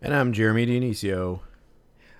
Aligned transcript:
And 0.00 0.14
I'm 0.14 0.32
Jeremy 0.32 0.66
Dionisio. 0.66 1.40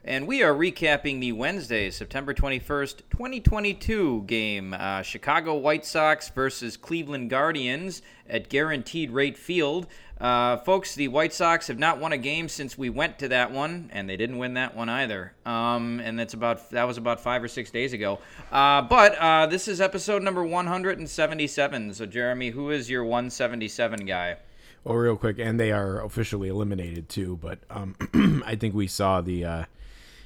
and 0.05 0.27
we 0.27 0.43
are 0.43 0.53
recapping 0.53 1.21
the 1.21 1.31
Wednesday, 1.32 1.91
September 1.91 2.35
21st, 2.35 3.03
2022 3.11 4.25
game 4.27 4.75
uh, 4.75 5.03
Chicago 5.03 5.55
White 5.55 5.85
Sox 5.86 6.29
versus 6.31 6.77
Cleveland 6.77 7.31
Guardians 7.31 8.03
at 8.29 8.49
Guaranteed 8.49 9.13
Rate 9.13 9.39
Field. 9.39 9.86
Uh, 10.21 10.57
folks, 10.57 10.96
the 10.96 11.07
White 11.07 11.33
Sox 11.33 11.69
have 11.69 11.79
not 11.79 12.00
won 12.00 12.11
a 12.11 12.19
game 12.19 12.49
since 12.49 12.77
we 12.77 12.91
went 12.91 13.17
to 13.21 13.29
that 13.29 13.53
one, 13.53 13.89
and 13.93 14.11
they 14.11 14.17
didn't 14.17 14.39
win 14.39 14.55
that 14.55 14.75
one 14.75 14.89
either. 14.89 15.33
Um, 15.47 16.00
and 16.00 16.19
that's 16.19 16.35
about 16.35 16.71
that 16.71 16.83
was 16.85 16.97
about 16.99 17.21
five 17.21 17.45
or 17.45 17.49
six 17.49 17.71
days 17.71 17.93
ago. 17.93 18.19
Uh, 18.50 18.83
but 18.83 19.14
uh, 19.19 19.47
this 19.47 19.69
is 19.69 19.81
episode 19.81 20.25
number 20.25 20.43
177. 20.45 21.95
So, 21.95 22.07
Jeremy, 22.07 22.50
who 22.50 22.71
is 22.71 22.91
your 22.91 23.05
177 23.05 24.05
guy? 24.05 24.39
Well, 24.85 24.96
real 24.96 25.17
quick, 25.17 25.39
and 25.39 25.59
they 25.61 25.73
are 25.73 26.03
officially 26.05 26.49
eliminated 26.49 27.09
too. 27.09 27.36
But 27.41 27.59
um, 27.71 27.95
I 28.46 28.57
think 28.57 28.75
we 28.75 28.86
saw 28.86 29.21
the, 29.21 29.45
uh, 29.45 29.64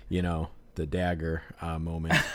you 0.08 0.22
know, 0.22 0.50
the 0.74 0.86
dagger 0.86 1.42
uh, 1.60 1.78
moment. 1.78 2.14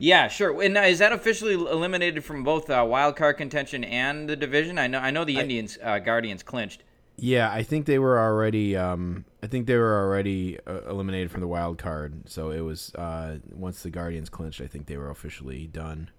Yeah, 0.00 0.28
sure. 0.28 0.60
And 0.62 0.76
uh, 0.76 0.82
is 0.82 0.98
that 0.98 1.12
officially 1.12 1.54
eliminated 1.54 2.24
from 2.24 2.42
both 2.44 2.68
uh, 2.68 2.84
wild 2.88 3.16
card 3.16 3.36
contention 3.38 3.84
and 3.84 4.28
the 4.28 4.36
division? 4.36 4.78
I 4.78 4.86
know. 4.88 4.98
I 4.98 5.10
know 5.10 5.24
the 5.24 5.38
Indians 5.38 5.78
uh, 5.82 5.98
Guardians 6.00 6.42
clinched. 6.42 6.82
yeah, 7.16 7.50
I 7.50 7.62
think 7.62 7.86
they 7.86 7.98
were 7.98 8.18
already. 8.18 8.76
Um, 8.76 9.24
I 9.42 9.46
think 9.46 9.66
they 9.66 9.76
were 9.76 9.98
already 10.04 10.58
uh, 10.66 10.80
eliminated 10.88 11.30
from 11.30 11.40
the 11.40 11.46
wild 11.48 11.78
card. 11.78 12.28
So 12.28 12.50
it 12.50 12.60
was 12.60 12.94
uh, 12.96 13.38
once 13.52 13.82
the 13.82 13.90
Guardians 13.90 14.28
clinched. 14.28 14.60
I 14.60 14.66
think 14.66 14.86
they 14.86 14.96
were 14.96 15.10
officially 15.10 15.66
done. 15.66 16.10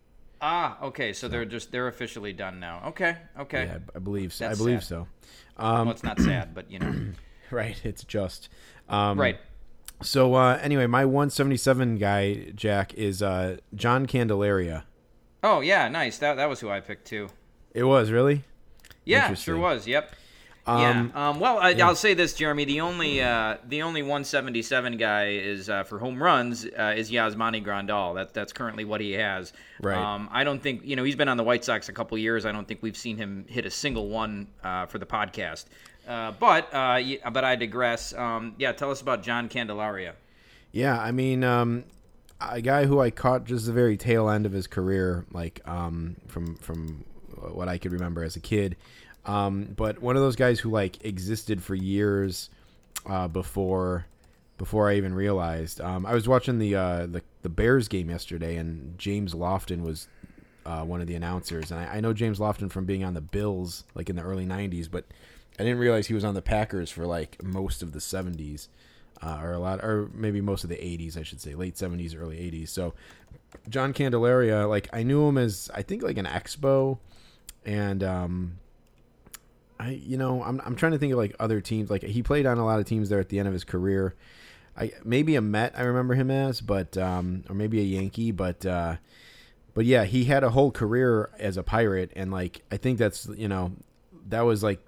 Ah, 0.41 0.77
okay. 0.83 1.13
So 1.13 1.27
they're 1.27 1.45
just 1.45 1.71
they're 1.71 1.87
officially 1.87 2.33
done 2.33 2.59
now. 2.59 2.83
Okay, 2.87 3.17
okay. 3.39 3.65
Yeah, 3.65 3.77
I 3.95 3.99
believe 3.99 4.33
so. 4.33 4.47
I 4.47 4.55
believe 4.55 4.83
sad. 4.83 4.87
so. 4.87 5.07
well, 5.57 5.91
it's 5.91 6.03
not 6.03 6.19
sad, 6.19 6.53
but 6.53 6.69
you 6.71 6.79
know, 6.79 6.93
Right. 7.51 7.79
It's 7.83 8.03
just. 8.03 8.49
Um, 8.89 9.19
right. 9.19 9.39
So 10.01 10.35
uh, 10.35 10.59
anyway, 10.61 10.85
my 10.85 11.05
177 11.05 11.97
guy 11.97 12.51
Jack 12.55 12.93
is 12.93 13.23
uh, 13.23 13.57
John 13.73 14.05
Candelaria. 14.05 14.85
Oh 15.43 15.61
yeah, 15.61 15.87
nice. 15.87 16.17
That 16.19 16.35
that 16.35 16.49
was 16.49 16.59
who 16.59 16.69
I 16.69 16.81
picked 16.81 17.07
too. 17.07 17.29
It 17.73 17.83
was 17.83 18.11
really. 18.11 18.43
Yeah, 19.05 19.33
sure 19.33 19.57
was. 19.57 19.87
Yep. 19.87 20.13
Um, 20.67 20.81
yeah. 21.15 21.29
Um, 21.29 21.39
well, 21.39 21.59
I, 21.59 21.71
I'll 21.75 21.95
say 21.95 22.13
this, 22.13 22.33
Jeremy. 22.33 22.65
The 22.65 22.81
only 22.81 23.21
uh, 23.21 23.57
the 23.67 23.83
only 23.83 24.01
177 24.01 24.97
guy 24.97 25.29
is 25.29 25.69
uh, 25.69 25.83
for 25.83 25.97
home 25.97 26.21
runs 26.21 26.65
uh, 26.65 26.93
is 26.95 27.09
Yasmani 27.09 27.63
Grandal. 27.63 28.15
That 28.15 28.33
that's 28.33 28.51
currently 28.51 28.83
what 28.83 28.99
he 28.99 29.13
has. 29.13 29.53
Right. 29.81 29.97
Um, 29.97 30.27
I 30.31 30.43
don't 30.43 30.61
think 30.61 30.81
you 30.83 30.97
know 30.97 31.03
he's 31.03 31.15
been 31.15 31.29
on 31.29 31.37
the 31.37 31.43
White 31.43 31.63
Sox 31.63 31.87
a 31.87 31.93
couple 31.93 32.17
years. 32.17 32.45
I 32.45 32.51
don't 32.51 32.67
think 32.67 32.83
we've 32.83 32.97
seen 32.97 33.15
him 33.17 33.45
hit 33.47 33.65
a 33.65 33.71
single 33.71 34.09
one 34.09 34.47
uh, 34.63 34.87
for 34.87 34.99
the 34.99 35.05
podcast. 35.05 35.65
Uh, 36.05 36.31
but 36.31 36.73
uh, 36.73 37.01
but 37.31 37.43
I 37.45 37.55
digress. 37.55 38.13
Um, 38.13 38.55
yeah, 38.57 38.73
tell 38.73 38.91
us 38.91 39.01
about 39.01 39.23
John 39.23 39.47
Candelaria. 39.47 40.15
Yeah, 40.73 40.99
I 40.99 41.11
mean, 41.11 41.45
um, 41.45 41.85
a 42.41 42.61
guy 42.61 42.85
who 42.85 42.99
I 42.99 43.09
caught 43.09 43.45
just 43.45 43.65
the 43.65 43.73
very 43.73 43.95
tail 43.95 44.29
end 44.29 44.45
of 44.45 44.51
his 44.51 44.67
career, 44.67 45.25
like 45.31 45.61
um, 45.65 46.17
from 46.27 46.55
from 46.57 47.05
what 47.37 47.67
I 47.67 47.77
could 47.77 47.91
remember 47.91 48.23
as 48.23 48.35
a 48.35 48.39
kid. 48.39 48.75
Um, 49.27 49.73
but 49.75 50.01
one 50.01 50.15
of 50.15 50.21
those 50.21 50.35
guys 50.35 50.59
who 50.59 50.69
like 50.69 51.03
existed 51.05 51.61
for 51.61 51.75
years 51.75 52.49
uh, 53.05 53.27
before 53.27 54.05
before 54.57 54.89
I 54.89 54.95
even 54.95 55.13
realized. 55.13 55.79
Um, 55.81 56.05
I 56.05 56.13
was 56.13 56.27
watching 56.27 56.59
the, 56.59 56.75
uh, 56.75 57.05
the 57.05 57.21
the 57.43 57.49
Bears 57.49 57.87
game 57.87 58.09
yesterday, 58.09 58.57
and 58.57 58.97
James 58.97 59.33
Lofton 59.33 59.83
was 59.83 60.07
uh, 60.65 60.83
one 60.83 60.99
of 60.99 61.07
the 61.07 61.15
announcers, 61.15 61.71
and 61.71 61.79
I, 61.79 61.97
I 61.97 61.99
know 61.99 62.13
James 62.13 62.39
Lofton 62.39 62.71
from 62.71 62.85
being 62.85 63.03
on 63.03 63.13
the 63.13 63.21
Bills 63.21 63.83
like 63.95 64.09
in 64.09 64.15
the 64.15 64.23
early 64.23 64.45
'90s, 64.45 64.89
but 64.89 65.05
I 65.59 65.63
didn't 65.63 65.79
realize 65.79 66.07
he 66.07 66.13
was 66.13 66.25
on 66.25 66.33
the 66.33 66.41
Packers 66.41 66.89
for 66.91 67.05
like 67.05 67.41
most 67.43 67.81
of 67.83 67.91
the 67.91 67.99
'70s, 67.99 68.67
uh, 69.21 69.39
or 69.41 69.53
a 69.53 69.59
lot, 69.59 69.83
or 69.83 70.09
maybe 70.13 70.41
most 70.41 70.63
of 70.63 70.69
the 70.69 70.75
'80s, 70.75 71.17
I 71.17 71.23
should 71.23 71.41
say, 71.41 71.55
late 71.55 71.75
'70s, 71.75 72.19
early 72.19 72.37
'80s. 72.37 72.69
So 72.69 72.93
John 73.69 73.93
Candelaria, 73.93 74.67
like 74.67 74.89
I 74.91 75.03
knew 75.03 75.27
him 75.27 75.37
as 75.37 75.69
I 75.73 75.83
think 75.83 76.03
like 76.03 76.17
an 76.17 76.25
expo, 76.25 76.97
and 77.63 78.03
um, 78.03 78.57
I 79.79 79.91
you 79.91 80.17
know 80.17 80.43
I'm 80.43 80.61
I'm 80.65 80.75
trying 80.75 80.93
to 80.93 80.97
think 80.97 81.13
of 81.13 81.19
like 81.19 81.35
other 81.39 81.61
teams. 81.61 81.89
Like 81.89 82.03
he 82.03 82.23
played 82.23 82.45
on 82.45 82.57
a 82.57 82.65
lot 82.65 82.79
of 82.79 82.85
teams 82.85 83.09
there 83.09 83.19
at 83.19 83.29
the 83.29 83.39
end 83.39 83.47
of 83.47 83.53
his 83.53 83.63
career. 83.63 84.15
I 84.77 84.91
maybe 85.03 85.35
a 85.35 85.41
Met 85.41 85.73
I 85.77 85.83
remember 85.83 86.13
him 86.13 86.29
as, 86.29 86.61
but 86.61 86.97
um, 86.97 87.43
or 87.49 87.55
maybe 87.55 87.79
a 87.79 87.83
Yankee, 87.83 88.31
but 88.31 88.65
uh, 88.65 88.97
but 89.73 89.85
yeah, 89.85 90.05
he 90.05 90.25
had 90.25 90.43
a 90.43 90.49
whole 90.49 90.71
career 90.71 91.29
as 91.39 91.57
a 91.57 91.63
pirate, 91.63 92.11
and 92.15 92.31
like 92.31 92.63
I 92.71 92.77
think 92.77 92.97
that's 92.97 93.27
you 93.27 93.47
know 93.47 93.73
that 94.29 94.41
was 94.41 94.63
like 94.63 94.79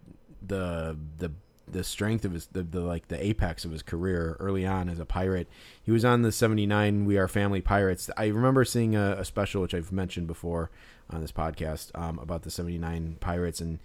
the 0.46 0.98
the 1.18 1.32
the 1.68 1.84
strength 1.84 2.26
of 2.26 2.34
his 2.34 2.48
the, 2.48 2.64
the 2.64 2.82
like 2.82 3.08
the 3.08 3.24
apex 3.24 3.66
of 3.66 3.72
his 3.72 3.84
career 3.84 4.36
early 4.40 4.66
on 4.66 4.90
as 4.90 5.00
a 5.00 5.06
pirate. 5.06 5.48
He 5.82 5.92
was 5.92 6.04
on 6.04 6.22
the 6.22 6.32
'79 6.32 7.06
We 7.06 7.18
Are 7.18 7.28
Family 7.28 7.62
Pirates. 7.62 8.10
I 8.18 8.28
remember 8.28 8.66
seeing 8.66 8.96
a, 8.96 9.18
a 9.20 9.26
special 9.26 9.62
which 9.62 9.74
I've 9.74 9.92
mentioned 9.92 10.28
before 10.28 10.72
on 11.10 11.22
this 11.22 11.32
podcast 11.32 11.92
um, 12.00 12.20
about 12.20 12.44
the 12.44 12.52
'79 12.52 13.18
Pirates, 13.20 13.62
and 13.62 13.80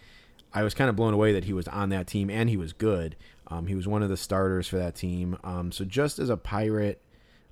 I 0.54 0.62
was 0.62 0.72
kind 0.72 0.88
of 0.88 0.96
blown 0.96 1.12
away 1.12 1.32
that 1.32 1.44
he 1.44 1.52
was 1.52 1.66
on 1.68 1.88
that 1.90 2.06
team 2.06 2.30
and 2.30 2.48
he 2.48 2.56
was 2.56 2.72
good. 2.72 3.16
Um, 3.48 3.66
he 3.66 3.74
was 3.74 3.86
one 3.88 4.02
of 4.02 4.08
the 4.08 4.16
starters 4.16 4.68
for 4.68 4.78
that 4.78 4.94
team. 4.94 5.36
Um, 5.44 5.72
so 5.72 5.84
just 5.84 6.18
as 6.18 6.30
a 6.30 6.36
pirate, 6.36 7.02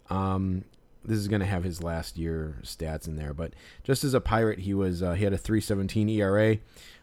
um, 0.09 0.65
this 1.05 1.19
is 1.19 1.29
going 1.29 1.41
to 1.41 1.47
have 1.47 1.65
his 1.65 1.83
last 1.83 2.17
year 2.17 2.59
stats 2.63 3.09
in 3.09 3.17
there, 3.17 3.35
but 3.35 3.55
just 3.83 4.05
as 4.05 4.15
a 4.15 4.21
pirate, 4.21 4.61
he 4.61 4.73
was 4.73 5.03
uh, 5.03 5.13
he 5.13 5.25
had 5.25 5.33
a 5.33 5.39
3.17 5.39 6.09
ERA, 6.11 6.57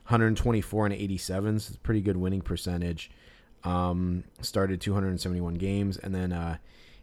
124 0.08 0.86
and 0.86 0.96
87, 0.96 1.60
so 1.60 1.70
it's 1.70 1.78
pretty 1.78 2.02
good 2.02 2.18
winning 2.18 2.42
percentage. 2.42 3.12
Um, 3.66 4.24
started 4.42 4.80
271 4.80 5.56
games, 5.56 5.98
and 5.98 6.16
then 6.16 6.32
uh, 6.32 6.58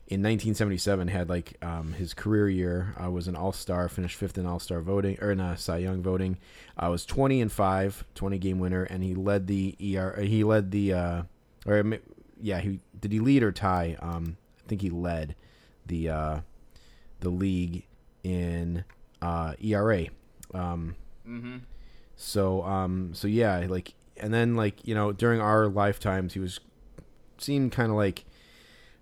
in 0.09 0.21
1977 0.22 1.09
had 1.09 1.28
like 1.28 1.56
um, 1.62 1.93
his 1.94 2.15
career 2.15 2.49
year 2.49 2.94
uh, 3.03 3.11
was 3.11 3.27
an 3.28 3.34
All 3.37 3.53
Star, 3.53 3.89
finished 3.89 4.17
fifth 4.17 4.39
in 4.39 4.47
All 4.47 4.61
Star 4.61 4.81
voting 4.81 5.19
or 5.21 5.33
in 5.33 5.41
uh, 5.41 5.56
Cy 5.56 5.78
Young 5.78 6.03
voting. 6.03 6.39
I 6.77 6.89
was 6.89 7.05
20 7.05 7.41
and 7.41 7.50
five, 7.50 8.05
20 8.15 8.39
game 8.39 8.59
winner, 8.61 8.84
and 8.84 9.03
he 9.03 9.15
led 9.15 9.47
the 9.49 9.75
ER. 9.81 10.21
He 10.21 10.44
led 10.44 10.71
the 10.71 10.93
uh, 10.93 11.22
or 11.67 11.83
yeah, 12.41 12.61
he 12.61 12.81
did 13.00 13.11
he 13.12 13.19
lead 13.19 13.43
or 13.43 13.50
tie? 13.53 13.97
Um, 14.00 14.37
I 14.65 14.69
think 14.69 14.83
he 14.83 14.91
led 14.91 15.34
the 15.87 16.09
uh, 16.11 16.41
the 17.21 17.31
league 17.31 17.87
in 18.23 18.84
uh, 19.23 19.55
ERA. 19.62 20.06
Um, 20.55 20.94
Mm-hmm. 21.28 21.56
so 22.15 22.62
um, 22.62 23.11
so 23.12 23.27
yeah, 23.27 23.67
like 23.69 23.94
and 24.17 24.33
then 24.33 24.55
like 24.55 24.87
you 24.87 24.94
know 24.94 25.11
during 25.12 25.41
our 25.41 25.67
lifetimes 25.67 26.34
he 26.34 26.38
was 26.38 26.61
seemed 27.38 27.73
kind 27.73 27.91
of 27.91 27.97
like 27.97 28.25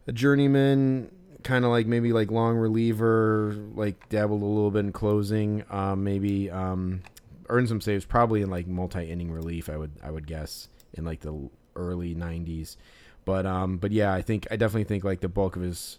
a 0.07 0.13
journeyman, 0.13 1.11
kind 1.43 1.65
of 1.65 1.71
like 1.71 1.87
maybe 1.87 2.13
like 2.13 2.31
long 2.31 2.57
reliever, 2.57 3.55
like 3.75 4.09
dabbled 4.09 4.43
a 4.43 4.47
little 4.47 4.71
bit 4.71 4.81
in 4.81 4.93
closing, 4.93 5.65
um, 5.71 6.05
maybe 6.05 6.51
um, 6.51 7.03
earned 7.49 7.69
some 7.69 7.81
saves, 7.81 8.05
probably 8.05 8.43
in 8.43 8.51
like 8.51 8.67
multi 8.67 9.11
inning 9.11 9.31
relief. 9.31 9.69
I 9.69 9.77
would 9.77 9.93
I 10.03 10.11
would 10.11 10.27
guess 10.27 10.69
in 10.95 11.05
like 11.05 11.21
the 11.21 11.51
early 11.77 12.15
'90s, 12.15 12.77
but 13.25 13.47
um, 13.47 13.79
but 13.79 13.93
yeah, 13.93 14.13
I 14.13 14.23
think 14.23 14.47
I 14.51 14.57
definitely 14.57 14.85
think 14.85 15.05
like 15.05 15.21
the 15.21 15.29
bulk 15.29 15.56
of 15.56 15.62
his 15.62 15.99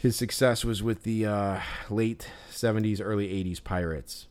his 0.00 0.16
success 0.16 0.64
was 0.64 0.82
with 0.82 1.04
the 1.04 1.26
uh, 1.26 1.60
late 1.88 2.28
'70s, 2.50 3.00
early 3.02 3.28
'80s 3.28 3.62
Pirates. 3.62 4.26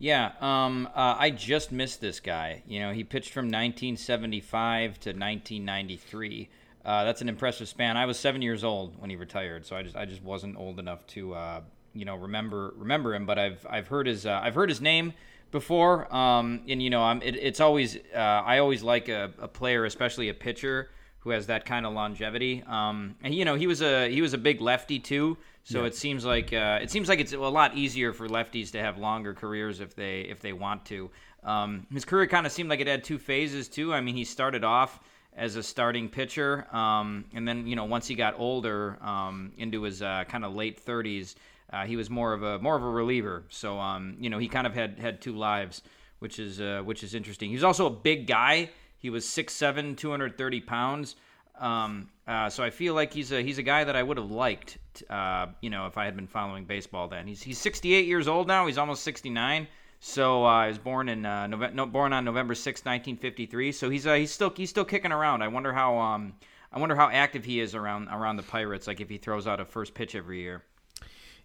Yeah, 0.00 0.32
um, 0.40 0.88
uh, 0.94 1.16
I 1.18 1.30
just 1.30 1.72
missed 1.72 2.00
this 2.00 2.20
guy. 2.20 2.62
You 2.68 2.78
know, 2.78 2.92
he 2.92 3.02
pitched 3.02 3.32
from 3.32 3.46
1975 3.46 5.00
to 5.00 5.10
1993. 5.10 6.48
Uh, 6.88 7.04
that's 7.04 7.20
an 7.20 7.28
impressive 7.28 7.68
span. 7.68 7.98
I 7.98 8.06
was 8.06 8.18
seven 8.18 8.40
years 8.40 8.64
old 8.64 8.98
when 8.98 9.10
he 9.10 9.16
retired, 9.16 9.66
so 9.66 9.76
I 9.76 9.82
just 9.82 9.94
I 9.94 10.06
just 10.06 10.22
wasn't 10.22 10.56
old 10.56 10.78
enough 10.78 11.06
to 11.08 11.34
uh, 11.34 11.60
you 11.92 12.06
know 12.06 12.16
remember 12.16 12.72
remember 12.78 13.14
him. 13.14 13.26
But 13.26 13.38
I've 13.38 13.66
I've 13.68 13.88
heard 13.88 14.06
his 14.06 14.24
uh, 14.24 14.40
I've 14.42 14.54
heard 14.54 14.70
his 14.70 14.80
name 14.80 15.12
before, 15.50 16.10
um, 16.14 16.62
and 16.66 16.82
you 16.82 16.88
know 16.88 17.02
I'm 17.02 17.20
it, 17.20 17.36
it's 17.36 17.60
always 17.60 17.98
uh, 18.14 18.18
I 18.18 18.60
always 18.60 18.82
like 18.82 19.10
a, 19.10 19.34
a 19.38 19.46
player, 19.46 19.84
especially 19.84 20.30
a 20.30 20.34
pitcher 20.34 20.88
who 21.18 21.28
has 21.28 21.48
that 21.48 21.66
kind 21.66 21.84
of 21.84 21.92
longevity. 21.92 22.64
Um, 22.66 23.16
and 23.22 23.34
you 23.34 23.44
know 23.44 23.54
he 23.54 23.66
was 23.66 23.82
a 23.82 24.08
he 24.10 24.22
was 24.22 24.32
a 24.32 24.38
big 24.38 24.62
lefty 24.62 24.98
too, 24.98 25.36
so 25.64 25.84
it 25.84 25.94
seems 25.94 26.24
like 26.24 26.54
uh, 26.54 26.78
it 26.80 26.90
seems 26.90 27.10
like 27.10 27.20
it's 27.20 27.34
a 27.34 27.38
lot 27.38 27.76
easier 27.76 28.14
for 28.14 28.26
lefties 28.30 28.72
to 28.72 28.80
have 28.80 28.96
longer 28.96 29.34
careers 29.34 29.80
if 29.80 29.94
they 29.94 30.20
if 30.20 30.40
they 30.40 30.54
want 30.54 30.86
to. 30.86 31.10
Um, 31.44 31.86
his 31.92 32.06
career 32.06 32.26
kind 32.26 32.46
of 32.46 32.52
seemed 32.52 32.70
like 32.70 32.80
it 32.80 32.86
had 32.86 33.04
two 33.04 33.18
phases 33.18 33.68
too. 33.68 33.92
I 33.92 34.00
mean, 34.00 34.16
he 34.16 34.24
started 34.24 34.64
off 34.64 35.00
as 35.38 35.56
a 35.56 35.62
starting 35.62 36.08
pitcher. 36.08 36.66
Um, 36.74 37.24
and 37.32 37.46
then, 37.46 37.66
you 37.66 37.76
know, 37.76 37.84
once 37.84 38.06
he 38.06 38.14
got 38.14 38.34
older, 38.38 38.98
um, 39.00 39.52
into 39.56 39.82
his 39.82 40.02
uh, 40.02 40.24
kind 40.28 40.44
of 40.44 40.54
late 40.54 40.84
30s, 40.84 41.36
uh, 41.72 41.84
he 41.84 41.96
was 41.96 42.10
more 42.10 42.32
of 42.32 42.42
a 42.42 42.58
more 42.58 42.76
of 42.76 42.82
a 42.82 42.88
reliever. 42.88 43.44
So, 43.48 43.78
um, 43.78 44.16
you 44.20 44.30
know, 44.30 44.38
he 44.38 44.48
kind 44.48 44.66
of 44.66 44.74
had 44.74 44.98
had 44.98 45.20
two 45.20 45.36
lives, 45.36 45.82
which 46.18 46.38
is 46.38 46.60
uh, 46.60 46.82
which 46.84 47.02
is 47.04 47.14
interesting. 47.14 47.50
He 47.50 47.54
was 47.54 47.64
also 47.64 47.86
a 47.86 47.90
big 47.90 48.26
guy. 48.26 48.70
He 48.98 49.10
was 49.10 49.24
6'7", 49.24 49.96
230 49.96 50.60
pounds. 50.62 51.14
Um, 51.60 52.08
uh, 52.26 52.48
so 52.50 52.64
I 52.64 52.70
feel 52.70 52.94
like 52.94 53.12
he's 53.12 53.32
a 53.32 53.42
he's 53.42 53.58
a 53.58 53.62
guy 53.62 53.84
that 53.84 53.96
I 53.96 54.02
would 54.02 54.16
have 54.16 54.30
liked, 54.30 54.78
uh, 55.08 55.48
you 55.60 55.70
know, 55.70 55.86
if 55.86 55.98
I 55.98 56.04
had 56.04 56.16
been 56.16 56.26
following 56.26 56.64
baseball 56.64 57.06
then. 57.06 57.26
He's 57.26 57.42
he's 57.42 57.58
68 57.58 58.06
years 58.06 58.28
old 58.28 58.48
now. 58.48 58.66
He's 58.66 58.78
almost 58.78 59.02
69. 59.04 59.68
So 60.00 60.44
uh, 60.44 60.64
he 60.64 60.68
was 60.68 60.78
born 60.78 61.08
in 61.08 61.26
uh, 61.26 61.46
Nove- 61.46 61.74
no, 61.74 61.86
born 61.86 62.12
on 62.12 62.24
November 62.24 62.54
6, 62.54 62.80
1953. 62.80 63.72
So 63.72 63.90
he's 63.90 64.06
uh, 64.06 64.14
he's 64.14 64.30
still 64.30 64.52
he's 64.54 64.70
still 64.70 64.84
kicking 64.84 65.12
around. 65.12 65.42
I 65.42 65.48
wonder 65.48 65.72
how 65.72 65.98
um 65.98 66.34
I 66.72 66.78
wonder 66.78 66.94
how 66.94 67.08
active 67.08 67.44
he 67.44 67.60
is 67.60 67.74
around 67.74 68.08
around 68.08 68.36
the 68.36 68.42
Pirates. 68.42 68.86
Like 68.86 69.00
if 69.00 69.08
he 69.08 69.18
throws 69.18 69.46
out 69.46 69.60
a 69.60 69.64
first 69.64 69.94
pitch 69.94 70.14
every 70.14 70.40
year. 70.40 70.62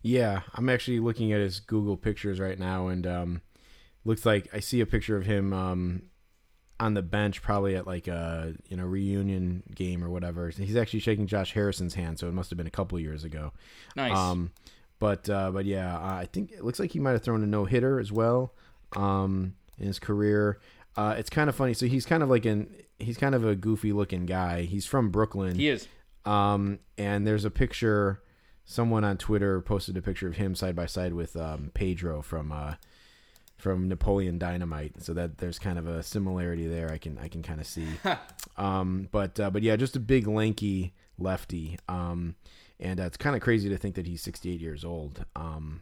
Yeah, 0.01 0.41
I'm 0.53 0.67
actually 0.67 0.99
looking 0.99 1.31
at 1.31 1.39
his 1.39 1.61
Google 1.61 1.95
pictures 1.95 2.39
right 2.39 2.59
now, 2.59 2.87
and 2.87 3.07
um, 3.07 3.41
looks 4.03 4.25
like 4.25 4.49
I 4.53 4.59
see 4.59 4.81
a 4.81 4.85
picture 4.85 5.15
of 5.15 5.25
him 5.25 5.53
um, 5.53 6.03
on 6.77 6.93
the 6.93 7.01
bench, 7.01 7.41
probably 7.41 7.75
at 7.75 7.87
like 7.87 8.07
a 8.07 8.53
you 8.67 8.75
know 8.75 8.83
reunion 8.83 9.63
game 9.73 10.03
or 10.03 10.09
whatever. 10.09 10.49
He's 10.49 10.75
actually 10.75 10.99
shaking 10.99 11.25
Josh 11.25 11.53
Harrison's 11.53 11.93
hand, 11.95 12.19
so 12.19 12.27
it 12.27 12.33
must 12.33 12.49
have 12.49 12.57
been 12.57 12.67
a 12.67 12.71
couple 12.71 12.99
years 12.99 13.23
ago. 13.23 13.53
Nice. 13.95 14.15
Um, 14.15 14.51
but 15.03 15.29
uh, 15.29 15.51
but 15.51 15.65
yeah, 15.65 15.97
I 15.97 16.29
think 16.31 16.53
it 16.53 16.63
looks 16.63 16.79
like 16.79 16.93
he 16.93 16.99
might 16.99 17.11
have 17.11 17.23
thrown 17.23 17.43
a 17.43 17.45
no 17.45 17.65
hitter 17.65 17.99
as 17.99 18.09
well 18.09 18.53
um, 18.95 19.53
in 19.77 19.87
his 19.87 19.99
career. 19.99 20.61
Uh, 20.95 21.15
it's 21.17 21.29
kind 21.29 21.49
of 21.49 21.55
funny. 21.57 21.73
So 21.73 21.87
he's 21.87 22.05
kind 22.05 22.23
of 22.23 22.29
like 22.29 22.45
an 22.45 22.73
he's 22.99 23.17
kind 23.17 23.35
of 23.35 23.43
a 23.43 23.53
goofy 23.53 23.91
looking 23.91 24.25
guy. 24.25 24.61
He's 24.61 24.85
from 24.85 25.09
Brooklyn. 25.09 25.55
he 25.55 25.67
is. 25.67 25.89
Um, 26.23 26.79
and 26.97 27.27
there's 27.27 27.43
a 27.43 27.51
picture. 27.51 28.23
Someone 28.63 29.03
on 29.03 29.17
Twitter 29.17 29.59
posted 29.59 29.97
a 29.97 30.01
picture 30.01 30.29
of 30.29 30.37
him 30.37 30.55
side 30.55 30.73
by 30.73 30.85
side 30.85 31.11
with 31.11 31.35
um, 31.35 31.71
Pedro 31.73 32.21
from 32.21 32.53
uh, 32.53 32.75
from 33.57 33.89
Napoleon 33.89 34.39
Dynamite. 34.39 35.03
So 35.03 35.13
that 35.15 35.39
there's 35.39 35.59
kind 35.59 35.77
of 35.77 35.85
a 35.85 36.01
similarity 36.01 36.65
there. 36.65 36.89
I 36.89 36.97
can 36.97 37.17
I 37.17 37.27
can 37.27 37.43
kind 37.43 37.59
of 37.59 37.67
see. 37.67 37.87
um, 38.57 39.09
but 39.11 39.37
uh, 39.37 39.49
but 39.49 39.63
yeah, 39.63 39.75
just 39.75 39.97
a 39.97 39.99
big 39.99 40.27
lanky 40.27 40.93
lefty. 41.17 41.77
Um, 41.89 42.35
and 42.83 42.99
uh, 42.99 43.03
it's 43.03 43.17
kind 43.17 43.35
of 43.35 43.41
crazy 43.41 43.69
to 43.69 43.77
think 43.77 43.95
that 43.95 44.05
he's 44.05 44.21
68 44.21 44.59
years 44.59 44.83
old. 44.83 45.25
Um, 45.35 45.81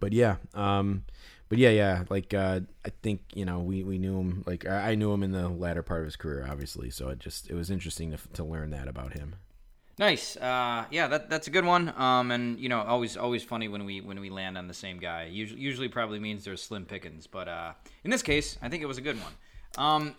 but 0.00 0.12
yeah, 0.12 0.36
um, 0.54 1.04
but 1.48 1.58
yeah, 1.58 1.70
yeah. 1.70 2.04
Like 2.10 2.34
uh, 2.34 2.60
I 2.84 2.90
think 3.02 3.20
you 3.34 3.44
know 3.44 3.60
we, 3.60 3.84
we 3.84 3.98
knew 3.98 4.18
him. 4.18 4.42
Like 4.46 4.66
I 4.66 4.96
knew 4.96 5.12
him 5.12 5.22
in 5.22 5.30
the 5.30 5.48
latter 5.48 5.82
part 5.82 6.00
of 6.00 6.06
his 6.06 6.16
career, 6.16 6.46
obviously. 6.50 6.90
So 6.90 7.10
it 7.10 7.20
just 7.20 7.48
it 7.48 7.54
was 7.54 7.70
interesting 7.70 8.10
to 8.10 8.18
to 8.32 8.44
learn 8.44 8.70
that 8.70 8.88
about 8.88 9.12
him. 9.12 9.36
Nice. 9.98 10.36
Uh, 10.36 10.86
yeah, 10.90 11.06
that 11.06 11.30
that's 11.30 11.46
a 11.46 11.50
good 11.50 11.64
one. 11.64 11.92
Um, 11.96 12.32
and 12.32 12.58
you 12.58 12.68
know, 12.68 12.82
always 12.82 13.16
always 13.16 13.44
funny 13.44 13.68
when 13.68 13.84
we 13.84 14.00
when 14.00 14.18
we 14.18 14.30
land 14.30 14.58
on 14.58 14.66
the 14.66 14.74
same 14.74 14.98
guy. 14.98 15.28
Usually, 15.30 15.60
usually 15.60 15.88
probably 15.88 16.18
means 16.18 16.44
there's 16.44 16.62
slim 16.62 16.84
pickings, 16.84 17.26
but 17.28 17.46
uh, 17.46 17.74
in 18.02 18.10
this 18.10 18.22
case, 18.22 18.58
I 18.60 18.68
think 18.68 18.82
it 18.82 18.86
was 18.86 18.98
a 18.98 19.02
good 19.02 19.16
one. 19.20 19.32
Um, 19.76 20.16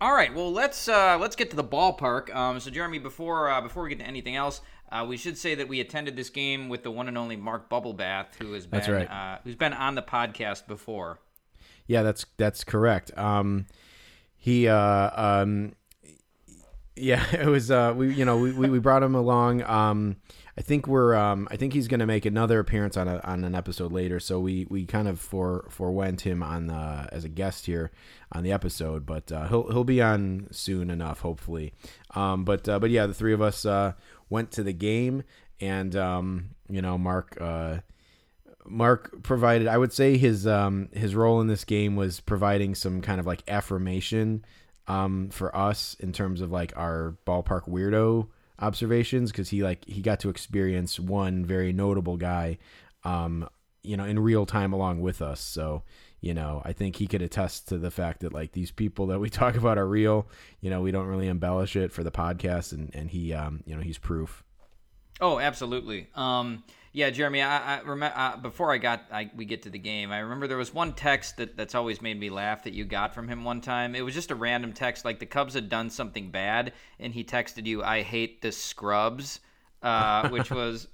all 0.00 0.12
right, 0.12 0.32
well 0.32 0.52
let's 0.52 0.88
uh, 0.88 1.18
let's 1.18 1.34
get 1.34 1.50
to 1.50 1.56
the 1.56 1.64
ballpark. 1.64 2.34
Um, 2.34 2.60
so 2.60 2.70
Jeremy, 2.70 2.98
before 2.98 3.50
uh, 3.50 3.60
before 3.60 3.82
we 3.82 3.88
get 3.88 3.98
to 3.98 4.06
anything 4.06 4.36
else, 4.36 4.60
uh, 4.90 5.04
we 5.08 5.16
should 5.16 5.36
say 5.36 5.54
that 5.54 5.68
we 5.68 5.80
attended 5.80 6.16
this 6.16 6.30
game 6.30 6.68
with 6.68 6.82
the 6.82 6.90
one 6.90 7.08
and 7.08 7.18
only 7.18 7.36
Mark 7.36 7.68
Bubblebath, 7.68 8.34
who 8.38 8.52
has 8.52 8.66
been 8.66 8.92
right. 8.92 9.10
uh, 9.10 9.38
who's 9.44 9.56
been 9.56 9.72
on 9.72 9.94
the 9.94 10.02
podcast 10.02 10.66
before. 10.66 11.18
Yeah, 11.86 12.02
that's 12.02 12.26
that's 12.36 12.64
correct. 12.64 13.16
Um, 13.18 13.66
he 14.36 14.68
uh, 14.68 15.10
um, 15.42 15.72
yeah, 16.96 17.24
it 17.32 17.46
was 17.46 17.70
uh, 17.70 17.94
we 17.96 18.14
you 18.14 18.24
know 18.24 18.38
we, 18.38 18.52
we, 18.52 18.70
we 18.70 18.78
brought 18.78 19.02
him 19.02 19.14
along. 19.14 19.62
Um, 19.62 20.16
I 20.58 20.62
think 20.62 20.86
we're 20.86 21.14
um, 21.14 21.46
I 21.50 21.56
think 21.56 21.74
he's 21.74 21.86
going 21.86 22.00
to 22.00 22.06
make 22.06 22.24
another 22.24 22.58
appearance 22.58 22.96
on 22.96 23.08
a, 23.08 23.20
on 23.24 23.44
an 23.44 23.54
episode 23.54 23.92
later. 23.92 24.18
So 24.18 24.40
we, 24.40 24.66
we 24.70 24.86
kind 24.86 25.06
of 25.06 25.20
for 25.20 25.66
forewent 25.68 26.22
him 26.22 26.42
on 26.42 26.68
the, 26.68 27.08
as 27.12 27.24
a 27.24 27.28
guest 27.28 27.66
here 27.66 27.90
on 28.32 28.42
the 28.42 28.52
episode, 28.52 29.04
but 29.04 29.30
uh, 29.30 29.48
he'll 29.48 29.70
he'll 29.70 29.84
be 29.84 30.00
on 30.00 30.48
soon 30.50 30.88
enough, 30.88 31.20
hopefully. 31.20 31.74
Um, 32.14 32.44
but 32.46 32.66
uh, 32.68 32.78
but 32.78 32.90
yeah, 32.90 33.04
the 33.04 33.12
three 33.12 33.34
of 33.34 33.42
us 33.42 33.66
uh, 33.66 33.92
went 34.30 34.50
to 34.52 34.62
the 34.62 34.72
game, 34.72 35.22
and 35.60 35.94
um, 35.96 36.50
you 36.68 36.82
know 36.82 36.98
Mark. 36.98 37.36
Uh, 37.40 37.78
Mark 38.68 39.22
provided, 39.22 39.68
I 39.68 39.78
would 39.78 39.92
say 39.92 40.16
his 40.16 40.44
um, 40.44 40.88
his 40.92 41.14
role 41.14 41.40
in 41.40 41.46
this 41.46 41.64
game 41.64 41.94
was 41.94 42.18
providing 42.18 42.74
some 42.74 43.00
kind 43.00 43.20
of 43.20 43.26
like 43.26 43.44
affirmation 43.46 44.44
um, 44.88 45.28
for 45.30 45.54
us 45.56 45.94
in 46.00 46.12
terms 46.12 46.40
of 46.40 46.50
like 46.50 46.76
our 46.76 47.16
ballpark 47.26 47.68
weirdo 47.68 48.26
observations 48.58 49.30
because 49.30 49.50
he 49.50 49.62
like 49.62 49.84
he 49.86 50.00
got 50.00 50.20
to 50.20 50.28
experience 50.28 50.98
one 50.98 51.44
very 51.44 51.72
notable 51.72 52.16
guy, 52.16 52.58
um, 53.04 53.48
you 53.82 53.96
know, 53.96 54.04
in 54.04 54.18
real 54.18 54.46
time 54.46 54.72
along 54.72 55.00
with 55.00 55.20
us. 55.22 55.40
So 55.40 55.82
you 56.20 56.34
know, 56.34 56.62
I 56.64 56.72
think 56.72 56.96
he 56.96 57.06
could 57.06 57.22
attest 57.22 57.68
to 57.68 57.78
the 57.78 57.90
fact 57.90 58.20
that 58.20 58.32
like 58.32 58.52
these 58.52 58.70
people 58.70 59.06
that 59.08 59.20
we 59.20 59.30
talk 59.30 59.56
about 59.56 59.78
are 59.78 59.86
real. 59.86 60.26
You 60.60 60.70
know, 60.70 60.80
we 60.80 60.90
don't 60.90 61.06
really 61.06 61.28
embellish 61.28 61.76
it 61.76 61.92
for 61.92 62.02
the 62.02 62.10
podcast, 62.10 62.72
and 62.72 62.94
and 62.94 63.10
he, 63.10 63.32
um, 63.32 63.62
you 63.66 63.74
know, 63.74 63.82
he's 63.82 63.98
proof. 63.98 64.42
Oh, 65.20 65.38
absolutely. 65.38 66.08
Um, 66.14 66.62
yeah, 66.92 67.10
Jeremy. 67.10 67.42
I, 67.42 67.76
I 67.76 67.80
remember 67.80 68.16
uh, 68.16 68.36
before 68.38 68.72
I 68.72 68.78
got 68.78 69.02
I, 69.12 69.30
we 69.36 69.44
get 69.44 69.62
to 69.62 69.70
the 69.70 69.78
game. 69.78 70.12
I 70.12 70.18
remember 70.20 70.46
there 70.46 70.56
was 70.56 70.72
one 70.72 70.92
text 70.92 71.36
that 71.36 71.56
that's 71.56 71.74
always 71.74 72.00
made 72.00 72.18
me 72.18 72.30
laugh 72.30 72.64
that 72.64 72.72
you 72.72 72.84
got 72.84 73.14
from 73.14 73.28
him 73.28 73.44
one 73.44 73.60
time. 73.60 73.94
It 73.94 74.02
was 74.02 74.14
just 74.14 74.30
a 74.30 74.34
random 74.34 74.72
text, 74.72 75.04
like 75.04 75.18
the 75.18 75.26
Cubs 75.26 75.54
had 75.54 75.68
done 75.68 75.90
something 75.90 76.30
bad, 76.30 76.72
and 76.98 77.12
he 77.12 77.22
texted 77.24 77.66
you, 77.66 77.82
"I 77.82 78.02
hate 78.02 78.40
the 78.40 78.52
scrubs," 78.52 79.40
uh, 79.82 80.28
which 80.30 80.50
was. 80.50 80.88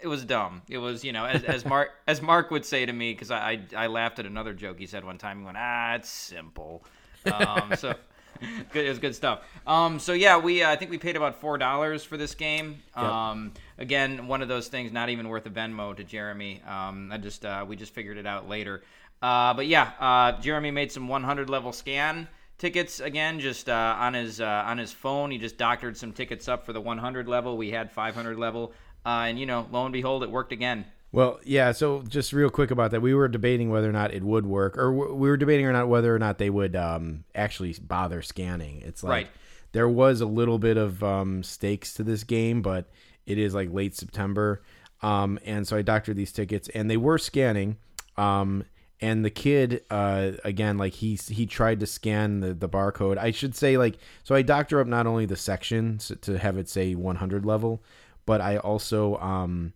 It 0.00 0.08
was 0.08 0.24
dumb. 0.24 0.62
It 0.68 0.78
was, 0.78 1.04
you 1.04 1.12
know, 1.12 1.24
as, 1.24 1.44
as 1.44 1.64
Mark 1.64 1.90
as 2.06 2.22
Mark 2.22 2.50
would 2.50 2.64
say 2.64 2.86
to 2.86 2.92
me, 2.92 3.12
because 3.12 3.30
I, 3.30 3.52
I 3.74 3.84
I 3.84 3.86
laughed 3.86 4.18
at 4.18 4.26
another 4.26 4.52
joke 4.52 4.78
he 4.78 4.86
said 4.86 5.04
one 5.04 5.18
time. 5.18 5.40
He 5.40 5.44
went, 5.44 5.56
"Ah, 5.58 5.94
it's 5.94 6.08
simple." 6.08 6.84
Um, 7.26 7.74
so 7.76 7.94
good, 8.72 8.86
it 8.86 8.88
was 8.88 8.98
good 8.98 9.14
stuff. 9.14 9.42
Um, 9.66 9.98
so 9.98 10.12
yeah, 10.12 10.38
we 10.38 10.62
uh, 10.62 10.70
I 10.70 10.76
think 10.76 10.90
we 10.90 10.98
paid 10.98 11.16
about 11.16 11.40
four 11.40 11.58
dollars 11.58 12.04
for 12.04 12.16
this 12.16 12.34
game. 12.34 12.82
Um, 12.94 13.52
again, 13.78 14.26
one 14.26 14.42
of 14.42 14.48
those 14.48 14.68
things 14.68 14.92
not 14.92 15.08
even 15.08 15.28
worth 15.28 15.46
a 15.46 15.50
Venmo 15.50 15.96
to 15.96 16.04
Jeremy. 16.04 16.62
Um, 16.66 17.10
I 17.12 17.18
just 17.18 17.44
uh, 17.44 17.64
we 17.66 17.76
just 17.76 17.94
figured 17.94 18.18
it 18.18 18.26
out 18.26 18.48
later. 18.48 18.82
Uh, 19.20 19.54
but 19.54 19.66
yeah, 19.66 19.92
uh, 19.98 20.40
Jeremy 20.40 20.70
made 20.70 20.92
some 20.92 21.08
100 21.08 21.50
level 21.50 21.72
scan 21.72 22.28
tickets 22.58 23.00
again, 23.00 23.40
just 23.40 23.68
uh, 23.68 23.96
on 23.98 24.14
his 24.14 24.40
uh, 24.40 24.64
on 24.66 24.78
his 24.78 24.92
phone. 24.92 25.30
He 25.30 25.38
just 25.38 25.56
doctored 25.56 25.96
some 25.96 26.12
tickets 26.12 26.48
up 26.48 26.66
for 26.66 26.72
the 26.72 26.80
100 26.80 27.26
level. 27.26 27.56
We 27.56 27.70
had 27.70 27.90
500 27.90 28.38
level, 28.38 28.72
uh, 29.06 29.24
and 29.28 29.38
you 29.38 29.46
know, 29.46 29.66
lo 29.70 29.84
and 29.84 29.92
behold, 29.92 30.22
it 30.22 30.30
worked 30.30 30.52
again. 30.52 30.84
Well, 31.10 31.40
yeah. 31.44 31.72
So 31.72 32.02
just 32.02 32.32
real 32.34 32.50
quick 32.50 32.70
about 32.70 32.90
that, 32.90 33.00
we 33.00 33.14
were 33.14 33.28
debating 33.28 33.70
whether 33.70 33.88
or 33.88 33.92
not 33.92 34.12
it 34.12 34.22
would 34.22 34.44
work, 34.44 34.76
or 34.76 34.92
we 34.92 35.28
were 35.28 35.38
debating 35.38 35.64
or 35.66 35.72
not 35.72 35.88
whether 35.88 36.14
or 36.14 36.18
not 36.18 36.36
they 36.38 36.50
would 36.50 36.76
um, 36.76 37.24
actually 37.34 37.74
bother 37.80 38.20
scanning. 38.20 38.82
It's 38.84 39.02
like 39.02 39.10
Right. 39.10 39.28
there 39.72 39.88
was 39.88 40.20
a 40.20 40.26
little 40.26 40.58
bit 40.58 40.76
of 40.76 41.02
um, 41.02 41.42
stakes 41.42 41.94
to 41.94 42.02
this 42.02 42.24
game, 42.24 42.60
but 42.60 42.90
it 43.24 43.38
is 43.38 43.54
like 43.54 43.72
late 43.72 43.94
September, 43.96 44.62
um, 45.02 45.38
and 45.46 45.66
so 45.66 45.76
I 45.78 45.82
doctored 45.82 46.16
these 46.16 46.32
tickets, 46.32 46.68
and 46.70 46.90
they 46.90 46.96
were 46.98 47.16
scanning. 47.18 47.76
Um, 48.18 48.64
and 49.00 49.24
the 49.24 49.30
kid, 49.30 49.84
uh, 49.90 50.32
again, 50.44 50.76
like 50.76 50.92
he 50.92 51.14
he 51.14 51.46
tried 51.46 51.80
to 51.80 51.86
scan 51.86 52.40
the, 52.40 52.52
the 52.52 52.68
barcode. 52.68 53.16
I 53.16 53.30
should 53.30 53.54
say, 53.54 53.78
like, 53.78 53.96
so 54.24 54.34
I 54.34 54.42
doctor 54.42 54.80
up 54.80 54.86
not 54.88 55.06
only 55.06 55.24
the 55.24 55.36
section 55.36 55.98
to 56.22 56.36
have 56.38 56.58
it 56.58 56.68
say 56.68 56.94
100 56.96 57.46
level, 57.46 57.82
but 58.28 58.42
I 58.42 58.58
also 58.58 59.16
um, 59.16 59.72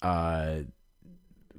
uh, 0.00 0.60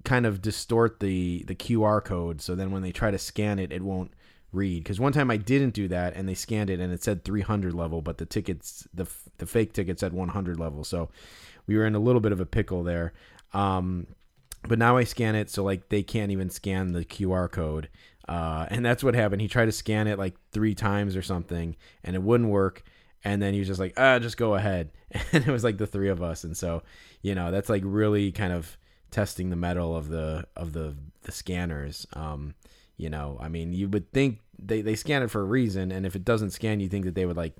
kind 0.03 0.25
of 0.25 0.41
distort 0.41 0.99
the 0.99 1.43
the 1.45 1.53
QR 1.53 2.03
code. 2.03 2.41
So 2.41 2.55
then 2.55 2.71
when 2.71 2.81
they 2.81 2.91
try 2.91 3.11
to 3.11 3.19
scan 3.19 3.59
it 3.59 3.71
it 3.71 3.83
won't 3.83 4.11
read. 4.51 4.83
Because 4.83 4.99
one 4.99 5.13
time 5.13 5.29
I 5.29 5.37
didn't 5.37 5.75
do 5.75 5.87
that 5.89 6.15
and 6.15 6.27
they 6.27 6.33
scanned 6.33 6.71
it 6.71 6.79
and 6.79 6.91
it 6.91 7.03
said 7.03 7.23
300 7.23 7.75
level 7.75 8.01
but 8.01 8.17
the 8.17 8.25
tickets 8.25 8.87
the 8.95 9.05
the 9.37 9.45
fake 9.45 9.73
ticket 9.73 9.99
said 9.99 10.11
100 10.11 10.59
level. 10.59 10.83
So 10.83 11.09
we 11.67 11.77
were 11.77 11.85
in 11.85 11.93
a 11.93 11.99
little 11.99 12.19
bit 12.19 12.31
of 12.31 12.39
a 12.39 12.47
pickle 12.47 12.81
there. 12.81 13.13
Um 13.53 14.07
but 14.67 14.79
now 14.79 14.97
I 14.97 15.03
scan 15.03 15.35
it 15.35 15.51
so 15.51 15.63
like 15.63 15.89
they 15.89 16.01
can't 16.01 16.31
even 16.31 16.49
scan 16.49 16.93
the 16.93 17.05
QR 17.05 17.47
code. 17.47 17.89
Uh 18.27 18.65
and 18.71 18.83
that's 18.83 19.03
what 19.03 19.13
happened. 19.13 19.43
He 19.43 19.47
tried 19.47 19.65
to 19.65 19.71
scan 19.71 20.07
it 20.07 20.17
like 20.17 20.33
3 20.51 20.73
times 20.73 21.15
or 21.15 21.21
something 21.21 21.75
and 22.03 22.15
it 22.15 22.23
wouldn't 22.23 22.49
work 22.49 22.81
and 23.23 23.41
then 23.41 23.53
he 23.53 23.59
was 23.59 23.67
just 23.67 23.79
like 23.79 23.93
ah 23.97 24.19
just 24.19 24.37
go 24.37 24.55
ahead 24.55 24.91
and 25.31 25.47
it 25.47 25.51
was 25.51 25.63
like 25.63 25.77
the 25.77 25.87
three 25.87 26.09
of 26.09 26.21
us 26.21 26.43
and 26.43 26.55
so 26.57 26.83
you 27.21 27.33
know 27.35 27.51
that's 27.51 27.69
like 27.69 27.81
really 27.85 28.31
kind 28.31 28.53
of 28.53 28.77
testing 29.11 29.49
the 29.49 29.55
mettle 29.55 29.95
of 29.95 30.09
the 30.09 30.45
of 30.55 30.73
the 30.73 30.95
the 31.23 31.31
scanners 31.31 32.05
um 32.13 32.53
you 32.97 33.09
know 33.09 33.37
i 33.39 33.47
mean 33.47 33.73
you 33.73 33.87
would 33.87 34.11
think 34.11 34.39
they 34.57 34.81
they 34.81 34.95
scan 34.95 35.21
it 35.23 35.29
for 35.29 35.41
a 35.41 35.45
reason 35.45 35.91
and 35.91 36.05
if 36.05 36.15
it 36.15 36.25
doesn't 36.25 36.51
scan 36.51 36.79
you 36.79 36.89
think 36.89 37.05
that 37.05 37.15
they 37.15 37.25
would 37.25 37.37
like 37.37 37.55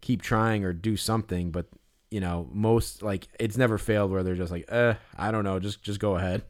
keep 0.00 0.20
trying 0.22 0.64
or 0.64 0.72
do 0.72 0.96
something 0.96 1.50
but 1.50 1.66
you 2.10 2.20
know 2.20 2.48
most 2.52 3.02
like 3.02 3.28
it's 3.40 3.56
never 3.56 3.78
failed 3.78 4.10
where 4.10 4.22
they're 4.22 4.34
just 4.34 4.52
like 4.52 4.64
uh 4.70 4.94
i 5.16 5.30
don't 5.30 5.44
know 5.44 5.58
just 5.58 5.82
just 5.82 5.98
go 6.00 6.16
ahead 6.16 6.42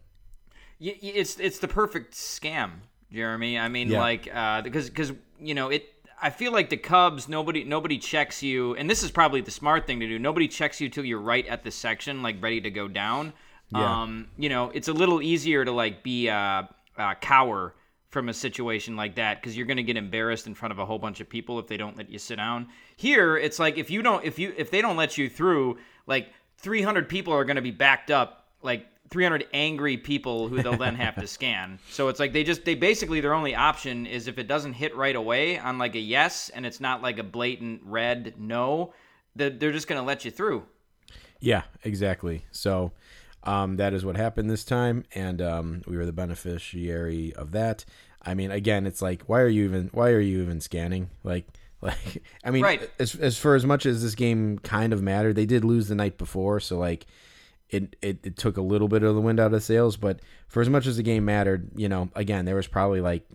it's 0.84 1.38
it's 1.38 1.58
the 1.60 1.68
perfect 1.68 2.14
scam, 2.14 2.70
Jeremy. 3.12 3.58
I 3.58 3.68
mean, 3.68 3.88
Yeah. 3.88 4.00
like 4.00 4.28
uh, 4.34 4.62
because 4.62 4.88
because 4.88 5.12
you 5.40 5.54
know 5.54 5.68
it. 5.68 5.86
I 6.22 6.30
feel 6.30 6.52
like 6.52 6.70
the 6.70 6.76
Cubs, 6.76 7.28
nobody 7.28 7.64
nobody 7.64 7.98
checks 7.98 8.42
you, 8.42 8.76
and 8.76 8.88
this 8.88 9.02
is 9.02 9.10
probably 9.10 9.40
the 9.40 9.50
smart 9.50 9.86
thing 9.86 9.98
to 10.00 10.06
do. 10.06 10.18
Nobody 10.20 10.46
checks 10.46 10.80
you 10.80 10.88
till 10.88 11.04
you're 11.04 11.20
right 11.20 11.46
at 11.48 11.64
the 11.64 11.70
section, 11.72 12.22
like 12.22 12.40
ready 12.40 12.60
to 12.60 12.70
go 12.70 12.86
down. 12.86 13.32
Yeah. 13.70 14.02
Um, 14.02 14.28
you 14.38 14.48
know, 14.48 14.70
it's 14.70 14.88
a 14.88 14.92
little 14.92 15.20
easier 15.20 15.64
to 15.64 15.72
like 15.72 16.04
be 16.04 16.30
uh, 16.30 16.62
uh 16.96 17.14
cower 17.20 17.74
from 18.08 18.28
a 18.28 18.34
situation 18.34 18.94
like 18.94 19.16
that 19.16 19.40
because 19.40 19.56
you're 19.56 19.66
going 19.66 19.78
to 19.78 19.82
get 19.82 19.96
embarrassed 19.96 20.46
in 20.46 20.54
front 20.54 20.70
of 20.70 20.78
a 20.78 20.84
whole 20.84 20.98
bunch 20.98 21.20
of 21.20 21.28
people 21.28 21.58
if 21.58 21.66
they 21.66 21.78
don't 21.78 21.96
let 21.96 22.10
you 22.10 22.18
sit 22.18 22.36
down. 22.36 22.68
Here, 22.96 23.36
it's 23.36 23.58
like 23.58 23.76
if 23.76 23.90
you 23.90 24.02
don't 24.02 24.24
if 24.24 24.38
you 24.38 24.54
if 24.56 24.70
they 24.70 24.80
don't 24.80 24.96
let 24.96 25.18
you 25.18 25.28
through, 25.28 25.78
like 26.06 26.28
300 26.58 27.08
people 27.08 27.32
are 27.32 27.44
going 27.44 27.56
to 27.56 27.62
be 27.62 27.72
backed 27.72 28.12
up, 28.12 28.46
like 28.62 28.86
300 29.12 29.46
angry 29.52 29.96
people 29.96 30.48
who 30.48 30.62
they'll 30.62 30.76
then 30.76 30.94
have 30.96 31.14
to 31.16 31.26
scan. 31.26 31.78
So 31.90 32.08
it's 32.08 32.18
like 32.18 32.32
they 32.32 32.42
just 32.42 32.64
they 32.64 32.74
basically 32.74 33.20
their 33.20 33.34
only 33.34 33.54
option 33.54 34.06
is 34.06 34.26
if 34.26 34.38
it 34.38 34.48
doesn't 34.48 34.72
hit 34.72 34.96
right 34.96 35.14
away 35.14 35.58
on 35.58 35.78
like 35.78 35.94
a 35.94 36.00
yes 36.00 36.48
and 36.48 36.66
it's 36.66 36.80
not 36.80 37.02
like 37.02 37.18
a 37.18 37.22
blatant 37.22 37.82
red 37.84 38.34
no, 38.38 38.92
that 39.36 39.60
they're 39.60 39.72
just 39.72 39.86
going 39.86 40.00
to 40.00 40.06
let 40.06 40.24
you 40.24 40.30
through. 40.30 40.64
Yeah, 41.40 41.62
exactly. 41.84 42.44
So 42.52 42.92
um, 43.44 43.76
that 43.76 43.92
is 43.92 44.04
what 44.04 44.16
happened 44.16 44.48
this 44.50 44.64
time, 44.64 45.04
and 45.14 45.42
um, 45.42 45.82
we 45.86 45.96
were 45.96 46.06
the 46.06 46.12
beneficiary 46.12 47.34
of 47.34 47.52
that. 47.52 47.84
I 48.24 48.34
mean, 48.34 48.50
again, 48.52 48.86
it's 48.86 49.02
like, 49.02 49.22
why 49.24 49.40
are 49.40 49.48
you 49.48 49.64
even? 49.64 49.90
Why 49.92 50.10
are 50.10 50.20
you 50.20 50.42
even 50.42 50.60
scanning? 50.60 51.10
Like, 51.24 51.46
like, 51.82 52.22
I 52.44 52.52
mean, 52.52 52.62
Right. 52.62 52.88
as 53.00 53.16
as 53.16 53.36
for 53.36 53.56
as 53.56 53.66
much 53.66 53.84
as 53.84 54.02
this 54.02 54.14
game 54.14 54.58
kind 54.60 54.92
of 54.92 55.02
mattered, 55.02 55.34
they 55.34 55.46
did 55.46 55.64
lose 55.64 55.88
the 55.88 55.96
night 55.96 56.18
before, 56.18 56.60
so 56.60 56.78
like, 56.78 57.06
it, 57.72 57.96
it 58.00 58.18
it 58.22 58.36
took 58.36 58.56
a 58.56 58.62
little 58.62 58.86
bit 58.86 59.02
of 59.02 59.14
the 59.16 59.20
wind 59.20 59.40
out 59.40 59.52
of 59.52 59.62
sails. 59.62 59.96
But 59.96 60.20
for 60.46 60.62
as 60.62 60.68
much 60.68 60.86
as 60.86 60.96
the 60.96 61.02
game 61.02 61.24
mattered, 61.24 61.70
you 61.74 61.88
know, 61.88 62.08
again, 62.14 62.44
there 62.44 62.54
was 62.54 62.68
probably 62.68 63.00
like, 63.00 63.28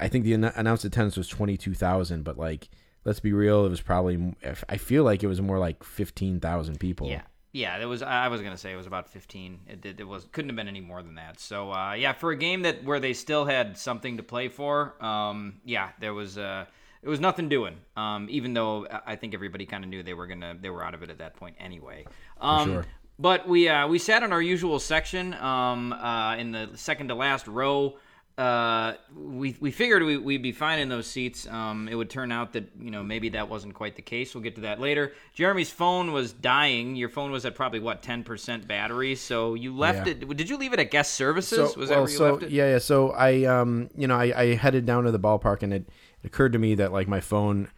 I 0.00 0.08
think 0.08 0.24
the 0.24 0.32
announced 0.32 0.84
attendance 0.84 1.16
was 1.16 1.28
twenty 1.28 1.56
two 1.56 1.74
thousand, 1.74 2.24
but 2.24 2.36
like. 2.36 2.68
Let's 3.04 3.20
be 3.20 3.32
real. 3.32 3.64
It 3.64 3.70
was 3.70 3.80
probably. 3.80 4.34
I 4.68 4.76
feel 4.76 5.02
like 5.02 5.22
it 5.22 5.28
was 5.28 5.40
more 5.40 5.58
like 5.58 5.82
fifteen 5.82 6.40
thousand 6.40 6.78
people. 6.78 7.08
Yeah. 7.08 7.22
Yeah, 7.52 7.78
it 7.78 7.86
was. 7.86 8.02
I 8.02 8.28
was 8.28 8.42
gonna 8.42 8.58
say 8.58 8.72
it 8.72 8.76
was 8.76 8.86
about 8.86 9.08
15. 9.08 9.60
It, 9.66 9.86
it, 9.86 10.00
it 10.00 10.04
was 10.04 10.26
couldn't 10.32 10.50
have 10.50 10.56
been 10.56 10.68
any 10.68 10.82
more 10.82 11.02
than 11.02 11.14
that. 11.14 11.40
So 11.40 11.72
uh, 11.72 11.94
yeah, 11.94 12.12
for 12.12 12.30
a 12.30 12.36
game 12.36 12.62
that 12.62 12.84
where 12.84 13.00
they 13.00 13.14
still 13.14 13.46
had 13.46 13.78
something 13.78 14.18
to 14.18 14.22
play 14.22 14.48
for, 14.48 14.94
um, 15.02 15.60
yeah, 15.64 15.90
there 16.00 16.12
was. 16.12 16.36
Uh, 16.36 16.66
it 17.02 17.08
was 17.08 17.20
nothing 17.20 17.48
doing. 17.48 17.76
Um, 17.96 18.26
even 18.28 18.52
though 18.54 18.86
I 18.90 19.12
I 19.12 19.16
think 19.16 19.32
everybody 19.32 19.64
kind 19.64 19.84
of 19.84 19.90
knew 19.90 20.02
they 20.02 20.14
were 20.14 20.26
gonna 20.26 20.56
they 20.60 20.68
were 20.68 20.84
out 20.84 20.94
of 20.94 21.02
it 21.02 21.10
at 21.10 21.18
that 21.18 21.36
point 21.36 21.56
anyway. 21.58 22.04
Um, 22.40 22.68
sure. 22.68 22.84
But 23.18 23.48
we 23.48 23.68
uh, 23.68 23.88
we 23.88 23.98
sat 23.98 24.22
in 24.22 24.32
our 24.32 24.42
usual 24.42 24.78
section 24.78 25.34
um, 25.34 25.92
uh, 25.92 26.36
in 26.36 26.52
the 26.52 26.70
second 26.74 27.08
to 27.08 27.14
last 27.14 27.48
row. 27.48 27.96
Uh, 28.36 28.94
we 29.16 29.56
we 29.58 29.72
figured 29.72 30.04
we, 30.04 30.16
we'd 30.16 30.42
be 30.44 30.52
fine 30.52 30.78
in 30.78 30.88
those 30.88 31.08
seats. 31.08 31.44
Um, 31.48 31.88
it 31.88 31.96
would 31.96 32.08
turn 32.08 32.30
out 32.30 32.52
that 32.52 32.70
you 32.78 32.92
know 32.92 33.02
maybe 33.02 33.30
that 33.30 33.48
wasn't 33.48 33.74
quite 33.74 33.96
the 33.96 34.02
case. 34.02 34.32
We'll 34.32 34.44
get 34.44 34.54
to 34.54 34.60
that 34.60 34.78
later. 34.78 35.12
Jeremy's 35.34 35.70
phone 35.70 36.12
was 36.12 36.32
dying. 36.32 36.94
Your 36.94 37.08
phone 37.08 37.32
was 37.32 37.44
at 37.44 37.56
probably 37.56 37.80
what 37.80 38.00
ten 38.00 38.22
percent 38.22 38.68
battery. 38.68 39.16
So 39.16 39.54
you 39.54 39.76
left 39.76 40.06
Yeah. 40.06 40.12
it. 40.12 40.36
Did 40.36 40.48
you 40.48 40.56
leave 40.56 40.72
it 40.72 40.78
at 40.78 40.92
guest 40.92 41.14
services? 41.14 41.76
was 41.76 41.88
that 41.88 41.96
well, 41.96 42.04
where 42.04 42.10
you 42.12 42.16
so 42.16 42.32
left 42.34 42.42
it? 42.44 42.50
yeah, 42.52 42.70
yeah. 42.70 42.78
So 42.78 43.10
I, 43.10 43.42
um, 43.46 43.90
you 43.96 44.06
know, 44.06 44.14
I, 44.16 44.40
I 44.40 44.54
headed 44.54 44.86
down 44.86 45.02
to 45.02 45.10
the 45.10 45.18
ballpark, 45.18 45.64
and 45.64 45.72
it, 45.74 45.88
it 46.22 46.26
occurred 46.28 46.52
to 46.52 46.60
me 46.60 46.76
that 46.76 46.92
like 46.92 47.08
my 47.08 47.20
phone, 47.20 47.68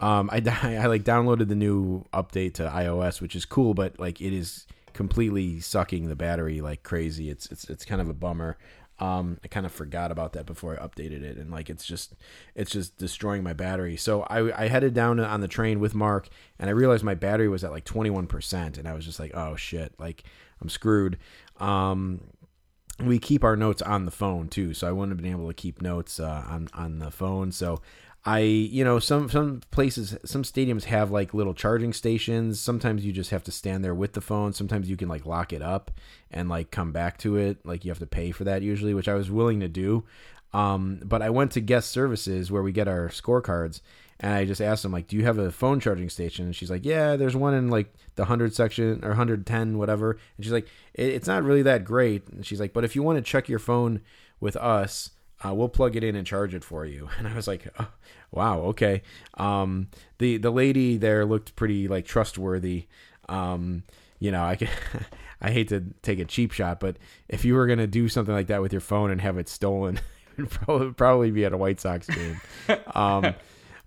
um, 0.00 0.28
I, 0.30 0.42
I 0.62 0.84
like 0.88 1.04
downloaded 1.04 1.48
the 1.48 1.54
new 1.54 2.04
update 2.12 2.52
to 2.54 2.64
iOS, 2.64 3.22
which 3.22 3.34
is 3.34 3.46
cool, 3.46 3.72
but 3.72 3.98
like 3.98 4.20
it 4.20 4.34
is 4.34 4.66
completely 5.00 5.58
sucking 5.60 6.10
the 6.10 6.14
battery 6.14 6.60
like 6.60 6.82
crazy. 6.82 7.30
It's 7.30 7.46
it's 7.46 7.64
it's 7.70 7.86
kind 7.86 8.02
of 8.02 8.10
a 8.10 8.12
bummer. 8.12 8.58
Um, 8.98 9.38
I 9.42 9.48
kind 9.48 9.64
of 9.64 9.72
forgot 9.72 10.12
about 10.12 10.34
that 10.34 10.44
before 10.44 10.78
I 10.78 10.86
updated 10.86 11.22
it, 11.22 11.38
and 11.38 11.50
like 11.50 11.70
it's 11.70 11.86
just 11.86 12.12
it's 12.54 12.70
just 12.70 12.98
destroying 12.98 13.42
my 13.42 13.54
battery. 13.54 13.96
So 13.96 14.24
I, 14.24 14.64
I 14.64 14.68
headed 14.68 14.92
down 14.92 15.18
on 15.18 15.40
the 15.40 15.48
train 15.48 15.80
with 15.80 15.94
Mark, 15.94 16.28
and 16.58 16.68
I 16.68 16.74
realized 16.74 17.02
my 17.02 17.14
battery 17.14 17.48
was 17.48 17.64
at 17.64 17.70
like 17.70 17.84
twenty 17.84 18.10
one 18.10 18.26
percent, 18.26 18.76
and 18.76 18.86
I 18.86 18.92
was 18.92 19.06
just 19.06 19.18
like, 19.18 19.30
oh 19.32 19.56
shit, 19.56 19.94
like 19.98 20.24
I'm 20.60 20.68
screwed. 20.68 21.16
Um, 21.56 22.20
we 23.02 23.18
keep 23.18 23.42
our 23.42 23.56
notes 23.56 23.80
on 23.80 24.04
the 24.04 24.10
phone 24.10 24.48
too, 24.48 24.74
so 24.74 24.86
I 24.86 24.92
wouldn't 24.92 25.12
have 25.16 25.22
been 25.22 25.32
able 25.32 25.48
to 25.48 25.54
keep 25.54 25.80
notes 25.80 26.20
uh, 26.20 26.44
on 26.46 26.68
on 26.74 26.98
the 26.98 27.10
phone. 27.10 27.52
So 27.52 27.80
I, 28.24 28.40
you 28.40 28.84
know, 28.84 28.98
some 28.98 29.30
some 29.30 29.62
places, 29.70 30.16
some 30.24 30.42
stadiums 30.42 30.84
have 30.84 31.10
like 31.10 31.32
little 31.32 31.54
charging 31.54 31.94
stations. 31.94 32.60
Sometimes 32.60 33.04
you 33.04 33.12
just 33.12 33.30
have 33.30 33.44
to 33.44 33.52
stand 33.52 33.82
there 33.82 33.94
with 33.94 34.12
the 34.12 34.20
phone. 34.20 34.52
Sometimes 34.52 34.90
you 34.90 34.96
can 34.96 35.08
like 35.08 35.24
lock 35.24 35.52
it 35.52 35.62
up 35.62 35.90
and 36.30 36.48
like 36.48 36.70
come 36.70 36.92
back 36.92 37.16
to 37.18 37.36
it. 37.36 37.64
Like 37.64 37.84
you 37.84 37.90
have 37.90 37.98
to 38.00 38.06
pay 38.06 38.30
for 38.30 38.44
that 38.44 38.62
usually, 38.62 38.92
which 38.92 39.08
I 39.08 39.14
was 39.14 39.30
willing 39.30 39.60
to 39.60 39.68
do. 39.68 40.04
Um, 40.52 41.00
but 41.02 41.22
I 41.22 41.30
went 41.30 41.52
to 41.52 41.60
guest 41.60 41.90
services 41.90 42.50
where 42.50 42.62
we 42.62 42.72
get 42.72 42.88
our 42.88 43.08
scorecards, 43.08 43.80
and 44.18 44.34
I 44.34 44.44
just 44.44 44.60
asked 44.60 44.82
them 44.82 44.92
like, 44.92 45.06
"Do 45.06 45.16
you 45.16 45.24
have 45.24 45.38
a 45.38 45.52
phone 45.52 45.80
charging 45.80 46.10
station?" 46.10 46.46
And 46.46 46.56
she's 46.56 46.70
like, 46.70 46.84
"Yeah, 46.84 47.16
there's 47.16 47.36
one 47.36 47.54
in 47.54 47.68
like 47.70 47.94
the 48.16 48.26
hundred 48.26 48.54
section 48.54 49.02
or 49.02 49.14
hundred 49.14 49.46
ten, 49.46 49.78
whatever." 49.78 50.18
And 50.36 50.44
she's 50.44 50.52
like, 50.52 50.68
it, 50.92 51.08
"It's 51.08 51.28
not 51.28 51.44
really 51.44 51.62
that 51.62 51.84
great." 51.84 52.28
And 52.28 52.44
she's 52.44 52.60
like, 52.60 52.74
"But 52.74 52.84
if 52.84 52.94
you 52.94 53.02
want 53.02 53.16
to 53.16 53.22
check 53.22 53.48
your 53.48 53.58
phone 53.60 54.02
with 54.40 54.56
us, 54.56 55.12
uh, 55.44 55.54
we'll 55.54 55.68
plug 55.68 55.96
it 55.96 56.04
in 56.04 56.16
and 56.16 56.26
charge 56.26 56.54
it 56.54 56.64
for 56.64 56.84
you." 56.84 57.08
And 57.18 57.28
I 57.28 57.34
was 57.34 57.46
like, 57.48 57.68
oh, 57.78 57.88
"Wow, 58.30 58.60
okay." 58.62 59.02
Um, 59.34 59.88
the 60.18 60.36
the 60.38 60.50
lady 60.50 60.96
there 60.96 61.24
looked 61.24 61.56
pretty 61.56 61.88
like 61.88 62.04
trustworthy. 62.04 62.86
Um, 63.28 63.84
you 64.18 64.30
know, 64.30 64.44
I 64.44 64.56
can, 64.56 64.68
I 65.40 65.50
hate 65.50 65.68
to 65.68 65.84
take 66.02 66.18
a 66.18 66.24
cheap 66.24 66.52
shot, 66.52 66.80
but 66.80 66.96
if 67.28 67.44
you 67.44 67.54
were 67.54 67.66
gonna 67.66 67.86
do 67.86 68.08
something 68.08 68.34
like 68.34 68.48
that 68.48 68.62
with 68.62 68.72
your 68.72 68.80
phone 68.80 69.10
and 69.10 69.20
have 69.20 69.38
it 69.38 69.48
stolen, 69.48 69.96
it 70.36 70.42
would 70.42 70.50
probably 70.50 70.92
probably 70.92 71.30
be 71.30 71.44
at 71.44 71.52
a 71.52 71.56
White 71.56 71.80
Sox 71.80 72.06
game. 72.06 72.40
um, 72.94 73.34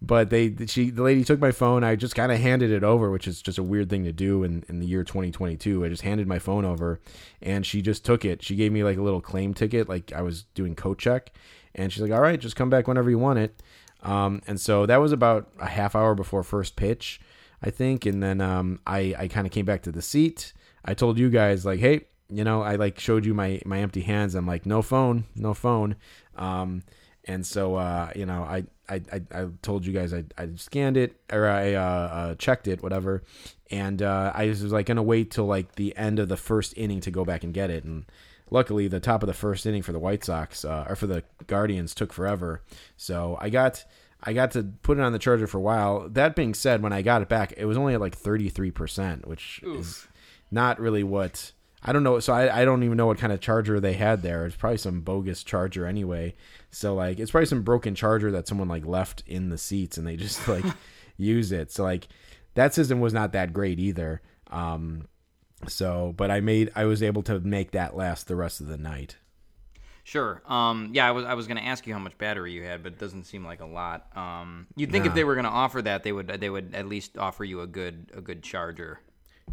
but 0.06 0.30
they 0.30 0.54
she 0.68 0.90
the 0.90 1.02
lady 1.02 1.24
took 1.24 1.40
my 1.40 1.52
phone. 1.52 1.84
I 1.84 1.96
just 1.96 2.14
kind 2.14 2.32
of 2.32 2.40
handed 2.40 2.72
it 2.72 2.84
over, 2.84 3.10
which 3.10 3.26
is 3.26 3.42
just 3.42 3.58
a 3.58 3.64
weird 3.64 3.90
thing 3.90 4.04
to 4.04 4.12
do 4.12 4.44
in 4.44 4.66
in 4.68 4.80
the 4.80 4.86
year 4.86 5.04
2022. 5.04 5.86
I 5.86 5.88
just 5.88 6.02
handed 6.02 6.28
my 6.28 6.40
phone 6.40 6.66
over, 6.66 7.00
and 7.42 7.66
she 7.66 7.82
just 7.82 8.04
took 8.04 8.26
it. 8.26 8.44
She 8.44 8.56
gave 8.56 8.74
me 8.74 8.84
like 8.84 8.98
a 8.98 9.02
little 9.02 9.22
claim 9.22 9.54
ticket, 9.54 9.88
like 9.88 10.12
I 10.12 10.22
was 10.22 10.44
doing 10.56 10.76
coat 10.76 11.00
check, 11.00 11.32
and 11.74 11.92
she's 11.92 12.02
like, 12.02 12.12
"All 12.12 12.20
right, 12.20 12.40
just 12.40 12.58
come 12.58 12.70
back 12.70 12.86
whenever 12.86 13.10
you 13.10 13.18
want 13.18 13.40
it." 13.40 13.64
Um, 14.02 14.42
and 14.46 14.60
so 14.60 14.86
that 14.86 14.98
was 14.98 15.14
about 15.14 15.50
a 15.60 15.68
half 15.68 15.96
hour 15.96 16.16
before 16.16 16.44
first 16.44 16.76
pitch, 16.76 17.22
I 17.62 17.70
think. 17.70 18.06
And 18.06 18.22
then 18.22 18.42
um, 18.42 18.82
I 18.86 19.16
I 19.18 19.28
kind 19.30 19.48
of 19.48 19.54
came 19.54 19.66
back 19.66 19.84
to 19.84 19.92
the 19.92 20.02
seat. 20.02 20.52
I 20.84 20.94
told 20.94 21.18
you 21.18 21.30
guys 21.30 21.66
like, 21.66 21.80
hey, 21.80 22.08
you 22.30 22.44
know, 22.44 22.62
I 22.62 22.76
like 22.76 23.00
showed 23.00 23.26
you 23.26 23.34
my 23.34 23.62
my 23.66 23.80
empty 23.80 24.02
hands. 24.02 24.36
I'm 24.36 24.46
like, 24.46 24.66
no 24.66 24.82
phone, 24.82 25.24
no 25.34 25.54
phone. 25.54 25.96
Um, 26.36 26.84
and 27.24 27.46
so 27.46 27.76
uh, 27.76 28.12
you 28.18 28.26
know, 28.26 28.44
I, 28.44 28.66
I 28.90 29.02
I 29.12 29.22
I 29.32 29.48
told 29.62 29.86
you 29.86 29.94
guys 29.94 30.14
I 30.14 30.24
I 30.38 30.50
scanned 30.56 30.98
it 30.98 31.16
or 31.32 31.48
I 31.48 31.74
uh, 31.74 31.82
uh, 31.82 32.36
checked 32.36 32.68
it, 32.68 32.84
whatever. 32.84 33.24
And 33.72 34.02
uh, 34.02 34.32
I 34.34 34.48
was 34.48 34.64
like 34.72 34.86
gonna 34.86 35.04
wait 35.04 35.32
till 35.32 35.46
like 35.46 35.76
the 35.76 35.96
end 35.98 36.20
of 36.20 36.30
the 36.30 36.38
first 36.38 36.74
inning 36.78 37.02
to 37.02 37.12
go 37.12 37.26
back 37.26 37.44
and 37.44 37.54
get 37.54 37.70
it. 37.70 37.84
And 37.84 38.06
luckily, 38.50 38.88
the 38.88 39.00
top 39.00 39.24
of 39.24 39.28
the 39.28 39.34
first 39.34 39.66
inning 39.66 39.82
for 39.82 39.92
the 39.92 40.00
White 40.00 40.24
Sox 40.24 40.66
uh, 40.66 40.86
or 40.88 40.96
for 40.96 41.08
the 41.08 41.24
Guardians 41.48 41.96
took 41.96 42.14
forever. 42.14 42.62
So 42.98 43.38
I 43.40 43.50
got. 43.50 43.86
I 44.26 44.32
got 44.32 44.52
to 44.52 44.64
put 44.84 44.98
it 44.98 45.02
on 45.02 45.12
the 45.12 45.20
charger 45.20 45.48
for 45.48 45.58
a 45.58 45.62
while. 45.62 46.08
That 46.08 46.34
being 46.34 46.54
said, 46.54 46.82
when 46.82 46.94
I 46.94 47.02
got 47.02 47.22
it 47.22 47.28
back, 47.28 47.56
it 47.58 47.66
was 47.66 47.76
only 47.76 47.94
at 47.94 48.00
like 48.00 48.18
33%, 48.18 49.28
which 49.28 49.60
is 49.66 50.08
not 50.50 50.80
really 50.80 51.04
what 51.04 51.52
I 51.86 51.92
don't 51.92 52.04
know. 52.04 52.20
So 52.20 52.34
I, 52.34 52.62
I 52.62 52.66
don't 52.66 52.84
even 52.84 52.98
know 52.98 53.08
what 53.08 53.18
kind 53.18 53.34
of 53.34 53.42
charger 53.42 53.80
they 53.80 53.94
had 53.94 54.22
there. 54.22 54.46
It's 54.46 54.56
probably 54.56 54.78
some 54.78 55.02
bogus 55.02 55.44
charger 55.44 55.86
anyway. 55.86 56.36
So 56.74 56.96
like 56.96 57.20
it's 57.20 57.32
probably 57.32 57.46
some 57.46 57.64
broken 57.64 57.96
charger 57.96 58.32
that 58.32 58.48
someone 58.48 58.68
like 58.68 58.86
left 58.86 59.24
in 59.28 59.50
the 59.50 59.58
seats 59.58 59.98
and 59.98 60.08
they 60.08 60.16
just 60.16 60.48
like 60.48 60.66
use 61.18 61.52
it. 61.52 61.72
So 61.72 61.84
like 61.84 62.08
that 62.56 62.74
system 62.74 63.00
was 63.00 63.14
not 63.14 63.32
that 63.34 63.54
great 63.54 63.80
either. 63.80 64.22
Um, 64.50 65.08
so 65.68 66.14
but 66.18 66.32
I 66.32 66.40
made 66.42 66.72
I 66.76 66.86
was 66.86 67.02
able 67.02 67.24
to 67.24 67.40
make 67.40 67.72
that 67.72 67.96
last 67.96 68.28
the 68.28 68.36
rest 68.36 68.62
of 68.62 68.68
the 68.68 68.78
night. 68.78 69.18
Sure. 70.06 70.42
Um, 70.48 70.90
yeah, 70.92 71.08
I 71.08 71.12
was 71.12 71.24
I 71.24 71.34
was 71.34 71.48
going 71.48 71.58
to 71.58 71.64
ask 71.64 71.88
you 71.88 71.94
how 71.94 72.00
much 72.00 72.18
battery 72.18 72.52
you 72.52 72.64
had, 72.64 72.84
but 72.84 72.94
it 72.94 73.00
doesn't 73.00 73.24
seem 73.24 73.46
like 73.46 73.62
a 73.62 73.66
lot. 73.66 74.08
Um, 74.18 74.68
you'd 74.76 74.92
think 74.92 75.06
if 75.06 75.14
they 75.14 75.24
were 75.24 75.36
going 75.36 75.46
to 75.46 75.52
offer 75.52 75.82
that, 75.82 76.04
they 76.04 76.12
would 76.12 76.28
they 76.28 76.50
would 76.50 76.76
at 76.76 76.88
least 76.88 77.18
offer 77.18 77.46
you 77.46 77.62
a 77.62 77.68
good 77.68 78.12
a 78.14 78.20
good 78.20 78.44
charger. 78.44 79.00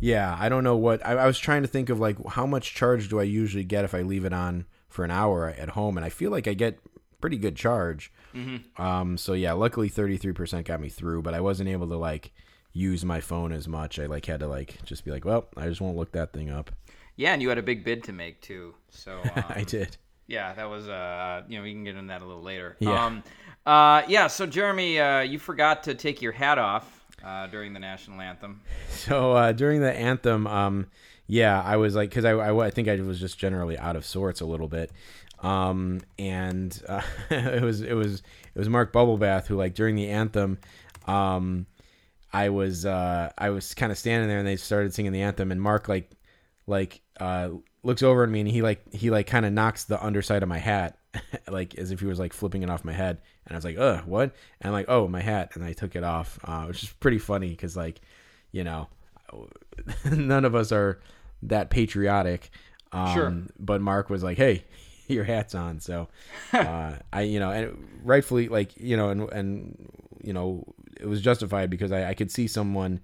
Yeah, 0.00 0.36
I 0.38 0.48
don't 0.48 0.64
know 0.64 0.76
what 0.76 1.04
I, 1.06 1.12
I 1.12 1.26
was 1.26 1.38
trying 1.38 1.62
to 1.62 1.68
think 1.68 1.88
of 1.88 2.00
like 2.00 2.16
how 2.30 2.46
much 2.46 2.74
charge 2.74 3.08
do 3.08 3.20
I 3.20 3.24
usually 3.24 3.64
get 3.64 3.84
if 3.84 3.94
I 3.94 4.02
leave 4.02 4.24
it 4.24 4.32
on 4.32 4.66
for 4.88 5.04
an 5.04 5.12
hour 5.12 5.48
at 5.48 5.70
home, 5.70 5.96
and 5.96 6.04
I 6.04 6.08
feel 6.08 6.32
like 6.32 6.48
I 6.48 6.54
get 6.54 6.80
pretty 7.20 7.36
good 7.38 7.56
charge. 7.56 8.12
Um, 8.78 9.16
so 9.18 9.32
yeah, 9.32 9.52
luckily 9.52 9.88
thirty 9.88 10.16
three 10.16 10.32
percent 10.32 10.66
got 10.66 10.80
me 10.80 10.88
through, 10.88 11.22
but 11.22 11.34
I 11.34 11.40
wasn't 11.40 11.68
able 11.68 11.88
to 11.88 11.96
like 11.96 12.32
use 12.72 13.04
my 13.04 13.20
phone 13.20 13.52
as 13.52 13.66
much. 13.66 13.98
I 13.98 14.06
like 14.06 14.26
had 14.26 14.40
to 14.40 14.46
like 14.46 14.82
just 14.84 15.04
be 15.04 15.10
like, 15.10 15.24
well, 15.24 15.48
I 15.56 15.66
just 15.68 15.80
won't 15.80 15.96
look 15.96 16.12
that 16.12 16.32
thing 16.32 16.50
up. 16.50 16.70
Yeah, 17.16 17.32
and 17.32 17.42
you 17.42 17.48
had 17.48 17.58
a 17.58 17.62
big 17.62 17.84
bid 17.84 18.04
to 18.04 18.12
make 18.12 18.40
too. 18.40 18.74
So 18.90 19.20
um, 19.36 19.44
I 19.48 19.64
did. 19.64 19.96
Yeah, 20.26 20.52
that 20.54 20.70
was 20.70 20.88
uh, 20.88 21.42
you 21.48 21.58
know, 21.58 21.64
we 21.64 21.72
can 21.72 21.84
get 21.84 21.96
into 21.96 22.08
that 22.08 22.22
a 22.22 22.24
little 22.26 22.42
later. 22.42 22.76
Yeah. 22.78 23.04
Um, 23.04 23.22
uh, 23.66 24.02
yeah. 24.08 24.28
So 24.28 24.46
Jeremy, 24.46 25.00
uh, 25.00 25.20
you 25.20 25.38
forgot 25.38 25.82
to 25.84 25.94
take 25.94 26.22
your 26.22 26.32
hat 26.32 26.58
off. 26.58 27.04
uh, 27.24 27.46
during 27.48 27.72
the 27.74 27.80
national 27.80 28.20
anthem? 28.20 28.60
So 28.90 29.32
uh, 29.32 29.52
during 29.52 29.80
the 29.80 29.92
anthem, 29.92 30.46
um, 30.46 30.86
yeah, 31.26 31.60
I 31.62 31.76
was 31.78 31.94
like, 31.94 32.10
because 32.10 32.24
I, 32.24 32.30
I, 32.32 32.66
I 32.66 32.70
think 32.70 32.86
I 32.88 32.96
was 33.00 33.18
just 33.18 33.38
generally 33.38 33.76
out 33.78 33.96
of 33.96 34.04
sorts 34.04 34.40
a 34.40 34.46
little 34.46 34.68
bit, 34.68 34.90
um, 35.42 36.00
and 36.18 36.80
uh, 36.88 37.02
it 37.30 37.62
was 37.62 37.80
it 37.80 37.94
was 37.94 38.22
it 38.54 38.58
was 38.58 38.68
Mark 38.68 38.92
Bubblebath 38.92 39.46
who 39.46 39.56
like 39.56 39.74
during 39.74 39.96
the 39.96 40.08
anthem, 40.08 40.58
um, 41.06 41.66
I 42.32 42.50
was 42.50 42.84
uh, 42.86 43.30
I 43.38 43.50
was 43.50 43.74
kind 43.74 43.90
of 43.92 43.98
standing 43.98 44.28
there 44.28 44.38
and 44.38 44.46
they 44.46 44.56
started 44.56 44.94
singing 44.94 45.12
the 45.12 45.22
anthem 45.22 45.50
and 45.52 45.60
Mark 45.60 45.88
like 45.88 46.10
like 46.66 47.00
uh, 47.18 47.50
looks 47.82 48.02
over 48.02 48.22
at 48.22 48.28
me 48.30 48.40
and 48.40 48.48
he 48.48 48.62
like 48.62 48.82
he 48.92 49.10
like 49.10 49.26
kind 49.26 49.46
of 49.46 49.52
knocks 49.52 49.84
the 49.84 50.02
underside 50.04 50.42
of 50.42 50.48
my 50.48 50.58
hat 50.58 50.98
like 51.48 51.74
as 51.76 51.90
if 51.90 52.00
he 52.00 52.06
was 52.06 52.18
like 52.18 52.32
flipping 52.32 52.62
it 52.62 52.70
off 52.70 52.84
my 52.84 52.92
head. 52.92 53.18
And 53.46 53.54
I 53.54 53.56
was 53.56 53.64
like 53.64 53.78
uh 53.78 54.02
what? 54.02 54.34
And 54.60 54.68
I'm 54.68 54.72
like 54.72 54.86
oh 54.88 55.08
my 55.08 55.20
hat. 55.20 55.52
And 55.54 55.64
I 55.64 55.72
took 55.72 55.96
it 55.96 56.04
off 56.04 56.38
uh, 56.44 56.64
which 56.64 56.82
is 56.82 56.90
pretty 57.00 57.18
funny 57.18 57.48
because 57.50 57.76
like 57.76 58.00
you 58.52 58.62
know 58.64 58.88
none 60.12 60.44
of 60.44 60.54
us 60.54 60.70
are 60.72 61.00
that 61.42 61.70
patriotic. 61.70 62.50
Um, 62.92 63.14
Sure. 63.14 63.42
but 63.58 63.80
Mark 63.80 64.10
was 64.10 64.22
like 64.22 64.36
hey 64.36 64.64
your 65.14 65.24
hat's 65.24 65.54
on 65.54 65.80
so 65.80 66.08
uh, 66.52 66.96
I 67.12 67.22
you 67.22 67.40
know 67.40 67.50
and 67.50 68.00
rightfully 68.02 68.48
like 68.48 68.76
you 68.76 68.96
know 68.96 69.10
and 69.10 69.30
and 69.32 69.90
you 70.22 70.32
know 70.32 70.64
it 70.98 71.06
was 71.06 71.20
justified 71.20 71.70
because 71.70 71.92
I, 71.92 72.10
I 72.10 72.14
could 72.14 72.30
see 72.30 72.46
someone 72.46 73.00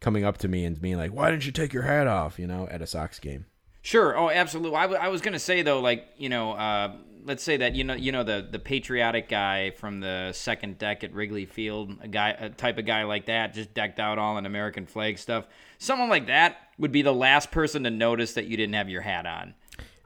coming 0.00 0.24
up 0.24 0.38
to 0.38 0.48
me 0.48 0.64
and 0.64 0.80
being 0.80 0.96
like 0.96 1.12
why 1.12 1.30
didn't 1.30 1.46
you 1.46 1.52
take 1.52 1.72
your 1.72 1.82
hat 1.82 2.06
off 2.06 2.38
you 2.38 2.46
know 2.46 2.68
at 2.70 2.82
a 2.82 2.86
Sox 2.86 3.18
game 3.18 3.46
Sure. 3.82 4.18
Oh, 4.18 4.28
absolutely. 4.28 4.76
I, 4.76 4.82
w- 4.82 5.00
I 5.00 5.08
was 5.08 5.22
gonna 5.22 5.38
say 5.38 5.62
though, 5.62 5.80
like 5.80 6.08
you 6.18 6.28
know, 6.28 6.52
uh, 6.52 6.92
let's 7.24 7.42
say 7.42 7.56
that 7.58 7.74
you 7.74 7.84
know, 7.84 7.94
you 7.94 8.12
know, 8.12 8.22
the 8.22 8.46
the 8.50 8.58
patriotic 8.58 9.28
guy 9.28 9.70
from 9.70 10.00
the 10.00 10.32
second 10.32 10.78
deck 10.78 11.04
at 11.04 11.14
Wrigley 11.14 11.46
Field, 11.46 11.96
a 12.02 12.08
guy, 12.08 12.30
a 12.30 12.50
type 12.50 12.78
of 12.78 12.86
guy 12.86 13.04
like 13.04 13.26
that, 13.26 13.54
just 13.54 13.72
decked 13.74 13.98
out 13.98 14.18
all 14.18 14.36
in 14.36 14.46
American 14.46 14.86
flag 14.86 15.18
stuff. 15.18 15.46
Someone 15.78 16.08
like 16.08 16.26
that 16.26 16.56
would 16.78 16.92
be 16.92 17.02
the 17.02 17.14
last 17.14 17.50
person 17.50 17.84
to 17.84 17.90
notice 17.90 18.34
that 18.34 18.46
you 18.46 18.56
didn't 18.56 18.74
have 18.74 18.88
your 18.88 19.02
hat 19.02 19.26
on. 19.26 19.54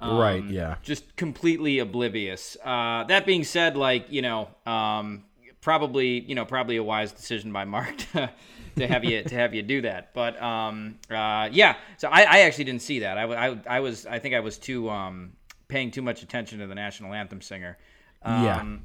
Right 0.02 0.40
Um, 0.42 0.49
yeah 0.50 0.76
Just 0.82 1.14
completely 1.16 1.78
oblivious. 1.78 2.56
Uh, 2.64 3.04
that 3.04 3.25
being 3.26 3.44
said, 3.44 3.76
like 3.76 4.06
you 4.11 4.23
know, 4.23 4.49
um, 4.66 5.25
probably 5.61 6.21
you 6.21 6.35
know 6.35 6.44
probably 6.44 6.76
a 6.76 6.82
wise 6.82 7.12
decision 7.12 7.52
by 7.52 7.64
Mark 7.64 7.97
to, 8.12 8.30
to 8.76 8.87
have 8.87 9.04
you 9.04 9.23
to 9.23 9.35
have 9.35 9.54
you 9.54 9.62
do 9.62 9.82
that. 9.82 10.12
But 10.14 10.40
um, 10.42 10.99
uh, 11.11 11.49
yeah, 11.52 11.76
so 11.99 12.09
I, 12.09 12.23
I 12.23 12.38
actually 12.40 12.64
didn't 12.64 12.82
see 12.82 13.00
that. 13.00 13.16
I, 13.18 13.25
I, 13.49 13.61
I 13.66 13.80
was 13.80 14.06
I 14.06 14.18
think 14.18 14.35
I 14.35 14.40
was 14.40 14.59
too 14.59 14.90
um, 14.90 15.32
paying 15.68 15.90
too 15.90 16.02
much 16.02 16.23
attention 16.23 16.59
to 16.59 16.66
the 16.66 16.75
national 16.75 17.14
anthem 17.14 17.40
singer. 17.40 17.78
Um, 18.23 18.44
Yeah. 18.44 18.76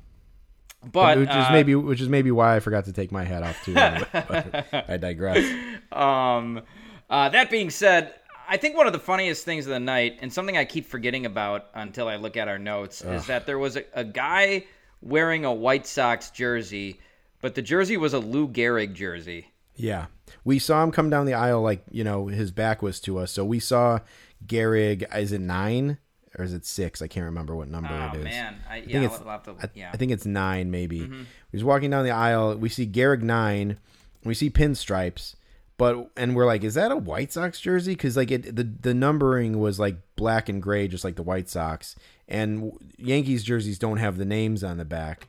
But 0.92 1.18
which 1.18 1.30
is 1.30 1.36
uh, 1.36 1.50
maybe 1.52 1.74
which 1.76 2.00
is 2.02 2.08
maybe 2.08 2.30
why 2.32 2.56
I 2.56 2.60
forgot 2.60 2.86
to 2.86 2.94
take 2.94 3.12
my 3.12 3.24
hat 3.24 3.42
off 3.42 3.58
too. 3.66 3.74
but 3.74 4.90
I 4.90 4.98
digress. 4.98 5.44
Um, 5.92 6.62
uh, 7.10 7.30
that 7.30 7.50
being 7.50 7.70
said, 7.70 8.14
I 8.48 8.58
think 8.58 8.76
one 8.78 8.88
of 8.88 8.94
the 8.94 9.00
funniest 9.00 9.46
things 9.46 9.66
of 9.66 9.72
the 9.72 9.80
night, 9.80 10.20
and 10.22 10.32
something 10.32 10.58
I 10.58 10.66
keep 10.66 10.86
forgetting 10.86 11.26
about 11.26 11.68
until 11.74 12.08
I 12.08 12.16
look 12.16 12.38
at 12.38 12.48
our 12.48 12.60
notes, 12.60 13.04
is 13.04 13.28
that 13.28 13.46
there 13.46 13.60
was 13.60 13.76
a, 13.76 13.84
a 13.94 14.04
guy 14.04 14.66
wearing 15.02 15.46
a 15.46 15.54
White 15.54 15.86
Sox 15.86 16.32
jersey, 16.32 17.00
but 17.42 17.56
the 17.56 17.62
jersey 17.62 17.98
was 17.98 18.14
a 18.14 18.20
Lou 18.20 18.48
Gehrig 18.48 18.94
jersey. 18.94 19.52
Yeah, 19.76 20.08
we 20.44 20.60
saw 20.60 20.84
him 20.84 20.92
come 20.92 21.10
down 21.10 21.26
the 21.26 21.34
aisle 21.34 21.62
like 21.62 21.84
you 21.92 22.04
know 22.04 22.28
his 22.28 22.52
back 22.52 22.82
was 22.82 23.00
to 23.02 23.20
us, 23.20 23.32
so 23.32 23.46
we 23.46 23.60
saw 23.60 24.00
Gehrig. 24.46 25.04
Is 25.16 25.32
it 25.32 25.42
nine 25.42 25.98
or 26.38 26.46
is 26.46 26.54
it 26.54 26.66
six? 26.66 27.02
I 27.02 27.08
can't 27.08 27.26
remember 27.26 27.56
what 27.56 27.68
number 27.68 27.94
it 27.94 27.98
is. 27.98 28.02
Oh 28.02 28.16
it 28.16 28.20
is. 28.20 28.24
man, 28.26 28.56
I, 28.70 28.74
I 28.74 28.78
yeah, 28.78 28.86
think 28.86 29.12
it's 29.12 29.22
I'll 29.22 29.40
to, 29.40 29.70
yeah. 29.76 29.86
Mm-hmm. 29.86 29.94
I 29.94 29.98
think 29.98 30.12
it's 30.12 30.26
nine 30.26 30.72
maybe. 30.72 31.10
He's 31.52 31.64
walking 31.64 31.92
down 31.92 32.06
the 32.06 32.12
aisle. 32.12 32.56
We 32.56 32.70
see 32.70 32.88
Gehrig 32.88 33.22
nine. 33.22 33.78
We 34.24 34.34
see 34.34 34.50
pinstripes, 34.50 35.36
but 35.78 36.10
and 36.18 36.36
we're 36.36 36.46
like, 36.46 36.64
is 36.64 36.74
that 36.74 36.92
a 36.92 36.96
White 36.98 37.32
Sox 37.32 37.60
jersey? 37.60 37.94
Because 37.94 38.18
like 38.18 38.32
it, 38.32 38.56
the 38.56 38.64
the 38.64 38.94
numbering 38.94 39.60
was 39.60 39.80
like 39.80 39.98
black 40.16 40.50
and 40.50 40.62
gray, 40.62 40.88
just 40.88 41.04
like 41.04 41.16
the 41.16 41.24
White 41.24 41.50
Sox. 41.50 41.96
And 42.28 42.72
Yankees 42.98 43.44
jerseys 43.44 43.80
don't 43.80 43.98
have 43.98 44.18
the 44.18 44.26
names 44.26 44.64
on 44.64 44.78
the 44.78 44.86
back, 44.86 45.28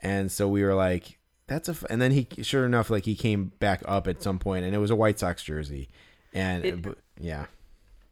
and 0.00 0.30
so 0.30 0.48
we 0.48 0.62
were 0.62 0.74
like, 0.74 1.18
that's 1.46 1.68
a. 1.68 1.72
F-. 1.72 1.84
And 1.88 2.02
then 2.02 2.10
he, 2.12 2.26
sure 2.42 2.66
enough, 2.66 2.90
like 2.90 3.04
he 3.04 3.14
came 3.14 3.52
back 3.58 3.82
up 3.86 4.06
at 4.06 4.22
some 4.22 4.38
point, 4.38 4.64
and 4.64 4.74
it 4.74 4.78
was 4.78 4.90
a 4.90 4.96
White 4.96 5.18
Sox 5.18 5.42
jersey, 5.42 5.88
and 6.34 6.64
It- 6.64 6.98
yeah, 7.18 7.46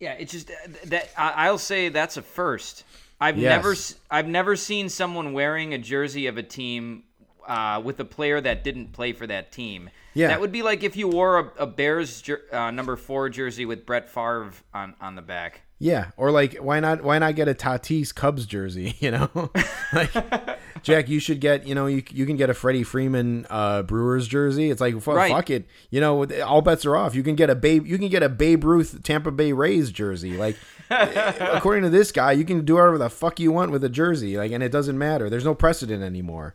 Yeah, 0.01 0.13
it's 0.15 0.33
just 0.33 0.51
uh, 0.51 0.55
that 0.87 1.11
I'll 1.19 1.59
say 1.59 1.91
that's 1.91 2.17
a 2.17 2.23
first. 2.23 2.85
I've 3.21 3.37
Yes. 3.39 3.57
never 3.57 3.75
I've 4.11 4.29
never 4.29 4.57
seen 4.57 4.89
someone 4.89 5.33
wearing 5.35 5.75
a 5.75 5.79
jersey 5.79 6.27
of 6.27 6.37
a 6.39 6.43
team 6.43 7.05
uh, 7.47 7.81
with 7.85 8.01
a 8.01 8.05
player 8.05 8.41
that 8.41 8.65
didn't 8.65 8.93
play 8.93 9.13
for 9.13 9.27
that 9.27 9.53
team. 9.53 9.91
Yeah. 10.15 10.29
that 10.29 10.41
would 10.41 10.53
be 10.53 10.63
like 10.63 10.85
if 10.85 10.97
you 10.97 11.09
wore 11.09 11.39
a, 11.41 11.63
a 11.65 11.67
Bears 11.67 12.23
jer- 12.23 12.43
uh, 12.53 12.71
number 12.71 12.95
four 12.97 13.29
jersey 13.29 13.67
with 13.67 13.85
Brett 13.85 14.09
Favre 14.09 14.53
on 14.73 14.95
on 15.01 15.17
the 15.17 15.23
back. 15.23 15.63
Yeah, 15.81 16.13
or 16.17 16.31
like 16.31 16.55
why 16.59 16.79
not 16.79 17.03
why 17.03 17.19
not 17.19 17.35
get 17.35 17.49
a 17.49 17.55
Tatis 17.55 18.15
Cubs 18.15 18.47
jersey, 18.47 18.95
you 19.01 19.11
know? 19.11 19.29
like 19.93 20.13
Jack, 20.83 21.09
you 21.09 21.19
should 21.19 21.41
get, 21.41 21.67
you 21.67 21.75
know, 21.75 21.87
you 21.87 22.03
you 22.11 22.27
can 22.27 22.37
get 22.37 22.49
a 22.49 22.55
Freddie 22.55 22.85
Freeman 22.85 23.45
uh 23.51 23.83
Brewers 23.83 24.29
jersey. 24.29 24.71
It's 24.71 24.81
like 24.81 25.01
fu- 25.03 25.13
Right. 25.13 25.33
fuck 25.33 25.51
it. 25.51 25.67
You 25.91 26.01
know, 26.01 26.25
all 26.45 26.63
bets 26.63 26.87
are 26.87 26.97
off. 26.97 27.15
You 27.17 27.25
can 27.25 27.35
get 27.35 27.51
a 27.51 27.55
Babe 27.57 27.85
you 27.87 27.99
can 27.99 28.09
get 28.09 28.23
a 28.23 28.29
Babe 28.29 28.63
Ruth 28.63 29.03
Tampa 29.03 29.33
Bay 29.33 29.53
Rays 29.53 29.91
jersey. 29.91 30.37
Like 30.37 30.57
according 30.91 31.83
to 31.83 31.91
this 31.91 32.13
guy, 32.13 32.33
you 32.33 32.45
can 32.45 32.65
do 32.65 32.75
whatever 32.75 32.99
the 32.99 33.11
fuck 33.11 33.41
you 33.41 33.51
want 33.51 33.73
with 33.73 33.83
a 33.83 33.89
jersey, 33.89 34.37
like 34.39 34.53
and 34.53 34.63
it 34.63 34.71
doesn't 34.71 34.97
matter. 34.97 35.29
There's 35.29 35.45
no 35.45 35.55
precedent 35.57 36.03
anymore. 36.05 36.55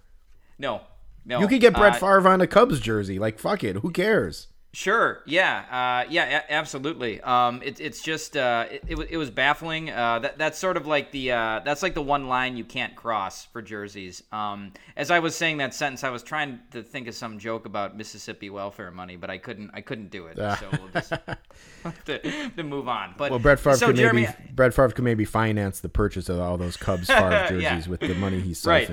No, 0.60 0.82
no. 1.26 1.40
You 1.40 1.48
could 1.48 1.62
get 1.62 1.74
Brett 1.74 1.94
uh, 1.94 1.98
Favre 1.98 2.28
on 2.28 2.42
a 2.42 2.48
Cubs 2.48 2.80
jersey. 2.80 3.18
Like 3.18 3.40
fuck 3.40 3.64
it. 3.64 3.78
Who 3.78 3.92
cares? 3.92 4.48
Sure. 4.72 5.24
Yeah. 5.26 6.04
Uh, 6.06 6.08
yeah. 6.12 6.42
A- 6.48 6.54
absolutely. 6.54 7.20
Um, 7.22 7.60
it, 7.64 7.80
it's 7.80 8.04
just 8.04 8.38
uh, 8.38 8.66
it, 8.70 8.84
it, 8.88 9.00
it 9.12 9.18
was 9.18 9.32
baffling. 9.32 9.90
Uh, 9.90 10.20
that 10.20 10.38
that's 10.38 10.60
sort 10.60 10.78
of 10.78 10.86
like 10.86 11.12
the 11.12 11.32
uh, 11.32 11.62
that's 11.66 11.82
like 11.82 11.96
the 11.96 12.04
one 12.04 12.28
line 12.28 12.56
you 12.56 12.64
can't 12.64 12.96
cross 12.96 13.46
for 13.46 13.64
jerseys. 13.64 14.22
Um, 14.32 14.74
as 14.96 15.10
I 15.10 15.20
was 15.20 15.36
saying 15.36 15.58
that 15.58 15.74
sentence, 15.74 16.04
I 16.04 16.12
was 16.12 16.22
trying 16.22 16.60
to 16.70 16.84
think 16.84 17.08
of 17.08 17.16
some 17.16 17.40
joke 17.40 17.66
about 17.66 17.98
Mississippi 17.98 18.52
welfare 18.52 18.92
money, 18.92 19.16
but 19.16 19.32
I 19.32 19.40
couldn't. 19.40 19.72
I 19.74 19.82
couldn't 19.82 20.12
do 20.12 20.28
it. 20.28 20.38
So 20.38 20.70
we'll 20.74 20.90
just 20.94 21.14
to, 22.06 22.50
to 22.52 22.64
move 22.64 22.88
on. 22.88 23.16
But 23.18 23.32
Well, 23.32 23.40
Brett 23.40 23.60
Favre 23.60 23.76
so 23.76 23.88
could 23.88 23.96
Jeremy, 23.96 24.22
maybe 24.28 24.34
Brett 24.54 24.76
Favre 24.76 24.90
could 24.90 25.04
maybe 25.04 25.26
finance 25.26 25.80
the 25.80 25.90
purchase 25.90 26.30
of 26.30 26.40
all 26.40 26.58
those 26.58 26.78
Cubs 26.78 27.08
Favre 27.08 27.30
jerseys 27.50 27.64
Yeah. 27.64 27.88
with 27.90 28.02
the 28.02 28.14
money 28.14 28.40
he 28.40 28.56
Right. 28.66 28.88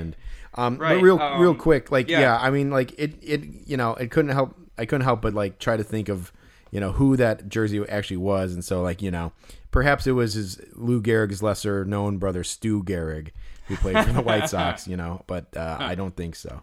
Um, 0.56 0.78
Right, 0.78 0.94
But 0.94 1.02
real, 1.02 1.18
um, 1.18 1.40
real 1.40 1.54
quick, 1.54 1.90
like 1.90 2.08
yeah. 2.08 2.20
yeah. 2.20 2.38
I 2.38 2.50
mean, 2.50 2.70
like 2.70 2.92
it, 2.98 3.14
it, 3.22 3.42
you 3.66 3.76
know, 3.76 3.94
it 3.94 4.10
couldn't 4.10 4.32
help. 4.32 4.54
I 4.78 4.86
couldn't 4.86 5.04
help 5.04 5.22
but 5.22 5.34
like 5.34 5.58
try 5.58 5.76
to 5.76 5.84
think 5.84 6.08
of, 6.08 6.32
you 6.70 6.80
know, 6.80 6.92
who 6.92 7.16
that 7.16 7.48
jersey 7.48 7.82
actually 7.88 8.18
was, 8.18 8.52
and 8.54 8.64
so 8.64 8.82
like 8.82 9.02
you 9.02 9.10
know, 9.10 9.32
perhaps 9.70 10.06
it 10.06 10.12
was 10.12 10.34
his 10.34 10.60
Lou 10.74 11.00
Gehrig's 11.02 11.42
lesser 11.42 11.84
known 11.84 12.18
brother 12.18 12.44
Stu 12.44 12.82
Gehrig, 12.82 13.30
who 13.68 13.76
played 13.76 14.04
for 14.04 14.12
the 14.12 14.22
White 14.22 14.48
Sox, 14.50 14.86
you 14.86 14.96
know, 14.96 15.22
but 15.26 15.56
uh, 15.56 15.76
I 15.80 15.94
don't 15.94 16.16
think 16.16 16.36
so. 16.36 16.62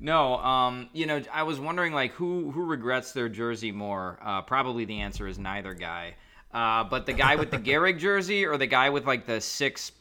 No, 0.00 0.36
um, 0.38 0.88
you 0.92 1.06
know, 1.06 1.22
I 1.32 1.44
was 1.44 1.60
wondering 1.60 1.92
like 1.92 2.12
who 2.12 2.50
who 2.50 2.64
regrets 2.64 3.12
their 3.12 3.28
jersey 3.28 3.70
more. 3.70 4.18
Uh, 4.20 4.42
probably 4.42 4.84
the 4.84 5.00
answer 5.00 5.28
is 5.28 5.38
neither 5.38 5.74
guy. 5.74 6.16
Uh, 6.52 6.84
but 6.84 7.06
the 7.06 7.12
guy 7.12 7.36
with 7.36 7.50
the 7.50 7.58
Gehrig 7.70 7.98
jersey 7.98 8.44
or 8.44 8.58
the 8.58 8.66
guy 8.66 8.90
with 8.90 9.06
like 9.06 9.26
the 9.26 9.40
six 9.40 9.92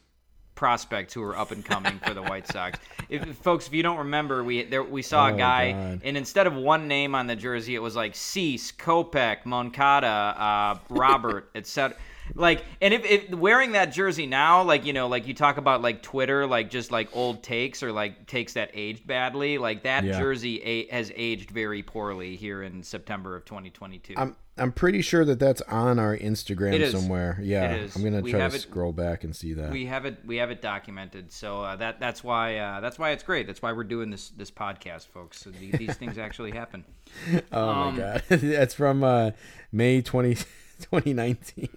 prospects 0.55 1.13
who 1.13 1.23
are 1.23 1.37
up 1.37 1.51
and 1.51 1.63
coming 1.65 1.97
for 1.99 2.13
the 2.13 2.21
White 2.21 2.47
Sox. 2.47 2.77
If, 3.09 3.25
if- 3.25 3.35
folks, 3.37 3.67
if 3.67 3.73
you 3.73 3.83
don't 3.83 3.97
remember, 3.97 4.43
we 4.43 4.63
there 4.63 4.83
we 4.83 5.01
saw 5.01 5.27
a 5.29 5.33
Oh, 5.33 5.37
guy, 5.37 5.71
God. 5.71 6.01
and 6.03 6.17
instead 6.17 6.47
of 6.47 6.53
one 6.55 6.87
name 6.87 7.15
on 7.15 7.27
the 7.27 7.35
jersey, 7.35 7.75
it 7.75 7.81
was 7.81 7.95
like 7.95 8.15
Cease, 8.15 8.71
Kopech, 8.71 9.45
Moncada, 9.45 10.07
uh, 10.07 10.77
Robert, 10.89 11.49
etc. 11.55 11.97
Like, 12.35 12.63
and 12.81 12.93
if, 12.93 13.05
if 13.05 13.29
wearing 13.31 13.73
that 13.73 13.87
jersey 13.87 14.25
now, 14.25 14.63
like 14.63 14.85
you 14.85 14.93
know, 14.93 15.07
like 15.07 15.27
you 15.27 15.33
talk 15.33 15.57
about 15.57 15.81
like 15.81 16.01
Twitter, 16.01 16.47
like 16.47 16.69
just 16.69 16.91
like 16.91 17.09
old 17.15 17.43
takes 17.43 17.83
or 17.83 17.91
like 17.91 18.27
takes 18.27 18.53
that 18.53 18.71
aged 18.73 19.05
badly, 19.05 19.57
like 19.57 19.83
that 19.83 20.03
Yeah. 20.03 20.19
jersey 20.19 20.61
a- 20.63 20.87
has 20.87 21.11
aged 21.15 21.51
very 21.51 21.83
poorly 21.83 22.35
here 22.35 22.63
in 22.63 22.83
September 22.83 23.35
of 23.35 23.45
2022. 23.45 24.13
I'm 24.17 24.35
I'm 24.57 24.71
pretty 24.73 25.01
sure 25.01 25.23
that 25.25 25.39
that's 25.39 25.61
on 25.61 25.97
our 25.97 26.15
Instagram 26.15 26.91
somewhere. 26.91 27.39
Yeah, 27.41 27.71
It 27.71 27.81
is. 27.83 27.95
I'm 27.95 28.03
gonna 28.03 28.21
We 28.21 28.31
try 28.31 28.47
to 28.47 28.55
it- 28.55 28.59
scroll 28.59 28.91
back 28.93 29.23
and 29.23 29.35
see 29.35 29.53
that. 29.53 29.71
we 29.71 29.85
have 29.85 30.05
it 30.05 30.17
we 30.25 30.37
have 30.37 30.51
it 30.51 30.61
documented 30.61 31.31
so 31.31 31.61
uh, 31.63 31.75
that 31.77 31.99
that's 31.99 32.23
why 32.23 32.57
uh, 32.57 32.79
that's 32.81 32.99
why 32.99 33.11
it's 33.11 33.23
great 33.23 33.47
that's 33.47 33.61
why 33.61 33.71
we're 33.71 33.83
doing 33.85 34.09
this 34.09 34.29
this 34.29 34.51
podcast 34.51 35.07
folks 35.07 35.39
so 35.41 35.49
the, 35.51 35.71
these 35.71 35.95
things 35.95 36.17
actually 36.17 36.51
happen 36.51 36.83
oh 37.51 37.69
um, 37.69 37.93
my 37.95 37.99
god, 38.01 38.23
that's 38.29 38.73
from 38.73 39.03
uh, 39.03 39.31
May 39.71 40.01
20, 40.01 40.35
2019. 40.81 41.69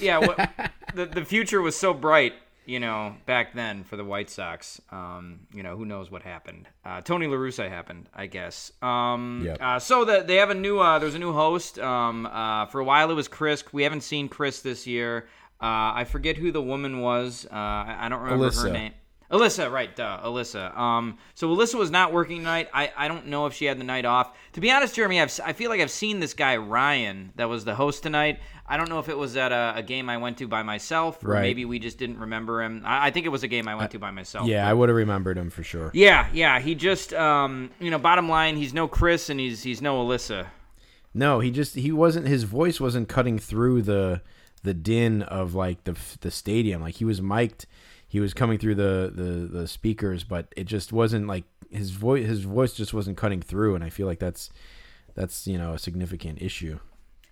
Yeah 0.00 0.18
what, 0.18 0.50
the, 0.94 1.06
the 1.06 1.24
future 1.24 1.60
was 1.60 1.76
so 1.76 1.92
bright 1.94 2.34
you 2.68 2.78
know 2.78 3.14
back 3.24 3.54
then 3.54 3.82
for 3.82 3.96
the 3.96 4.04
white 4.04 4.28
sox. 4.28 4.80
Um, 4.92 5.40
you 5.54 5.62
know 5.62 5.76
who 5.76 5.86
knows 5.86 6.10
what 6.10 6.22
happened. 6.22 6.68
Uh, 6.84 7.00
Tony 7.00 7.26
La 7.26 7.36
Russa 7.36 7.68
happened 7.68 8.08
i 8.14 8.26
guess. 8.26 8.70
Um, 8.82 9.42
Yep. 9.44 9.58
uh, 9.60 9.78
so 9.78 10.04
the, 10.04 10.22
they 10.26 10.36
have 10.36 10.50
a 10.50 10.54
new 10.54 10.78
uh, 10.78 10.98
there's 10.98 11.14
a 11.14 11.18
new 11.18 11.32
host. 11.32 11.78
Um, 11.78 12.26
uh, 12.26 12.66
for 12.66 12.80
a 12.80 12.84
while 12.84 13.10
it 13.10 13.14
was 13.14 13.26
chris. 13.26 13.64
We 13.72 13.82
haven't 13.84 14.02
seen 14.02 14.28
chris 14.28 14.60
this 14.60 14.86
year. 14.86 15.28
Uh, 15.60 15.90
i 15.96 16.04
forget 16.04 16.36
who 16.36 16.52
the 16.52 16.62
woman 16.62 17.00
was. 17.00 17.46
Uh, 17.50 17.54
I, 17.54 17.96
I 18.02 18.08
don't 18.08 18.20
remember 18.20 18.50
her 18.52 18.70
name 18.70 18.92
Alyssa, 19.30 19.70
right? 19.70 19.94
Duh, 19.94 20.20
Alyssa. 20.24 20.74
Um, 20.76 21.18
so 21.34 21.48
Alyssa 21.54 21.74
was 21.74 21.90
not 21.90 22.12
working 22.14 22.38
tonight. 22.38 22.68
I, 22.72 22.90
I 22.96 23.08
don't 23.08 23.26
know 23.26 23.44
if 23.46 23.52
she 23.52 23.66
had 23.66 23.78
the 23.78 23.84
night 23.84 24.06
off. 24.06 24.34
To 24.54 24.60
be 24.60 24.70
honest, 24.70 24.94
Jeremy, 24.94 25.20
I've, 25.20 25.30
si 25.30 25.42
feel 25.52 25.68
like 25.70 25.80
I've 25.82 25.90
seen 25.90 26.18
this 26.20 26.32
guy 26.32 26.56
Ryan 26.56 27.32
that 27.36 27.48
was 27.48 27.64
the 27.66 27.74
host 27.74 28.02
tonight. 28.02 28.40
I 28.66 28.76
don't 28.78 28.88
know 28.88 28.98
if 29.00 29.08
it 29.10 29.16
was 29.18 29.36
at 29.36 29.52
a, 29.52 29.74
a 29.76 29.82
game 29.82 30.08
I 30.08 30.16
went 30.16 30.38
to 30.38 30.48
by 30.48 30.62
myself, 30.62 31.22
or 31.24 31.28
Right. 31.32 31.42
maybe 31.42 31.64
we 31.66 31.78
just 31.78 31.98
didn't 31.98 32.18
remember 32.18 32.62
him. 32.62 32.82
I, 32.86 33.08
I 33.08 33.10
think 33.10 33.26
it 33.26 33.30
was 33.30 33.42
a 33.42 33.48
game 33.48 33.68
I 33.68 33.74
went 33.74 33.90
to 33.90 33.98
by 33.98 34.10
myself. 34.10 34.46
Yeah, 34.48 34.64
but- 34.64 34.70
I 34.70 34.72
would 34.74 34.88
have 34.88 34.96
remembered 34.96 35.36
him 35.36 35.50
for 35.50 35.62
sure. 35.62 35.90
yeah, 35.92 36.28
yeah. 36.32 36.58
He 36.60 36.74
just, 36.74 37.12
um, 37.12 37.70
you 37.80 37.90
know, 37.90 37.98
bottom 37.98 38.28
line, 38.30 38.56
he's 38.56 38.72
no 38.72 38.88
Chris 38.88 39.28
and 39.28 39.38
he's 39.38 39.62
he's 39.62 39.82
no 39.82 40.04
Alyssa. 40.06 40.46
No, 41.14 41.40
he 41.40 41.50
just 41.50 41.74
he 41.74 41.92
wasn't. 41.92 42.26
His 42.26 42.44
voice 42.44 42.80
wasn't 42.80 43.08
cutting 43.08 43.38
through 43.38 43.82
the 43.82 44.22
the 44.62 44.74
din 44.74 45.22
of 45.22 45.54
like 45.54 45.84
the 45.84 45.96
the 46.20 46.30
stadium. 46.30 46.82
Like 46.82 46.96
he 46.96 47.04
was 47.06 47.20
mic'd, 47.22 47.66
he 48.08 48.20
was 48.20 48.34
coming 48.34 48.58
through 48.58 48.74
the 48.74 49.12
the 49.14 49.58
the 49.60 49.68
speakers, 49.68 50.24
but 50.24 50.52
it 50.56 50.64
just 50.64 50.92
wasn't 50.92 51.26
like 51.26 51.44
his 51.70 51.90
voice. 51.90 52.26
His 52.26 52.40
voice 52.40 52.72
just 52.72 52.94
wasn't 52.94 53.16
cutting 53.16 53.42
through, 53.42 53.74
and 53.74 53.84
I 53.84 53.90
feel 53.90 54.06
like 54.06 54.18
that's 54.18 54.50
that's 55.14 55.46
you 55.46 55.58
know 55.58 55.74
a 55.74 55.78
significant 55.78 56.40
issue. 56.42 56.80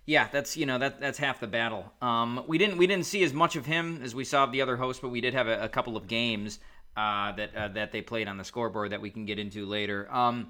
Yeah, 0.05 0.29
that's 0.31 0.55
you 0.55 0.65
know 0.65 0.77
that 0.77 1.01
that's 1.01 1.17
half 1.17 1.39
the 1.39 1.47
battle. 1.47 1.91
Um, 2.01 2.43
we 2.47 2.57
didn't 2.57 2.77
we 2.77 2.87
didn't 2.87 3.05
see 3.05 3.23
as 3.23 3.33
much 3.33 3.55
of 3.55 3.65
him 3.65 3.99
as 4.03 4.15
we 4.15 4.23
saw 4.23 4.43
of 4.43 4.51
the 4.51 4.61
other 4.61 4.77
hosts, 4.77 5.01
but 5.01 5.09
we 5.09 5.19
did 5.19 5.33
have 5.33 5.47
a, 5.47 5.63
a 5.63 5.69
couple 5.69 5.97
of 5.97 6.07
games 6.07 6.59
uh, 6.95 7.31
that 7.33 7.55
uh, 7.55 7.67
that 7.69 7.91
they 7.91 8.01
played 8.01 8.27
on 8.27 8.37
the 8.37 8.43
scoreboard 8.43 8.91
that 8.91 9.01
we 9.01 9.09
can 9.09 9.25
get 9.25 9.39
into 9.39 9.65
later. 9.65 10.07
Um, 10.13 10.49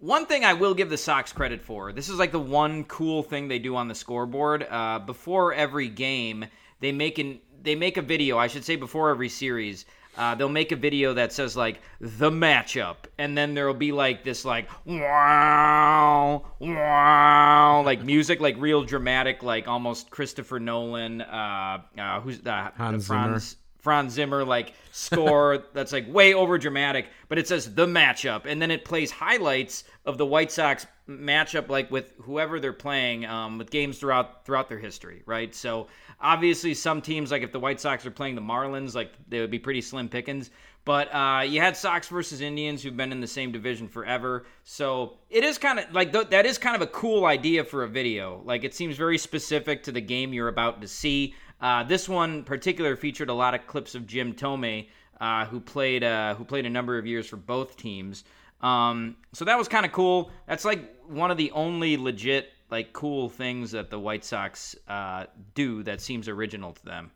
one 0.00 0.26
thing 0.26 0.44
I 0.44 0.52
will 0.52 0.74
give 0.74 0.90
the 0.90 0.96
Sox 0.96 1.32
credit 1.32 1.62
for. 1.62 1.92
This 1.92 2.08
is 2.08 2.18
like 2.18 2.32
the 2.32 2.38
one 2.38 2.84
cool 2.84 3.22
thing 3.22 3.48
they 3.48 3.58
do 3.58 3.76
on 3.76 3.88
the 3.88 3.94
scoreboard. 3.94 4.66
Uh, 4.68 5.00
before 5.00 5.52
every 5.52 5.88
game, 5.88 6.44
they 6.80 6.92
make 6.92 7.18
an 7.18 7.40
they 7.62 7.74
make 7.74 7.96
a 7.96 8.02
video. 8.02 8.38
I 8.38 8.46
should 8.46 8.64
say 8.64 8.76
before 8.76 9.10
every 9.10 9.28
series. 9.28 9.84
Uh, 10.16 10.34
they'll 10.34 10.48
make 10.48 10.72
a 10.72 10.76
video 10.76 11.14
that 11.14 11.32
says 11.32 11.56
like 11.56 11.80
the 12.00 12.28
matchup, 12.28 12.96
and 13.18 13.38
then 13.38 13.54
there'll 13.54 13.72
be 13.72 13.92
like 13.92 14.24
this 14.24 14.44
like 14.44 14.68
wow 14.84 16.44
wow 16.58 17.82
like 17.84 18.02
music, 18.04 18.40
like 18.40 18.56
real 18.58 18.82
dramatic, 18.82 19.44
like 19.44 19.68
almost 19.68 20.10
Christopher 20.10 20.58
Nolan. 20.58 21.20
Uh, 21.22 21.82
uh, 21.96 22.20
who's 22.20 22.40
the 22.40 22.72
Hans 22.76 23.06
Franz 23.06 23.56
Franz 23.78 24.12
Zimmer 24.12 24.44
like 24.44 24.74
score 24.92 25.64
that's 25.72 25.92
like 25.92 26.12
way 26.12 26.34
over 26.34 26.58
dramatic, 26.58 27.08
but 27.28 27.38
it 27.38 27.48
says 27.48 27.74
the 27.74 27.86
matchup, 27.86 28.46
and 28.46 28.60
then 28.60 28.70
it 28.70 28.84
plays 28.84 29.10
highlights 29.10 29.84
of 30.04 30.18
the 30.18 30.26
White 30.26 30.50
Sox 30.52 30.86
matchup, 31.08 31.68
like 31.68 31.90
with 31.90 32.12
whoever 32.22 32.60
they're 32.60 32.72
playing, 32.72 33.24
um, 33.24 33.58
with 33.58 33.70
games 33.70 33.98
throughout 33.98 34.44
throughout 34.44 34.68
their 34.68 34.78
history, 34.78 35.22
right? 35.26 35.54
So 35.54 35.86
obviously, 36.20 36.74
some 36.74 37.00
teams 37.00 37.30
like 37.30 37.42
if 37.42 37.52
the 37.52 37.60
White 37.60 37.80
Sox 37.80 38.04
are 38.04 38.10
playing 38.10 38.34
the 38.34 38.42
Marlins, 38.42 38.94
like 38.94 39.12
they 39.28 39.40
would 39.40 39.50
be 39.50 39.58
pretty 39.58 39.80
slim 39.80 40.08
pickings. 40.08 40.50
But 40.84 41.14
uh, 41.14 41.42
you 41.46 41.60
had 41.60 41.76
Sox 41.76 42.08
versus 42.08 42.40
Indians 42.40 42.82
who've 42.82 42.96
been 42.96 43.12
in 43.12 43.20
the 43.20 43.26
same 43.26 43.52
division 43.52 43.88
forever, 43.88 44.46
so 44.64 45.18
it 45.28 45.44
is 45.44 45.58
kind 45.58 45.78
of 45.78 45.92
like 45.92 46.12
th- 46.12 46.28
that 46.28 46.46
is 46.46 46.56
kind 46.56 46.74
of 46.74 46.80
a 46.80 46.86
cool 46.86 47.26
idea 47.26 47.62
for 47.62 47.84
a 47.84 47.88
video. 47.88 48.40
Like 48.44 48.64
it 48.64 48.74
seems 48.74 48.96
very 48.96 49.18
specific 49.18 49.82
to 49.82 49.92
the 49.92 50.00
game 50.00 50.32
you're 50.32 50.48
about 50.48 50.80
to 50.80 50.88
see. 50.88 51.34
Uh, 51.60 51.82
this 51.84 52.08
one 52.08 52.34
in 52.34 52.44
particular 52.44 52.96
featured 52.96 53.28
a 53.28 53.34
lot 53.34 53.54
of 53.54 53.66
clips 53.66 53.94
of 53.94 54.06
Jim 54.06 54.32
Thome, 54.34 54.88
uh, 55.20 55.46
who 55.46 55.60
played 55.60 56.04
uh, 56.04 56.34
who 56.34 56.44
played 56.44 56.66
a 56.66 56.70
number 56.70 56.98
of 56.98 57.06
years 57.06 57.26
for 57.26 57.36
both 57.36 57.76
teams. 57.76 58.24
Um, 58.60 59.16
so 59.32 59.44
that 59.44 59.58
was 59.58 59.68
kind 59.68 59.86
of 59.86 59.92
cool. 59.92 60.30
That's 60.46 60.64
like 60.64 60.96
one 61.06 61.30
of 61.30 61.36
the 61.36 61.50
only 61.52 61.96
legit 61.96 62.52
like 62.70 62.92
cool 62.92 63.28
things 63.28 63.70
that 63.72 63.90
the 63.90 63.98
White 63.98 64.24
Sox 64.24 64.76
uh, 64.88 65.26
do 65.54 65.82
that 65.84 66.00
seems 66.00 66.28
original 66.28 66.72
to 66.72 66.84
them. 66.84 67.10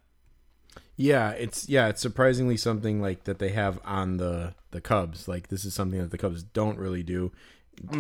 Yeah, 0.97 1.31
it's 1.31 1.69
yeah, 1.69 1.89
it's 1.89 2.01
surprisingly 2.01 2.57
something 2.57 3.01
like 3.01 3.25
that 3.25 3.39
they 3.39 3.51
have 3.51 3.79
on 3.85 4.17
the 4.17 4.55
the 4.71 4.81
Cubs. 4.81 5.29
Like 5.29 5.49
this 5.49 5.65
is 5.65 5.75
something 5.75 6.01
that 6.01 6.11
the 6.11 6.19
Cubs 6.19 6.43
don't 6.43 6.79
really 6.79 7.03
do 7.03 7.33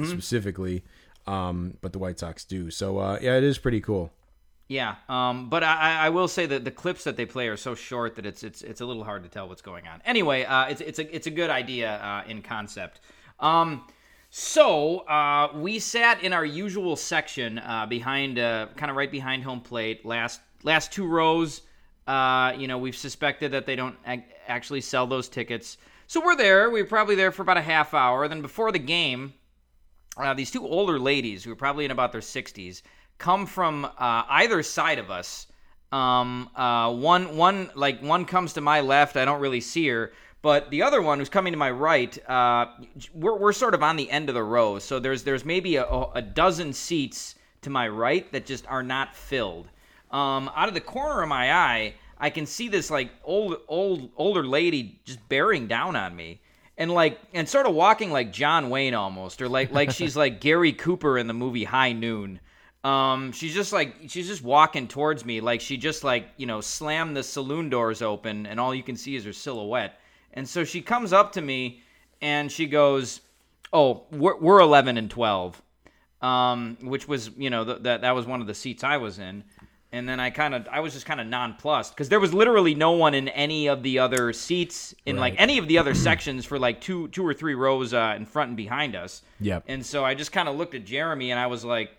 specifically, 0.05 0.85
um, 1.27 1.77
but 1.81 1.93
the 1.93 1.99
White 1.99 2.19
Sox 2.19 2.45
do. 2.45 2.71
So 2.71 2.99
uh, 2.99 3.19
yeah, 3.21 3.37
it 3.37 3.45
is 3.45 3.59
pretty 3.59 3.81
cool. 3.81 4.13
Yeah, 4.73 4.95
um, 5.07 5.51
but 5.51 5.63
I, 5.63 6.07
I 6.07 6.09
will 6.09 6.29
say 6.29 6.47
that 6.47 6.65
the 6.65 6.71
clips 6.71 7.05
that 7.05 7.15
they 7.15 7.27
play 7.27 7.49
are 7.49 7.59
so 7.59 7.75
short 7.75 8.17
that 8.17 8.25
it's 8.25 8.43
it's 8.43 8.63
it's 8.63 8.81
a 8.81 8.87
little 8.87 9.05
hard 9.05 9.23
to 9.23 9.29
tell 9.29 9.47
what's 9.47 9.61
going 9.61 9.87
on. 9.87 10.01
Anyway, 10.07 10.45
uh, 10.45 10.65
it's 10.65 10.81
it's 10.81 10.99
a 10.99 11.15
it's 11.15 11.27
a 11.27 11.31
good 11.31 11.51
idea 11.51 11.97
uh, 11.97 12.25
in 12.27 12.41
concept. 12.41 13.01
Um, 13.39 13.87
so 14.31 15.01
uh, 15.01 15.51
we 15.55 15.79
sat 15.79 16.23
in 16.23 16.33
our 16.33 16.47
usual 16.47 16.97
section 16.97 17.59
uh, 17.59 17.85
behind, 17.85 18.39
uh, 18.39 18.69
kind 18.77 18.91
of 18.91 18.97
right 18.97 19.11
behind 19.11 19.45
home 19.45 19.61
plate, 19.61 20.07
last 20.07 20.41
last 20.63 20.91
two 20.91 21.07
rows. 21.07 21.61
Uh, 22.07 22.55
you 22.57 22.67
know, 22.67 22.79
we've 22.79 22.97
suspected 22.97 23.53
that 23.53 23.67
they 23.67 23.77
don't 23.77 23.97
ac- 24.07 24.25
actually 24.49 24.81
sell 24.81 25.07
those 25.07 25.29
tickets, 25.29 25.77
so 26.07 26.25
we're 26.25 26.35
there. 26.35 26.71
We 26.71 26.81
were 26.81 26.89
probably 26.89 27.15
there 27.15 27.31
for 27.31 27.43
about 27.43 27.59
a 27.59 27.63
half 27.63 27.93
hour. 27.93 28.27
Then 28.27 28.41
before 28.41 28.73
the 28.73 28.79
game, 28.79 29.35
these 30.35 30.51
two 30.51 30.67
older 30.67 30.99
ladies 30.99 31.45
who 31.45 31.53
are 31.53 31.57
probably 31.57 31.85
in 31.85 31.91
about 31.91 32.11
their 32.13 32.23
60s 32.23 32.81
come 33.19 33.47
from 33.47 33.85
uh, 33.85 33.91
either 34.29 34.63
side 34.63 34.99
of 34.99 35.11
us. 35.11 35.47
Um, 35.91 36.49
uh, 36.57 36.93
one, 36.93 37.37
one, 37.37 37.71
like 37.75 38.01
one 38.01 38.25
comes 38.25 38.55
to 38.55 38.61
my 38.61 38.81
left. 38.81 39.17
I 39.17 39.25
don't 39.25 39.41
really 39.41 39.61
see 39.61 39.89
her, 39.89 40.13
but 40.41 40.71
the 40.71 40.83
other 40.83 41.03
one 41.03 41.19
who's 41.19 41.29
coming 41.29 41.53
to 41.53 41.59
my 41.59 41.71
right, 41.71 42.17
uh, 42.29 42.67
we're, 43.15 43.37
we're 43.37 43.53
sort 43.53 43.75
of 43.75 43.83
on 43.83 43.97
the 43.97 44.11
end 44.11 44.29
of 44.29 44.35
the 44.35 44.43
row. 44.43 44.79
So 44.79 44.99
there's 44.99 45.23
there's 45.23 45.45
maybe 45.45 45.77
a, 45.77 45.87
a 45.87 46.23
dozen 46.23 46.73
seats 46.73 47.35
to 47.61 47.71
my 47.71 47.89
right 47.89 48.31
that 48.33 48.47
just 48.47 48.67
are 48.69 48.83
not 48.83 49.15
filled. 49.15 49.69
Um, 50.11 50.51
out 50.57 50.69
of 50.69 50.75
the 50.75 50.81
corner 50.81 51.23
of 51.23 51.29
my 51.29 51.53
eye, 51.53 51.95
I 52.19 52.31
can 52.31 52.47
see 52.47 52.69
this 52.69 52.91
like 52.91 53.11
old, 53.25 53.57
old, 53.69 54.11
older 54.17 54.45
lady 54.45 55.01
just 55.05 55.27
bearing 55.29 55.67
down 55.69 55.97
on 55.97 56.15
me 56.15 56.41
and 56.79 56.91
like 56.91 57.19
and 57.35 57.49
sort 57.49 57.67
of 57.67 57.75
walking 57.75 58.11
like 58.11 58.33
John 58.33 58.71
Wayne 58.71 58.95
almost, 58.95 59.43
or 59.43 59.49
like 59.49 59.73
like 59.73 59.91
she's 59.91 60.17
like 60.25 60.41
Gary 60.41 60.73
Cooper 60.73 61.19
in 61.19 61.27
the 61.27 61.35
movie 61.35 61.65
High 61.65 61.93
Noon. 61.93 62.41
Um, 62.85 63.31
she's 63.31 63.55
just 63.55 63.73
like 63.73 63.95
she's 64.09 64.27
just 64.27 64.43
walking 64.43 64.89
towards 64.89 65.25
me, 65.25 65.41
like 65.41 65.61
she 65.61 65.77
just 65.77 66.03
like 66.03 66.29
you 66.37 66.47
know 66.47 66.61
slammed 66.61 67.17
the 67.17 67.23
saloon 67.23 67.71
doors 67.71 68.03
open, 68.03 68.47
and 68.47 68.59
all 68.59 68.75
you 68.75 68.83
can 68.83 68.97
see 68.97 69.15
is 69.15 69.25
her 69.25 69.33
silhouette. 69.33 70.01
And 70.35 70.49
so 70.49 70.65
she 70.65 70.81
comes 70.81 71.13
up 71.13 71.33
to 71.33 71.41
me, 71.41 71.83
and 72.21 72.51
she 72.51 72.67
goes, 72.67 73.21
"Oh, 73.73 74.05
we're, 74.11 74.37
we're 74.37 74.61
eleven 74.61 74.97
and 74.99 75.11
12. 75.11 75.63
Um, 76.23 76.77
which 76.83 77.07
was 77.07 77.31
you 77.37 77.51
know 77.51 77.65
th- 77.65 77.83
that 77.83 78.01
that 78.03 78.15
was 78.15 78.27
one 78.27 78.41
of 78.41 78.47
the 78.47 78.55
seats 78.55 78.83
I 78.83 78.97
was 78.97 79.19
in." 79.19 79.45
And 79.95 80.09
then 80.09 80.19
I 80.19 80.31
kind 80.31 80.55
of, 80.55 80.67
I 80.73 80.81
was 80.81 80.95
just 80.95 81.05
kind 81.05 81.21
of 81.21 81.27
nonplussed 81.27 81.95
because 81.95 82.09
there 82.09 82.19
was 82.19 82.33
literally 82.33 82.75
no 82.75 82.93
one 82.93 83.13
in 83.13 83.29
any 83.29 83.67
of 83.67 83.83
the 83.83 83.99
other 83.99 84.33
seats 84.33 84.95
in 85.05 85.19
like 85.19 85.35
any 85.37 85.59
of 85.59 85.69
the 85.69 85.77
other 85.77 85.93
sections 86.09 86.47
for 86.47 86.59
like 86.59 86.81
two, 86.81 87.09
two 87.09 87.27
or 87.27 87.35
three 87.35 87.55
rows 87.55 87.93
uh, 87.93 88.15
in 88.17 88.25
front 88.25 88.49
and 88.49 88.57
behind 88.57 88.97
us. 88.97 89.21
Yep. 89.41 89.65
And 89.69 89.85
so 89.85 90.03
I 90.03 90.15
just 90.15 90.33
kind 90.33 90.49
of 90.49 90.57
looked 90.57 90.75
at 90.75 90.87
Jeremy 90.87 91.31
and 91.31 91.39
I 91.39 91.47
was 91.47 91.63
like, 91.63 91.91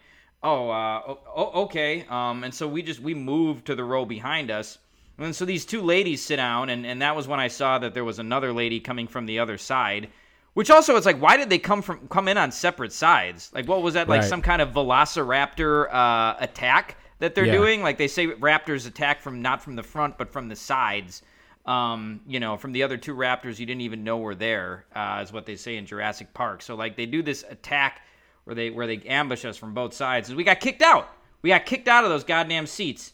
"Oh, 0.43 0.69
uh, 0.69 1.01
o- 1.07 1.19
o- 1.35 1.61
okay." 1.63 2.05
Um, 2.09 2.43
and 2.43 2.53
so 2.53 2.67
we 2.67 2.81
just 2.81 2.99
we 2.99 3.13
moved 3.13 3.65
to 3.67 3.75
the 3.75 3.83
row 3.83 4.05
behind 4.05 4.51
us. 4.51 4.77
And 5.19 5.35
so 5.35 5.45
these 5.45 5.65
two 5.65 5.81
ladies 5.83 6.23
sit 6.23 6.37
down, 6.37 6.69
and, 6.69 6.85
and 6.87 7.01
that 7.03 7.15
was 7.15 7.27
when 7.27 7.39
I 7.39 7.47
saw 7.47 7.77
that 7.79 7.93
there 7.93 8.03
was 8.03 8.17
another 8.19 8.51
lady 8.51 8.79
coming 8.79 9.07
from 9.07 9.25
the 9.27 9.37
other 9.39 9.57
side. 9.59 10.09
Which 10.55 10.69
also, 10.69 10.95
it's 10.95 11.05
like, 11.05 11.19
why 11.21 11.37
did 11.37 11.49
they 11.49 11.57
come 11.59 11.81
from 11.81 12.07
come 12.09 12.27
in 12.27 12.37
on 12.37 12.51
separate 12.51 12.91
sides? 12.93 13.51
Like, 13.53 13.67
what 13.67 13.81
was 13.81 13.93
that? 13.95 14.07
Like 14.09 14.21
Right. 14.21 14.29
some 14.29 14.41
kind 14.41 14.61
of 14.61 14.69
Velociraptor 14.69 15.93
uh, 15.93 16.35
attack 16.39 16.97
that 17.19 17.35
they're 17.35 17.45
Yeah. 17.45 17.53
doing? 17.53 17.81
Like 17.81 17.97
they 17.97 18.07
say, 18.07 18.27
raptors 18.27 18.87
attack 18.87 19.21
from 19.21 19.41
not 19.41 19.63
from 19.63 19.75
the 19.75 19.83
front 19.83 20.17
but 20.17 20.31
from 20.31 20.49
the 20.49 20.55
sides. 20.55 21.21
Um, 21.65 22.19
you 22.27 22.39
know, 22.41 22.57
from 22.57 22.73
the 22.73 22.83
other 22.83 22.97
two 22.97 23.15
raptors 23.15 23.57
you 23.57 23.65
didn't 23.65 23.81
even 23.81 24.03
know 24.03 24.17
were 24.17 24.35
there, 24.35 24.85
uh, 24.95 25.21
is 25.23 25.31
what 25.31 25.45
they 25.45 25.55
say 25.55 25.77
in 25.77 25.85
Jurassic 25.85 26.33
Park. 26.33 26.61
So 26.61 26.75
like 26.75 26.97
they 26.97 27.05
do 27.05 27.21
this 27.23 27.43
attack 27.49 28.01
where 28.45 28.55
they 28.55 28.69
where 28.69 28.87
they 28.87 28.97
ambush 28.99 29.45
us 29.45 29.57
from 29.57 29.73
both 29.73 29.93
sides. 29.93 30.29
is 30.29 30.35
We 30.35 30.43
got 30.43 30.59
kicked 30.59 30.81
out. 30.81 31.09
We 31.41 31.49
got 31.49 31.65
kicked 31.65 31.87
out 31.87 32.03
of 32.03 32.09
those 32.09 32.23
goddamn 32.23 32.67
seats. 32.67 33.13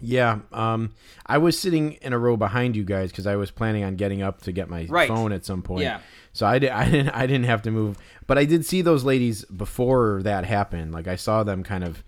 Yeah, 0.00 0.40
um, 0.52 0.92
I 1.24 1.38
was 1.38 1.58
sitting 1.58 1.92
in 2.02 2.12
a 2.12 2.18
row 2.18 2.36
behind 2.36 2.76
you 2.76 2.84
guys 2.84 3.10
because 3.10 3.26
I 3.26 3.36
was 3.36 3.50
planning 3.50 3.84
on 3.84 3.96
getting 3.96 4.20
up 4.22 4.42
to 4.42 4.52
get 4.52 4.68
my 4.68 4.84
Right. 4.88 5.08
phone 5.08 5.32
at 5.32 5.46
some 5.46 5.62
point. 5.62 5.82
Yeah. 5.84 6.00
So 6.34 6.46
I, 6.46 6.58
did, 6.58 6.68
I 6.72 6.90
didn't 6.90 7.08
I 7.10 7.26
didn't 7.26 7.46
have 7.46 7.62
to 7.62 7.70
move, 7.70 7.96
but 8.26 8.36
I 8.38 8.44
did 8.44 8.66
see 8.66 8.82
those 8.82 9.02
ladies 9.04 9.44
before 9.46 10.20
that 10.24 10.44
happened. 10.44 10.92
Like 10.92 11.08
I 11.08 11.16
saw 11.16 11.42
them 11.42 11.62
kind 11.62 11.84
of. 11.84 12.04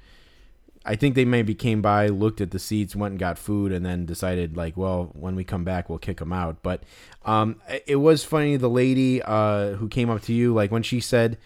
I 0.83 0.96
think 0.96 1.14
they 1.14 1.26
maybe 1.26 1.55
came 1.55 1.83
by, 1.83 2.07
looked 2.09 2.40
at 2.40 2.53
the 2.53 2.59
seats, 2.59 2.96
went 2.96 3.12
and 3.12 3.18
got 3.20 3.37
food, 3.38 3.70
and 3.70 3.85
then 3.85 4.07
decided 4.07 4.57
like, 4.57 4.79
well, 4.79 5.11
when 5.12 5.37
we 5.37 5.44
come 5.44 5.62
back, 5.62 5.90
we'll 5.90 5.98
kick 5.98 6.16
them 6.18 6.33
out. 6.33 6.62
But 6.62 6.83
um, 7.26 7.61
it 7.87 7.96
was 7.96 8.24
funny. 8.24 8.57
The 8.57 8.70
lady 8.70 9.20
uh, 9.22 9.72
who 9.72 9.88
came 9.88 10.09
up 10.09 10.22
to 10.22 10.33
you, 10.33 10.55
like 10.55 10.70
when 10.70 10.83
she 10.83 10.98
said, 11.00 11.37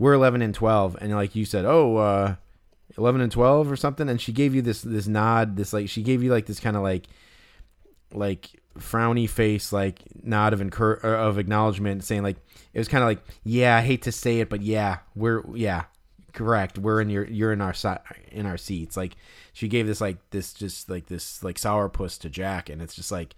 "We're 0.00 0.14
11 0.14 0.42
and 0.42 0.54
12," 0.54 0.96
and 1.00 1.14
like 1.14 1.36
you 1.36 1.44
said, 1.44 1.64
"Oh." 1.64 1.96
Uh, 1.98 2.34
11 2.98 3.20
and 3.20 3.30
12 3.30 3.70
or 3.70 3.76
something 3.76 4.08
and 4.08 4.20
she 4.20 4.32
gave 4.32 4.54
you 4.54 4.62
this 4.62 4.82
this 4.82 5.06
nod 5.06 5.56
this 5.56 5.72
like 5.72 5.88
she 5.88 6.02
gave 6.02 6.22
you 6.22 6.30
like 6.30 6.46
this 6.46 6.58
kind 6.58 6.76
of 6.76 6.82
like 6.82 7.06
like 8.12 8.50
frowny 8.78 9.28
face 9.28 9.72
like 9.72 10.02
nod 10.24 10.52
of 10.52 10.60
incur 10.60 10.94
of 10.94 11.38
acknowledgement 11.38 12.02
saying 12.02 12.22
like 12.22 12.36
it 12.72 12.78
was 12.78 12.88
kind 12.88 13.02
of 13.02 13.08
like 13.08 13.22
yeah 13.44 13.76
i 13.76 13.80
hate 13.80 14.02
to 14.02 14.12
say 14.12 14.40
it 14.40 14.48
but 14.48 14.60
yeah 14.60 14.98
we're 15.14 15.44
yeah 15.54 15.84
correct 16.32 16.78
we're 16.78 17.00
in 17.00 17.08
your 17.10 17.24
you're 17.26 17.52
in 17.52 17.60
our 17.60 17.74
si- 17.74 17.88
in 18.32 18.44
our 18.44 18.56
seats 18.56 18.96
like 18.96 19.16
she 19.52 19.68
gave 19.68 19.86
this 19.86 20.00
like 20.00 20.18
this 20.30 20.52
just 20.52 20.90
like 20.90 21.06
this 21.06 21.42
like 21.42 21.56
sourpuss 21.56 22.18
to 22.18 22.28
jack 22.28 22.68
and 22.68 22.82
it's 22.82 22.94
just 22.94 23.12
like 23.12 23.34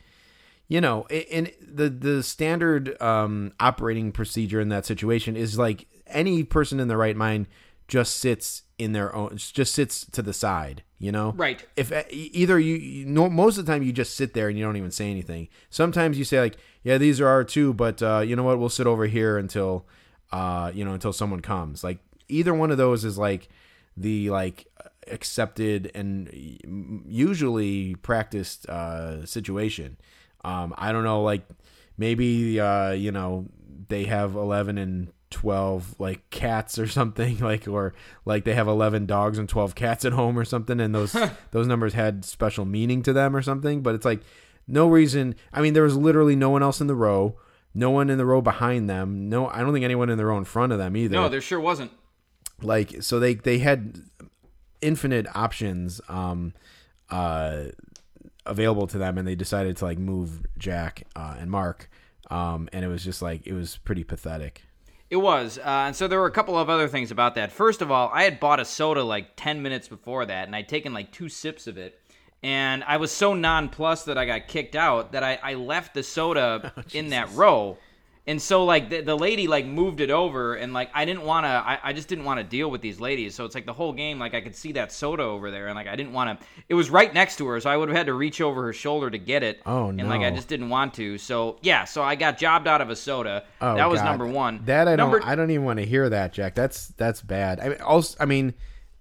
you 0.73 0.81
know, 0.81 1.07
in 1.11 1.51
the 1.61 1.91
the 1.91 2.23
standard 2.23 3.01
um, 3.03 3.53
operating 3.61 4.11
procedure 4.11 4.59
in 4.59 4.71
that 4.71 4.87
situation 4.87 5.37
is 5.37 5.59
like 5.59 5.87
any 6.13 6.45
person 6.45 6.81
in 6.81 6.89
their 6.89 6.99
right 6.99 7.17
mind 7.17 7.47
just 7.89 8.17
sits 8.17 8.63
in 8.79 8.93
their 8.93 9.15
own, 9.15 9.37
just 9.37 9.75
sits 9.75 10.07
to 10.07 10.23
the 10.23 10.33
side. 10.33 10.83
You 10.99 11.11
know, 11.11 11.33
Right. 11.33 11.67
If 11.75 11.93
either 12.11 12.59
you, 12.61 12.77
you 12.77 13.07
know, 13.07 13.29
most 13.29 13.59
of 13.59 13.67
the 13.67 13.73
time 13.73 13.83
you 13.83 13.93
just 13.93 14.15
sit 14.15 14.35
there 14.35 14.49
and 14.49 14.57
you 14.57 14.65
don't 14.65 14.77
even 14.77 14.93
say 14.93 15.11
anything. 15.11 15.49
Sometimes 15.69 16.17
you 16.17 16.25
say 16.25 16.39
like, 16.41 16.57
"Yeah, 16.85 16.97
these 16.97 17.21
are 17.21 17.27
our 17.27 17.43
two, 17.43 17.75
but 17.75 18.01
uh, 18.01 18.21
you 18.21 18.37
know 18.37 18.45
what? 18.45 18.61
We'll 18.61 18.69
sit 18.69 18.87
over 18.87 19.07
here 19.07 19.37
until, 19.37 19.85
uh, 20.31 20.71
you 20.73 20.85
know, 20.85 20.93
until 20.93 21.13
someone 21.13 21.41
comes." 21.41 21.83
Like 21.83 21.99
either 22.29 22.55
one 22.55 22.71
of 22.71 22.77
those 22.79 23.05
is 23.05 23.19
like 23.19 23.49
the 23.97 24.31
like 24.31 24.69
accepted 25.09 25.91
and 25.95 26.31
usually 27.07 27.97
practiced 27.97 28.69
uh, 28.69 29.27
situation. 29.27 29.97
Um, 30.45 30.75
I 30.79 30.93
don't 30.93 31.05
know, 31.05 31.23
like 31.23 31.43
maybe 31.99 32.61
uh, 32.61 32.93
you 32.93 33.11
know 33.13 33.47
they 33.89 34.05
have 34.05 34.35
eleven 34.37 34.79
and 34.79 35.13
twelve 35.33 35.99
like 35.99 36.29
cats 36.31 36.79
or 36.79 36.87
something, 36.99 37.39
like 37.39 37.67
or 37.67 37.95
like 38.25 38.45
they 38.45 38.55
have 38.55 38.69
eleven 38.69 39.07
dogs 39.07 39.39
and 39.39 39.49
twelve 39.49 39.75
cats 39.75 40.05
at 40.05 40.13
home 40.13 40.39
or 40.39 40.45
something, 40.45 40.79
and 40.81 40.95
those 40.95 41.17
those 41.51 41.67
numbers 41.67 41.95
had 41.95 42.25
special 42.25 42.65
meaning 42.65 43.03
to 43.03 43.13
them 43.13 43.35
or 43.35 43.43
something. 43.43 43.83
But 43.83 43.95
it's 43.97 44.05
like 44.05 44.21
no 44.69 44.87
reason. 44.89 45.35
I 45.53 45.61
mean, 45.61 45.75
there 45.75 45.83
was 45.83 45.97
literally 45.97 46.37
no 46.37 46.51
one 46.51 46.63
else 46.63 46.81
in 46.81 46.87
the 46.87 46.95
row. 46.95 47.37
No 47.75 47.91
one 47.91 48.11
in 48.11 48.19
the 48.19 48.27
row 48.27 48.43
behind 48.43 48.89
them. 48.89 49.29
No, 49.31 49.49
I 49.49 49.61
don't 49.61 49.73
think 49.73 49.85
anyone 49.85 50.11
in 50.11 50.19
the 50.19 50.27
row 50.27 50.37
in 50.37 50.45
front 50.45 50.73
of 50.73 50.79
them 50.79 50.95
either 50.97 51.15
No, 51.17 51.29
there 51.29 51.41
sure 51.41 51.59
wasn't. 51.59 51.91
like 52.61 53.03
so 53.03 53.19
they 53.19 53.35
they 53.35 53.59
had 53.59 53.99
infinite 54.81 55.27
options 55.35 56.01
um 56.09 56.53
uh 57.11 57.65
available 58.47 58.87
to 58.89 58.99
them 58.99 59.17
and 59.19 59.27
they 59.27 59.35
decided 59.37 59.77
to 59.77 59.85
like 59.85 59.99
move 59.99 60.45
jack 60.59 61.05
uh, 61.15 61.37
and 61.39 61.51
mark 61.51 61.89
um 62.31 62.69
and 62.73 62.85
it 62.85 62.89
was 62.89 63.05
just 63.05 63.23
like 63.23 63.47
it 63.47 63.53
was 63.53 63.77
pretty 63.79 64.03
pathetic 64.03 64.63
It 65.13 65.21
was. 65.21 65.59
Uh, 65.59 65.63
and 65.65 65.95
so 65.95 66.09
there 66.09 66.19
were 66.19 66.27
a 66.27 66.31
couple 66.31 66.59
of 66.59 66.71
other 66.71 66.89
things 66.89 67.11
about 67.11 67.35
that. 67.35 67.53
First 67.53 67.83
of 67.83 67.91
all, 67.91 68.11
I 68.15 68.23
had 68.23 68.41
bought 68.41 68.61
a 68.61 68.65
soda 68.65 69.05
like 69.05 69.37
10 69.37 69.61
minutes 69.61 69.87
before 69.87 70.25
that, 70.25 70.47
and 70.47 70.57
I'd 70.57 70.71
taken 70.71 70.95
like 70.95 71.13
two 71.13 71.29
sips 71.29 71.67
of 71.67 71.77
it. 71.77 72.01
And 72.43 72.83
I 72.85 72.97
was 72.97 73.13
so 73.13 73.35
nonplussed 73.35 74.07
that 74.07 74.17
I 74.17 74.25
got 74.25 74.49
kicked 74.49 74.75
out 74.75 75.13
that 75.13 75.23
I, 75.23 75.39
I 75.43 75.53
left 75.53 75.93
the 75.93 76.03
soda 76.03 76.73
in 76.95 77.11
that 77.11 77.31
row. 77.35 77.77
And 78.25 78.41
so 78.41 78.65
like 78.65 78.89
the, 78.89 79.01
the 79.01 79.17
lady 79.17 79.49
like 79.49 79.67
moved 79.67 80.01
it 80.01 80.11
over 80.11 80.55
and 80.55 80.73
like 80.73 80.91
I 80.95 81.05
didn't 81.05 81.25
want 81.25 81.45
to 81.45 81.49
I, 81.49 81.79
I 81.83 81.93
just 81.93 82.07
didn't 82.09 82.25
want 82.25 82.39
to 82.39 82.45
deal 82.45 82.71
with 82.71 82.81
these 82.81 83.01
ladies. 83.01 83.35
So 83.35 83.45
it's 83.45 83.55
like 83.57 83.67
the 83.67 83.73
whole 83.73 83.93
game 83.93 84.21
like 84.21 84.33
I 84.33 84.41
could 84.41 84.55
see 84.55 84.71
that 84.73 84.93
soda 84.93 85.25
over 85.25 85.51
there 85.51 85.67
and 85.67 85.75
like 85.75 85.89
I 85.89 85.97
didn't 85.97 86.13
want 86.13 86.39
to 86.41 86.47
it 86.69 86.75
was 86.75 86.89
right 86.89 87.13
next 87.13 87.37
to 87.39 87.47
her 87.49 87.59
so 87.59 87.69
I 87.69 87.77
would 87.77 87.89
have 87.89 87.97
had 87.97 88.07
to 88.07 88.15
reach 88.15 88.41
over 88.41 88.63
her 88.63 88.73
shoulder 88.73 89.11
to 89.11 89.19
get 89.19 89.43
it. 89.43 89.61
Oh, 89.67 89.89
And 89.89 90.09
like 90.09 90.21
I 90.21 90.31
just 90.31 90.47
didn't 90.47 90.69
want 90.69 90.95
to. 90.95 91.19
So 91.19 91.59
yeah, 91.63 91.83
so 91.85 92.03
I 92.05 92.15
got 92.15 92.39
jobbed 92.39 92.69
out 92.69 92.81
of 92.81 92.91
a 92.91 92.97
soda. 92.97 93.43
oh 93.61 93.75
that 93.75 93.91
was 93.91 94.01
God. 94.01 94.05
number 94.07 94.27
1. 94.27 94.63
that 94.67 94.87
i 94.87 94.95
don't 94.95 95.11
number, 95.11 95.27
i 95.27 95.35
don't 95.35 95.51
even 95.51 95.65
want 95.65 95.81
to 95.81 95.85
hear 95.85 96.09
that 96.09 96.33
jack 96.33 96.55
that's 96.55 96.89
that's 96.97 97.23
bad 97.23 97.59
i 97.59 97.69
mean 97.71 97.81
also 97.81 98.17
i 98.21 98.25
mean 98.25 98.55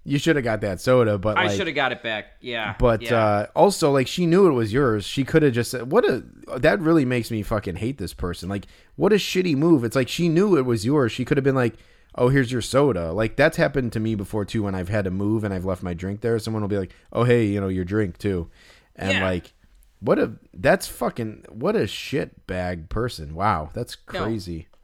you 0.04 0.18
should 0.18 0.36
have 0.36 0.44
got 0.44 0.60
that 0.62 0.80
soda 0.80 1.16
but 1.16 1.38
I 1.38 1.46
like 1.46 1.56
should 1.56 1.66
have 1.68 1.76
got 1.76 1.92
it 1.92 2.02
back. 2.02 2.32
Yeah. 2.40 2.74
But 2.78 3.02
yeah. 3.02 3.16
uh, 3.16 3.46
also, 3.54 3.92
like, 3.92 4.06
she 4.08 4.26
knew 4.26 4.48
it 4.48 4.52
was 4.52 4.72
yours. 4.72 5.04
She 5.04 5.24
could 5.24 5.42
have 5.42 5.52
just 5.52 5.70
said, 5.70 5.90
"What 5.92 6.04
a." 6.04 6.24
That 6.58 6.80
really 6.80 7.04
makes 7.04 7.30
me 7.30 7.42
fucking 7.42 7.76
hate 7.76 7.98
this 7.98 8.12
person. 8.14 8.48
Like, 8.48 8.66
what 8.96 9.12
a 9.12 9.16
shitty 9.16 9.56
move. 9.56 9.84
It's 9.84 9.96
like 9.96 10.08
she 10.08 10.28
knew 10.28 10.56
it 10.56 10.66
was 10.66 10.84
yours. 10.84 11.12
She 11.12 11.24
could 11.24 11.36
have 11.36 11.44
been 11.44 11.54
like, 11.54 11.74
"Oh, 12.16 12.28
here's 12.28 12.50
your 12.50 12.62
soda." 12.62 13.12
Like 13.12 13.36
that's 13.36 13.56
happened 13.56 13.92
to 13.92 14.00
me 14.00 14.14
before 14.14 14.44
too. 14.44 14.64
When 14.64 14.74
I've 14.74 14.88
had 14.88 15.04
to 15.04 15.10
move 15.10 15.44
and 15.44 15.54
I've 15.54 15.64
left 15.64 15.82
my 15.82 15.94
drink 15.94 16.20
there, 16.20 16.38
someone 16.38 16.62
will 16.62 16.68
be 16.68 16.78
like, 16.78 16.94
"Oh, 17.12 17.24
hey, 17.24 17.46
you 17.46 17.60
know 17.60 17.68
your 17.68 17.84
drink 17.84 18.18
too," 18.18 18.50
and 18.96 19.12
Yeah. 19.12 19.24
like, 19.24 19.52
what 20.00 20.18
a 20.18 20.32
that's 20.52 20.88
fucking 20.88 21.44
what 21.48 21.76
a 21.76 21.86
shit 21.86 22.46
bag 22.48 22.88
person. 22.88 23.34
Wow, 23.34 23.70
that's 23.72 23.96
No. 24.12 24.24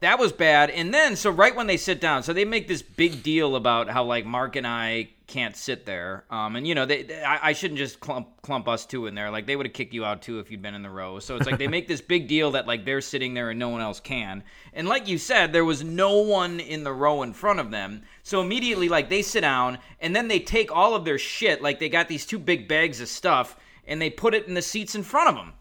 That 0.01 0.17
was 0.17 0.31
bad. 0.31 0.69
And 0.69 0.93
then, 0.93 1.17
so 1.17 1.29
right 1.29 1.53
when 1.53 1.67
they 1.67 1.75
sit 1.75 1.99
down, 1.99 2.23
so 2.23 2.31
they 2.31 2.45
make 2.45 2.69
this 2.69 2.81
big 2.81 3.21
deal 3.21 3.57
about 3.57 3.89
how 3.89 4.05
like 4.05 4.25
Mark 4.25 4.55
and 4.55 4.65
I 4.65 5.09
can't 5.27 5.57
sit 5.57 5.85
there. 5.85 6.23
Um, 6.29 6.55
and 6.55 6.65
you 6.65 6.73
know, 6.73 6.85
they, 6.85 7.03
they- 7.03 7.21
I, 7.21 7.49
I 7.49 7.53
shouldn't 7.53 7.77
just 7.77 7.99
clump 7.99 8.41
clump 8.41 8.69
us 8.69 8.85
two 8.85 9.07
in 9.07 9.13
there. 9.15 9.29
Like 9.29 9.45
they 9.45 9.57
would 9.57 9.65
have 9.65 9.73
kicked 9.73 9.93
you 9.93 10.05
out 10.05 10.21
too 10.21 10.39
if 10.39 10.49
you'd 10.51 10.61
been 10.61 10.73
in 10.73 10.83
the 10.83 10.89
row. 10.89 11.19
So 11.19 11.35
it's 11.35 11.45
like 11.45 11.57
they 11.57 11.67
make 11.67 11.89
this 11.89 11.99
big 11.99 12.29
deal 12.29 12.51
that 12.51 12.65
like 12.65 12.85
they're 12.85 13.01
sitting 13.01 13.33
there 13.33 13.49
and 13.49 13.59
no 13.59 13.67
one 13.67 13.81
else 13.81 13.99
can. 13.99 14.41
And 14.73 14.87
like 14.87 15.09
you 15.09 15.17
said, 15.17 15.51
there 15.51 15.65
was 15.65 15.83
no 15.83 16.19
one 16.19 16.61
in 16.61 16.85
the 16.85 16.93
row 16.93 17.21
in 17.21 17.33
front 17.33 17.59
of 17.59 17.69
them. 17.69 18.03
So 18.23 18.41
immediately, 18.41 18.87
like 18.87 19.09
they 19.09 19.21
sit 19.21 19.41
down 19.41 19.79
and 19.99 20.15
then 20.15 20.29
they 20.29 20.39
take 20.39 20.71
all 20.71 20.95
of 20.95 21.03
their 21.03 21.19
shit. 21.19 21.61
Like 21.61 21.79
they 21.79 21.89
got 21.89 22.07
these 22.07 22.25
two 22.25 22.39
big 22.39 22.69
bags 22.69 23.01
of 23.01 23.09
stuff 23.09 23.57
and 23.85 24.01
they 24.01 24.09
put 24.09 24.33
it 24.33 24.47
in 24.47 24.53
the 24.53 24.61
seats 24.61 24.95
in 24.95 25.03
front 25.03 25.27
of 25.29 25.35
them. 25.35 25.53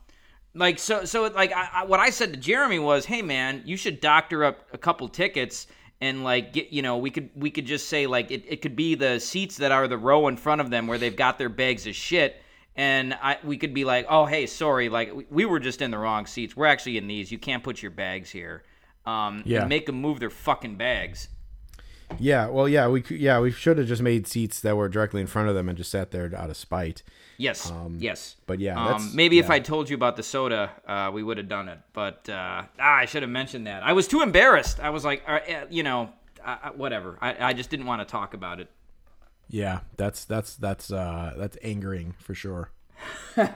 Like 0.58 0.78
so, 0.78 1.04
so 1.04 1.22
like 1.28 1.52
I, 1.52 1.68
I, 1.72 1.84
what 1.84 2.00
I 2.00 2.10
said 2.10 2.32
to 2.32 2.38
Jeremy 2.38 2.78
was, 2.78 3.04
"Hey 3.06 3.22
man, 3.22 3.62
you 3.64 3.76
should 3.76 4.00
doctor 4.00 4.44
up 4.44 4.66
a 4.72 4.78
couple 4.78 5.08
tickets 5.08 5.66
and 6.00 6.24
like 6.24 6.52
get 6.52 6.70
you 6.72 6.82
know 6.82 6.96
we 6.98 7.10
could 7.10 7.30
we 7.34 7.50
could 7.50 7.64
just 7.66 7.88
say 7.88 8.06
like 8.06 8.30
it, 8.30 8.44
it 8.46 8.60
could 8.62 8.74
be 8.76 8.94
the 8.94 9.18
seats 9.20 9.56
that 9.58 9.72
are 9.72 9.86
the 9.88 9.98
row 9.98 10.26
in 10.28 10.36
front 10.36 10.60
of 10.60 10.70
them 10.70 10.86
where 10.86 10.98
they've 10.98 11.16
got 11.16 11.38
their 11.38 11.48
bags 11.48 11.86
of 11.86 11.94
shit." 11.94 12.42
And 12.76 13.14
I, 13.14 13.38
we 13.42 13.56
could 13.56 13.74
be 13.74 13.84
like, 13.84 14.06
oh, 14.08 14.24
hey, 14.24 14.46
sorry, 14.46 14.88
like 14.88 15.12
we, 15.12 15.26
we 15.30 15.44
were 15.46 15.58
just 15.58 15.82
in 15.82 15.90
the 15.90 15.98
wrong 15.98 16.26
seats. 16.26 16.56
We're 16.56 16.66
actually 16.66 16.96
in 16.96 17.08
these. 17.08 17.32
You 17.32 17.38
can't 17.38 17.64
put 17.64 17.82
your 17.82 17.90
bags 17.90 18.30
here. 18.30 18.62
Um, 19.04 19.42
Yeah. 19.44 19.60
and 19.62 19.68
make 19.68 19.86
them 19.86 19.96
move 20.00 20.20
their 20.20 20.30
fucking 20.30 20.76
bags. 20.76 21.26
Yeah, 22.18 22.48
well, 22.48 22.68
yeah, 22.68 22.88
we 22.88 23.04
yeah 23.10 23.38
we 23.40 23.50
should 23.50 23.78
have 23.78 23.86
just 23.86 24.02
made 24.02 24.26
seats 24.26 24.60
that 24.60 24.76
were 24.76 24.88
directly 24.88 25.20
in 25.20 25.26
front 25.26 25.48
of 25.48 25.54
them 25.54 25.68
and 25.68 25.76
just 25.76 25.90
sat 25.90 26.10
there 26.10 26.32
out 26.36 26.50
of 26.50 26.56
spite. 26.56 27.02
Yes, 27.36 27.72
yes. 27.98 28.36
but 28.46 28.58
yeah, 28.58 28.82
um, 28.82 29.12
maybe 29.14 29.38
if. 29.38 29.50
I 29.50 29.60
told 29.60 29.88
you 29.88 29.94
about 29.94 30.16
the 30.16 30.22
soda, 30.22 30.72
uh, 30.86 31.10
we 31.12 31.22
would 31.22 31.36
have 31.36 31.48
done 31.48 31.68
it. 31.68 31.78
But 31.92 32.28
uh, 32.28 32.62
ah, 32.80 32.96
I 32.96 33.04
should 33.04 33.22
have 33.22 33.30
mentioned 33.30 33.66
that. 33.66 33.82
I 33.82 33.92
was 33.92 34.08
too 34.08 34.22
embarrassed. 34.22 34.80
I 34.80 34.90
was 34.90 35.04
like, 35.04 35.22
uh, 35.28 35.38
eh, 35.46 35.64
you 35.70 35.82
know, 35.82 36.10
whatever. 36.74 37.18
I, 37.20 37.50
I 37.50 37.52
just 37.52 37.70
didn't 37.70 37.86
want 37.86 38.00
to 38.00 38.06
talk 38.06 38.34
about 38.34 38.58
it. 38.58 38.68
Yeah, 39.48 39.80
that's 39.96 40.24
that's 40.24 40.56
that's 40.56 40.90
uh 40.90 41.34
that's 41.36 41.56
angering 41.62 42.14
for 42.18 42.34
sure. 42.34 42.70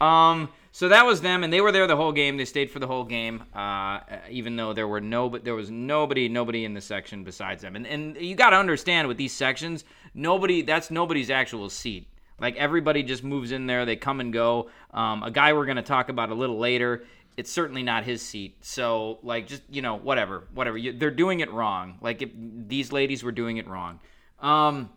Um, 0.00 0.48
so 0.72 0.88
that 0.88 1.04
was 1.04 1.20
them, 1.20 1.42
and 1.42 1.52
they 1.52 1.60
were 1.60 1.72
there 1.72 1.86
the 1.86 1.96
whole 1.96 2.12
game. 2.12 2.36
They 2.36 2.44
stayed 2.44 2.70
for 2.70 2.78
the 2.78 2.86
whole 2.86 3.04
game, 3.04 3.42
uh, 3.54 4.00
even 4.30 4.54
though 4.54 4.72
there 4.72 4.86
were 4.86 5.00
no, 5.00 5.28
there 5.28 5.54
was 5.54 5.70
nobody, 5.70 6.28
nobody 6.28 6.64
in 6.64 6.74
the 6.74 6.80
section 6.80 7.24
besides 7.24 7.62
them. 7.62 7.74
And 7.74 7.86
and 7.86 8.16
you 8.16 8.36
got 8.36 8.50
to 8.50 8.56
understand 8.56 9.08
with 9.08 9.16
these 9.16 9.32
sections, 9.32 9.84
nobody, 10.14 10.62
that's 10.62 10.90
nobody's 10.90 11.30
actual 11.30 11.68
seat. 11.70 12.06
Like 12.38 12.56
everybody 12.56 13.02
just 13.02 13.24
moves 13.24 13.52
in 13.52 13.66
there. 13.66 13.84
They 13.84 13.96
come 13.96 14.20
and 14.20 14.32
go. 14.32 14.70
Um, 14.92 15.22
a 15.22 15.30
guy 15.30 15.52
we're 15.52 15.66
gonna 15.66 15.82
talk 15.82 16.08
about 16.08 16.30
a 16.30 16.34
little 16.34 16.58
later. 16.58 17.04
It's 17.36 17.50
certainly 17.50 17.82
not 17.82 18.04
his 18.04 18.22
seat. 18.22 18.56
So 18.60 19.18
like, 19.22 19.46
just 19.48 19.62
you 19.70 19.82
know, 19.82 19.96
whatever, 19.96 20.44
whatever. 20.54 20.78
You, 20.78 20.92
they're 20.92 21.10
doing 21.10 21.40
it 21.40 21.50
wrong. 21.50 21.98
Like 22.00 22.22
if 22.22 22.30
these 22.34 22.92
ladies 22.92 23.24
were 23.24 23.32
doing 23.32 23.56
it 23.56 23.66
wrong. 23.66 24.00
Um, 24.38 24.90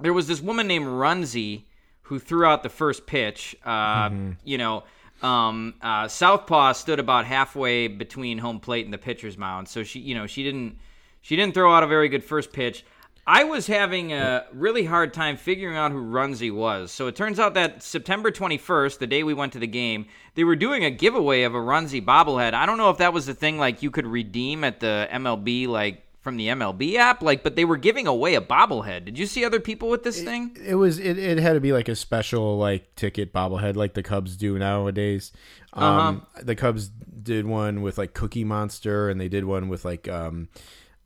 there 0.00 0.12
was 0.12 0.26
this 0.26 0.40
woman 0.40 0.66
named 0.66 0.86
Runzi 0.86 1.64
who 2.04 2.18
threw 2.18 2.44
out 2.46 2.62
the 2.62 2.68
first 2.68 3.06
pitch. 3.06 3.56
Uh, 3.64 4.10
You 4.44 4.58
know, 4.58 4.84
um, 5.22 5.74
uh, 5.82 6.08
Southpaw 6.08 6.72
stood 6.72 6.98
about 6.98 7.24
halfway 7.24 7.88
between 7.88 8.38
home 8.38 8.60
plate 8.60 8.84
and 8.84 8.92
the 8.92 8.98
pitcher's 8.98 9.38
mound, 9.38 9.68
so 9.68 9.82
she, 9.82 10.00
you 10.00 10.14
know, 10.14 10.26
she 10.26 10.42
didn't 10.42 10.78
she 11.22 11.36
didn't 11.36 11.54
throw 11.54 11.72
out 11.74 11.82
a 11.82 11.86
very 11.86 12.08
good 12.08 12.22
first 12.22 12.52
pitch. 12.52 12.84
I 13.26 13.44
was 13.44 13.66
having 13.66 14.12
a 14.12 14.44
really 14.52 14.84
hard 14.84 15.14
time 15.14 15.38
figuring 15.38 15.78
out 15.78 15.92
who 15.92 16.02
Runzi 16.04 16.52
was. 16.54 16.92
So 16.92 17.06
it 17.06 17.16
turns 17.16 17.40
out 17.40 17.54
that 17.54 17.82
September 17.82 18.30
21st, 18.30 18.98
the 18.98 19.06
day 19.06 19.22
we 19.22 19.32
went 19.32 19.54
to 19.54 19.58
the 19.58 19.66
game, 19.66 20.04
they 20.34 20.44
were 20.44 20.56
doing 20.56 20.84
a 20.84 20.90
giveaway 20.90 21.44
of 21.44 21.54
a 21.54 21.58
Runzi 21.58 22.04
bobblehead. 22.04 22.52
I 22.52 22.66
don't 22.66 22.76
know 22.76 22.90
if 22.90 22.98
that 22.98 23.14
was 23.14 23.24
the 23.24 23.32
thing 23.32 23.56
like 23.56 23.82
you 23.82 23.90
could 23.90 24.06
redeem 24.06 24.62
at 24.62 24.80
the 24.80 25.08
MLB 25.10 25.66
like 25.66 26.03
from 26.24 26.38
the 26.38 26.48
MLB 26.48 26.96
app, 26.96 27.22
like, 27.22 27.42
but 27.42 27.54
they 27.54 27.66
were 27.66 27.76
giving 27.76 28.06
away 28.06 28.34
a 28.34 28.40
bobblehead. 28.40 29.04
Did 29.04 29.18
you 29.18 29.26
see 29.26 29.44
other 29.44 29.60
people 29.60 29.90
with 29.90 30.02
this 30.02 30.22
thing? 30.22 30.56
It 30.64 30.74
was 30.74 30.98
it, 30.98 31.18
it 31.18 31.38
had 31.38 31.52
to 31.52 31.60
be 31.60 31.72
like 31.72 31.88
a 31.88 31.94
special 31.94 32.56
like 32.56 32.96
ticket 32.96 33.32
bobblehead 33.32 33.76
like 33.76 33.92
the 33.92 34.02
Cubs 34.02 34.36
do 34.36 34.58
nowadays. 34.58 35.30
Uh 35.74 35.84
Um 35.84 36.26
the 36.42 36.56
Cubs 36.56 36.88
did 36.88 37.46
one 37.46 37.82
with 37.82 37.98
like 37.98 38.14
Cookie 38.14 38.42
Monster 38.42 39.10
and 39.10 39.20
they 39.20 39.28
did 39.28 39.44
one 39.44 39.68
with 39.68 39.84
like 39.84 40.08
um 40.08 40.48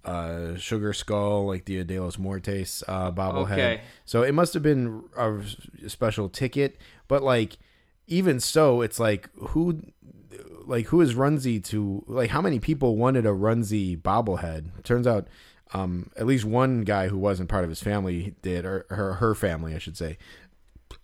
uh 0.05 0.55
Sugar 0.55 0.93
Skull 0.93 1.47
like 1.47 1.65
the 1.65 1.85
Adelos 1.85 2.17
Mortes 2.17 2.85
uh 2.87 3.11
bobblehead. 3.11 3.53
Okay. 3.53 3.81
So 4.05 4.23
it 4.23 4.33
must 4.33 4.55
have 4.55 4.63
been 4.63 5.03
a 5.17 5.43
special 5.89 6.29
ticket, 6.29 6.79
but 7.09 7.25
like 7.25 7.59
even 8.07 8.39
so 8.39 8.83
it's 8.83 9.01
like 9.01 9.29
who 9.35 9.83
like 10.69 10.87
who 10.87 11.01
is 11.01 11.15
Runzi 11.15 11.63
to 11.65 12.05
like 12.07 12.31
how 12.31 12.41
many 12.41 12.61
people 12.61 12.97
wanted 12.97 13.27
a 13.27 13.31
Runzi 13.31 14.01
bobblehead? 14.01 14.85
Turns 14.85 15.07
out 15.07 15.29
um 15.75 16.11
at 16.17 16.27
least 16.27 16.45
one 16.45 16.83
guy 16.83 17.09
who 17.09 17.19
wasn't 17.19 17.49
part 17.49 17.65
of 17.65 17.71
his 17.71 17.83
family 17.83 18.35
did 18.43 18.65
or 18.65 18.87
her 18.91 19.15
her 19.15 19.35
family 19.35 19.75
I 19.75 19.79
should 19.79 19.97
say. 19.97 20.19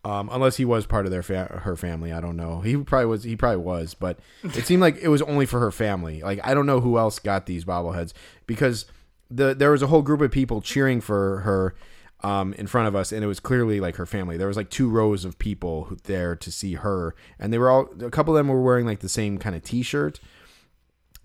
Um, 0.05 0.29
unless 0.33 0.57
he 0.57 0.67
was 0.67 0.85
part 0.87 1.07
of 1.07 1.13
their 1.13 1.23
fa- 1.23 1.61
her 1.63 1.77
family, 1.77 2.13
I 2.13 2.21
don't 2.21 2.37
know. 2.37 2.61
He 2.61 2.77
probably 2.77 3.07
was. 3.07 3.23
He 3.23 3.37
probably 3.37 3.63
was, 3.65 3.95
but 3.95 4.19
it 4.43 4.67
seemed 4.67 4.83
like 4.83 4.99
it 4.99 5.09
was 5.09 5.23
only 5.23 5.47
for 5.47 5.61
her 5.61 5.71
family. 5.71 6.23
Like 6.23 6.41
I 6.45 6.53
don't 6.53 6.67
know 6.67 6.81
who 6.81 6.99
else 6.99 7.19
got 7.19 7.47
these 7.47 7.65
bobbleheads 7.65 8.13
because 8.47 8.85
the 9.31 9.55
there 9.55 9.71
was 9.71 9.83
a 9.83 9.87
whole 9.87 10.03
group 10.03 10.21
of 10.21 10.31
people 10.31 10.61
cheering 10.61 11.01
for 11.01 11.41
her 11.41 11.75
um, 12.25 12.55
in 12.55 12.67
front 12.67 12.89
of 12.89 12.97
us, 12.97 13.13
and 13.13 13.23
it 13.23 13.27
was 13.27 13.39
clearly 13.39 13.81
like 13.81 13.97
her 13.97 14.07
family. 14.07 14.39
There 14.39 14.49
was 14.49 14.57
like 14.57 14.71
two 14.71 14.89
rows 14.89 15.27
of 15.27 15.39
people 15.39 15.85
who, 15.85 15.97
there 16.05 16.35
to 16.35 16.51
see 16.51 16.73
her, 16.75 17.15
and 17.39 17.53
they 17.53 17.59
were 17.59 17.71
all 17.71 17.87
a 18.01 18.11
couple 18.11 18.35
of 18.35 18.39
them 18.39 18.49
were 18.49 18.63
wearing 18.63 18.87
like 18.87 19.01
the 19.01 19.11
same 19.11 19.37
kind 19.37 19.55
of 19.55 19.63
T-shirt. 19.63 20.21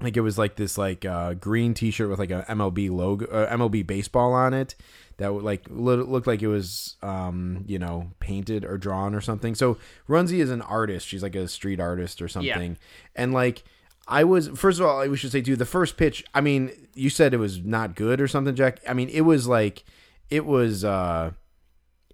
Like 0.02 0.18
it 0.18 0.22
was 0.22 0.38
like 0.38 0.58
this 0.58 0.78
like 0.78 1.06
uh, 1.06 1.36
green 1.36 1.74
T-shirt 1.74 2.10
with 2.10 2.20
like 2.20 2.32
a 2.32 2.46
MLB 2.50 2.92
logo, 2.92 3.26
uh, 3.28 3.50
MLB 3.56 3.88
baseball 3.88 4.34
on 4.34 4.54
it. 4.54 4.76
That 5.18 5.34
would 5.34 5.44
like 5.44 5.68
lo- 5.70 6.04
looked 6.04 6.28
like 6.28 6.42
it 6.42 6.48
was 6.48 6.98
um, 7.02 7.64
you 7.66 7.80
know 7.80 8.12
painted 8.20 8.66
or 8.66 8.78
drawn 8.78 9.16
or 9.16 9.22
something. 9.22 9.56
So 9.56 9.78
Runzi 10.10 10.40
is 10.40 10.50
an 10.50 10.62
artist. 10.62 11.08
She's 11.08 11.24
like 11.24 11.36
a 11.36 11.48
street 11.48 11.80
artist 11.80 12.22
or 12.22 12.28
something, 12.28 12.78
and 13.16 13.34
like. 13.34 13.64
I 14.12 14.24
was 14.24 14.48
first 14.48 14.80
of 14.80 14.88
all, 14.88 15.02
I 15.02 15.08
we 15.08 15.18
should 15.18 15.32
say 15.32 15.42
too. 15.42 15.56
The 15.56 15.68
first 15.68 15.96
pitch, 15.96 16.26
I 16.34 16.42
mean, 16.42 16.72
you 16.96 17.12
said 17.12 17.32
it 17.32 17.38
was 17.38 17.60
not 17.60 17.94
good 17.94 18.20
or 18.20 18.28
something, 18.28 18.56
Jack. 18.56 18.80
I 18.90 18.94
mean, 18.96 19.08
it 19.10 19.22
was 19.22 19.48
like, 19.48 19.84
it 20.30 20.46
was, 20.46 20.84
uh 20.84 21.32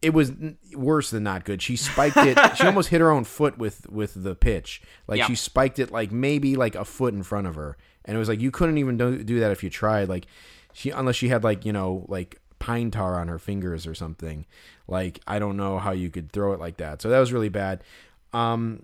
it 0.01 0.13
was 0.13 0.31
worse 0.75 1.09
than 1.09 1.23
not 1.23 1.45
good. 1.45 1.61
She 1.61 1.75
spiked 1.75 2.17
it. 2.17 2.37
she 2.57 2.63
almost 2.67 2.89
hit 2.89 3.01
her 3.01 3.09
own 3.09 3.23
foot 3.23 3.57
with 3.57 3.89
with 3.89 4.13
the 4.23 4.35
pitch. 4.35 4.81
Like 5.07 5.17
Yeah. 5.19 5.27
she 5.27 5.35
spiked 5.35 5.79
it 5.79 5.91
like 5.91 6.11
maybe 6.11 6.55
like 6.55 6.75
a 6.75 6.85
foot 6.85 7.13
in 7.13 7.23
front 7.23 7.47
of 7.47 7.55
her, 7.55 7.75
and 8.03 8.15
it 8.15 8.19
was 8.19 8.29
like 8.29 8.39
you 8.41 8.51
couldn't 8.51 8.77
even 8.77 8.97
do, 8.97 9.23
do 9.23 9.39
that 9.39 9.51
if 9.51 9.63
you 9.63 9.69
tried. 9.69 10.07
Like 10.09 10.27
she 10.73 10.91
unless 10.91 11.15
she 11.15 11.29
had 11.29 11.43
like 11.43 11.65
you 11.65 11.73
know 11.73 12.05
like 12.07 12.39
pine 12.59 12.91
tar 12.91 13.19
on 13.19 13.29
her 13.29 13.39
fingers 13.39 13.87
or 13.87 13.95
something. 13.95 14.45
Like 14.87 15.21
I 15.25 15.39
don't 15.39 15.57
know 15.57 15.79
how 15.79 15.91
you 15.91 16.11
could 16.11 16.31
throw 16.31 16.53
it 16.53 16.59
like 16.59 16.77
that. 16.77 17.01
So 17.01 17.09
that 17.09 17.19
was 17.19 17.33
really 17.33 17.49
bad. 17.49 17.83
Um, 18.31 18.83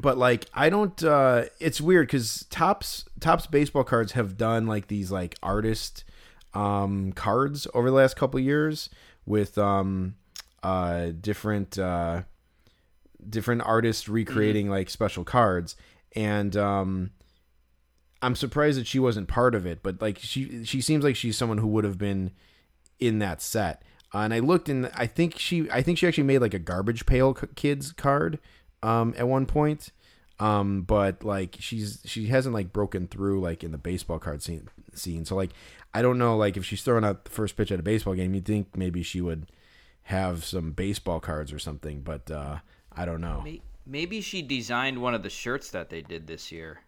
but 0.00 0.18
like 0.18 0.46
I 0.52 0.68
don't. 0.68 1.02
uh 1.02 1.44
It's 1.60 1.80
weird 1.80 2.08
because 2.08 2.44
Topps 2.50 3.04
Topps 3.20 3.46
baseball 3.46 3.84
cards 3.84 4.12
have 4.12 4.36
done 4.36 4.66
like 4.66 4.88
these 4.88 5.10
like 5.10 5.36
artist 5.42 6.04
um 6.54 7.12
cards 7.12 7.66
over 7.74 7.88
the 7.88 7.96
last 7.96 8.16
couple 8.16 8.38
years 8.38 8.90
with 9.24 9.56
um 9.58 10.14
uh 10.62 11.06
different 11.20 11.78
uh 11.78 12.22
different 13.28 13.62
artists 13.64 14.08
recreating 14.08 14.68
like 14.68 14.90
special 14.90 15.24
cards. 15.24 15.76
And 16.14 16.56
um 16.56 17.10
I'm 18.20 18.36
surprised 18.36 18.78
that 18.78 18.86
she 18.86 18.98
wasn't 18.98 19.28
part 19.28 19.54
of 19.54 19.66
it 19.66 19.82
but 19.82 20.00
like 20.02 20.18
she 20.18 20.64
she 20.64 20.80
seems 20.80 21.04
like 21.04 21.16
she's 21.16 21.36
someone 21.36 21.58
who 21.58 21.68
would 21.68 21.84
have 21.84 21.98
been 21.98 22.32
in 22.98 23.18
that 23.20 23.42
set. 23.42 23.82
Uh, 24.14 24.18
and 24.18 24.34
I 24.34 24.40
looked 24.40 24.68
and 24.68 24.90
I 24.94 25.06
think 25.06 25.38
she 25.38 25.70
I 25.70 25.82
think 25.82 25.98
she 25.98 26.06
actually 26.06 26.24
made 26.24 26.40
like 26.40 26.54
a 26.54 26.58
garbage 26.58 27.06
pail 27.06 27.34
kids 27.34 27.92
card 27.92 28.38
um 28.82 29.14
at 29.16 29.26
one 29.26 29.46
point 29.46 29.90
um 30.40 30.82
but 30.82 31.22
like 31.24 31.56
she's 31.60 32.00
she 32.04 32.26
hasn't 32.26 32.54
like 32.54 32.72
broken 32.72 33.06
through 33.06 33.40
like 33.40 33.62
in 33.62 33.70
the 33.72 33.78
baseball 33.78 34.18
card 34.18 34.42
scene 34.42 34.68
scene. 34.94 35.24
So 35.24 35.36
like 35.36 35.50
I 35.94 36.02
don't 36.02 36.18
know 36.18 36.36
like 36.36 36.56
if 36.56 36.64
she's 36.64 36.82
throwing 36.82 37.04
out 37.04 37.24
the 37.24 37.30
first 37.30 37.56
pitch 37.56 37.70
at 37.70 37.78
a 37.78 37.82
baseball 37.82 38.14
game 38.14 38.34
you'd 38.34 38.44
think 38.46 38.76
maybe 38.76 39.02
she 39.02 39.20
would 39.20 39.46
have 40.04 40.44
some 40.44 40.72
baseball 40.72 41.20
cards 41.20 41.52
or 41.52 41.58
something 41.58 42.00
but 42.02 42.30
uh 42.30 42.58
I 42.94 43.04
don't 43.04 43.20
know. 43.20 43.44
Maybe 43.86 44.20
she 44.20 44.42
designed 44.42 45.00
one 45.00 45.14
of 45.14 45.22
the 45.22 45.30
shirts 45.30 45.70
that 45.70 45.90
they 45.90 46.02
did 46.02 46.26
this 46.26 46.50
year. 46.52 46.80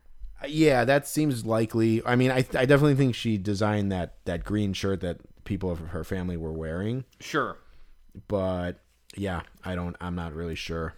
yeah 0.46 0.85
that 0.85 1.07
seems 1.07 1.44
likely. 1.46 2.02
I 2.04 2.16
mean 2.16 2.30
I 2.30 2.38
I 2.38 2.64
definitely 2.66 2.94
think 2.96 3.14
she 3.14 3.38
designed 3.38 3.92
that 3.92 4.14
that 4.24 4.44
green 4.44 4.72
shirt 4.72 5.00
that 5.00 5.18
people 5.44 5.70
of 5.70 5.78
her 5.78 6.02
family 6.04 6.37
were 6.37 6.52
wearing. 6.52 7.04
Sure. 7.20 7.59
but 8.28 8.80
yeah 9.16 9.42
I 9.64 9.74
don't 9.74 9.96
I'm 10.00 10.14
not 10.14 10.33
really 10.35 10.54
sure. 10.57 10.94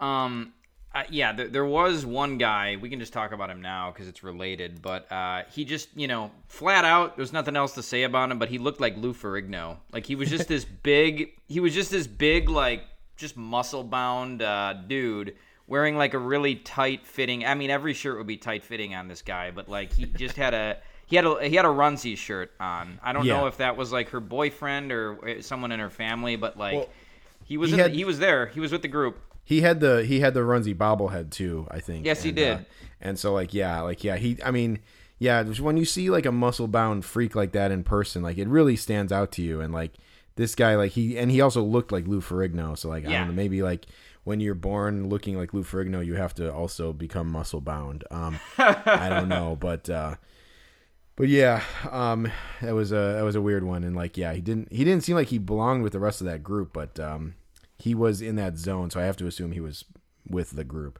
Um, 0.00 0.52
uh, 0.94 1.02
yeah, 1.10 1.32
there, 1.32 1.48
there 1.48 1.64
was 1.64 2.06
one 2.06 2.38
guy. 2.38 2.76
We 2.80 2.88
can 2.88 3.00
just 3.00 3.12
talk 3.12 3.32
about 3.32 3.50
him 3.50 3.60
now 3.60 3.90
because 3.90 4.06
it's 4.06 4.22
related. 4.22 4.80
But 4.80 5.10
uh, 5.10 5.42
he 5.52 5.64
just, 5.64 5.88
you 5.96 6.06
know, 6.06 6.30
flat 6.46 6.84
out. 6.84 7.16
There's 7.16 7.32
nothing 7.32 7.56
else 7.56 7.72
to 7.74 7.82
say 7.82 8.04
about 8.04 8.30
him. 8.30 8.38
But 8.38 8.48
he 8.48 8.58
looked 8.58 8.80
like 8.80 8.96
Lou 8.96 9.12
Ferrigno. 9.12 9.78
Like 9.92 10.06
he 10.06 10.14
was 10.14 10.30
just 10.30 10.46
this 10.48 10.64
big. 10.82 11.32
He 11.48 11.60
was 11.60 11.74
just 11.74 11.90
this 11.90 12.06
big, 12.06 12.48
like 12.48 12.84
just 13.16 13.36
muscle 13.36 13.82
bound 13.84 14.42
uh, 14.42 14.74
dude 14.86 15.34
wearing 15.66 15.96
like 15.96 16.14
a 16.14 16.18
really 16.18 16.54
tight 16.56 17.06
fitting. 17.06 17.44
I 17.44 17.54
mean, 17.54 17.70
every 17.70 17.94
shirt 17.94 18.18
would 18.18 18.26
be 18.26 18.36
tight 18.36 18.62
fitting 18.64 18.94
on 18.94 19.08
this 19.08 19.22
guy, 19.22 19.50
but 19.50 19.68
like 19.68 19.92
he 19.92 20.06
just 20.06 20.36
had 20.36 20.54
a. 20.54 20.78
He 21.06 21.16
had 21.16 21.26
a 21.26 21.46
he 21.46 21.54
had 21.54 21.66
a 21.66 21.68
Runzi 21.68 22.16
shirt 22.16 22.52
on. 22.58 22.98
I 23.02 23.12
don't 23.12 23.26
know 23.26 23.46
if 23.46 23.58
that 23.58 23.76
was 23.76 23.92
like 23.92 24.08
her 24.08 24.20
boyfriend 24.20 24.90
or 24.90 25.38
uh, 25.38 25.42
someone 25.42 25.70
in 25.70 25.78
her 25.78 25.90
family, 25.90 26.36
but 26.36 26.56
like 26.56 26.74
Well, 26.76 26.88
he 27.44 27.58
was 27.58 27.72
he 27.72 27.78
in 27.78 27.82
the- 27.90 27.94
he 27.94 28.04
was 28.06 28.18
there. 28.18 28.46
He 28.46 28.58
was 28.58 28.72
with 28.72 28.80
the 28.80 28.88
group. 28.88 29.18
He 29.44 29.60
had 29.60 29.80
the 29.80 30.04
he 30.04 30.20
had 30.20 30.32
the 30.34 30.40
Runzy 30.40 30.74
bobblehead 30.74 31.30
too, 31.30 31.66
I 31.70 31.80
think. 31.80 32.06
Yes, 32.06 32.22
he 32.22 32.32
did. 32.32 32.58
uh, 32.58 32.60
and 33.00 33.18
so 33.18 33.32
like 33.34 33.52
yeah, 33.52 33.80
like 33.82 34.02
yeah, 34.02 34.16
he 34.16 34.38
I 34.44 34.50
mean, 34.50 34.78
yeah, 35.18 35.42
when 35.44 35.76
you 35.76 35.84
see 35.84 36.08
like 36.10 36.24
a 36.26 36.32
muscle 36.32 36.66
bound 36.68 37.04
freak 37.04 37.34
like 37.34 37.52
that 37.52 37.70
in 37.70 37.84
person, 37.84 38.22
like 38.22 38.38
it 38.38 38.48
really 38.48 38.76
stands 38.76 39.12
out 39.12 39.32
to 39.32 39.42
you 39.42 39.60
and 39.60 39.72
like 39.72 39.92
this 40.36 40.54
guy 40.54 40.74
like 40.76 40.92
he 40.92 41.18
and 41.18 41.30
he 41.30 41.40
also 41.40 41.62
looked 41.62 41.92
like 41.92 42.06
Lou 42.08 42.20
Ferrigno, 42.20 42.76
so 42.76 42.88
like 42.88 43.04
I 43.04 43.10
Yeah. 43.10 43.18
don't 43.18 43.28
know, 43.28 43.34
maybe 43.34 43.62
like 43.62 43.86
when 44.24 44.40
you're 44.40 44.54
born 44.54 45.10
looking 45.10 45.36
like 45.36 45.52
Lou 45.52 45.62
Ferrigno, 45.62 46.04
you 46.04 46.14
have 46.14 46.34
to 46.36 46.50
also 46.52 46.92
become 46.94 47.30
muscle 47.30 47.60
bound. 47.60 48.04
Um 48.10 48.40
I 48.58 49.08
don't 49.10 49.28
know, 49.28 49.56
but 49.60 49.90
uh 49.90 50.14
but 51.16 51.28
yeah, 51.28 51.62
um 51.90 52.32
that 52.62 52.74
was 52.74 52.92
a 52.92 53.14
that 53.16 53.22
was 53.24 53.36
a 53.36 53.42
weird 53.42 53.62
one 53.64 53.84
and 53.84 53.94
like 53.94 54.16
yeah, 54.16 54.32
he 54.32 54.40
didn't 54.40 54.72
he 54.72 54.84
didn't 54.84 55.04
seem 55.04 55.14
like 55.16 55.28
he 55.28 55.38
belonged 55.38 55.82
with 55.82 55.92
the 55.92 56.00
rest 56.00 56.20
of 56.22 56.26
that 56.26 56.42
group, 56.42 56.72
but 56.72 56.98
um 56.98 57.34
he 57.78 57.94
was 57.94 58.20
in 58.20 58.36
that 58.36 58.56
zone, 58.56 58.90
so 58.90 59.00
I 59.00 59.04
have 59.04 59.16
to 59.18 59.26
assume 59.26 59.52
he 59.52 59.60
was 59.60 59.84
with 60.28 60.50
the 60.50 60.64
group. 60.64 60.98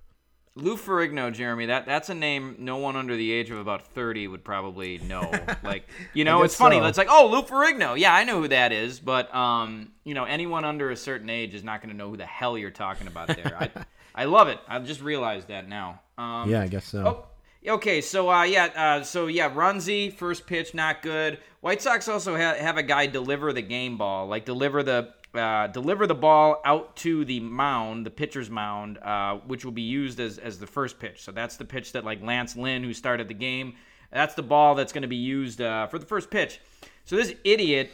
Lou 0.56 0.76
Ferrigno, 0.76 1.32
Jeremy, 1.32 1.66
that 1.66 1.84
that's 1.84 2.10
a 2.10 2.14
name 2.14 2.56
no 2.60 2.76
one 2.76 2.94
under 2.94 3.16
the 3.16 3.32
age 3.32 3.50
of 3.50 3.58
about 3.58 3.88
30 3.88 4.28
would 4.28 4.44
probably 4.44 4.98
know. 4.98 5.32
like, 5.64 5.88
you 6.12 6.24
know, 6.24 6.44
it's 6.44 6.54
funny. 6.54 6.78
so. 6.78 6.84
It's 6.84 6.98
like, 6.98 7.08
"Oh, 7.10 7.28
Lou 7.28 7.42
Ferrigno. 7.42 7.98
Yeah, 7.98 8.14
I 8.14 8.22
know 8.22 8.40
who 8.40 8.48
that 8.48 8.70
is." 8.70 9.00
But 9.00 9.34
um, 9.34 9.90
you 10.04 10.14
know, 10.14 10.24
anyone 10.24 10.64
under 10.64 10.90
a 10.90 10.96
certain 10.96 11.28
age 11.28 11.54
is 11.54 11.64
not 11.64 11.80
going 11.80 11.90
to 11.90 11.96
know 11.96 12.08
who 12.08 12.16
the 12.16 12.26
hell 12.26 12.56
you're 12.56 12.70
talking 12.70 13.08
about 13.08 13.28
there. 13.28 13.56
I 13.58 13.70
I 14.14 14.24
love 14.26 14.46
it. 14.46 14.60
I've 14.68 14.87
just 14.87 15.00
realized 15.02 15.48
that 15.48 15.68
now. 15.68 16.00
Um 16.16 16.48
Yeah, 16.48 16.62
I 16.62 16.68
guess 16.68 16.84
so. 16.84 17.26
Oh, 17.66 17.72
okay. 17.74 18.00
So, 18.00 18.30
uh, 18.30 18.44
yeah, 18.44 18.66
uh, 18.76 19.02
so 19.02 19.26
yeah, 19.26 19.50
Runzi 19.50 20.12
first 20.12 20.46
pitch 20.46 20.72
not 20.72 21.02
good. 21.02 21.38
White 21.62 21.82
Sox 21.82 22.06
also 22.06 22.37
ha- 22.37 22.54
have 22.54 22.76
a 22.76 22.82
guy 22.84 23.06
deliver 23.06 23.52
the 23.52 23.62
game 23.62 23.98
ball, 23.98 24.28
like 24.28 24.44
deliver 24.44 24.84
the 24.84 25.12
uh, 25.34 25.66
deliver 25.68 26.06
the 26.06 26.14
ball 26.14 26.60
out 26.64 26.96
to 26.96 27.24
the 27.24 27.40
mound, 27.40 28.06
the 28.06 28.10
pitcher's 28.10 28.50
mound, 28.50 28.98
uh, 28.98 29.36
which 29.46 29.64
will 29.64 29.72
be 29.72 29.82
used 29.82 30.20
as 30.20 30.38
as 30.38 30.58
the 30.58 30.66
first 30.66 30.98
pitch. 30.98 31.22
So 31.22 31.32
that's 31.32 31.56
the 31.56 31.64
pitch 31.64 31.92
that 31.92 32.04
like 32.04 32.22
Lance 32.22 32.56
Lynn, 32.56 32.82
who 32.82 32.94
started 32.94 33.28
the 33.28 33.34
game, 33.34 33.74
that's 34.10 34.34
the 34.34 34.42
ball 34.42 34.74
that's 34.74 34.92
going 34.92 35.02
to 35.02 35.08
be 35.08 35.16
used 35.16 35.60
uh, 35.60 35.86
for 35.88 35.98
the 35.98 36.06
first 36.06 36.30
pitch. 36.30 36.60
So 37.04 37.16
this 37.16 37.34
idiot 37.44 37.90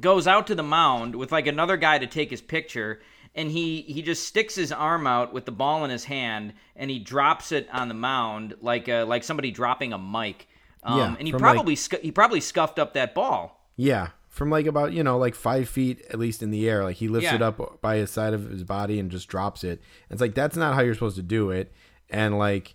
goes 0.00 0.26
out 0.26 0.46
to 0.48 0.54
the 0.54 0.62
mound 0.62 1.14
with 1.14 1.32
like 1.32 1.46
another 1.46 1.76
guy 1.76 1.98
to 1.98 2.06
take 2.06 2.30
his 2.30 2.40
picture 2.40 3.00
and 3.34 3.50
he 3.50 3.82
he 3.82 4.02
just 4.02 4.26
sticks 4.26 4.54
his 4.54 4.72
arm 4.72 5.06
out 5.06 5.32
with 5.32 5.44
the 5.44 5.52
ball 5.52 5.84
in 5.84 5.90
his 5.90 6.04
hand 6.04 6.52
and 6.76 6.90
he 6.90 6.98
drops 6.98 7.52
it 7.52 7.68
on 7.72 7.88
the 7.88 7.94
mound 7.94 8.54
like 8.60 8.88
uh, 8.88 9.04
like 9.06 9.24
somebody 9.24 9.50
dropping 9.50 9.92
a 9.92 9.98
mic 9.98 10.48
um, 10.82 10.98
Yeah, 10.98 11.16
and 11.18 11.26
he 11.26 11.32
probably 11.32 11.76
scu- 11.76 12.00
he 12.00 12.10
probably 12.10 12.40
scuffed 12.40 12.78
up 12.78 12.94
that 12.94 13.14
ball 13.14 13.68
Yeah, 13.76 14.08
from 14.32 14.48
like 14.50 14.64
about 14.66 14.92
you 14.94 15.04
know 15.04 15.18
like 15.18 15.34
five 15.36 15.68
feet 15.68 16.02
at 16.10 16.18
least 16.18 16.42
in 16.42 16.50
the 16.50 16.68
air. 16.68 16.82
Like 16.82 16.96
he 16.96 17.06
lifts 17.06 17.26
Yeah. 17.28 17.36
it 17.36 17.42
up 17.42 17.80
by 17.82 17.96
his 17.98 18.10
side 18.10 18.32
of 18.34 18.48
his 18.50 18.64
body 18.64 18.98
and 18.98 19.10
just 19.10 19.28
drops 19.28 19.62
it. 19.62 19.80
It's 20.10 20.20
like 20.22 20.34
that's 20.34 20.56
not 20.56 20.74
how 20.74 20.80
you're 20.80 20.94
supposed 20.94 21.16
to 21.16 21.22
do 21.22 21.50
it. 21.50 21.70
And 22.10 22.38
like, 22.38 22.74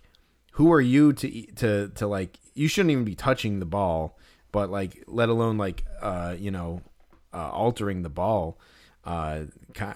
who 0.52 0.72
are 0.72 0.80
you 0.80 1.12
to 1.14 1.42
to 1.56 1.88
to 1.96 2.06
like? 2.06 2.38
You 2.54 2.68
shouldn't 2.68 2.92
even 2.92 3.04
be 3.04 3.14
touching 3.16 3.58
the 3.58 3.66
ball, 3.66 4.16
but 4.52 4.70
like, 4.70 5.02
let 5.06 5.28
alone 5.28 5.58
like 5.58 5.84
uh 6.00 6.36
you 6.38 6.50
know 6.52 6.80
uh, 7.34 7.50
altering 7.50 8.02
the 8.02 8.08
ball. 8.08 8.58
Uh, 9.04 9.44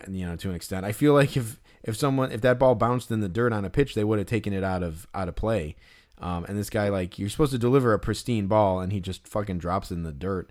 you 0.08 0.24
know, 0.26 0.36
to 0.36 0.48
an 0.48 0.54
extent, 0.54 0.84
I 0.86 0.92
feel 0.92 1.12
like 1.14 1.36
if 1.36 1.60
if 1.84 1.96
someone 1.96 2.32
if 2.32 2.40
that 2.40 2.58
ball 2.58 2.74
bounced 2.74 3.10
in 3.10 3.20
the 3.20 3.28
dirt 3.28 3.52
on 3.52 3.64
a 3.64 3.70
pitch, 3.70 3.94
they 3.94 4.04
would 4.04 4.18
have 4.18 4.26
taken 4.28 4.52
it 4.52 4.64
out 4.64 4.82
of 4.82 5.06
out 5.14 5.28
of 5.28 5.36
play. 5.36 5.76
Um, 6.22 6.44
and 6.48 6.56
this 6.56 6.70
guy, 6.70 6.88
like, 6.88 7.18
you're 7.18 7.28
supposed 7.28 7.50
to 7.52 7.58
deliver 7.58 7.92
a 7.92 7.98
pristine 7.98 8.46
ball, 8.46 8.78
and 8.80 8.92
he 8.92 9.00
just 9.00 9.26
fucking 9.26 9.58
drops 9.58 9.90
in 9.90 10.04
the 10.04 10.12
dirt 10.12 10.50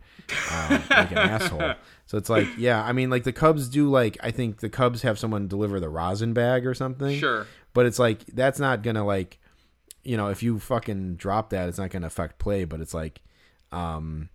um, 0.51 0.83
like 0.89 1.11
an 1.11 1.17
asshole. 1.17 1.73
So 2.05 2.17
it's 2.17 2.29
like, 2.29 2.47
yeah, 2.57 2.83
I 2.83 2.91
mean, 2.91 3.09
like 3.09 3.23
the 3.23 3.31
Cubs 3.31 3.69
do, 3.69 3.89
like, 3.89 4.17
I 4.21 4.31
think 4.31 4.59
the 4.59 4.69
Cubs 4.69 5.01
have 5.03 5.17
someone 5.17 5.47
deliver 5.47 5.79
the 5.79 5.87
rosin 5.89 6.33
bag 6.33 6.67
or 6.67 6.73
something. 6.73 7.17
Sure. 7.17 7.47
But 7.73 7.85
it's 7.85 7.99
like 7.99 8.25
that's 8.25 8.59
not 8.59 8.83
gonna 8.83 9.05
like, 9.05 9.39
you 10.03 10.17
know, 10.17 10.27
if 10.27 10.43
you 10.43 10.59
fucking 10.59 11.15
drop 11.15 11.51
that, 11.51 11.69
it's 11.69 11.77
not 11.77 11.89
gonna 11.89 12.07
affect 12.07 12.37
play. 12.37 12.65
But 12.65 12.81
it's 12.81 12.93
like, 12.93 13.21
um, 13.71 14.27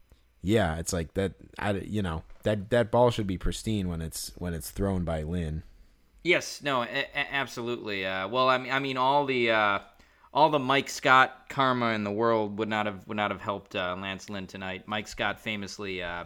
yeah, 0.42 0.78
it's 0.78 0.94
like 0.94 1.12
that. 1.14 1.34
I, 1.58 1.72
you 1.72 2.00
know, 2.00 2.22
that 2.44 2.70
that 2.70 2.90
ball 2.90 3.10
should 3.10 3.26
be 3.26 3.36
pristine 3.36 3.88
when 3.88 4.00
it's 4.00 4.32
when 4.38 4.54
it's 4.54 4.70
thrown 4.70 5.04
by 5.04 5.22
Lynn. 5.22 5.64
yes 6.24 6.60
no 6.62 6.82
a- 6.82 6.86
a- 6.86 7.34
absolutely 7.34 8.06
uh, 8.06 8.26
well 8.28 8.48
I 8.48 8.56
mean 8.58 8.72
I 8.72 8.78
mean 8.78 8.96
all 8.96 9.26
the 9.26 9.50
uh, 9.50 9.78
all 10.36 10.50
the 10.50 10.58
Mike 10.60 10.88
Scott 10.88 11.48
karma 11.48 11.88
in 11.94 12.04
the 12.04 12.12
world 12.12 12.58
would 12.58 12.68
not 12.68 12.86
have 12.86 13.04
would 13.08 13.16
not 13.16 13.32
have 13.32 13.40
helped 13.40 13.74
uh, 13.74 13.96
Lance 13.98 14.30
Lynn 14.30 14.46
tonight 14.46 14.84
Mike 14.86 15.08
Scott 15.08 15.40
famously 15.40 16.02
uh, 16.02 16.24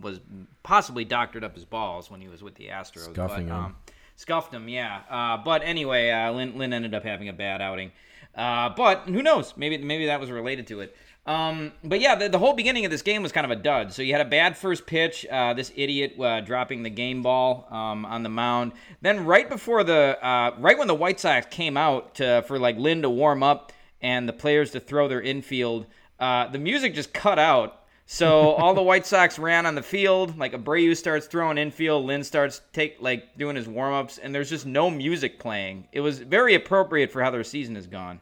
was 0.00 0.20
possibly 0.62 1.04
doctored 1.04 1.44
up 1.44 1.54
his 1.54 1.64
balls 1.64 2.10
when 2.10 2.20
he 2.20 2.28
was 2.28 2.42
with 2.42 2.56
the 2.56 2.66
Astros 2.66 3.12
Scuffing 3.14 3.48
but, 3.48 3.54
um, 3.54 3.76
Scuffed 4.16 4.52
him, 4.52 4.68
yeah. 4.68 5.00
Uh, 5.10 5.38
but 5.38 5.62
anyway, 5.64 6.10
uh, 6.10 6.30
Lynn, 6.30 6.56
Lynn 6.56 6.72
ended 6.72 6.94
up 6.94 7.02
having 7.02 7.28
a 7.28 7.32
bad 7.32 7.60
outing. 7.62 7.92
Uh, 8.34 8.68
but 8.68 9.08
who 9.08 9.22
knows? 9.22 9.54
Maybe 9.56 9.78
maybe 9.78 10.06
that 10.06 10.20
was 10.20 10.30
related 10.30 10.66
to 10.68 10.80
it. 10.80 10.96
Um, 11.24 11.72
but 11.84 12.00
yeah, 12.00 12.16
the, 12.16 12.28
the 12.28 12.38
whole 12.38 12.52
beginning 12.52 12.84
of 12.84 12.90
this 12.90 13.02
game 13.02 13.22
was 13.22 13.30
kind 13.30 13.44
of 13.44 13.52
a 13.56 13.60
dud. 13.60 13.92
So 13.92 14.02
you 14.02 14.12
had 14.12 14.20
a 14.20 14.28
bad 14.28 14.56
first 14.56 14.86
pitch, 14.86 15.24
uh, 15.30 15.54
this 15.54 15.72
idiot 15.76 16.18
uh, 16.20 16.40
dropping 16.40 16.82
the 16.82 16.90
game 16.90 17.22
ball 17.22 17.68
um, 17.70 18.04
on 18.04 18.24
the 18.24 18.28
mound. 18.28 18.72
Then 19.02 19.24
right 19.24 19.48
before 19.48 19.84
the 19.84 20.18
uh, 20.24 20.56
right 20.58 20.76
when 20.76 20.88
the 20.88 20.94
White 20.94 21.20
Sox 21.20 21.46
came 21.48 21.76
out 21.76 22.16
to, 22.16 22.42
for 22.48 22.58
like 22.58 22.76
Lynn 22.76 23.02
to 23.02 23.10
warm 23.10 23.42
up 23.42 23.72
and 24.00 24.28
the 24.28 24.32
players 24.32 24.72
to 24.72 24.80
throw 24.80 25.06
their 25.06 25.20
infield, 25.20 25.86
uh, 26.18 26.48
the 26.48 26.58
music 26.58 26.94
just 26.94 27.12
cut 27.12 27.38
out. 27.38 27.84
So 28.06 28.50
all 28.54 28.74
the 28.74 28.82
White 28.82 29.06
Sox 29.06 29.38
ran 29.38 29.64
on 29.64 29.76
the 29.76 29.82
field. 29.82 30.36
Like 30.36 30.54
Abreu 30.54 30.96
starts 30.96 31.28
throwing 31.28 31.56
infield, 31.56 32.04
Lynn 32.04 32.24
starts 32.24 32.62
take 32.72 32.96
like 33.00 33.38
doing 33.38 33.54
his 33.54 33.68
warm 33.68 33.94
ups, 33.94 34.18
and 34.18 34.34
there's 34.34 34.50
just 34.50 34.66
no 34.66 34.90
music 34.90 35.38
playing. 35.38 35.86
It 35.92 36.00
was 36.00 36.18
very 36.18 36.56
appropriate 36.56 37.12
for 37.12 37.22
how 37.22 37.30
their 37.30 37.44
season 37.44 37.76
has 37.76 37.86
gone. 37.86 38.20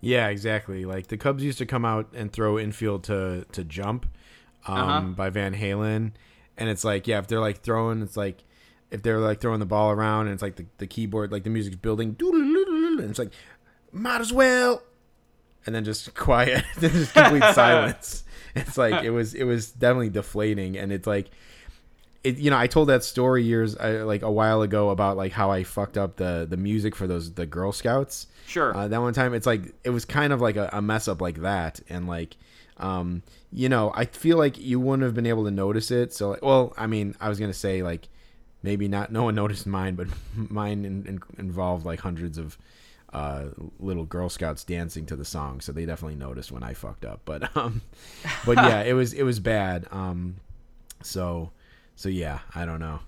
Yeah, 0.00 0.28
exactly. 0.28 0.84
Like 0.84 1.08
the 1.08 1.16
Cubs 1.16 1.42
used 1.42 1.58
to 1.58 1.66
come 1.66 1.84
out 1.84 2.08
and 2.14 2.32
throw 2.32 2.58
infield 2.58 3.04
to 3.04 3.44
to 3.52 3.64
jump 3.64 4.06
um, 4.66 4.76
Uh-huh. 4.78 5.00
by 5.08 5.30
Van 5.30 5.54
Halen, 5.54 6.12
and 6.56 6.68
it's 6.68 6.84
like 6.84 7.06
yeah, 7.06 7.18
if 7.18 7.26
they're 7.26 7.40
like 7.40 7.60
throwing, 7.62 8.02
it's 8.02 8.16
like 8.16 8.44
if 8.90 9.02
they're 9.02 9.18
like 9.18 9.40
throwing 9.40 9.60
the 9.60 9.66
ball 9.66 9.90
around, 9.90 10.26
and 10.26 10.34
it's 10.34 10.42
like 10.42 10.56
the, 10.56 10.66
the 10.78 10.86
keyboard, 10.86 11.30
like 11.32 11.44
the 11.44 11.50
music's 11.50 11.76
building, 11.76 12.16
and 12.20 13.00
it's 13.10 13.18
like 13.18 13.32
might 13.92 14.20
as 14.20 14.32
well, 14.32 14.82
and 15.66 15.74
then 15.74 15.84
just 15.84 16.14
quiet, 16.26 16.64
then 16.78 16.90
just 16.92 17.12
complete 17.14 17.42
silence. 17.54 18.24
It's 18.54 18.78
like 18.78 19.04
it 19.04 19.10
was 19.10 19.34
it 19.34 19.44
was 19.44 19.70
definitely 19.72 20.10
deflating, 20.10 20.76
and 20.78 20.92
it's 20.92 21.06
like. 21.06 21.30
It, 22.24 22.38
you 22.38 22.50
know, 22.50 22.58
I 22.58 22.66
told 22.66 22.88
that 22.88 23.04
story 23.04 23.44
years 23.44 23.76
uh, 23.76 24.02
like 24.04 24.22
a 24.22 24.30
while 24.30 24.62
ago 24.62 24.90
about 24.90 25.16
like 25.16 25.32
how 25.32 25.50
I 25.50 25.62
fucked 25.62 25.96
up 25.96 26.16
the 26.16 26.46
the 26.48 26.56
music 26.56 26.96
for 26.96 27.06
those 27.06 27.32
the 27.32 27.46
Girl 27.46 27.72
Scouts. 27.72 28.26
Sure. 28.46 28.76
Uh, 28.76 28.88
that 28.88 29.00
one 29.00 29.14
time, 29.14 29.34
it's 29.34 29.46
like 29.46 29.74
it 29.84 29.90
was 29.90 30.04
kind 30.04 30.32
of 30.32 30.40
like 30.40 30.56
a, 30.56 30.70
a 30.72 30.82
mess 30.82 31.06
up 31.06 31.20
like 31.20 31.42
that, 31.42 31.80
and 31.88 32.08
like, 32.08 32.36
um, 32.78 33.22
you 33.52 33.68
know, 33.68 33.92
I 33.94 34.06
feel 34.06 34.36
like 34.36 34.58
you 34.58 34.80
wouldn't 34.80 35.04
have 35.04 35.14
been 35.14 35.26
able 35.26 35.44
to 35.44 35.50
notice 35.50 35.90
it. 35.90 36.12
So, 36.12 36.30
like, 36.30 36.42
well, 36.42 36.72
I 36.76 36.86
mean, 36.86 37.14
I 37.20 37.28
was 37.28 37.38
gonna 37.38 37.52
say 37.52 37.82
like 37.82 38.08
maybe 38.62 38.88
not. 38.88 39.12
No 39.12 39.24
one 39.24 39.34
noticed 39.36 39.66
mine, 39.66 39.94
but 39.94 40.08
mine 40.34 40.84
in, 40.84 41.06
in, 41.06 41.20
involved 41.38 41.86
like 41.86 42.00
hundreds 42.00 42.38
of 42.38 42.58
uh, 43.12 43.46
little 43.80 44.04
Girl 44.04 44.28
Scouts 44.28 44.64
dancing 44.64 45.06
to 45.06 45.16
the 45.16 45.24
song, 45.24 45.60
so 45.60 45.72
they 45.72 45.86
definitely 45.86 46.16
noticed 46.16 46.52
when 46.52 46.62
I 46.62 46.74
fucked 46.74 47.04
up. 47.04 47.20
But 47.24 47.56
um, 47.56 47.82
but 48.44 48.56
yeah, 48.56 48.82
it 48.82 48.92
was 48.92 49.12
it 49.12 49.22
was 49.22 49.40
bad. 49.40 49.86
Um, 49.90 50.36
so 51.02 51.50
so 51.98 52.08
yeah, 52.08 52.38
I 52.54 52.64
don't 52.64 52.78
know. 52.78 53.00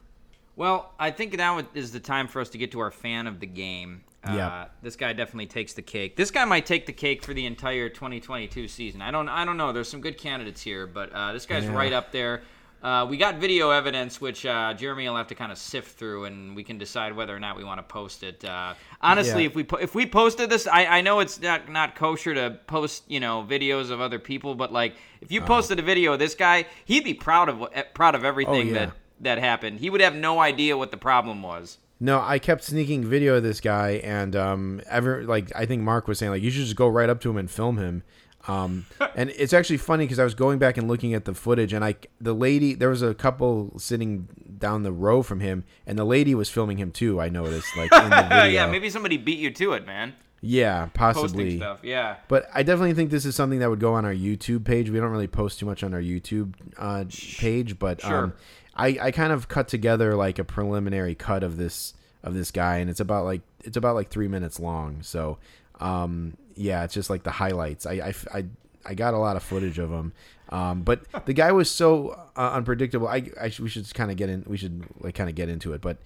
Well, 0.56 0.92
I 0.98 1.12
think 1.12 1.36
now 1.36 1.62
is 1.74 1.92
the 1.92 2.00
time 2.00 2.26
for 2.26 2.40
us 2.40 2.50
to 2.50 2.58
get 2.58 2.72
to 2.72 2.80
our 2.80 2.90
fan 2.90 3.28
of 3.28 3.38
the 3.38 3.46
game. 3.46 4.02
Uh, 4.24 4.32
Yeah. 4.34 4.64
This 4.82 4.96
guy 4.96 5.12
definitely 5.12 5.46
takes 5.46 5.72
the 5.74 5.80
cake. 5.82 6.16
This 6.16 6.32
guy 6.32 6.44
might 6.44 6.66
take 6.66 6.86
the 6.86 6.92
cake 6.92 7.22
for 7.22 7.32
the 7.32 7.46
entire 7.46 7.88
2022 7.88 8.66
season. 8.68 9.00
I 9.00 9.10
don't. 9.12 9.28
I 9.28 9.44
don't 9.44 9.56
know. 9.56 9.72
There's 9.72 9.88
some 9.88 10.00
good 10.00 10.18
candidates 10.18 10.60
here, 10.60 10.86
but 10.88 11.12
uh, 11.12 11.32
this 11.32 11.46
guy's 11.46 11.64
Yeah. 11.64 11.72
right 11.74 11.92
up 11.92 12.10
there. 12.10 12.42
Uh, 12.82 13.06
we 13.08 13.18
got 13.18 13.36
video 13.36 13.70
evidence, 13.70 14.20
which 14.22 14.46
uh, 14.46 14.72
Jeremy 14.72 15.06
will 15.08 15.16
have 15.16 15.26
to 15.26 15.34
kind 15.34 15.52
of 15.52 15.58
sift 15.58 15.98
through, 15.98 16.24
and 16.24 16.56
we 16.56 16.64
can 16.64 16.78
decide 16.78 17.14
whether 17.14 17.36
or 17.36 17.38
not 17.38 17.56
we 17.56 17.62
want 17.64 17.78
to 17.78 17.82
post 17.82 18.22
it. 18.22 18.42
Uh, 18.42 18.72
honestly, 19.02 19.42
Yeah. 19.42 19.48
if 19.48 19.54
we 19.54 19.64
po- 19.64 19.76
if 19.76 19.94
we 19.94 20.06
posted 20.06 20.48
this, 20.48 20.66
I, 20.66 20.86
I 20.86 21.00
know 21.02 21.20
it's 21.20 21.40
not 21.40 21.68
not 21.70 21.94
kosher 21.94 22.32
to 22.34 22.58
post 22.66 23.04
you 23.06 23.20
know 23.20 23.46
videos 23.48 23.90
of 23.90 24.00
other 24.00 24.18
people, 24.18 24.54
but 24.54 24.72
like 24.72 24.92
if 25.20 25.26
Uh-huh. 25.28 25.34
you 25.34 25.40
posted 25.42 25.78
a 25.78 25.82
video 25.82 26.14
of 26.14 26.18
this 26.18 26.34
guy, 26.34 26.64
he'd 26.86 27.04
be 27.04 27.12
proud 27.14 27.50
of 27.50 27.58
what- 27.58 27.72
eh, 27.76 27.82
proud 27.92 28.14
of 28.14 28.24
everything 28.24 28.68
Oh, 28.70 28.72
yeah. 28.72 28.86
that 28.86 28.92
that 29.20 29.38
happened. 29.38 29.80
He 29.80 29.90
would 29.90 30.00
have 30.00 30.14
no 30.14 30.40
idea 30.40 30.78
what 30.78 30.90
the 30.90 30.96
problem 30.96 31.42
was. 31.42 31.76
No, 32.02 32.18
I 32.22 32.38
kept 32.38 32.64
sneaking 32.64 33.04
video 33.04 33.34
of 33.36 33.42
this 33.42 33.60
guy, 33.60 34.00
and 34.02 34.34
um, 34.34 34.80
ever 34.88 35.22
like 35.24 35.52
I 35.54 35.66
think 35.66 35.82
Mark 35.82 36.08
was 36.08 36.18
saying 36.18 36.32
like 36.32 36.40
you 36.42 36.50
should 36.50 36.62
just 36.64 36.76
go 36.76 36.88
right 36.88 37.10
up 37.10 37.20
to 37.20 37.30
him 37.30 37.36
and 37.36 37.50
film 37.50 37.76
him. 37.76 38.04
Um, 38.50 38.86
and 39.14 39.30
it's 39.30 39.52
actually 39.52 39.76
funny 39.76 40.04
because 40.04 40.18
I 40.18 40.24
was 40.24 40.34
going 40.34 40.58
back 40.58 40.76
and 40.76 40.88
looking 40.88 41.14
at 41.14 41.24
the 41.24 41.34
footage, 41.34 41.72
and 41.72 41.84
I 41.84 41.94
the 42.20 42.34
lady 42.34 42.74
there 42.74 42.88
was 42.90 43.02
a 43.02 43.14
couple 43.14 43.78
sitting 43.78 44.28
down 44.58 44.82
the 44.82 44.92
row 44.92 45.22
from 45.22 45.40
him, 45.40 45.64
and 45.86 45.98
the 45.98 46.04
lady 46.04 46.34
was 46.34 46.48
filming 46.50 46.78
him 46.78 46.90
too. 46.90 47.20
I 47.20 47.28
noticed 47.28 47.76
like 47.76 47.92
in 47.92 48.10
the 48.10 48.22
video. 48.30 48.44
yeah, 48.44 48.66
maybe 48.70 48.90
somebody 48.90 49.16
beat 49.16 49.38
you 49.38 49.50
to 49.52 49.72
it, 49.74 49.86
man. 49.86 50.14
yeah, 50.40 50.86
Posting 50.94 51.22
possibly. 51.22 51.56
stuff. 51.58 51.80
Yeah. 51.82 52.16
But 52.28 52.48
I 52.54 52.62
definitely 52.62 52.94
think 52.94 53.10
this 53.10 53.24
is 53.26 53.36
something 53.36 53.58
that 53.60 53.68
would 53.70 53.80
go 53.80 53.92
on 53.94 54.04
our 54.04 54.14
YouTube 54.14 54.64
page. 54.64 54.88
We 54.90 54.98
don't 54.98 55.10
really 55.10 55.26
post 55.28 55.58
too 55.58 55.66
much 55.66 55.84
on 55.84 55.92
our 55.94 56.00
YouTube 56.02 56.54
uh, 56.78 57.04
page, 57.38 57.78
but 57.78 58.00
Sure. 58.00 58.24
um, 58.24 58.32
I, 58.74 58.98
I 59.02 59.10
kind 59.10 59.32
of 59.32 59.48
cut 59.48 59.68
together 59.68 60.14
like 60.14 60.38
a 60.38 60.44
preliminary 60.44 61.14
cut 61.14 61.42
of 61.42 61.56
this 61.58 61.92
of 62.22 62.32
this 62.34 62.50
guy, 62.50 62.78
and 62.78 62.88
it's 62.90 63.00
about 63.00 63.24
like 63.26 63.42
it's 63.64 63.76
about 63.76 63.94
like 63.94 64.08
three 64.08 64.28
minutes 64.28 64.58
long. 64.58 65.02
So 65.02 65.38
um, 65.80 66.36
yeah, 66.54 66.84
it's 66.84 66.94
just 66.94 67.10
like 67.10 67.22
the 67.22 67.30
highlights. 67.30 67.86
I, 67.86 67.92
I, 67.92 68.14
I, 68.34 68.44
I 68.84 68.94
got 68.94 69.14
a 69.14 69.18
lot 69.18 69.36
of 69.36 69.42
footage 69.42 69.78
of 69.78 69.90
him, 69.90 70.12
um, 70.48 70.82
but 70.82 71.02
the 71.26 71.32
guy 71.32 71.52
was 71.52 71.70
so 71.70 72.10
uh, 72.36 72.52
unpredictable. 72.52 73.08
I, 73.08 73.30
I 73.40 73.52
we 73.60 73.68
should 73.68 73.92
kind 73.94 74.10
of 74.10 74.16
get 74.16 74.28
in. 74.28 74.44
We 74.46 74.56
should 74.56 74.84
like 75.00 75.14
kind 75.14 75.28
of 75.30 75.36
get 75.36 75.48
into 75.48 75.72
it, 75.72 75.80
but. 75.80 75.98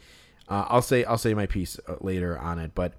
Uh, 0.46 0.66
I'll 0.68 0.82
say 0.82 1.04
I'll 1.04 1.16
say 1.16 1.32
my 1.32 1.46
piece 1.46 1.80
uh, 1.88 1.94
later 2.02 2.38
on 2.38 2.58
it, 2.58 2.72
but 2.74 2.92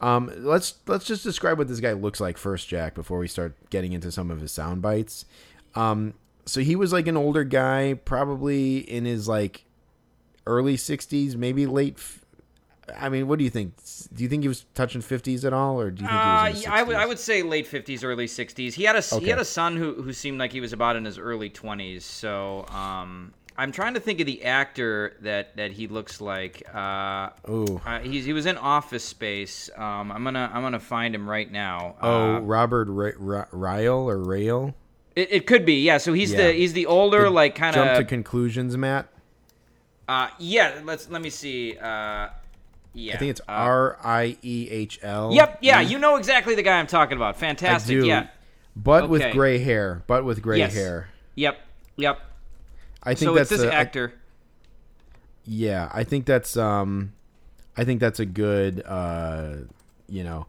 um, 0.00 0.30
let's 0.36 0.74
let's 0.86 1.04
just 1.04 1.24
describe 1.24 1.58
what 1.58 1.66
this 1.66 1.80
guy 1.80 1.94
looks 1.94 2.20
like 2.20 2.38
first, 2.38 2.68
Jack, 2.68 2.94
before 2.94 3.18
we 3.18 3.26
start 3.26 3.56
getting 3.70 3.92
into 3.92 4.12
some 4.12 4.30
of 4.30 4.40
his 4.40 4.52
sound 4.52 4.82
bites. 4.82 5.24
Um, 5.74 6.14
so 6.46 6.60
he 6.60 6.76
was 6.76 6.92
like 6.92 7.08
an 7.08 7.16
older 7.16 7.42
guy, 7.42 7.94
probably 7.94 8.78
in 8.78 9.04
his 9.04 9.26
like 9.26 9.64
early 10.46 10.76
sixties, 10.76 11.36
maybe 11.36 11.66
late. 11.66 11.98
I 12.98 13.08
mean, 13.08 13.28
what 13.28 13.38
do 13.38 13.44
you 13.44 13.50
think? 13.50 13.74
Do 14.12 14.22
you 14.24 14.28
think 14.28 14.42
he 14.42 14.48
was 14.48 14.64
touching 14.74 15.00
fifties 15.02 15.44
at 15.44 15.52
all, 15.52 15.80
or 15.80 15.90
do 15.90 16.02
you 16.02 16.08
think 16.08 16.20
Uh, 16.20 16.44
he 16.46 16.52
was? 16.54 16.62
Yeah, 16.64 16.72
I 16.74 16.82
would 16.82 16.96
I 16.96 17.06
would 17.06 17.18
say 17.18 17.42
late 17.42 17.66
fifties, 17.66 18.02
early 18.02 18.26
sixties. 18.26 18.74
He 18.74 18.82
had 18.84 18.96
a 18.96 19.00
he 19.20 19.28
had 19.28 19.38
a 19.38 19.44
son 19.44 19.76
who 19.76 20.02
who 20.02 20.12
seemed 20.12 20.38
like 20.38 20.52
he 20.52 20.60
was 20.60 20.72
about 20.72 20.96
in 20.96 21.04
his 21.04 21.16
early 21.18 21.48
twenties. 21.48 22.04
So 22.04 22.66
um, 22.68 23.32
I'm 23.56 23.70
trying 23.70 23.94
to 23.94 24.00
think 24.00 24.18
of 24.20 24.26
the 24.26 24.44
actor 24.44 25.16
that 25.20 25.56
that 25.56 25.70
he 25.72 25.86
looks 25.86 26.20
like. 26.20 26.62
Uh, 26.74 27.30
Ooh. 27.48 27.80
uh, 27.86 28.00
he's 28.00 28.24
he 28.24 28.32
was 28.32 28.46
in 28.46 28.58
Office 28.58 29.04
Space. 29.04 29.70
Um, 29.76 30.10
I'm 30.10 30.24
gonna 30.24 30.50
I'm 30.52 30.62
gonna 30.62 30.80
find 30.80 31.14
him 31.14 31.28
right 31.30 31.50
now. 31.50 31.94
Oh, 32.02 32.34
Uh, 32.36 32.40
Robert 32.40 32.88
Ra- 32.88 33.12
Ra- 33.16 33.46
Ryle 33.52 34.08
or 34.10 34.18
Rail. 34.18 34.74
it, 35.14 35.28
it 35.30 35.46
could 35.46 35.64
be 35.64 35.82
yeah. 35.82 35.98
So 35.98 36.12
he's 36.12 36.32
Yeah. 36.32 36.48
the 36.48 36.52
he's 36.52 36.72
the 36.72 36.86
older 36.86 37.30
like 37.30 37.54
kind 37.54 37.76
of 37.76 37.84
Jump 37.86 37.98
to 37.98 38.04
conclusions, 38.04 38.76
mat. 38.76 39.06
uh, 40.08 40.28
yeah. 40.40 40.80
Let's 40.84 41.08
let 41.08 41.22
me 41.22 41.30
see. 41.30 41.76
Uh, 41.78 42.28
yeah, 42.94 43.14
I 43.14 43.16
think 43.18 43.30
it's 43.30 43.40
uh, 43.40 43.52
R 43.52 43.98
I 44.02 44.36
E 44.42 44.68
H 44.70 44.98
L. 45.02 45.32
Yep, 45.32 45.58
yeah, 45.62 45.80
you 45.80 45.98
know 45.98 46.16
exactly 46.16 46.54
the 46.54 46.62
guy 46.62 46.78
I'm 46.78 46.86
talking 46.86 47.16
about. 47.16 47.36
I 47.36 47.38
Fantastic, 47.38 48.00
do. 48.00 48.06
yeah. 48.06 48.28
But 48.76 49.08
with 49.08 49.32
gray 49.32 49.58
hair. 49.58 50.02
But 50.06 50.24
with 50.24 50.40
gray 50.42 50.58
Yes. 50.58 50.74
hair. 50.74 51.08
Yep, 51.34 51.58
yep. 51.96 52.20
I 53.02 53.14
think 53.14 53.28
So 53.28 53.34
that's 53.34 53.50
this 53.50 53.62
a- 53.62 53.70
I- 53.72 53.74
actor. 53.76 54.12
Yeah, 55.44 55.90
I 55.92 56.04
think 56.04 56.24
that's 56.26 56.56
um, 56.56 57.12
I 57.76 57.84
think 57.84 58.00
that's 58.00 58.20
a 58.20 58.26
good 58.26 58.82
uh, 58.86 59.54
you 60.08 60.22
know, 60.24 60.46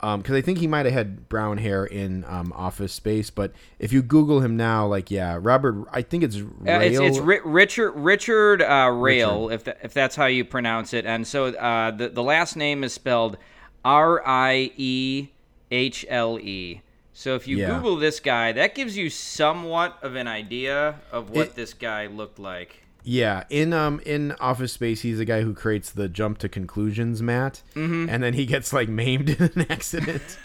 um, 0.00 0.20
because 0.20 0.36
I 0.36 0.40
think 0.42 0.58
he 0.58 0.66
might 0.66 0.86
have 0.86 0.92
had 0.94 1.28
brown 1.28 1.58
hair 1.58 1.84
in 1.84 2.24
um 2.28 2.52
Office 2.54 2.92
Space, 2.92 3.30
but 3.30 3.52
if 3.78 3.92
you 3.92 4.00
Google 4.02 4.40
him 4.40 4.56
now, 4.56 4.86
like 4.86 5.10
yeah, 5.10 5.38
Robert, 5.40 5.86
I 5.92 6.02
think 6.02 6.22
it's 6.24 6.36
Uh, 6.36 6.42
it's 6.80 6.98
Rail. 6.98 7.02
it's 7.04 7.18
Ri- 7.18 7.40
Richard 7.44 7.92
Richard 7.92 8.62
uh, 8.62 8.90
Rail, 8.94 9.50
if 9.50 9.64
tha 9.64 9.76
if 9.82 9.92
that's 9.92 10.16
how 10.16 10.26
you 10.26 10.44
pronounce 10.44 10.94
it, 10.94 11.04
and 11.06 11.26
so 11.26 11.46
uh, 11.46 11.90
the 11.90 12.08
the 12.08 12.22
last 12.22 12.56
name 12.56 12.84
is 12.84 12.92
spelled 12.92 13.36
R 13.84 14.22
I 14.26 14.70
E 14.76 15.28
H 15.70 16.06
L 16.08 16.38
E. 16.38 16.80
So 17.12 17.34
if 17.34 17.48
you 17.48 17.56
Yeah. 17.58 17.74
Google 17.74 17.96
this 17.96 18.20
guy, 18.20 18.52
that 18.52 18.76
gives 18.76 18.96
you 18.96 19.10
somewhat 19.10 19.98
of 20.02 20.14
an 20.14 20.28
idea 20.28 21.00
of 21.10 21.30
what 21.30 21.48
It- 21.48 21.54
this 21.56 21.74
guy 21.74 22.06
looked 22.06 22.38
like. 22.38 22.84
Yeah, 23.10 23.44
in 23.48 23.72
um 23.72 24.02
in 24.04 24.32
Office 24.32 24.74
Space, 24.74 25.00
he's 25.00 25.16
the 25.16 25.24
guy 25.24 25.40
who 25.40 25.54
creates 25.54 25.90
the 25.90 26.10
jump 26.10 26.36
to 26.38 26.48
conclusions 26.48 27.22
mat, 27.22 27.62
mm-hmm. 27.74 28.06
and 28.06 28.22
then 28.22 28.34
he 28.34 28.44
gets 28.44 28.70
like 28.70 28.90
maimed 28.90 29.30
in 29.40 29.50
an 29.54 29.66
accident 29.70 30.22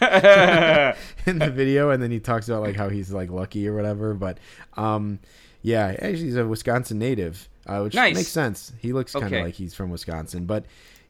in 1.26 1.38
the 1.40 1.50
video, 1.54 1.90
and 1.90 2.02
then 2.02 2.10
he 2.10 2.20
talks 2.20 2.48
about 2.48 2.62
like 2.62 2.74
how 2.74 2.88
he's 2.88 3.12
like 3.12 3.30
lucky 3.30 3.68
or 3.68 3.74
whatever. 3.76 4.14
But 4.14 4.38
um, 4.78 5.18
yeah, 5.60 5.88
actually, 5.88 6.24
he's 6.24 6.36
a 6.36 6.46
Wisconsin 6.46 6.98
native, 6.98 7.50
uh, 7.66 7.80
which 7.82 7.92
Nice. 7.94 8.14
makes 8.14 8.28
sense. 8.28 8.72
He 8.78 8.94
looks 8.94 9.12
kind 9.12 9.26
of 9.26 9.32
Okay. 9.34 9.42
like 9.42 9.54
he's 9.54 9.74
from 9.74 9.90
Wisconsin, 9.90 10.46
but. 10.46 10.64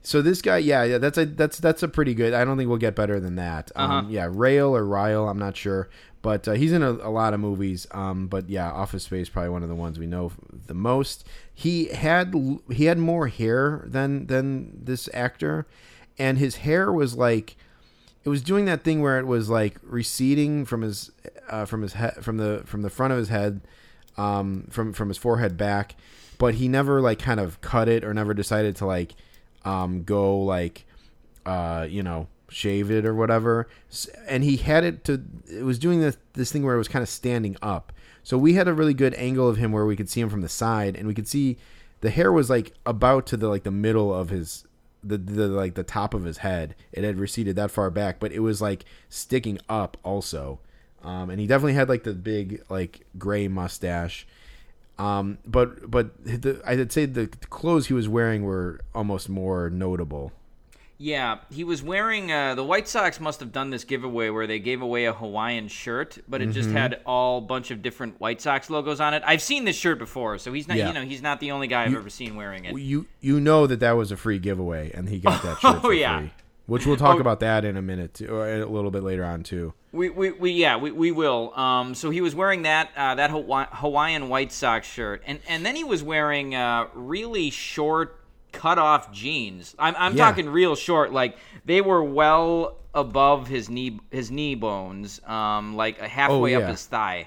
So 0.06 0.20
this 0.20 0.42
guy, 0.42 0.58
yeah, 0.58 0.84
yeah, 0.84 0.98
that's 0.98 1.16
a 1.16 1.24
that's 1.24 1.58
that's 1.58 1.82
a 1.82 1.88
pretty 1.88 2.14
good. 2.14 2.34
I 2.34 2.44
don't 2.44 2.58
think 2.58 2.68
we'll 2.68 2.78
get 2.78 2.94
better 2.94 3.18
than 3.18 3.36
that. 3.36 3.72
Um, 3.74 3.90
Uh-huh. 3.90 4.06
Yeah, 4.10 4.28
Rail 4.30 4.76
or 4.76 4.84
Ryle, 4.84 5.28
I'm 5.28 5.38
not 5.38 5.56
sure, 5.56 5.88
but 6.20 6.46
uh, 6.46 6.52
he's 6.52 6.72
in 6.72 6.82
a, 6.82 6.90
a 6.90 7.08
lot 7.10 7.32
of 7.32 7.40
movies. 7.40 7.86
Um, 7.90 8.26
but 8.26 8.50
yeah, 8.50 8.70
Office 8.70 9.04
Space 9.04 9.30
probably 9.30 9.48
one 9.48 9.62
of 9.62 9.70
the 9.70 9.74
ones 9.74 9.98
we 9.98 10.06
know 10.06 10.30
the 10.66 10.74
most. 10.74 11.26
He 11.54 11.86
had 11.86 12.34
he 12.70 12.84
had 12.84 12.98
more 12.98 13.28
hair 13.28 13.82
than 13.86 14.26
than 14.26 14.84
this 14.84 15.08
actor, 15.14 15.66
and 16.18 16.36
his 16.36 16.56
hair 16.56 16.92
was 16.92 17.16
like 17.16 17.56
it 18.24 18.28
was 18.28 18.42
doing 18.42 18.66
that 18.66 18.84
thing 18.84 19.00
where 19.00 19.18
it 19.18 19.26
was 19.26 19.48
like 19.48 19.78
receding 19.82 20.66
from 20.66 20.82
his 20.82 21.10
uh, 21.48 21.64
from 21.64 21.80
his 21.80 21.94
head 21.94 22.22
from 22.22 22.36
the 22.36 22.62
from 22.66 22.82
the 22.82 22.90
front 22.90 23.12
of 23.12 23.18
his 23.18 23.30
head 23.30 23.62
um, 24.18 24.66
from 24.70 24.92
from 24.92 25.08
his 25.08 25.16
forehead 25.16 25.56
back, 25.56 25.96
but 26.36 26.56
he 26.56 26.68
never 26.68 27.00
like 27.00 27.18
kind 27.18 27.40
of 27.40 27.60
cut 27.62 27.88
it 27.88 28.04
or 28.04 28.12
never 28.12 28.34
decided 28.34 28.76
to 28.76 28.84
like 28.86 29.14
um, 29.64 30.04
go 30.04 30.38
like, 30.38 30.86
uh, 31.46 31.86
you 31.88 32.02
know, 32.02 32.28
shave 32.48 32.90
it 32.90 33.04
or 33.04 33.14
whatever. 33.14 33.68
And 34.28 34.44
he 34.44 34.56
had 34.56 34.84
it 34.84 35.04
to. 35.04 35.22
It 35.50 35.64
was 35.64 35.78
doing 35.78 36.00
this 36.00 36.16
this 36.34 36.52
thing 36.52 36.64
where 36.64 36.74
it 36.74 36.78
was 36.78 36.88
kind 36.88 37.02
of 37.02 37.08
standing 37.08 37.56
up. 37.62 37.92
So 38.22 38.38
we 38.38 38.54
had 38.54 38.68
a 38.68 38.74
really 38.74 38.94
good 38.94 39.14
angle 39.14 39.48
of 39.48 39.58
him 39.58 39.72
where 39.72 39.84
we 39.84 39.96
could 39.96 40.08
see 40.08 40.20
him 40.20 40.30
from 40.30 40.40
the 40.40 40.48
side, 40.48 40.96
and 40.96 41.06
we 41.06 41.14
could 41.14 41.28
see 41.28 41.58
the 42.00 42.10
hair 42.10 42.32
was 42.32 42.50
like 42.50 42.72
about 42.86 43.26
to 43.26 43.36
the 43.36 43.48
like 43.48 43.64
the 43.64 43.70
middle 43.70 44.14
of 44.14 44.30
his 44.30 44.64
the, 45.02 45.18
the 45.18 45.48
like 45.48 45.74
the 45.74 45.82
top 45.82 46.14
of 46.14 46.24
his 46.24 46.38
head. 46.38 46.74
It 46.92 47.04
had 47.04 47.18
receded 47.18 47.56
that 47.56 47.70
far 47.70 47.90
back, 47.90 48.18
but 48.20 48.32
it 48.32 48.40
was 48.40 48.62
like 48.62 48.84
sticking 49.08 49.58
up 49.68 49.96
also. 50.02 50.60
Um, 51.02 51.28
and 51.28 51.38
he 51.38 51.46
definitely 51.46 51.74
had 51.74 51.88
like 51.88 52.04
the 52.04 52.14
big 52.14 52.62
like 52.70 53.06
gray 53.18 53.46
mustache. 53.48 54.26
Um, 54.98 55.38
but 55.46 55.90
but 55.90 56.24
the, 56.24 56.62
I'd 56.64 56.92
say 56.92 57.06
the 57.06 57.26
clothes 57.26 57.88
he 57.88 57.94
was 57.94 58.08
wearing 58.08 58.44
were 58.44 58.80
almost 58.94 59.28
more 59.28 59.68
notable. 59.70 60.32
Yeah, 60.96 61.38
he 61.50 61.64
was 61.64 61.82
wearing. 61.82 62.30
Uh, 62.30 62.54
the 62.54 62.62
White 62.64 62.86
Sox 62.86 63.18
must 63.18 63.40
have 63.40 63.50
done 63.50 63.70
this 63.70 63.82
giveaway 63.82 64.30
where 64.30 64.46
they 64.46 64.60
gave 64.60 64.80
away 64.80 65.06
a 65.06 65.12
Hawaiian 65.12 65.66
shirt, 65.66 66.18
but 66.28 66.40
it 66.40 66.44
Mm-hmm. 66.44 66.52
just 66.52 66.70
had 66.70 67.00
all 67.04 67.40
bunch 67.40 67.72
of 67.72 67.82
different 67.82 68.20
White 68.20 68.40
Sox 68.40 68.70
logos 68.70 69.00
on 69.00 69.12
it. 69.12 69.22
I've 69.26 69.42
seen 69.42 69.64
this 69.64 69.74
shirt 69.76 69.98
before, 69.98 70.38
so 70.38 70.52
he's 70.52 70.68
not. 70.68 70.76
Yeah. 70.76 70.86
You 70.88 70.94
know, 70.94 71.02
he's 71.02 71.20
not 71.22 71.40
the 71.40 71.50
only 71.50 71.66
guy 71.66 71.82
I've 71.82 71.94
ever 71.94 72.08
seen 72.08 72.36
wearing 72.36 72.64
it. 72.64 72.78
You 72.78 73.06
you 73.20 73.40
know 73.40 73.66
that 73.66 73.80
that 73.80 73.92
was 73.96 74.12
a 74.12 74.16
free 74.16 74.38
giveaway, 74.38 74.92
and 74.94 75.08
he 75.08 75.18
got 75.18 75.42
that 75.42 75.58
shirt 75.60 75.80
Oh, 75.82 75.90
yeah. 75.90 76.20
free. 76.20 76.32
Which 76.66 76.86
we'll 76.86 76.96
talk 76.96 77.16
Oh. 77.16 77.20
about 77.20 77.40
that 77.40 77.64
in 77.66 77.76
a 77.76 77.82
minute, 77.82 78.14
too, 78.14 78.34
or 78.34 78.48
a 78.50 78.64
little 78.64 78.90
bit 78.90 79.02
later 79.02 79.22
on 79.24 79.42
too. 79.42 79.74
We, 79.92 80.08
we, 80.08 80.30
we 80.32 80.50
yeah 80.52 80.76
we, 80.76 80.90
we 80.90 81.12
will. 81.12 81.52
Um, 81.58 81.94
so 81.94 82.08
he 82.10 82.20
was 82.22 82.34
wearing 82.34 82.62
that 82.62 82.90
uh, 82.96 83.14
that 83.16 83.30
Hawa- 83.30 83.68
Hawaiian 83.70 84.28
White 84.30 84.50
Sox 84.50 84.86
shirt, 84.88 85.22
and 85.26 85.40
and 85.48 85.64
then 85.64 85.76
he 85.76 85.84
was 85.84 86.02
wearing 86.02 86.54
uh, 86.54 86.86
really 86.94 87.50
short 87.50 88.18
cut 88.52 88.78
off 88.78 89.12
jeans. 89.12 89.74
I'm 89.78 89.94
I'm 89.98 90.16
Yeah. 90.16 90.24
talking 90.24 90.48
real 90.48 90.74
short, 90.74 91.12
like 91.12 91.36
they 91.66 91.80
were 91.82 92.02
well 92.02 92.78
above 92.94 93.46
his 93.48 93.68
knee 93.68 94.00
his 94.10 94.30
knee 94.30 94.54
bones, 94.54 95.20
um, 95.26 95.76
like 95.76 95.98
halfway 95.98 96.56
Oh, 96.56 96.62
up 96.62 96.70
his 96.70 96.86
thigh. 96.86 97.26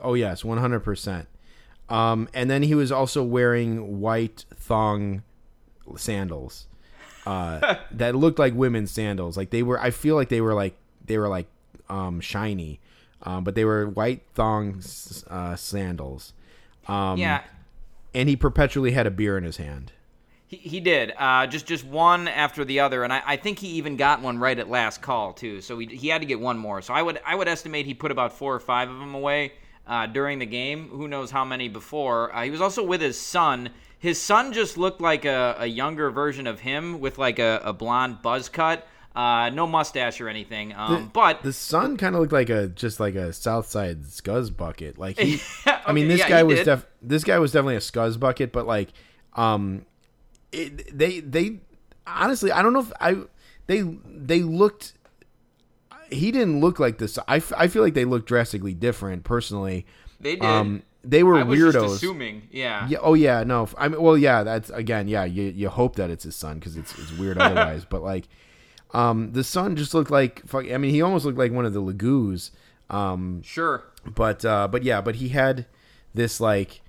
Oh 0.00 0.14
yes, 0.14 0.44
one 0.44 0.58
hundred 0.58 0.80
percent. 0.80 1.26
Um, 1.88 2.28
and 2.34 2.48
then 2.50 2.62
he 2.62 2.74
was 2.74 2.92
also 2.92 3.22
wearing 3.22 4.00
white 4.00 4.44
thong 4.54 5.22
sandals 5.96 6.66
uh, 7.26 7.76
that 7.90 8.14
looked 8.14 8.38
like 8.38 8.54
women's 8.54 8.90
sandals. 8.90 9.36
Like 9.36 9.50
they 9.50 9.62
were, 9.62 9.80
I 9.80 9.90
feel 9.90 10.14
like 10.14 10.28
they 10.28 10.40
were 10.40 10.54
like 10.54 10.74
they 11.04 11.18
were 11.18 11.28
like 11.28 11.46
um, 11.88 12.20
shiny, 12.20 12.80
um, 13.22 13.44
but 13.44 13.54
they 13.54 13.64
were 13.64 13.88
white 13.88 14.22
thong 14.34 14.82
uh, 15.28 15.56
sandals. 15.56 16.32
Um, 16.88 17.18
yeah. 17.18 17.42
and 18.14 18.28
he 18.28 18.36
perpetually 18.36 18.92
had 18.92 19.06
a 19.06 19.10
beer 19.10 19.36
in 19.36 19.44
his 19.44 19.56
hand. 19.56 19.92
He, 20.46 20.56
he 20.56 20.80
did 20.80 21.12
uh, 21.18 21.46
just 21.48 21.66
just 21.66 21.84
one 21.84 22.28
after 22.28 22.64
the 22.64 22.80
other, 22.80 23.02
and 23.02 23.12
I, 23.12 23.22
I 23.26 23.36
think 23.36 23.58
he 23.58 23.68
even 23.68 23.96
got 23.96 24.22
one 24.22 24.38
right 24.38 24.58
at 24.58 24.70
last 24.70 25.02
call 25.02 25.32
too. 25.32 25.60
So 25.60 25.78
he, 25.78 25.86
he 25.86 26.08
had 26.08 26.20
to 26.20 26.26
get 26.26 26.38
one 26.38 26.58
more. 26.58 26.80
So 26.82 26.94
I 26.94 27.02
would 27.02 27.20
I 27.26 27.34
would 27.34 27.48
estimate 27.48 27.86
he 27.86 27.94
put 27.94 28.12
about 28.12 28.32
four 28.32 28.54
or 28.54 28.60
five 28.60 28.88
of 28.88 28.98
them 28.98 29.14
away 29.14 29.52
uh, 29.86 30.06
during 30.06 30.38
the 30.38 30.46
game. 30.46 30.88
Who 30.88 31.08
knows 31.08 31.30
how 31.30 31.44
many 31.44 31.68
before? 31.68 32.34
Uh, 32.34 32.44
he 32.44 32.50
was 32.50 32.60
also 32.60 32.82
with 32.84 33.00
his 33.00 33.18
son. 33.18 33.70
His 33.98 34.20
son 34.20 34.52
just 34.52 34.76
looked 34.76 35.00
like 35.00 35.24
a, 35.24 35.56
a 35.58 35.66
younger 35.66 36.10
version 36.10 36.46
of 36.46 36.60
him 36.60 37.00
with 37.00 37.18
like 37.18 37.38
a, 37.38 37.60
a 37.64 37.72
blonde 37.72 38.20
buzz 38.22 38.48
cut, 38.48 38.86
uh, 39.14 39.50
no 39.50 39.66
mustache 39.66 40.20
or 40.20 40.28
anything. 40.28 40.74
Um, 40.74 41.10
but 41.12 41.42
The 41.42 41.52
son 41.52 41.96
kind 41.96 42.14
of 42.14 42.20
looked 42.20 42.32
like 42.32 42.50
a 42.50 42.68
just 42.68 43.00
like 43.00 43.14
a 43.14 43.32
Southside 43.32 44.02
scuzz 44.04 44.54
bucket. 44.54 44.98
Like 44.98 45.18
he, 45.18 45.40
I 45.66 45.92
mean, 45.92 46.08
this 46.08 46.20
yeah, 46.20 46.28
guy 46.28 46.42
was 46.42 46.62
def 46.62 46.86
this 47.00 47.24
guy 47.24 47.38
was 47.38 47.52
definitely 47.52 47.76
a 47.76 47.80
scuzz 47.80 48.20
bucket, 48.20 48.52
but 48.52 48.66
like, 48.66 48.90
um, 49.34 49.86
it, 50.52 50.96
they 50.96 51.20
they 51.20 51.60
honestly, 52.06 52.52
I 52.52 52.62
don't 52.62 52.74
know 52.74 52.80
if 52.80 52.92
I 53.00 53.16
they 53.66 53.80
they 54.06 54.42
looked. 54.42 54.92
He 56.10 56.30
didn't 56.30 56.60
look 56.60 56.78
like 56.78 56.98
this. 56.98 57.18
I, 57.26 57.38
f- 57.38 57.52
I 57.56 57.66
feel 57.66 57.82
like 57.82 57.94
they 57.94 58.04
looked 58.04 58.28
drastically 58.28 58.74
different. 58.74 59.24
Personally, 59.24 59.86
they 60.20 60.36
did. 60.36 60.44
um, 60.44 60.82
they 61.08 61.22
were 61.22 61.36
I 61.38 61.42
was 61.44 61.58
weirdos. 61.58 61.72
just 61.72 61.94
assuming. 61.96 62.48
Yeah. 62.50 62.86
Yeah. 62.88 62.98
Oh 63.00 63.14
yeah. 63.14 63.42
No. 63.44 63.68
I 63.78 63.88
mean, 63.88 64.00
well, 64.02 64.18
yeah. 64.18 64.42
That's 64.42 64.70
again. 64.70 65.08
Yeah. 65.08 65.24
You 65.24 65.44
you 65.44 65.68
hope 65.68 65.96
that 65.96 66.10
it's 66.10 66.24
his 66.24 66.36
son 66.36 66.58
because 66.58 66.76
it's 66.76 66.98
it's 66.98 67.12
weird 67.12 67.38
otherwise. 67.40 67.84
But 67.84 68.02
like, 68.02 68.28
um, 68.92 69.32
the 69.32 69.44
son 69.44 69.76
just 69.76 69.94
looked 69.94 70.10
like. 70.10 70.44
Fuck. 70.46 70.70
I 70.70 70.76
mean, 70.78 70.90
he 70.90 71.02
almost 71.02 71.24
looked 71.24 71.38
like 71.38 71.52
one 71.52 71.64
of 71.64 71.72
the 71.72 71.80
Lagoos. 71.80 72.50
Um, 72.90 73.42
Sure. 73.42 73.82
but 74.04 74.44
uh, 74.44 74.68
but 74.68 74.82
yeah. 74.82 75.00
But 75.00 75.16
he 75.16 75.28
had 75.30 75.66
this 76.14 76.40
like 76.40 76.82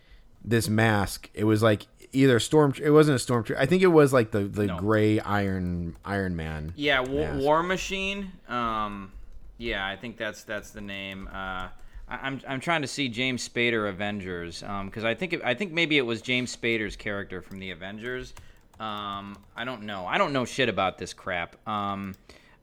this 0.44 0.68
mask. 0.70 1.30
It 1.34 1.44
was 1.46 1.62
like 1.64 1.88
either 2.14 2.40
storm. 2.40 2.74
It 2.82 2.92
wasn't 2.92 3.16
a 3.16 3.20
storm. 3.20 3.46
I 3.58 3.66
think 3.66 3.82
it 3.84 3.88
was 3.88 4.14
like 4.14 4.32
the 4.32 4.46
the 4.46 4.68
No. 4.68 4.78
gray 4.78 5.20
Iron 5.20 5.98
Iron 6.06 6.36
Man. 6.36 6.74
Yeah, 6.76 7.02
War. 7.02 7.34
War 7.36 7.64
Machine. 7.64 8.32
Um, 8.48 9.12
yeah, 9.58 9.86
I 9.88 9.96
think 9.96 10.18
that's 10.18 10.44
that's 10.44 10.70
the 10.72 10.82
name. 10.82 11.28
Uh, 11.34 11.70
I'm 12.10 12.42
I'm 12.48 12.60
trying 12.60 12.82
to 12.84 12.88
see 12.88 13.10
James 13.10 13.48
Spader 13.48 13.90
Avengers 13.90 14.62
because 14.86 15.04
I 15.04 15.14
think 15.14 15.34
it, 15.34 15.42
I 15.44 15.54
think 15.54 15.74
maybe 15.74 15.98
it 15.98 16.06
was 16.06 16.22
James 16.22 16.56
Spader's 16.56 16.96
character 16.96 17.42
from 17.42 17.60
the 17.60 17.72
Avengers. 17.72 18.34
Um, 18.80 19.38
I 19.56 19.66
don't 19.66 19.84
know. 19.84 20.06
I 20.06 20.18
don't 20.18 20.34
know 20.34 20.46
shit 20.46 20.70
about 20.70 20.98
this 20.98 21.12
crap. 21.14 21.56
Um, 21.68 22.14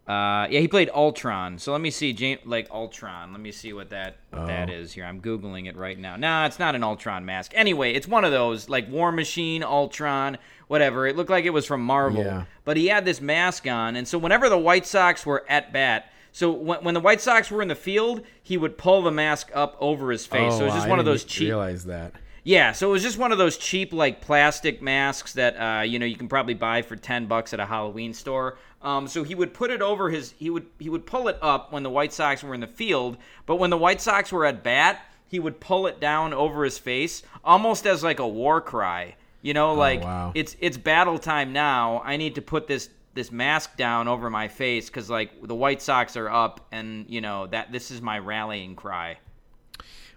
uh, 0.06 0.46
yeah, 0.50 0.60
he 0.60 0.68
played 0.68 0.90
Ultron. 0.94 1.58
So 1.58 1.72
let 1.72 1.80
me 1.80 1.90
see, 1.90 2.12
James, 2.12 2.40
like 2.44 2.70
Ultron. 2.70 3.32
Let 3.32 3.40
me 3.40 3.50
see 3.50 3.72
what 3.72 3.90
that 3.90 4.16
what 4.30 4.46
that 4.46 4.70
is 4.70 4.92
here. 4.92 5.04
I'm 5.04 5.20
googling 5.20 5.66
it 5.66 5.76
right 5.76 5.98
now. 5.98 6.16
Nah, 6.16 6.46
it's 6.46 6.58
not 6.58 6.74
an 6.74 6.84
Ultron 6.84 7.24
mask. 7.24 7.52
Anyway, 7.54 7.92
it's 7.92 8.06
one 8.06 8.24
of 8.24 8.30
those 8.30 8.68
like 8.68 8.88
War 8.90 9.12
Machine, 9.12 9.62
Ultron, 9.62 10.38
whatever. 10.68 11.06
It 11.06 11.16
looked 11.16 11.30
like 11.30 11.44
it 11.46 11.50
was 11.50 11.66
from 11.66 11.82
Marvel 11.82 12.22
Yeah. 12.22 12.44
but 12.64 12.76
he 12.76 12.86
had 12.88 13.04
this 13.04 13.20
mask 13.20 13.66
on, 13.66 13.96
and 13.96 14.06
so 14.06 14.16
whenever 14.18 14.48
the 14.48 14.58
White 14.58 14.86
Sox 14.86 15.24
were 15.26 15.44
at 15.48 15.72
bat, 15.72 16.10
so 16.34 16.50
when, 16.50 16.82
when 16.82 16.94
the 16.94 17.00
White 17.00 17.20
Sox 17.20 17.48
were 17.48 17.62
in 17.62 17.68
the 17.68 17.76
field, 17.76 18.22
he 18.42 18.56
would 18.56 18.76
pull 18.76 19.02
the 19.02 19.12
mask 19.12 19.52
up 19.54 19.76
over 19.78 20.10
his 20.10 20.26
face. 20.26 20.54
Oh, 20.54 20.58
so 20.58 20.62
it 20.62 20.66
was 20.66 20.74
just 20.74 20.86
I 20.86 20.90
one 20.90 20.98
of 20.98 21.04
those 21.04 21.22
cheap. 21.22 21.46
Realize 21.46 21.84
that. 21.84 22.12
Yeah, 22.42 22.72
so 22.72 22.88
it 22.88 22.90
was 22.90 23.04
just 23.04 23.18
one 23.18 23.30
of 23.30 23.38
those 23.38 23.56
cheap 23.56 23.92
like 23.92 24.20
plastic 24.20 24.82
masks 24.82 25.34
that 25.34 25.54
uh, 25.54 25.82
you 25.82 26.00
know 26.00 26.06
you 26.06 26.16
can 26.16 26.26
probably 26.26 26.54
buy 26.54 26.82
for 26.82 26.96
ten 26.96 27.26
bucks 27.26 27.54
at 27.54 27.60
a 27.60 27.66
Halloween 27.66 28.12
store. 28.12 28.58
Um, 28.82 29.06
so 29.06 29.22
he 29.22 29.36
would 29.36 29.54
put 29.54 29.70
it 29.70 29.80
over 29.80 30.10
his 30.10 30.32
he 30.32 30.50
would 30.50 30.66
he 30.80 30.90
would 30.90 31.06
pull 31.06 31.28
it 31.28 31.38
up 31.40 31.72
when 31.72 31.84
the 31.84 31.90
White 31.90 32.12
Sox 32.12 32.42
were 32.42 32.52
in 32.52 32.60
the 32.60 32.66
field, 32.66 33.16
but 33.46 33.56
when 33.56 33.70
the 33.70 33.78
White 33.78 34.00
Sox 34.00 34.32
were 34.32 34.44
at 34.44 34.64
bat, 34.64 35.02
he 35.28 35.38
would 35.38 35.60
pull 35.60 35.86
it 35.86 36.00
down 36.00 36.34
over 36.34 36.64
his 36.64 36.78
face, 36.78 37.22
almost 37.44 37.86
as 37.86 38.02
like 38.02 38.18
a 38.18 38.26
war 38.26 38.60
cry. 38.60 39.14
You 39.40 39.54
know, 39.54 39.74
like 39.74 40.02
wow. 40.02 40.32
it's 40.34 40.56
it's 40.58 40.78
battle 40.78 41.18
time 41.20 41.52
now. 41.52 42.02
I 42.04 42.16
need 42.16 42.34
to 42.34 42.42
put 42.42 42.66
this 42.66 42.88
this 43.14 43.30
mask 43.32 43.76
down 43.76 44.08
over 44.08 44.28
my 44.28 44.48
face 44.48 44.88
because 44.88 45.08
like 45.08 45.30
the 45.46 45.54
White 45.54 45.80
Sox 45.80 46.16
are 46.16 46.28
up, 46.28 46.66
and 46.72 47.06
you 47.08 47.20
know 47.20 47.46
that 47.48 47.72
this 47.72 47.90
is 47.90 48.02
my 48.02 48.18
rallying 48.18 48.76
cry. 48.76 49.18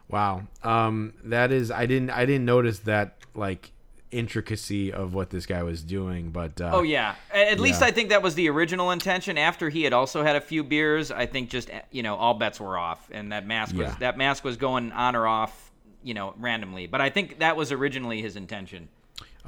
Wow. 0.09 0.43
Um, 0.63 1.13
that 1.25 1.51
is. 1.51 1.69
I 1.71 1.85
didn't. 1.85 2.09
I 2.11 2.25
didn't 2.25 2.45
notice 2.45 2.79
that 2.79 3.17
like 3.35 3.71
intricacy 4.09 4.91
of 4.93 5.13
what 5.13 5.29
this 5.29 5.45
guy 5.45 5.63
was 5.63 5.81
doing. 5.83 6.29
But 6.29 6.61
uh, 6.61 6.71
Oh 6.73 6.81
yeah, 6.81 7.15
at 7.33 7.59
least. 7.59 7.81
I 7.81 7.91
think 7.91 8.09
that 8.09 8.21
was 8.21 8.35
the 8.35 8.49
original 8.49 8.91
intention. 8.91 9.37
After 9.37 9.69
he 9.69 9.83
had 9.83 9.93
also 9.93 10.23
had 10.23 10.35
a 10.35 10.41
few 10.41 10.63
beers, 10.63 11.11
I 11.11 11.25
think 11.25 11.49
just 11.49 11.69
you 11.91 12.03
know 12.03 12.15
all 12.15 12.33
bets 12.33 12.59
were 12.59 12.77
off, 12.77 13.09
and 13.11 13.31
that 13.31 13.45
mask 13.45 13.75
was 13.75 13.87
Yeah. 13.87 13.95
that 13.99 14.17
mask 14.17 14.43
was 14.43 14.55
going 14.57 14.91
on 14.93 15.15
or 15.15 15.27
off, 15.27 15.71
you 16.03 16.13
know, 16.13 16.33
randomly. 16.37 16.87
But 16.87 17.01
I 17.01 17.09
think 17.09 17.39
that 17.39 17.57
was 17.57 17.71
originally 17.71 18.21
his 18.21 18.35
intention. 18.37 18.87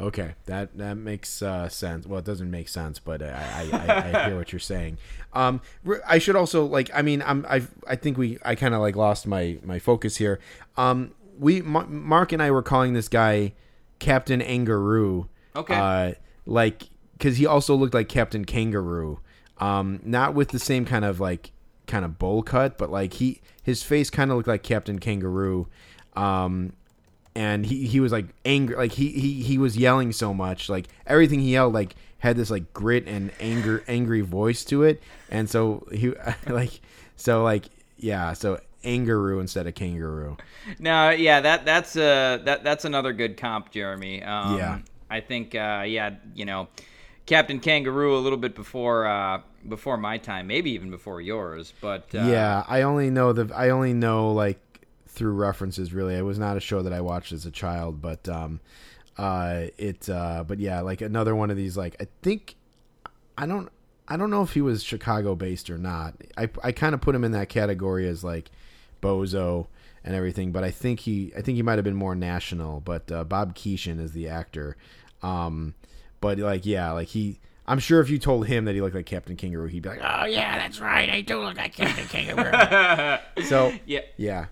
Okay, 0.02 0.36
that 0.46 0.78
that 0.78 0.98
makes 0.98 1.42
uh, 1.42 1.68
sense. 1.70 2.06
Well, 2.06 2.20
it 2.20 2.26
doesn't 2.26 2.50
make 2.50 2.70
sense, 2.70 3.00
but 3.00 3.22
I 3.22 3.70
I, 3.72 3.78
I, 3.78 3.98
I 3.98 4.26
hear 4.28 4.38
what 4.38 4.52
you're 4.52 4.60
saying. 4.60 4.98
Um, 5.34 5.62
I 6.08 6.20
should 6.20 6.36
also 6.36 6.66
like. 6.66 6.90
I 6.94 7.02
mean, 7.02 7.22
I'm 7.26 7.46
I 7.50 7.64
I 7.88 7.96
think 7.96 8.18
we 8.18 8.38
I 8.44 8.56
kind 8.56 8.74
of 8.74 8.82
like 8.82 8.96
lost 8.96 9.28
my 9.28 9.60
my 9.64 9.80
focus 9.80 10.18
here. 10.18 10.40
Um, 10.78 11.14
we 11.38 11.62
Ma- 11.62 11.88
Mark 11.88 12.32
and 12.32 12.42
I 12.42 12.52
were 12.52 12.64
calling 12.64 12.94
this 12.94 13.08
guy 13.08 13.54
Captain 14.00 14.42
Angaroo. 14.42 15.28
Okay. 15.56 15.76
Uh, 15.76 16.14
like 16.46 16.90
because 17.14 17.38
he 17.38 17.46
also 17.46 17.76
looked 17.76 17.94
like 17.94 18.10
Captain 18.10 18.46
Kangaroo. 18.46 19.20
Um, 19.58 20.00
not 20.04 20.34
with 20.34 20.50
the 20.50 20.60
same 20.60 20.86
kind 20.86 21.04
of 21.04 21.20
like 21.20 21.52
kind 21.86 22.06
of 22.06 22.18
bowl 22.18 22.44
cut, 22.44 22.78
but 22.78 22.90
like 22.90 23.14
he 23.14 23.42
his 23.62 23.84
face 23.84 24.10
kind 24.10 24.32
of 24.32 24.38
looked 24.38 24.48
like 24.48 24.64
Captain 24.64 25.00
Kangaroo. 25.00 25.68
Um, 26.16 26.74
and 27.36 27.66
he, 27.66 27.86
he 27.86 28.00
was 28.00 28.12
like 28.12 28.26
angry 28.46 28.76
like 28.76 28.92
he, 28.94 29.10
he 29.10 29.42
he 29.44 29.58
was 29.58 29.78
yelling 29.78 30.12
so 30.12 30.34
much 30.34 30.70
like 30.70 30.88
everything 31.06 31.40
he 31.40 31.52
yelled 31.54 31.74
like 31.74 31.96
had 32.20 32.36
this 32.36 32.50
like 32.52 32.74
grit 32.74 33.08
and 33.08 33.32
anger 33.40 33.84
angry 33.88 34.22
voice 34.22 34.64
to 34.66 34.84
it 34.84 35.02
and 35.30 35.50
so 35.50 35.88
he 35.92 36.14
like 36.48 36.82
so 37.16 37.44
like 37.44 37.66
yeah 37.98 38.34
so 38.34 38.60
angaroo 38.84 39.40
instead 39.42 39.68
of 39.68 39.76
kangaroo 39.76 40.38
No, 40.80 41.10
yeah, 41.10 41.42
that 41.42 41.66
that's 41.66 41.96
uh 41.96 42.40
that 42.46 42.64
that's 42.64 42.86
another 42.86 43.12
good 43.14 43.38
comp, 43.38 43.72
Jeremy. 43.72 44.24
Um, 44.24 44.58
Yeah. 44.58 44.80
I 45.10 45.20
think 45.22 45.56
uh, 45.56 45.84
yeah, 45.88 46.12
you 46.36 46.46
know, 46.46 46.68
Captain 47.26 47.60
Kangaroo 47.60 48.16
a 48.16 48.20
little 48.20 48.38
bit 48.38 48.56
before 48.56 49.08
uh, 49.08 49.42
before 49.68 49.98
my 49.98 50.18
time, 50.18 50.48
maybe 50.48 50.72
even 50.72 50.92
before 50.92 51.22
yours, 51.22 51.74
but 51.82 52.04
uh, 52.14 52.20
yeah 52.30 52.64
i 52.68 52.84
only 52.84 53.10
know 53.10 53.34
the 53.34 53.54
i 53.56 53.70
only 53.70 53.94
know 53.94 54.32
like 54.32 54.60
through 55.10 55.34
references 55.34 55.94
really 55.94 56.16
it 56.16 56.22
was 56.22 56.40
not 56.40 56.56
a 56.56 56.60
show 56.60 56.82
that 56.82 56.94
i 56.94 57.02
watched 57.02 57.32
as 57.32 57.46
a 57.46 57.52
child 57.52 58.02
but 58.02 58.30
um 58.30 58.60
uh 59.18 59.64
it 59.78 60.08
uh 60.10 60.44
but 60.48 60.60
yeah 60.60 60.80
like 60.82 61.02
another 61.02 61.36
one 61.36 61.50
of 61.52 61.58
these 61.58 61.76
like 61.76 61.96
i 62.00 62.08
think 62.22 62.56
I 63.38 63.46
don't 63.46 63.70
I 64.06 64.18
don't 64.18 64.30
know 64.32 64.42
if 64.42 64.54
he 64.54 64.60
was 64.60 64.84
Chicago 64.84 65.34
based 65.34 65.70
or 65.70 65.78
not. 65.78 66.14
I 66.36 66.50
I 66.62 66.74
kind 66.74 66.94
of 66.94 67.00
put 67.00 67.16
him 67.16 67.24
in 67.24 67.32
that 67.32 67.48
category 67.48 68.06
as 68.06 68.22
like 68.22 68.52
Bozo 69.02 69.68
and 70.04 70.14
everything, 70.14 70.52
but 70.52 70.66
I 70.66 70.72
think 70.72 71.00
he 71.00 71.32
I 71.38 71.42
think 71.42 71.56
he 71.56 71.62
might 71.62 71.78
have 71.78 71.86
been 71.86 71.96
more 71.96 72.16
national. 72.16 72.82
But 72.82 73.10
uh, 73.10 73.24
Bob 73.24 73.56
Keeshan 73.56 73.98
is 74.02 74.12
the 74.12 74.28
actor. 74.28 74.76
Um, 75.24 75.74
but 76.20 76.38
like 76.38 76.66
yeah, 76.66 76.92
like 76.92 77.08
he. 77.08 77.40
I'm 77.66 77.80
sure 77.80 78.02
if 78.02 78.10
you 78.10 78.18
told 78.20 78.48
him 78.48 78.66
that 78.66 78.76
he 78.76 78.82
looked 78.82 78.96
like 78.96 79.06
Captain 79.06 79.38
Kangaroo, 79.38 79.68
he'd 79.68 79.84
be 79.84 79.90
like, 79.90 80.02
"Oh 80.04 80.26
yeah, 80.26 80.58
that's 80.58 80.82
right, 80.82 81.10
I 81.10 81.22
do 81.22 81.40
look 81.42 81.56
like 81.56 81.74
Captain 81.76 82.08
Kangaroo." 82.08 83.20
so 83.46 83.72
Yeah. 83.86 84.02
yeah. 84.18 84.48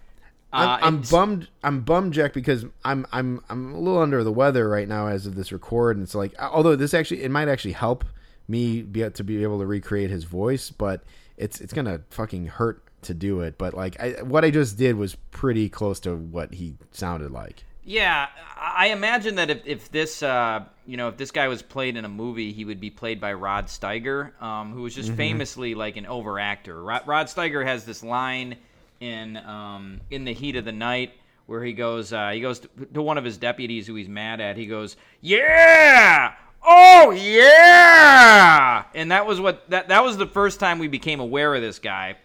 Uh, 0.53 0.77
I'm, 0.81 0.95
I'm 0.95 1.01
bummed. 1.01 1.47
I'm 1.63 1.81
bummed, 1.81 2.13
Jack, 2.13 2.33
because 2.33 2.65
I'm 2.85 3.05
I'm 3.11 3.41
I'm 3.49 3.73
a 3.73 3.79
little 3.79 4.01
under 4.01 4.23
the 4.23 4.31
weather 4.31 4.69
right 4.69 4.87
now 4.87 5.07
as 5.07 5.25
of 5.25 5.35
this 5.35 5.51
record, 5.51 5.97
and 5.97 6.03
it's 6.03 6.15
like, 6.15 6.33
although 6.39 6.75
this 6.75 6.93
actually 6.93 7.23
it 7.23 7.31
might 7.31 7.49
actually 7.49 7.73
help 7.73 8.05
me 8.47 8.81
be 8.81 9.09
to 9.09 9.23
be 9.23 9.43
able 9.43 9.59
to 9.59 9.65
recreate 9.65 10.09
his 10.09 10.23
voice, 10.23 10.69
but 10.69 11.03
it's 11.35 11.59
it's 11.59 11.73
gonna 11.73 12.01
fucking 12.11 12.47
hurt 12.47 12.81
to 13.03 13.13
do 13.13 13.41
it. 13.41 13.57
But 13.57 13.73
like, 13.73 13.99
I, 13.99 14.21
what 14.23 14.45
I 14.45 14.51
just 14.51 14.77
did 14.77 14.95
was 14.95 15.15
pretty 15.31 15.67
close 15.69 15.99
to 16.01 16.15
what 16.15 16.53
he 16.53 16.75
sounded 16.91 17.31
like. 17.31 17.63
Yeah, 17.83 18.27
I 18.57 18.89
imagine 18.89 19.35
that 19.35 19.49
if, 19.49 19.61
if 19.65 19.91
this 19.91 20.23
uh, 20.23 20.63
you 20.85 20.97
know 20.97 21.09
if 21.09 21.17
this 21.17 21.31
guy 21.31 21.49
was 21.49 21.61
played 21.61 21.97
in 21.97 22.05
a 22.05 22.09
movie, 22.09 22.53
he 22.53 22.63
would 22.63 22.79
be 22.79 22.89
played 22.89 23.19
by 23.19 23.33
Rod 23.33 23.67
Steiger, 23.67 24.41
um, 24.41 24.71
who 24.71 24.83
was 24.83 24.95
just 24.95 25.11
famously 25.11 25.75
like 25.75 25.97
an 25.97 26.05
overactor. 26.05 26.85
Rod, 26.85 27.05
Rod 27.05 27.27
Steiger 27.27 27.65
has 27.65 27.85
this 27.85 28.03
line 28.03 28.57
in 28.99 29.37
um, 29.37 30.01
in 30.09 30.25
the 30.25 30.33
heat 30.33 30.55
of 30.55 30.65
the 30.65 30.71
night 30.71 31.11
where 31.45 31.63
he 31.63 31.73
goes 31.73 32.11
uh, 32.13 32.29
he 32.31 32.41
goes 32.41 32.59
to, 32.59 32.67
to 32.93 33.01
one 33.01 33.17
of 33.17 33.23
his 33.23 33.37
deputies 33.37 33.87
who 33.87 33.95
he's 33.95 34.09
mad 34.09 34.41
at. 34.41 34.57
He 34.57 34.65
goes, 34.65 34.97
"Yeah, 35.21 36.33
oh 36.63 37.11
yeah," 37.11 38.83
and 38.93 39.11
that 39.11 39.25
was 39.25 39.39
what 39.39 39.69
that 39.69 39.87
that 39.89 40.03
was 40.03 40.17
the 40.17 40.27
first 40.27 40.59
time 40.59 40.79
we 40.79 40.87
became 40.87 41.19
aware 41.19 41.53
of 41.55 41.61
this 41.61 41.79
guy 41.79 42.17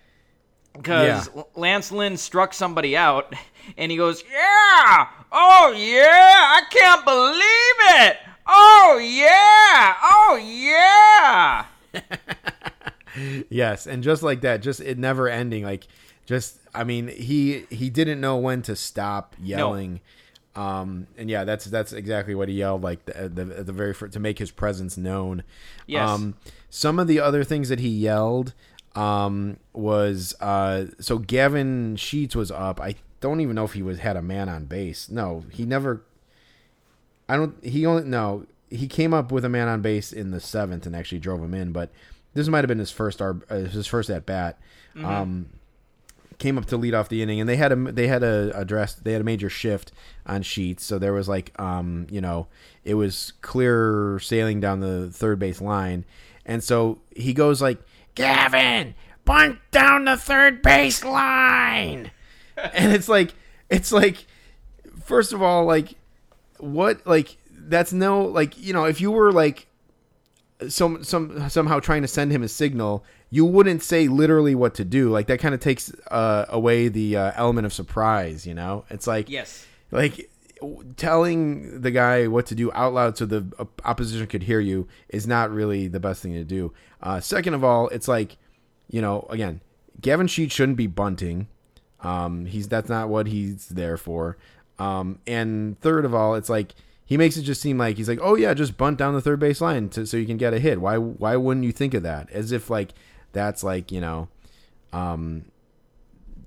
because 0.74 1.28
Yeah. 1.34 1.42
Lance 1.54 1.92
Lynn 1.92 2.16
struck 2.16 2.54
somebody 2.54 2.96
out, 2.96 3.34
and 3.76 3.90
he 3.90 3.96
goes, 3.96 4.24
"Yeah, 4.30 5.06
oh 5.30 5.74
yeah, 5.76 6.58
I 6.58 6.62
can't 6.70 7.04
believe 7.04 8.10
it, 8.10 8.16
oh 8.46 9.00
yeah, 9.02 9.94
oh 10.02 10.36
yeah." 10.42 11.64
Yes, 13.50 13.86
and 13.86 14.02
just 14.02 14.22
like 14.22 14.40
that, 14.40 14.62
just 14.62 14.80
it 14.80 14.96
never 14.96 15.28
ending. 15.28 15.64
Like, 15.64 15.86
just 16.32 16.58
I 16.74 16.84
mean, 16.84 17.08
he 17.08 17.66
he 17.70 17.90
didn't 17.90 18.20
know 18.20 18.38
when 18.38 18.62
to 18.62 18.74
stop 18.74 19.36
yelling. 19.38 20.00
Um, 20.54 21.06
and 21.16 21.30
yeah, 21.30 21.44
that's 21.44 21.64
that's 21.66 21.92
exactly 21.92 22.34
what 22.34 22.48
he 22.48 22.56
yelled 22.56 22.82
like 22.82 23.04
the, 23.06 23.28
the, 23.28 23.44
the 23.44 23.72
very 23.72 23.94
first, 23.94 24.12
to 24.14 24.20
make 24.20 24.38
his 24.38 24.50
presence 24.50 24.96
known. 24.96 25.44
Yes. 25.86 26.08
Um, 26.08 26.34
some 26.68 26.98
of 26.98 27.06
the 27.06 27.20
other 27.20 27.44
things 27.44 27.68
that 27.68 27.80
he 27.80 27.88
yelled 27.88 28.52
um, 28.94 29.58
was 29.72 30.34
uh, 30.40 30.86
so 30.98 31.18
Gavin 31.18 31.96
Sheets 31.96 32.34
was 32.34 32.50
up. 32.50 32.80
I 32.80 32.96
don't 33.20 33.40
even 33.40 33.54
know 33.54 33.64
if 33.64 33.72
he 33.72 33.82
was 33.82 33.98
had 33.98 34.16
a 34.16 34.22
man 34.22 34.48
on 34.48 34.66
base. 34.66 35.08
No, 35.08 35.44
he 35.50 35.64
never. 35.64 36.02
I 37.28 37.36
don't. 37.36 37.62
He 37.64 37.86
only 37.86 38.04
no. 38.04 38.46
He 38.70 38.88
came 38.88 39.12
up 39.12 39.32
with 39.32 39.44
a 39.44 39.50
man 39.50 39.68
on 39.68 39.82
base 39.82 40.12
in 40.12 40.30
the 40.30 40.40
seventh 40.40 40.86
and 40.86 40.96
actually 40.96 41.18
drove 41.18 41.42
him 41.42 41.54
in. 41.54 41.72
But 41.72 41.90
this 42.34 42.48
might 42.48 42.58
have 42.58 42.68
been 42.68 42.78
his 42.78 42.90
first 42.90 43.22
uh, 43.22 43.34
his 43.48 43.86
first 43.86 44.10
at 44.10 44.26
bat. 44.26 44.58
Um, 44.96 45.46
came 46.42 46.58
up 46.58 46.66
to 46.66 46.76
lead 46.76 46.92
off 46.92 47.08
the 47.08 47.22
inning, 47.22 47.40
and 47.40 47.48
they 47.48 47.56
had 47.56 47.70
a 47.70 47.76
they 47.76 48.08
had 48.08 48.22
a 48.24 48.50
address 48.54 48.94
they 48.94 49.12
had 49.12 49.20
a 49.20 49.24
major 49.24 49.48
shift 49.48 49.92
on 50.26 50.42
sheets, 50.42 50.84
so 50.84 50.98
there 50.98 51.12
was 51.12 51.28
like 51.28 51.58
um 51.58 52.06
you 52.10 52.20
know 52.20 52.48
it 52.84 52.94
was 52.94 53.32
clear 53.40 54.18
sailing 54.18 54.60
down 54.60 54.80
the 54.80 55.08
third 55.10 55.38
base 55.38 55.60
line, 55.60 56.04
and 56.44 56.62
so 56.62 56.98
he 57.14 57.32
goes 57.32 57.62
like 57.62 57.78
Gavin 58.16 58.94
bunt 59.24 59.60
down 59.70 60.04
the 60.04 60.16
third 60.16 60.60
base 60.62 61.04
line, 61.04 62.10
and 62.74 62.92
it's 62.92 63.08
like 63.08 63.34
it's 63.70 63.92
like 63.92 64.26
first 65.04 65.32
of 65.32 65.40
all 65.40 65.64
like 65.64 65.94
what 66.58 67.06
like 67.06 67.36
that's 67.50 67.92
no 67.92 68.20
like 68.22 68.58
you 68.58 68.72
know 68.72 68.84
if 68.84 69.00
you 69.00 69.12
were 69.12 69.30
like 69.30 69.68
some 70.68 71.04
some 71.04 71.48
somehow 71.48 71.78
trying 71.78 72.02
to 72.02 72.08
send 72.08 72.32
him 72.32 72.42
a 72.42 72.48
signal 72.48 73.04
you 73.34 73.46
wouldn't 73.46 73.82
say 73.82 74.08
literally 74.08 74.54
what 74.54 74.74
to 74.74 74.84
do. 74.84 75.08
Like 75.10 75.26
that 75.28 75.40
kind 75.40 75.54
of 75.54 75.60
takes 75.60 75.90
uh, 76.10 76.44
away 76.50 76.88
the 76.88 77.16
uh, 77.16 77.32
element 77.34 77.64
of 77.64 77.72
surprise 77.72 78.46
you 78.46 78.52
know? 78.54 78.84
It's 78.90 79.06
like 79.06 79.30
Yes. 79.30 79.66
like 79.90 80.28
telling 80.96 81.80
the 81.80 81.90
guy 81.90 82.26
what 82.28 82.46
to 82.46 82.54
do 82.54 82.70
out 82.72 82.92
loud 82.94 83.16
so 83.18 83.26
the 83.26 83.44
opposition 83.84 84.26
could 84.26 84.42
hear 84.44 84.60
you 84.60 84.86
is 85.08 85.26
not 85.26 85.50
really 85.50 85.88
the 85.88 85.98
best 86.00 86.22
thing 86.22 86.34
to 86.34 86.44
do. 86.44 86.72
Uh, 87.02 87.20
second 87.20 87.54
of 87.54 87.64
all 87.64 87.88
it's 87.88 88.06
like 88.06 88.36
you 88.88 89.00
know 89.00 89.26
again 89.30 89.60
gavin 90.00 90.26
sheet 90.26 90.52
shouldn't 90.52 90.76
be 90.76 90.86
bunting. 90.86 91.48
Um, 92.00 92.46
he's 92.46 92.68
that's 92.68 92.88
not 92.88 93.08
what 93.08 93.26
he's 93.28 93.68
there 93.68 93.96
for. 93.96 94.36
Um, 94.78 95.20
and 95.26 95.80
third 95.80 96.04
of 96.04 96.14
all 96.14 96.34
it's 96.34 96.48
like 96.50 96.74
he 97.04 97.16
makes 97.16 97.36
it 97.36 97.42
just 97.42 97.60
seem 97.60 97.78
like 97.78 97.96
he's 97.96 98.08
like 98.08 98.20
oh 98.22 98.34
yeah 98.36 98.52
just 98.54 98.76
bunt 98.76 98.98
down 98.98 99.14
the 99.14 99.20
third 99.20 99.40
base 99.40 99.60
line 99.60 99.88
to, 99.90 100.06
so 100.06 100.16
you 100.16 100.26
can 100.26 100.36
get 100.36 100.52
a 100.54 100.58
hit. 100.58 100.80
Why 100.80 100.96
why 100.98 101.36
wouldn't 101.36 101.64
you 101.64 101.72
think 101.72 101.94
of 101.94 102.02
that? 102.02 102.30
As 102.30 102.52
if 102.52 102.68
like 102.70 102.92
that's 103.32 103.62
like 103.64 103.90
you 103.92 104.00
know 104.00 104.28
um, 104.92 105.44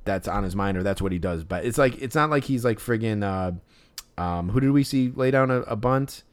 that's 0.03 0.27
on 0.27 0.43
his 0.43 0.55
mind 0.55 0.77
or 0.77 0.83
that's 0.83 1.01
what 1.01 1.11
he 1.11 1.19
does. 1.19 1.43
But 1.43 1.65
it's 1.65 1.77
like 1.77 2.01
it's 2.01 2.15
not 2.15 2.29
like 2.29 2.43
he's 2.43 2.63
like 2.65 2.79
friggin' 2.79 3.23
uh, 3.23 4.21
um, 4.21 4.49
who 4.49 4.59
did 4.59 4.71
we 4.71 4.83
see 4.83 5.11
lay 5.15 5.31
down 5.31 5.51
a, 5.51 5.61
a 5.61 5.75
bunt 5.75 6.23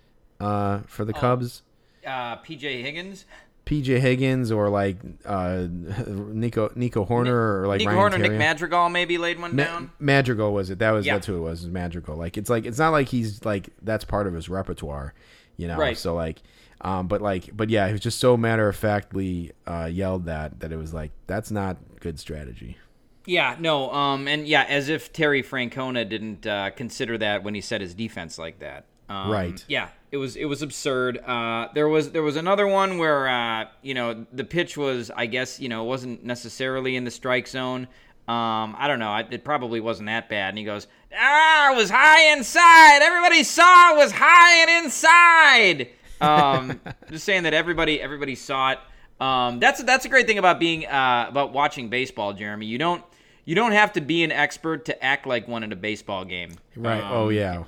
uh, 0.40 0.80
for 0.86 1.03
Oh. 1.03 1.07
the 1.07 1.12
Cubs? 1.12 1.62
Uh, 2.07 2.36
PJ 2.38 2.82
Higgins, 2.82 3.24
PJ 3.64 4.00
Higgins 4.00 4.50
or 4.50 4.68
like 4.68 4.96
uh, 5.24 5.66
Nico 5.70 6.70
Nico 6.74 7.05
Hoerner 7.05 7.61
or 7.62 7.66
like 7.68 7.78
Nick 7.78 7.88
Ryan 7.88 8.12
Hoerner, 8.12 8.20
Nick 8.20 8.32
Madrigal 8.32 8.88
maybe 8.88 9.18
laid 9.18 9.40
one 9.40 9.55
Ma- 9.55 9.64
down. 9.64 9.92
Madrigal 10.00 10.53
was 10.53 10.68
it? 10.70 10.80
That 10.80 10.90
was 10.90 11.07
Yeah. 11.07 11.14
that's 11.14 11.26
who 11.26 11.36
it 11.36 11.40
was. 11.40 11.62
It 11.62 11.66
was 11.68 11.72
Madrigal. 11.72 12.16
Like 12.16 12.36
it's 12.36 12.50
like 12.50 12.66
it's 12.66 12.78
not 12.78 12.90
like 12.90 13.09
he's 13.09 13.44
like 13.44 13.68
that's 13.82 14.05
part 14.05 14.26
of 14.26 14.34
his 14.34 14.48
repertoire, 14.48 15.14
you 15.57 15.68
know. 15.68 15.76
Right. 15.78 15.96
So 15.96 16.12
like, 16.14 16.42
um, 16.83 17.07
but 17.07 17.22
like, 17.22 17.57
but 17.57 17.70
yeah, 17.70 17.87
he 17.87 17.93
was 17.93 18.01
just 18.01 18.18
so 18.18 18.37
matter 18.37 18.68
of 18.68 18.76
factly 18.76 19.53
uh, 19.66 19.89
yelled 19.91 20.26
that 20.26 20.61
that 20.61 20.72
it 20.72 20.76
was 20.76 20.93
like 20.93 21.12
that's 21.26 21.51
not 21.51 21.76
good 22.01 22.18
strategy. 22.18 22.76
Yeah, 23.24 23.57
no, 23.59 23.91
um, 23.93 24.26
and 24.26 24.49
yeah, 24.49 24.64
as 24.68 24.89
if 24.89 25.12
Terry 25.12 25.43
Francona 25.45 26.09
didn't 26.09 26.45
uh, 26.45 26.70
consider 26.70 27.16
that 27.18 27.45
when 27.45 27.55
he 27.55 27.61
set 27.61 27.80
his 27.80 27.95
defense 27.95 28.37
like 28.37 28.59
that. 28.59 28.85
Um, 29.09 29.30
Right. 29.30 29.64
Yeah, 29.68 29.89
it 30.11 30.16
was 30.16 30.35
it 30.35 30.47
was 30.47 30.61
absurd. 30.62 31.18
Uh, 31.18 31.68
there 31.74 31.89
was 31.89 32.11
there 32.11 32.22
was 32.22 32.35
another 32.37 32.66
one 32.66 32.99
where 32.99 33.28
uh, 33.28 33.66
you 33.80 33.95
know 33.95 34.26
the 34.33 34.45
pitch 34.45 34.76
was 34.76 35.11
I 35.14 35.26
guess 35.26 35.61
you 35.61 35.68
know 35.68 35.85
wasn't 35.85 36.24
necessarily 36.24 36.97
in 36.97 37.05
the 37.05 37.11
strike 37.12 37.47
zone. 37.47 37.87
Um, 38.28 38.76
I 38.78 38.87
don't 38.89 38.99
know. 38.99 39.14
It 39.30 39.45
probably 39.45 39.80
wasn't 39.80 40.07
that 40.07 40.28
bad. 40.28 40.51
And 40.51 40.59
he 40.59 40.64
goes, 40.64 40.87
"Ah, 41.16 41.72
it 41.72 41.76
was 41.76 41.91
high 41.91 42.33
inside. 42.33 43.03
Everybody 43.03 43.43
saw 43.45 43.95
it 43.95 43.97
was 43.97 44.12
high 44.12 44.62
and 44.62 44.85
inside." 44.85 45.89
Um, 46.23 46.81
just 47.11 47.25
saying 47.25 47.43
that 47.43 47.55
everybody 47.55 48.01
everybody 48.01 48.35
saw 48.35 48.73
it. 48.73 48.79
Um, 49.20 49.61
that's 49.61 49.83
that's 49.85 50.05
a 50.05 50.09
great 50.09 50.27
thing 50.27 50.39
about 50.39 50.59
being 50.59 50.87
uh, 50.87 51.27
about 51.29 51.53
watching 51.53 51.89
baseball, 51.89 52.33
Jeremy. 52.33 52.66
You 52.66 52.79
don't 52.79 53.05
you 53.45 53.55
don't 53.55 53.73
have 53.73 53.93
to 53.95 54.01
be 54.01 54.23
an 54.25 54.33
expert 54.33 54.85
to 54.87 55.05
act 55.05 55.27
like 55.27 55.47
one 55.49 55.62
in 55.62 55.73
a 55.73 55.77
baseball 55.77 56.25
game. 56.25 56.53
Right. 56.77 57.03
Um, 57.03 57.12
oh 57.12 57.29
yeah. 57.29 57.64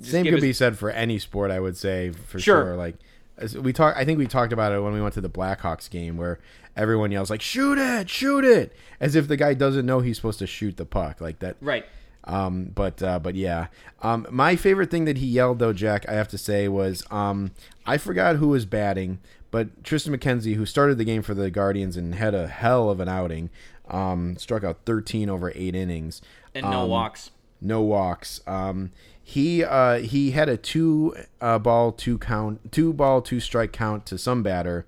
Same 0.00 0.24
could 0.24 0.34
us- 0.34 0.40
be 0.40 0.52
said 0.52 0.78
for 0.78 0.90
any 0.90 1.18
sport. 1.18 1.50
I 1.50 1.60
would 1.60 1.76
say 1.76 2.10
for 2.10 2.38
Sure. 2.38 2.64
sure. 2.64 2.76
Like 2.76 2.96
as 3.36 3.56
we 3.56 3.72
talk, 3.72 3.96
I 3.96 4.04
think 4.04 4.18
we 4.18 4.26
talked 4.26 4.52
about 4.52 4.72
it 4.72 4.80
when 4.80 4.92
we 4.92 5.00
went 5.00 5.14
to 5.14 5.20
the 5.20 5.28
Blackhawks 5.30 5.90
game 5.90 6.16
where 6.16 6.38
everyone 6.76 7.10
yells 7.10 7.30
like 7.30 7.40
"Shoot 7.42 7.78
it! 7.78 8.08
Shoot 8.08 8.44
it!" 8.44 8.74
as 9.00 9.14
if 9.14 9.28
the 9.28 9.36
guy 9.36 9.54
doesn't 9.54 9.84
know 9.86 10.00
he's 10.00 10.16
supposed 10.16 10.38
to 10.38 10.46
shoot 10.46 10.76
the 10.76 10.84
puck 10.86 11.20
like 11.20 11.38
that. 11.40 11.56
Right. 11.60 11.84
Um, 12.26 12.70
but 12.74 13.02
uh, 13.02 13.18
but 13.18 13.34
yeah, 13.34 13.66
um, 14.02 14.26
my 14.30 14.56
favorite 14.56 14.90
thing 14.90 15.04
that 15.04 15.18
he 15.18 15.26
yelled 15.26 15.58
though, 15.58 15.72
Jack, 15.74 16.08
I 16.08 16.12
have 16.14 16.28
to 16.28 16.38
say 16.38 16.68
was 16.68 17.04
um, 17.10 17.50
I 17.86 17.98
forgot 17.98 18.36
who 18.36 18.48
was 18.48 18.64
batting, 18.64 19.18
but 19.50 19.82
Triston 19.82 20.16
McKenzie, 20.16 20.54
who 20.54 20.64
started 20.64 20.96
the 20.98 21.04
game 21.04 21.22
for 21.22 21.34
the 21.34 21.50
Guardians 21.50 21.96
and 21.96 22.14
had 22.14 22.34
a 22.34 22.46
hell 22.48 22.88
of 22.88 22.98
an 23.00 23.08
outing, 23.08 23.50
um, 23.88 24.36
struck 24.38 24.64
out 24.64 24.78
13 24.86 25.28
over 25.28 25.52
eight 25.54 25.74
innings 25.74 26.22
And 26.54 26.64
no 26.64 26.80
Um, 26.84 26.88
walks. 26.88 27.30
no 27.60 27.82
walks. 27.82 28.40
Um, 28.46 28.90
he 29.22 29.62
uh, 29.62 29.98
he 29.98 30.30
had 30.30 30.48
a 30.48 30.56
two 30.56 31.14
uh, 31.42 31.58
ball 31.58 31.92
two 31.92 32.16
count, 32.18 32.72
two 32.72 32.92
ball 32.94 33.20
two 33.22 33.40
strike 33.40 33.72
count 33.72 34.06
to 34.06 34.16
some 34.18 34.42
batter, 34.42 34.86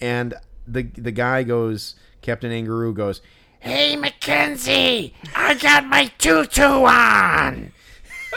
and 0.00 0.34
the 0.66 0.82
the 0.82 1.12
guy 1.12 1.42
goes, 1.42 1.94
Captain 2.22 2.50
Angaroo 2.50 2.94
goes, 2.94 3.20
"Hey 3.60 3.96
McKenzie, 3.96 5.12
I 5.34 5.54
got 5.54 5.86
my 5.86 6.06
tutu 6.18 6.62
on." 6.62 7.72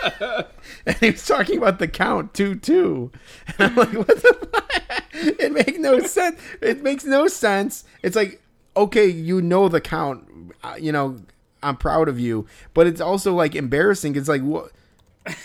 and 0.86 0.98
he 1.00 1.12
was 1.12 1.26
talking 1.26 1.58
about 1.58 1.80
the 1.80 1.88
count 1.88 2.34
two 2.34 2.56
two, 2.56 3.12
and 3.48 3.72
I'm 3.72 3.76
like, 3.76 3.94
"What 3.94 4.08
the? 4.08 4.48
Fuck? 4.52 5.04
It 5.14 5.52
makes 5.52 5.78
no 5.78 6.00
sense. 6.02 6.40
It 6.62 6.84
makes 6.84 7.06
no 7.06 7.28
sense. 7.28 7.84
It's 8.02 8.16
like, 8.16 8.42
okay, 8.76 9.08
you 9.08 9.42
know 9.42 9.70
the 9.70 9.82
count, 9.82 10.28
uh, 10.64 10.76
you 10.80 10.92
know." 10.92 11.20
I'm 11.66 11.78
proud 11.78 12.10
of 12.10 12.20
you, 12.20 12.46
but 12.74 12.88
it's 12.88 13.00
also 13.00 13.34
like 13.34 13.56
embarrassing. 13.56 14.18
It's 14.18 14.28
like 14.28 14.42
what? 14.42 14.74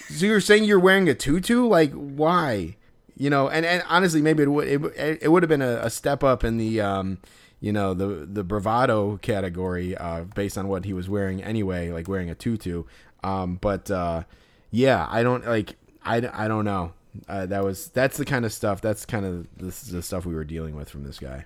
So 0.09 0.26
you're 0.26 0.41
saying 0.41 0.64
you're 0.64 0.81
wearing 0.81 1.09
a 1.09 1.14
tutu? 1.14 1.64
Like 1.64 1.93
why? 1.93 2.74
you 3.18 3.29
know, 3.29 3.49
and, 3.49 3.66
and 3.66 3.83
honestly, 3.89 4.22
maybe 4.22 4.45
it 4.45 4.49
would 4.49 4.68
it, 4.68 5.18
it 5.22 5.29
would 5.29 5.43
have 5.43 5.49
been 5.49 5.62
a, 5.62 5.81
a 5.83 5.91
step 5.91 6.22
up 6.22 6.45
in 6.45 6.57
the 6.57 6.81
um, 6.81 7.18
you 7.61 7.72
know, 7.72 7.94
the 7.94 8.26
the 8.30 8.44
bravado 8.44 9.16
category 9.18 9.96
uh, 9.96 10.24
based 10.24 10.56
on 10.59 10.68
what 10.68 10.84
he 10.84 10.92
was 10.92 11.09
wearing 11.09 11.42
anyway, 11.42 11.90
like 11.90 12.09
wearing 12.09 12.30
a 12.30 12.34
tutu. 12.34 12.84
Um, 13.24 13.56
but 13.61 13.90
uh, 13.90 14.22
yeah, 14.70 15.06
I 15.11 15.22
don't 15.22 15.46
like 15.46 15.76
I, 16.04 16.16
I 16.32 16.48
don't 16.48 16.64
know. 16.64 16.92
Uh, 17.28 17.46
that 17.46 17.64
was 17.64 17.88
that's 17.88 18.16
the 18.16 18.24
kind 18.24 18.44
of 18.44 18.52
stuff. 18.52 18.80
That's 18.80 19.04
kind 19.04 19.24
of 19.26 19.46
the, 19.56 19.92
the 19.92 20.02
stuff 20.02 20.24
we 20.24 20.34
were 20.34 20.44
dealing 20.44 20.76
with 20.76 20.88
from 20.88 21.04
this 21.04 21.18
guy. 21.18 21.44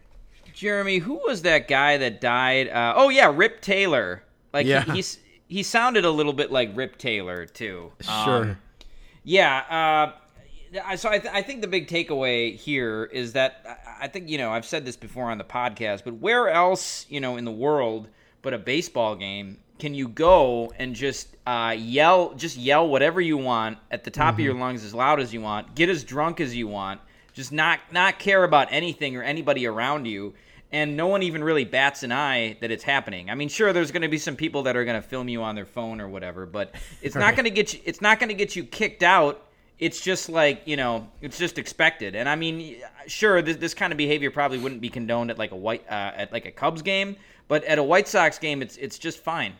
Jeremy, 0.54 0.98
who 0.98 1.14
was 1.26 1.42
that 1.42 1.66
guy 1.66 1.96
that 1.96 2.20
died? 2.20 2.68
Uh, 2.68 2.92
oh 2.96 3.08
yeah, 3.08 3.32
Rip 3.34 3.60
Taylor. 3.62 4.22
Like 4.52 4.66
Yeah. 4.66 4.84
he, 4.84 4.92
he's 4.92 5.18
he 5.48 5.62
sounded 5.62 6.04
a 6.04 6.10
little 6.10 6.34
bit 6.34 6.52
like 6.52 6.70
Rip 6.76 6.98
Taylor 6.98 7.46
too. 7.46 7.92
Um, 8.08 8.24
Sure. 8.24 8.58
Yeah. 9.24 9.58
Uh, 10.12 10.18
so 10.96 11.10
I, 11.10 11.18
th- 11.18 11.32
I 11.34 11.42
think 11.42 11.60
the 11.60 11.66
big 11.68 11.88
takeaway 11.88 12.56
here 12.56 13.04
is 13.04 13.34
that 13.34 13.80
I- 14.00 14.08
think 14.08 14.28
you 14.28 14.38
know 14.38 14.50
I've 14.50 14.64
said 14.64 14.84
this 14.84 14.96
before 14.96 15.30
on 15.30 15.38
the 15.38 15.44
podcast, 15.44 16.02
but 16.04 16.14
where 16.14 16.48
else 16.48 17.06
you 17.08 17.20
know 17.20 17.36
in 17.36 17.44
the 17.44 17.52
world 17.52 18.08
but 18.42 18.52
a 18.52 18.58
baseball 18.58 19.14
game 19.14 19.58
can 19.78 19.94
you 19.94 20.08
go 20.08 20.72
and 20.78 20.94
just 20.94 21.28
uh, 21.46 21.74
yell 21.76 22.34
just 22.34 22.56
yell 22.56 22.88
whatever 22.88 23.20
you 23.20 23.36
want 23.36 23.78
at 23.90 24.04
the 24.04 24.10
top 24.10 24.34
of 24.34 24.40
your 24.40 24.54
lungs 24.54 24.84
as 24.84 24.94
loud 24.94 25.20
as 25.20 25.32
you 25.34 25.40
want, 25.40 25.74
get 25.74 25.88
as 25.88 26.04
drunk 26.04 26.40
as 26.40 26.54
you 26.54 26.68
want, 26.68 27.00
just 27.32 27.52
not 27.52 27.80
not 27.90 28.18
care 28.18 28.44
about 28.44 28.68
anything 28.70 29.16
or 29.16 29.22
anybody 29.22 29.66
around 29.66 30.06
you. 30.06 30.34
And 30.70 30.96
no 30.96 31.06
one 31.06 31.22
even 31.22 31.44
really 31.44 31.66
bats 31.66 32.02
an 32.02 32.12
eye 32.12 32.56
that 32.62 32.70
it's 32.70 32.82
happening. 32.82 33.28
I 33.28 33.34
mean, 33.34 33.50
sure, 33.50 33.74
there's 33.74 33.90
going 33.90 34.02
to 34.02 34.08
be 34.08 34.16
some 34.16 34.36
people 34.36 34.62
that 34.62 34.74
are 34.74 34.86
going 34.86 35.00
to 35.00 35.06
film 35.06 35.28
you 35.28 35.42
on 35.42 35.54
their 35.54 35.66
phone 35.66 36.00
or 36.00 36.08
whatever, 36.08 36.46
but 36.46 36.74
it's 37.02 37.14
not 37.14 37.36
going 37.36 37.44
to 37.44 37.50
get 37.50 37.74
you. 37.74 37.80
It's 37.84 38.00
not 38.00 38.18
going 38.18 38.30
to 38.30 38.34
get 38.34 38.56
you 38.56 38.64
kicked 38.64 39.02
out 39.02 39.44
it's 39.78 40.00
just 40.00 40.28
like 40.28 40.62
you 40.66 40.76
know 40.76 41.08
it's 41.20 41.38
just 41.38 41.58
expected 41.58 42.14
and 42.14 42.28
i 42.28 42.36
mean 42.36 42.76
sure 43.06 43.42
this, 43.42 43.56
this 43.56 43.74
kind 43.74 43.92
of 43.92 43.96
behavior 43.96 44.30
probably 44.30 44.58
wouldn't 44.58 44.80
be 44.80 44.88
condoned 44.88 45.30
at 45.30 45.38
like 45.38 45.50
a 45.52 45.56
white 45.56 45.84
uh, 45.88 46.12
at 46.16 46.32
like 46.32 46.46
a 46.46 46.50
cubs 46.50 46.82
game 46.82 47.16
but 47.48 47.64
at 47.64 47.78
a 47.78 47.82
white 47.82 48.06
sox 48.06 48.38
game 48.38 48.62
it's 48.62 48.76
it's 48.76 48.98
just 48.98 49.18
fine 49.18 49.54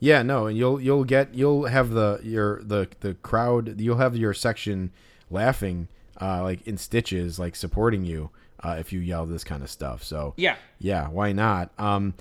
Yeah, 0.00 0.22
no, 0.22 0.46
and 0.46 0.58
you'll 0.58 0.80
you'll 0.80 1.04
get 1.04 1.34
you'll 1.34 1.66
have 1.66 1.90
the 1.90 2.20
your 2.22 2.60
the 2.62 2.88
the 3.00 3.14
crowd 3.14 3.80
you'll 3.80 3.96
have 3.98 4.16
your 4.16 4.34
section 4.34 4.90
laughing 5.30 5.88
uh, 6.20 6.42
like 6.42 6.66
in 6.66 6.76
stitches 6.76 7.38
like 7.38 7.56
supporting 7.56 8.04
you 8.04 8.30
uh, 8.62 8.76
if 8.78 8.92
you 8.92 9.00
yell 9.00 9.24
this 9.24 9.44
kind 9.44 9.62
of 9.62 9.70
stuff. 9.70 10.02
So 10.02 10.34
yeah 10.36 10.56
yeah, 10.78 11.08
why 11.08 11.32
not? 11.32 11.70
Um, 11.78 12.14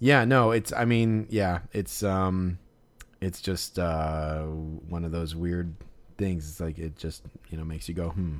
yeah, 0.00 0.24
no, 0.24 0.50
it's 0.50 0.72
I 0.72 0.84
mean 0.84 1.26
yeah, 1.30 1.60
it's 1.72 2.02
um, 2.02 2.58
it's 3.20 3.40
just 3.40 3.78
uh, 3.78 4.42
one 4.42 5.04
of 5.04 5.12
those 5.12 5.34
weird 5.34 5.74
things. 6.20 6.48
It's 6.48 6.60
like 6.60 6.78
it 6.78 6.96
just 6.96 7.22
you 7.50 7.58
know 7.58 7.64
makes 7.64 7.88
you 7.88 7.94
go 7.94 8.10
hmm. 8.10 8.36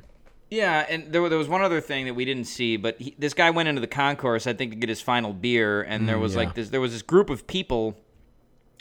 yeah 0.49 0.85
and 0.89 1.11
there, 1.11 1.27
there 1.29 1.37
was 1.37 1.47
one 1.49 1.61
other 1.61 1.81
thing 1.81 2.05
that 2.05 2.13
we 2.13 2.23
didn't 2.25 2.45
see 2.45 2.77
but 2.77 2.99
he, 3.01 3.15
this 3.17 3.33
guy 3.33 3.49
went 3.49 3.67
into 3.69 3.81
the 3.81 3.87
concourse 3.87 4.47
i 4.47 4.53
think 4.53 4.71
to 4.71 4.77
get 4.77 4.89
his 4.89 5.01
final 5.01 5.33
beer 5.33 5.81
and 5.81 6.07
there 6.09 6.19
was 6.19 6.31
Mm, 6.33 6.35
yeah. 6.35 6.41
like 6.43 6.55
this 6.55 6.69
there 6.69 6.81
was 6.81 6.91
this 6.93 7.01
group 7.01 7.29
of 7.29 7.45
people 7.47 7.97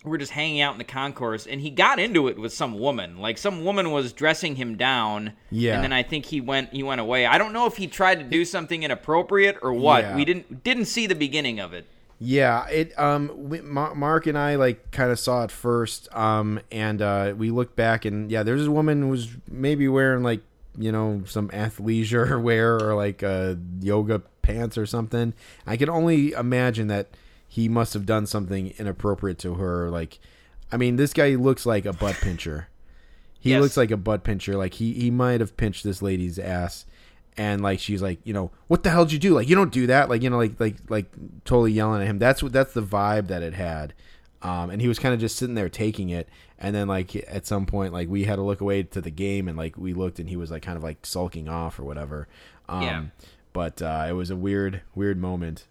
who 0.03 0.11
were 0.11 0.19
just 0.19 0.33
hanging 0.33 0.61
out 0.61 0.73
in 0.73 0.79
the 0.79 0.85
concourse 1.01 1.47
and 1.47 1.61
he 1.61 1.71
got 1.71 1.99
into 1.99 2.27
it 2.29 2.39
with 2.39 2.53
some 2.53 2.79
woman 2.79 3.19
like 3.19 3.39
some 3.39 3.65
woman 3.65 3.91
was 3.91 4.13
dressing 4.13 4.57
him 4.57 4.77
down 4.77 5.33
Yeah. 5.51 5.75
and 5.75 5.85
then 5.85 5.93
i 5.93 6.03
think 6.03 6.27
he 6.27 6.41
went 6.41 6.73
he 6.73 6.83
went 6.83 7.01
away 7.01 7.27
i 7.27 7.37
don't 7.39 7.53
know 7.53 7.67
if 7.67 7.77
he 7.77 7.87
tried 7.87 8.19
to 8.21 8.25
do 8.25 8.45
something 8.45 8.83
inappropriate 8.83 9.57
or 9.63 9.73
what 9.73 10.03
Yeah. 10.05 10.17
we 10.17 10.25
didn't 10.25 10.65
didn't 10.65 10.87
see 10.87 11.07
the 11.07 11.15
beginning 11.15 11.61
of 11.61 11.73
it 11.73 11.87
Yeah, 12.23 12.67
it 12.69 12.97
um 12.99 13.31
we, 13.49 13.63
Mark 13.63 14.27
and 14.27 14.37
I 14.37 14.57
like 14.57 14.91
kind 14.91 15.11
of 15.11 15.19
saw 15.19 15.43
it 15.45 15.51
first 15.51 16.15
um 16.15 16.61
and 16.71 17.01
uh 17.01 17.33
we 17.37 17.51
looked 17.51 17.77
back 17.77 18.05
and 18.05 18.31
yeah, 18.31 18.43
there's 18.43 18.67
a 18.67 18.71
woman 18.71 19.01
who 19.03 19.09
was 19.09 19.29
maybe 19.51 19.89
wearing 19.89 20.23
like, 20.23 20.43
you 20.79 20.93
know, 20.93 21.23
some 21.27 21.49
athleisure 21.49 22.41
wear 22.43 22.77
or 22.77 22.95
like 22.95 23.23
uh 23.23 23.55
yoga 23.81 24.19
pants 24.43 24.77
or 24.77 24.85
something. 24.85 25.33
I 25.67 25.79
can 25.79 25.89
only 25.89 26.33
imagine 26.33 26.89
that 26.89 27.09
he 27.49 27.69
must 27.71 27.95
have 27.95 28.05
done 28.05 28.27
something 28.27 28.75
inappropriate 28.79 29.39
to 29.39 29.55
her 29.55 29.89
like 29.89 30.19
I 30.71 30.77
mean, 30.77 30.97
this 30.97 31.15
guy 31.15 31.31
looks 31.37 31.65
like 31.65 31.87
a 31.87 31.93
butt 31.95 32.17
pincher. 32.17 32.69
He 33.41 33.51
Yes. 33.51 33.63
looks 33.63 33.77
like 33.79 33.91
a 33.91 33.97
butt 33.97 34.25
pincher. 34.25 34.59
Like 34.59 34.75
he 34.75 34.93
he 34.93 35.11
might 35.11 35.41
have 35.41 35.57
pinched 35.57 35.85
this 35.85 36.03
lady's 36.03 36.39
ass 36.39 36.85
and 37.37 37.63
like 37.63 37.79
she's 37.81 38.03
like 38.03 38.19
you 38.25 38.33
know 38.33 38.51
what 38.69 38.83
the 38.83 38.91
hell 38.91 39.05
did 39.05 39.13
you 39.13 39.19
do? 39.19 39.35
Like 39.35 39.49
you 39.49 39.55
don't 39.57 39.73
do 39.73 39.87
that. 39.87 40.09
Like 40.09 40.23
you 40.23 40.31
know 40.31 40.37
like 40.39 40.59
like 40.61 40.77
like 40.89 41.11
totally 41.45 41.73
yelling 41.73 42.03
at 42.03 42.07
him. 42.07 42.19
That's 42.19 42.43
what 42.43 42.53
that's 42.53 42.73
the 42.75 42.83
vibe 42.83 43.29
that 43.29 43.43
it 43.43 43.55
had. 43.55 43.95
Um 44.43 44.71
and 44.71 44.81
he 44.81 44.89
was 44.89 44.99
kind 44.99 45.15
of 45.15 45.21
just 45.21 45.37
sitting 45.37 45.55
there 45.55 45.69
taking 45.69 46.11
it. 46.11 46.29
And 46.59 46.75
then 46.75 46.89
like 46.89 47.15
at 47.29 47.47
some 47.47 47.67
point 47.67 47.93
like 47.93 48.09
we 48.09 48.25
had 48.25 48.37
to 48.37 48.43
look 48.43 48.61
away 48.61 48.83
to 48.83 49.01
the 49.01 49.11
game 49.11 49.49
and 49.49 49.57
like 49.57 49.77
we 49.77 49.95
looked 49.95 50.19
and 50.19 50.29
he 50.29 50.37
was 50.37 50.51
like 50.51 50.63
kind 50.63 50.77
of 50.77 50.83
like 50.83 51.07
sulking 51.07 51.49
off 51.49 51.79
or 51.79 51.85
whatever. 51.85 52.29
Um 52.69 52.83
Yeah. 52.83 53.05
but 53.53 53.81
uh 53.81 54.07
it 54.09 54.13
was 54.13 54.31
a 54.31 54.37
weird 54.37 54.83
weird 54.95 55.19
moment. 55.19 55.67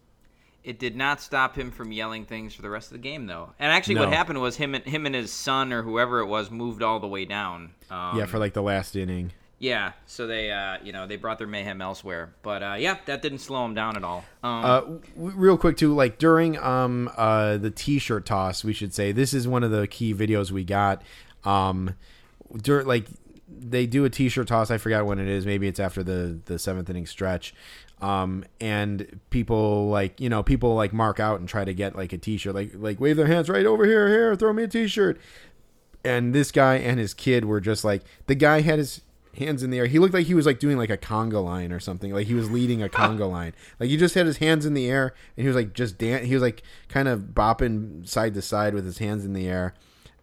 It 0.62 0.78
did 0.78 0.95
not 0.95 1.22
stop 1.22 1.55
him 1.57 1.72
from 1.72 1.91
yelling 1.91 2.26
things 2.26 2.53
for 2.53 2.62
the 2.62 2.70
rest 2.70 2.88
of 2.88 2.93
the 2.93 3.01
game, 3.01 3.28
though. 3.28 3.53
And 3.60 3.72
actually, 3.72 3.95
what 3.95 4.10
happened 4.10 4.41
was 4.41 4.57
him 4.57 4.76
and 4.76 4.84
him 4.84 5.05
and 5.05 5.16
his 5.16 5.32
son 5.32 5.72
or 5.72 5.84
whoever 5.84 6.20
it 6.20 6.26
was 6.28 6.51
moved 6.51 6.84
all 6.84 6.99
the 6.99 7.07
way 7.07 7.24
down. 7.24 7.72
Um, 7.89 8.18
yeah 8.20 8.26
for 8.26 8.38
like 8.39 8.53
the 8.53 8.62
last 8.62 8.95
inning 8.95 9.32
yeah. 9.60 9.91
So 10.05 10.26
they, 10.26 10.51
uh, 10.51 10.78
you 10.84 10.91
know, 10.93 11.05
they 11.05 11.18
brought 11.18 11.38
their 11.38 11.47
mayhem 11.47 11.82
elsewhere. 11.82 12.34
But 12.41 12.64
uh, 12.64 12.76
yeah, 12.80 12.97
that 13.05 13.22
didn't 13.22 13.39
slow 13.39 13.64
them 13.64 13.74
down 13.76 13.97
at 13.97 14.03
all. 14.03 14.26
Um, 14.41 14.66
Uh, 14.66 14.80
w- 14.82 15.01
real 15.16 15.57
quick 15.57 15.78
too, 15.78 15.93
like 15.93 16.18
during 16.18 16.57
um 16.57 17.10
uh 17.18 17.57
the 17.57 17.70
T-shirt 17.72 18.26
toss, 18.26 18.64
we 18.64 18.74
should 18.74 18.93
say 18.93 19.12
this 19.12 19.34
is 19.34 19.47
one 19.47 19.64
of 19.64 19.72
the 19.72 19.86
key 19.88 20.14
videos 20.14 20.49
we 20.51 20.64
got. 20.64 21.01
Um, 21.43 21.95
during 22.62 22.88
like 22.88 23.07
they 23.47 23.86
do 23.86 24.05
a 24.05 24.10
T-shirt 24.10 24.47
toss. 24.47 24.72
I 24.72 24.78
forgot 24.78 25.05
when 25.05 25.20
it 25.20 25.28
is. 25.28 25.45
Maybe 25.45 25.68
it's 25.68 25.80
after 25.80 26.03
the 26.03 26.39
the 26.45 26.57
seventh 26.57 26.89
inning 26.89 27.05
stretch. 27.05 27.53
Um, 28.01 28.45
and 28.62 29.20
people 29.30 29.89
like 29.89 30.22
you 30.22 30.30
know 30.30 30.41
people 30.41 30.74
like 30.76 30.93
mark 30.93 31.20
out 31.20 31.41
and 31.41 31.49
try 31.49 31.66
to 31.66 31.74
get 31.74 31.97
like 31.97 32.14
a 32.14 32.18
T-shirt, 32.18 32.55
like 32.55 32.72
like 32.76 32.99
wave 33.01 33.18
their 33.18 33.28
hands 33.28 33.49
right 33.49 33.66
over 33.66 33.86
here, 33.86 34.07
here, 34.07 34.36
throw 34.38 34.53
me 34.53 34.64
a 34.64 34.68
T-shirt. 34.70 35.20
And 36.05 36.34
this 36.34 36.49
guy 36.51 36.76
and 36.76 36.97
his 36.97 37.14
kid 37.14 37.43
were 37.43 37.60
just 37.60 37.84
like 37.84 38.03
the 38.28 38.36
guy 38.36 38.62
had 38.62 38.80
his 38.80 39.01
hands 39.38 39.64
in 39.64 39.70
the 39.70 39.78
air. 39.78 39.86
He 39.86 40.00
looked 40.00 40.14
like 40.14 40.26
he 40.26 40.34
was 40.34 40.46
like 40.46 40.60
doing 40.60 40.78
like 40.78 40.90
a 40.90 40.98
conga 40.98 41.44
line 41.44 41.72
or 41.72 41.80
something. 41.80 42.14
Like 42.14 42.28
he 42.28 42.34
was 42.34 42.50
leading 42.50 42.82
a 42.82 42.90
conga 42.90 43.30
line. 43.30 43.54
Like 43.80 43.90
he 43.90 43.98
just 43.98 44.16
had 44.16 44.26
his 44.26 44.38
hands 44.38 44.66
in 44.66 44.74
the 44.74 44.90
air 44.90 45.14
and 45.38 45.44
he 45.44 45.48
was 45.48 45.56
like 45.56 45.74
just 45.74 45.98
dan- 45.98 46.26
he 46.26 46.34
was 46.34 46.44
like 46.44 46.64
kind 46.88 47.08
of 47.08 47.22
bopping 47.34 48.08
side 48.08 48.34
to 48.34 48.42
side 48.42 48.74
with 48.74 48.86
his 48.86 48.98
hands 48.98 49.26
in 49.26 49.34
the 49.34 49.48
air. 49.48 49.74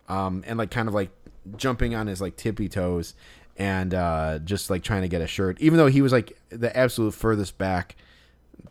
Um 0.08 0.44
and 0.46 0.58
like 0.58 0.70
kind 0.70 0.88
of 0.88 0.94
like 0.94 1.10
jumping 1.56 1.94
on 1.94 2.06
his 2.06 2.20
like 2.20 2.36
tippy 2.36 2.68
toes 2.68 3.14
and 3.56 3.94
uh 3.94 4.38
just 4.40 4.68
like 4.70 4.82
trying 4.82 5.02
to 5.02 5.08
get 5.08 5.22
a 5.22 5.26
shirt. 5.26 5.60
Even 5.60 5.78
though 5.78 5.86
he 5.86 6.02
was 6.02 6.12
like 6.12 6.36
the 6.50 6.76
absolute 6.76 7.14
furthest 7.14 7.58
back 7.58 7.96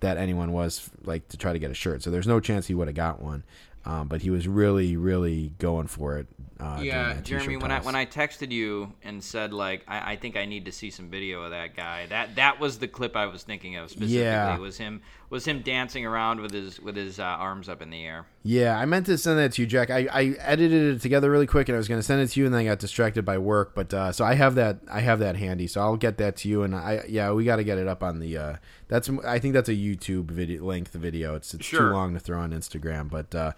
that 0.01 0.17
anyone 0.17 0.51
was 0.51 0.89
like 1.03 1.27
to 1.29 1.37
try 1.37 1.53
to 1.53 1.59
get 1.59 1.71
a 1.71 1.75
shirt. 1.75 2.03
So 2.03 2.11
there's 2.11 2.27
no 2.27 2.39
chance 2.39 2.67
he 2.67 2.75
would 2.75 2.87
have 2.87 2.95
got 2.95 3.21
one. 3.21 3.43
Um, 3.85 4.07
but 4.07 4.23
he 4.23 4.31
was 4.31 4.47
really, 4.47 4.97
really 4.97 5.53
going 5.59 5.85
for 5.85 6.17
it. 6.17 6.27
Uh, 6.57 6.79
yeah, 6.81 7.19
Jeremy, 7.21 7.57
when 7.57 7.71
I 7.71 7.81
when 7.81 7.95
I 7.95 8.05
texted 8.05 8.51
you 8.51 8.93
and 9.03 9.21
said 9.21 9.53
like 9.53 9.83
I, 9.87 10.13
I 10.13 10.15
think 10.15 10.37
I 10.37 10.45
need 10.45 10.65
to 10.65 10.71
see 10.71 10.89
some 10.89 11.09
video 11.09 11.43
of 11.43 11.51
that 11.51 11.75
guy, 11.75 12.05
that 12.07 12.35
that 12.35 12.59
was 12.61 12.79
the 12.79 12.87
clip 12.87 13.15
I 13.15 13.25
was 13.25 13.43
thinking 13.43 13.75
of 13.75 13.89
specifically. 13.89 14.21
Yeah. 14.21 14.57
Was 14.57 14.77
him 14.77 15.01
was 15.29 15.45
him 15.45 15.61
dancing 15.61 16.05
around 16.05 16.39
with 16.39 16.51
his 16.51 16.79
with 16.79 16.95
his 16.95 17.19
uh, 17.19 17.23
arms 17.23 17.67
up 17.67 17.81
in 17.81 17.89
the 17.89 18.05
air. 18.05 18.25
Yeah, 18.43 18.77
I 18.77 18.85
meant 18.85 19.07
to 19.07 19.17
send 19.17 19.39
that 19.39 19.53
to 19.53 19.63
you, 19.63 19.67
Jack. 19.67 19.89
I, 19.89 20.07
I 20.11 20.23
edited 20.39 20.95
it 20.95 21.01
together 21.01 21.31
really 21.31 21.47
quick, 21.47 21.67
and 21.67 21.75
I 21.75 21.77
was 21.77 21.87
going 21.87 21.99
to 21.99 22.03
send 22.03 22.21
it 22.21 22.27
to 22.27 22.39
you, 22.39 22.45
and 22.45 22.53
then 22.53 22.61
I 22.61 22.65
got 22.65 22.79
distracted 22.79 23.25
by 23.25 23.37
work. 23.37 23.73
But 23.75 23.93
uh, 23.93 24.11
so 24.11 24.23
I 24.23 24.35
have 24.35 24.55
that. 24.55 24.79
I 24.89 25.01
have 25.01 25.19
that 25.19 25.35
handy, 25.35 25.67
so 25.67 25.81
I'll 25.81 25.97
get 25.97 26.17
that 26.19 26.37
to 26.37 26.49
you. 26.49 26.63
And 26.63 26.75
I 26.75 27.03
yeah, 27.07 27.31
we 27.31 27.43
got 27.43 27.57
to 27.57 27.63
get 27.63 27.77
it 27.77 27.87
up 27.87 28.01
on 28.01 28.19
the. 28.19 28.37
Uh, 28.37 28.55
that's 28.87 29.09
I 29.25 29.39
think 29.39 29.55
that's 29.55 29.69
a 29.69 29.73
YouTube 29.73 30.25
video 30.31 30.63
length 30.63 30.93
video. 30.93 31.35
It's 31.35 31.53
it's 31.53 31.67
too 31.67 31.89
long 31.89 32.13
to 32.13 32.19
throw 32.19 32.39
on 32.39 32.51
Instagram, 32.51 33.09
but 33.09 33.33
uh, 33.33 33.51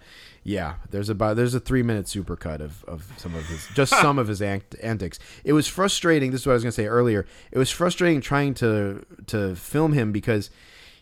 yeah, 0.48 0.76
there's 0.90 1.10
about 1.10 1.36
there's 1.36 1.54
a 1.54 1.60
three 1.60 1.82
minute 1.82 2.06
supercut 2.06 2.60
of 2.60 2.82
of 2.84 3.12
some 3.18 3.34
of 3.34 3.44
his 3.46 3.68
just 3.74 3.92
some 3.92 4.18
of 4.18 4.28
his 4.28 4.40
antics. 4.40 5.18
It 5.44 5.52
was 5.52 5.66
frustrating. 5.66 6.30
This 6.30 6.40
is 6.40 6.46
what 6.46 6.52
I 6.52 6.54
was 6.54 6.62
to 6.62 6.72
say 6.72 6.86
earlier. 6.86 7.26
It 7.52 7.58
was 7.58 7.70
frustrating 7.70 8.22
trying 8.22 8.54
to 8.54 9.04
to 9.26 9.54
film 9.56 9.92
him 9.92 10.10
because 10.10 10.48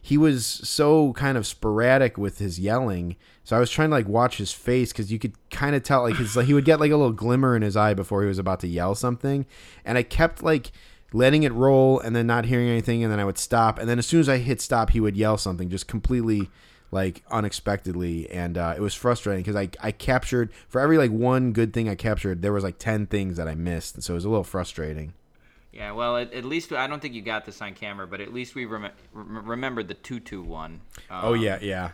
he 0.02 0.18
was 0.18 0.44
so 0.46 1.12
kind 1.12 1.38
of 1.38 1.46
sporadic 1.46 2.18
with 2.18 2.38
his 2.38 2.58
yelling. 2.58 3.14
So 3.44 3.56
I 3.56 3.60
was 3.60 3.70
trying 3.70 3.90
to 3.90 3.94
like 3.94 4.08
watch 4.08 4.38
his 4.38 4.50
face 4.50 4.92
because 4.92 5.12
you 5.12 5.20
could 5.20 5.34
kind 5.50 5.76
of 5.76 5.84
tell 5.84 6.02
like 6.02 6.16
his 6.16 6.36
like 6.36 6.46
he 6.46 6.54
would 6.54 6.64
get 6.64 6.80
like 6.80 6.90
a 6.90 6.96
little 6.96 7.12
glimmer 7.12 7.54
in 7.54 7.62
his 7.62 7.76
eye 7.76 7.94
before 7.94 8.22
he 8.22 8.28
was 8.28 8.40
about 8.40 8.58
to 8.60 8.68
yell 8.68 8.96
something, 8.96 9.46
and 9.84 9.96
I 9.96 10.02
kept 10.02 10.42
like 10.42 10.72
letting 11.12 11.44
it 11.44 11.52
roll 11.52 12.00
and 12.00 12.16
then 12.16 12.26
not 12.26 12.46
hearing 12.46 12.68
anything, 12.68 13.04
and 13.04 13.12
then 13.12 13.20
I 13.20 13.24
would 13.24 13.38
stop, 13.38 13.78
and 13.78 13.88
then 13.88 14.00
as 14.00 14.06
soon 14.06 14.18
as 14.18 14.28
I 14.28 14.38
hit 14.38 14.60
stop, 14.60 14.90
he 14.90 14.98
would 14.98 15.16
yell 15.16 15.38
something 15.38 15.70
just 15.70 15.86
completely 15.86 16.50
like 16.96 17.22
unexpectedly, 17.30 18.28
and 18.30 18.56
uh, 18.58 18.74
it 18.76 18.80
was 18.80 18.94
frustrating 18.94 19.42
because 19.44 19.56
I 19.56 19.68
I 19.80 19.92
captured 19.92 20.50
for 20.68 20.80
every 20.80 20.98
like 20.98 21.10
one 21.10 21.52
good 21.52 21.72
thing 21.72 21.88
I 21.88 21.94
captured, 21.94 22.42
there 22.42 22.52
was 22.52 22.64
like 22.64 22.78
ten 22.78 23.06
things 23.06 23.36
that 23.36 23.46
I 23.48 23.54
missed, 23.54 23.94
and 23.94 24.02
so 24.04 24.14
it 24.14 24.16
was 24.16 24.24
a 24.24 24.28
little 24.28 24.44
frustrating. 24.44 25.12
Yeah, 25.72 25.92
well, 25.92 26.16
at, 26.16 26.32
at 26.32 26.44
least 26.44 26.72
I 26.72 26.86
don't 26.86 27.00
think 27.00 27.12
you 27.14 27.20
got 27.22 27.44
this 27.44 27.60
on 27.60 27.74
camera, 27.74 28.06
but 28.06 28.20
at 28.22 28.32
least 28.32 28.54
we 28.54 28.64
rem- 28.64 28.90
rem- 29.12 29.46
remembered 29.48 29.88
the 29.88 29.94
tutu 29.94 30.40
one. 30.42 30.80
Um, 31.10 31.20
Oh 31.22 31.34
yeah, 31.34 31.58
yeah, 31.60 31.90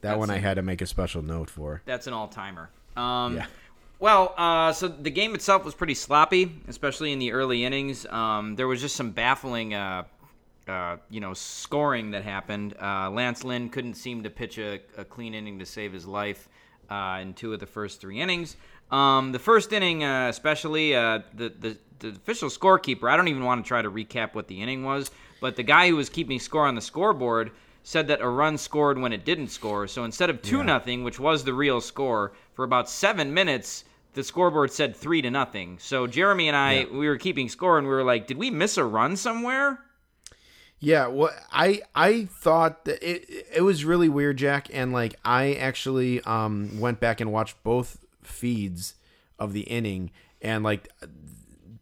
that 0.00 0.18
one 0.18 0.30
I 0.30 0.38
had 0.38 0.54
to 0.54 0.62
make 0.62 0.80
a 0.80 0.86
special 0.86 1.22
note 1.22 1.50
for. 1.50 1.82
that's 1.84 2.06
an 2.06 2.12
all 2.14 2.28
timer. 2.28 2.70
Um, 2.96 3.36
Yeah. 3.36 3.46
Well, 3.98 4.34
uh, 4.36 4.72
so 4.74 4.88
the 4.88 5.10
game 5.10 5.34
itself 5.34 5.64
was 5.64 5.74
pretty 5.74 5.94
sloppy, 5.94 6.60
especially 6.68 7.12
in 7.12 7.18
the 7.18 7.32
early 7.32 7.64
innings. 7.64 8.04
Um, 8.06 8.54
there 8.56 8.68
was 8.68 8.80
just 8.82 8.94
some 8.94 9.10
baffling, 9.10 9.72
uh, 9.72 10.04
uh, 10.68 10.96
you 11.10 11.20
know, 11.20 11.32
scoring 11.34 12.10
that 12.10 12.24
happened. 12.24 12.74
Uh, 12.80 13.10
Lance 13.10 13.44
Lynn 13.44 13.68
couldn't 13.68 13.94
seem 13.94 14.22
to 14.24 14.30
pitch 14.30 14.58
a, 14.58 14.80
a 14.96 15.04
clean 15.04 15.34
inning 15.34 15.58
to 15.58 15.66
save 15.66 15.92
his 15.92 16.06
life 16.06 16.48
uh, 16.90 17.18
in 17.20 17.34
two 17.34 17.52
of 17.52 17.60
the 17.60 17.66
first 17.66 18.00
three 18.00 18.20
innings. 18.20 18.56
Um, 18.90 19.32
the 19.32 19.38
first 19.38 19.72
inning, 19.72 20.04
uh, 20.04 20.28
especially, 20.28 20.94
uh, 20.94 21.20
the, 21.34 21.52
the 21.58 21.78
the 21.98 22.08
official 22.08 22.48
scorekeeper. 22.48 23.10
I 23.10 23.16
don't 23.16 23.28
even 23.28 23.44
want 23.44 23.64
to 23.64 23.68
try 23.68 23.82
to 23.82 23.90
recap 23.90 24.34
what 24.34 24.48
the 24.48 24.60
inning 24.60 24.84
was, 24.84 25.10
but 25.40 25.56
the 25.56 25.62
guy 25.62 25.88
who 25.88 25.96
was 25.96 26.08
keeping 26.08 26.38
score 26.38 26.66
on 26.66 26.74
the 26.74 26.80
scoreboard 26.80 27.52
said 27.82 28.08
that 28.08 28.20
a 28.20 28.28
run 28.28 28.58
scored 28.58 28.98
when 28.98 29.12
it 29.12 29.24
didn't 29.24 29.48
score. 29.48 29.86
So 29.86 30.04
instead 30.04 30.28
of 30.28 30.42
two 30.42 30.64
nothing, 30.64 31.04
which 31.04 31.20
was 31.20 31.44
the 31.44 31.54
real 31.54 31.80
score, 31.80 32.32
for 32.54 32.64
about 32.64 32.90
seven 32.90 33.32
minutes, 33.32 33.84
the 34.14 34.24
scoreboard 34.24 34.72
said 34.72 34.96
three 34.96 35.22
to 35.22 35.30
nothing. 35.30 35.78
So 35.78 36.06
Jeremy 36.06 36.48
and 36.48 36.56
I, 36.56 36.86
we 36.92 37.08
were 37.08 37.16
keeping 37.16 37.48
score, 37.48 37.78
and 37.78 37.86
we 37.86 37.92
were 37.92 38.04
like, 38.04 38.26
"Did 38.26 38.38
we 38.38 38.50
miss 38.50 38.76
a 38.76 38.84
run 38.84 39.16
somewhere?" 39.16 39.78
Yeah, 40.78 41.06
well, 41.06 41.30
I 41.50 41.82
I 41.94 42.26
thought 42.26 42.84
that 42.84 43.02
it 43.02 43.46
it 43.54 43.62
was 43.62 43.84
really 43.84 44.08
weird, 44.08 44.36
Jack, 44.36 44.68
and 44.72 44.92
like 44.92 45.14
I 45.24 45.54
actually 45.54 46.20
um 46.22 46.78
went 46.80 47.00
back 47.00 47.20
and 47.20 47.32
watched 47.32 47.62
both 47.62 48.04
feeds 48.22 48.94
of 49.38 49.52
the 49.52 49.62
inning, 49.62 50.10
and 50.42 50.62
like 50.62 50.88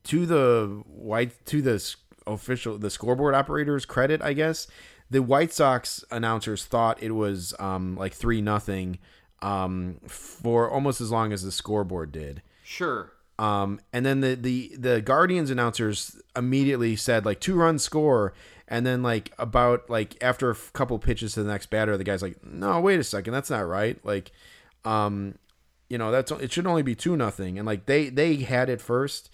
to 0.05 0.27
the 0.27 0.83
white 0.87 1.45
to 1.47 1.61
the 1.61 1.95
official 2.27 2.79
the 2.79 2.91
scoreboard 2.91 3.35
operators 3.35 3.85
credit, 3.85 4.23
I 4.23 4.33
guess 4.33 4.69
the 5.11 5.23
White 5.23 5.53
Sox 5.53 6.05
announcers 6.11 6.65
thought 6.65 7.03
it 7.03 7.13
was 7.13 7.55
um 7.59 7.97
like 7.97 8.13
three 8.13 8.41
nothing 8.41 8.99
um 9.43 10.01
for 10.07 10.71
almost 10.71 11.01
as 11.01 11.11
long 11.11 11.33
as 11.33 11.43
the 11.43 11.53
scoreboard 11.53 12.13
did. 12.13 12.43
Sure. 12.63 13.13
Um, 13.39 13.81
and 13.93 14.07
then 14.07 14.21
the, 14.21 14.35
the 14.37 14.77
the 14.79 15.01
Guardians 15.01 15.51
announcers 15.51 16.21
immediately 16.37 16.95
said 16.97 17.25
like 17.25 17.41
two 17.41 17.57
run 17.57 17.79
score, 17.79 18.33
and 18.69 18.87
then 18.87 19.03
like 19.03 19.33
about 19.39 19.89
like 19.91 20.17
after 20.23 20.51
a 20.51 20.55
couple 20.73 20.99
pitches 20.99 21.35
to 21.35 21.43
the 21.43 21.51
next 21.51 21.71
batter, 21.71 21.97
the 21.97 22.05
guy's 22.05 22.23
like, 22.23 22.45
no, 22.45 22.81
wait 22.81 23.01
a 23.01 23.05
second, 23.05 23.33
that's 23.33 23.51
not 23.51 23.67
right. 23.67 23.99
Like, 24.05 24.33
um, 24.85 25.37
you 25.89 25.99
know, 25.99 26.11
that's 26.11 26.31
it 26.33 26.53
should 26.53 26.67
only 26.67 26.83
be 26.83 26.95
two 26.95 27.17
nothing, 27.17 27.59
and 27.59 27.67
like 27.67 27.87
they 27.87 28.09
they 28.09 28.37
had 28.37 28.69
it 28.69 28.81
first, 28.81 29.31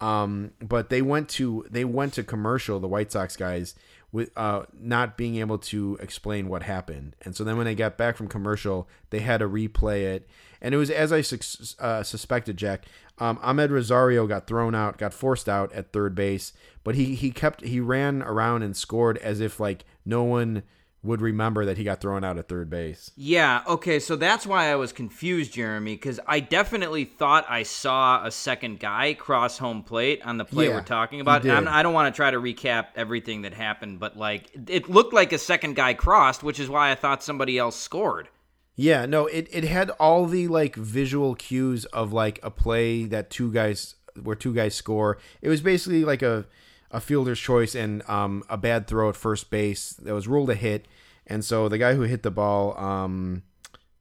um, 0.00 0.52
but 0.60 0.90
they 0.90 1.02
went 1.02 1.28
to 1.30 1.66
they 1.70 1.84
went 1.84 2.12
to 2.14 2.22
commercial. 2.22 2.78
The 2.78 2.88
White 2.88 3.10
Sox 3.10 3.36
guys 3.36 3.74
with 4.12 4.30
uh 4.36 4.62
not 4.78 5.16
being 5.16 5.36
able 5.36 5.58
to 5.58 5.98
explain 6.00 6.48
what 6.48 6.62
happened, 6.62 7.16
and 7.22 7.34
so 7.34 7.42
then 7.42 7.56
when 7.56 7.64
they 7.64 7.74
got 7.74 7.96
back 7.96 8.16
from 8.16 8.28
commercial, 8.28 8.86
they 9.10 9.20
had 9.20 9.38
to 9.38 9.48
replay 9.48 10.02
it, 10.02 10.28
and 10.60 10.74
it 10.74 10.78
was 10.78 10.90
as 10.90 11.10
I 11.10 11.22
sus- 11.22 11.74
uh, 11.78 12.02
suspected, 12.02 12.56
Jack. 12.58 12.84
Um, 13.18 13.38
Amed 13.38 13.70
Rosario 13.70 14.26
got 14.26 14.46
thrown 14.46 14.74
out, 14.74 14.98
got 14.98 15.14
forced 15.14 15.48
out 15.48 15.72
at 15.72 15.92
third 15.92 16.14
base, 16.14 16.52
but 16.82 16.94
he 16.94 17.14
he 17.14 17.30
kept 17.30 17.64
he 17.64 17.80
ran 17.80 18.22
around 18.22 18.62
and 18.62 18.76
scored 18.76 19.18
as 19.18 19.40
if 19.40 19.60
like 19.60 19.84
no 20.04 20.24
one 20.24 20.64
would 21.04 21.20
remember 21.20 21.66
that 21.66 21.76
he 21.76 21.84
got 21.84 22.00
thrown 22.00 22.24
out 22.24 22.38
at 22.38 22.48
third 22.48 22.70
base. 22.70 23.10
Yeah, 23.14 23.62
okay, 23.68 24.00
so 24.00 24.16
that's 24.16 24.46
why 24.46 24.72
I 24.72 24.76
was 24.76 24.92
confused, 24.92 25.52
Jeremy, 25.52 25.94
because 25.94 26.18
I 26.26 26.40
definitely 26.40 27.04
thought 27.04 27.44
I 27.48 27.62
saw 27.62 28.24
a 28.24 28.30
second 28.30 28.80
guy 28.80 29.12
cross 29.12 29.58
home 29.58 29.82
plate 29.82 30.22
on 30.24 30.38
the 30.38 30.46
play 30.46 30.68
Yeah, 30.68 30.76
we're 30.76 30.82
talking 30.82 31.20
about. 31.20 31.46
I'm, 31.46 31.68
I 31.68 31.82
don't 31.82 31.92
want 31.92 32.12
to 32.12 32.16
try 32.16 32.30
to 32.30 32.40
recap 32.40 32.86
everything 32.96 33.42
that 33.42 33.52
happened, 33.52 34.00
but 34.00 34.16
like 34.16 34.50
it 34.68 34.88
looked 34.88 35.12
like 35.12 35.32
a 35.32 35.38
second 35.38 35.76
guy 35.76 35.92
crossed, 35.92 36.42
which 36.42 36.58
is 36.58 36.70
why 36.70 36.90
I 36.90 36.94
thought 36.94 37.22
somebody 37.22 37.58
else 37.58 37.76
scored. 37.76 38.28
Yeah, 38.76 39.06
no, 39.06 39.26
it, 39.26 39.48
it 39.52 39.64
had 39.64 39.90
all 39.90 40.26
the 40.26 40.48
like 40.48 40.74
visual 40.74 41.34
cues 41.34 41.84
of 41.86 42.12
like 42.12 42.40
a 42.42 42.50
play 42.50 43.04
that 43.04 43.30
two 43.30 43.52
guys 43.52 43.94
where 44.20 44.36
two 44.36 44.54
guys 44.54 44.74
score. 44.74 45.18
It 45.42 45.48
was 45.48 45.60
basically 45.60 46.04
like 46.04 46.22
a 46.22 46.46
a 46.90 47.00
fielder's 47.00 47.40
choice 47.40 47.74
and 47.74 48.08
um 48.08 48.42
a 48.48 48.56
bad 48.56 48.86
throw 48.86 49.08
at 49.08 49.16
first 49.16 49.50
base 49.50 49.90
that 49.94 50.14
was 50.14 50.28
ruled 50.28 50.50
a 50.50 50.54
hit. 50.54 50.86
And 51.26 51.44
so 51.44 51.68
the 51.68 51.78
guy 51.78 51.94
who 51.94 52.02
hit 52.02 52.22
the 52.22 52.30
ball, 52.30 52.76
um 52.78 53.42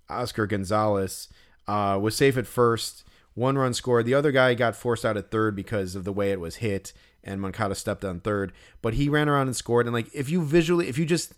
Oscar 0.09 0.47
Gonzalez, 0.47 1.27
uh 1.67 1.99
was 2.01 2.15
safe 2.15 2.37
at 2.37 2.47
first, 2.47 3.03
one 3.35 3.57
run 3.57 3.73
scored. 3.73 4.05
The 4.05 4.13
other 4.15 4.31
guy 4.31 4.53
got 4.55 4.75
forced 4.75 5.05
out 5.05 5.17
at 5.17 5.29
third 5.31 5.55
because 5.55 5.95
of 5.95 6.03
the 6.03 6.13
way 6.13 6.31
it 6.31 6.39
was 6.39 6.57
hit 6.57 6.93
and 7.23 7.39
Moncada 7.39 7.73
stepped 7.75 8.03
on 8.03 8.19
third, 8.19 8.51
but 8.81 8.95
he 8.95 9.07
ran 9.07 9.29
around 9.29 9.47
and 9.47 9.55
scored 9.55 9.85
and 9.85 9.93
like 9.93 10.09
if 10.13 10.29
you 10.29 10.43
visually 10.43 10.87
if 10.87 10.97
you 10.97 11.05
just 11.05 11.33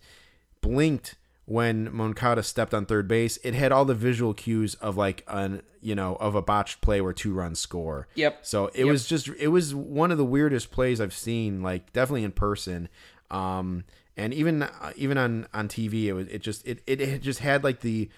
blinked 0.62 1.16
when 1.46 1.94
Moncada 1.96 2.42
stepped 2.42 2.74
on 2.74 2.86
third 2.86 3.08
base, 3.08 3.38
it 3.44 3.54
had 3.54 3.72
all 3.72 3.86
the 3.86 3.94
visual 3.94 4.34
cues 4.34 4.74
of 4.76 4.98
like 4.98 5.24
an 5.28 5.62
you 5.80 5.94
know 5.94 6.16
of 6.16 6.34
a 6.36 6.42
botched 6.42 6.82
play 6.82 7.02
where 7.02 7.14
two 7.14 7.34
runs 7.34 7.60
score. 7.60 8.08
Yep. 8.16 8.46
So 8.46 8.72
it 8.74 8.86
was 8.86 9.08
just 9.08 9.28
it 9.28 9.50
was 9.50 9.74
one 9.76 10.12
of 10.12 10.18
the 10.18 10.26
weirdest 10.26 10.72
plays 10.72 11.00
I've 11.00 11.14
seen, 11.14 11.62
like 11.62 11.94
definitely 11.94 12.24
in 12.24 12.32
person. 12.32 12.90
Um, 13.30 13.84
and 14.18 14.34
even 14.34 14.64
uh, 14.64 14.94
even 14.96 15.18
on 15.18 15.48
on 15.54 15.68
TV, 15.68 16.06
it 16.06 16.14
was 16.14 16.28
it 16.28 16.40
just 16.40 16.66
it 16.68 16.82
it, 16.88 17.00
it 17.00 17.22
just 17.22 17.40
had 17.40 17.64
like 17.64 17.82
the 17.82 18.10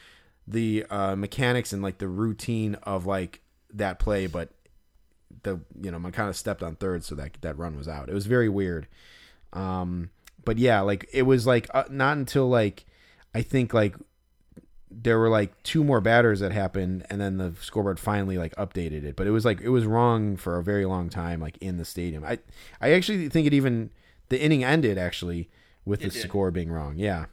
the 0.48 0.86
uh, 0.90 1.16
mechanics 1.16 1.74
and 1.74 1.82
like 1.82 1.98
the 1.98 2.08
routine 2.08 2.76
of 2.84 3.06
like 3.06 3.42
that 3.74 4.00
play, 4.00 4.28
but 4.28 4.50
the 5.44 5.60
you 5.82 5.92
know 5.92 6.00
Moncada 6.00 6.34
stepped 6.34 6.64
on 6.64 6.76
third, 6.76 7.04
so 7.04 7.16
that 7.16 7.38
that 7.42 7.58
run 7.58 7.76
was 7.76 7.90
out. 7.90 8.08
It 8.08 8.14
was 8.14 8.26
very 8.26 8.48
weird. 8.48 8.88
Um, 9.52 10.12
but 10.46 10.58
yeah, 10.58 10.80
like 10.82 11.10
it 11.12 11.24
was 11.24 11.46
like 11.46 11.68
uh, 11.74 11.84
not 11.90 12.16
until 12.16 12.48
like 12.48 12.86
I 13.34 13.42
think 13.42 13.74
like 13.74 13.96
there 14.90 15.20
were 15.20 15.30
like 15.30 15.62
two 15.64 15.84
more 15.84 16.02
batters 16.02 16.40
that 16.40 16.52
happened, 16.52 17.06
and 17.10 17.20
then 17.20 17.38
the 17.38 17.54
scoreboard 17.62 18.00
finally 18.00 18.38
like 18.38 18.56
updated 18.56 19.04
it. 19.04 19.16
But 19.16 19.28
it 19.28 19.32
was 19.32 19.46
like 19.46 19.62
it 19.62 19.70
was 19.70 19.86
wrong 19.86 20.38
for 20.38 20.58
a 20.58 20.64
very 20.64 20.86
long 20.86 21.10
time, 21.10 21.40
like 21.40 21.58
in 21.60 21.78
the 21.78 21.86
stadium. 21.86 22.24
I 22.24 22.40
I 22.82 22.92
actually 22.92 23.30
think 23.30 23.48
it 23.48 23.54
even 23.54 23.90
the 24.30 24.42
inning 24.42 24.64
ended 24.64 24.98
actually 24.98 25.50
with 25.86 26.02
the 26.02 26.10
did. 26.10 26.22
score 26.22 26.52
being 26.52 26.72
wrong. 26.72 26.96
Yeah. 26.98 27.26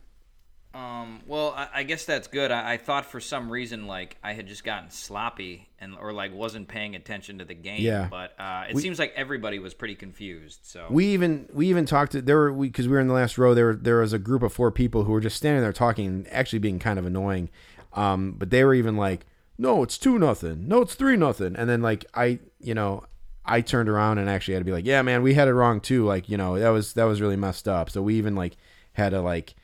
Um, 0.74 1.20
well, 1.26 1.54
I, 1.56 1.68
I 1.72 1.82
guess 1.84 2.04
that's 2.04 2.26
good. 2.26 2.50
I, 2.50 2.72
I 2.72 2.76
thought 2.78 3.06
for 3.06 3.20
some 3.20 3.48
reason 3.48 3.86
like 3.86 4.16
I 4.24 4.32
had 4.32 4.48
just 4.48 4.64
gotten 4.64 4.90
sloppy 4.90 5.68
and 5.78 5.94
or 5.96 6.12
like 6.12 6.34
wasn't 6.34 6.66
paying 6.66 6.96
attention 6.96 7.38
to 7.38 7.44
the 7.44 7.54
game. 7.54 7.80
Yeah. 7.80 8.08
But 8.10 8.34
uh, 8.38 8.64
it 8.68 8.74
We- 8.74 8.82
seems 8.82 8.98
like 8.98 9.12
everybody 9.14 9.60
was 9.60 9.72
pretty 9.72 9.94
confused. 9.94 10.60
So 10.64 10.86
We 10.90 11.06
even 11.06 11.48
we 11.52 11.68
even 11.68 11.86
talked 11.86 12.12
to 12.12 12.22
there 12.22 12.36
were 12.38 12.52
we 12.52 12.68
because 12.68 12.88
we 12.88 12.94
were 12.94 13.00
in 13.00 13.06
the 13.08 13.14
last 13.14 13.38
row 13.38 13.54
there 13.54 13.74
there 13.74 13.98
was 14.00 14.12
a 14.12 14.18
group 14.18 14.42
of 14.42 14.52
four 14.52 14.72
people 14.72 15.04
who 15.04 15.12
were 15.12 15.20
just 15.20 15.36
standing 15.36 15.62
there 15.62 15.72
talking 15.72 16.06
and 16.06 16.28
actually 16.32 16.58
being 16.58 16.80
kind 16.80 16.98
of 16.98 17.06
annoying, 17.06 17.50
um 17.92 18.32
but 18.36 18.50
they 18.50 18.64
were 18.64 18.74
even 18.74 18.96
like 18.96 19.26
no 19.56 19.84
it's 19.84 19.96
two 19.96 20.18
nothing 20.18 20.66
no 20.66 20.82
it's 20.82 20.94
three 20.96 21.16
nothing 21.16 21.54
and 21.54 21.70
then 21.70 21.80
like 21.82 22.04
I 22.14 22.40
you 22.60 22.74
know 22.74 23.04
I 23.46 23.60
turned 23.60 23.88
around 23.88 24.18
and 24.18 24.28
actually 24.28 24.54
had 24.54 24.60
to 24.60 24.64
be 24.64 24.72
like 24.72 24.84
yeah 24.86 25.00
man 25.02 25.22
we 25.22 25.34
had 25.34 25.46
it 25.46 25.54
wrong 25.54 25.80
too 25.80 26.04
like 26.04 26.28
you 26.28 26.36
know 26.36 26.58
that 26.58 26.70
was 26.70 26.94
that 26.94 27.04
was 27.04 27.20
really 27.20 27.36
messed 27.36 27.68
up 27.68 27.90
so 27.90 28.02
we 28.02 28.16
even 28.16 28.34
like 28.34 28.56
had 28.94 29.10
to 29.10 29.20
like 29.20 29.54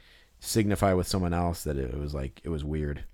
signify 0.41 0.93
with 0.95 1.07
someone 1.07 1.33
else 1.35 1.65
that 1.65 1.77
it 1.77 1.97
was 1.99 2.15
like 2.15 2.41
it 2.43 2.49
was 2.49 2.65
weird 2.65 3.05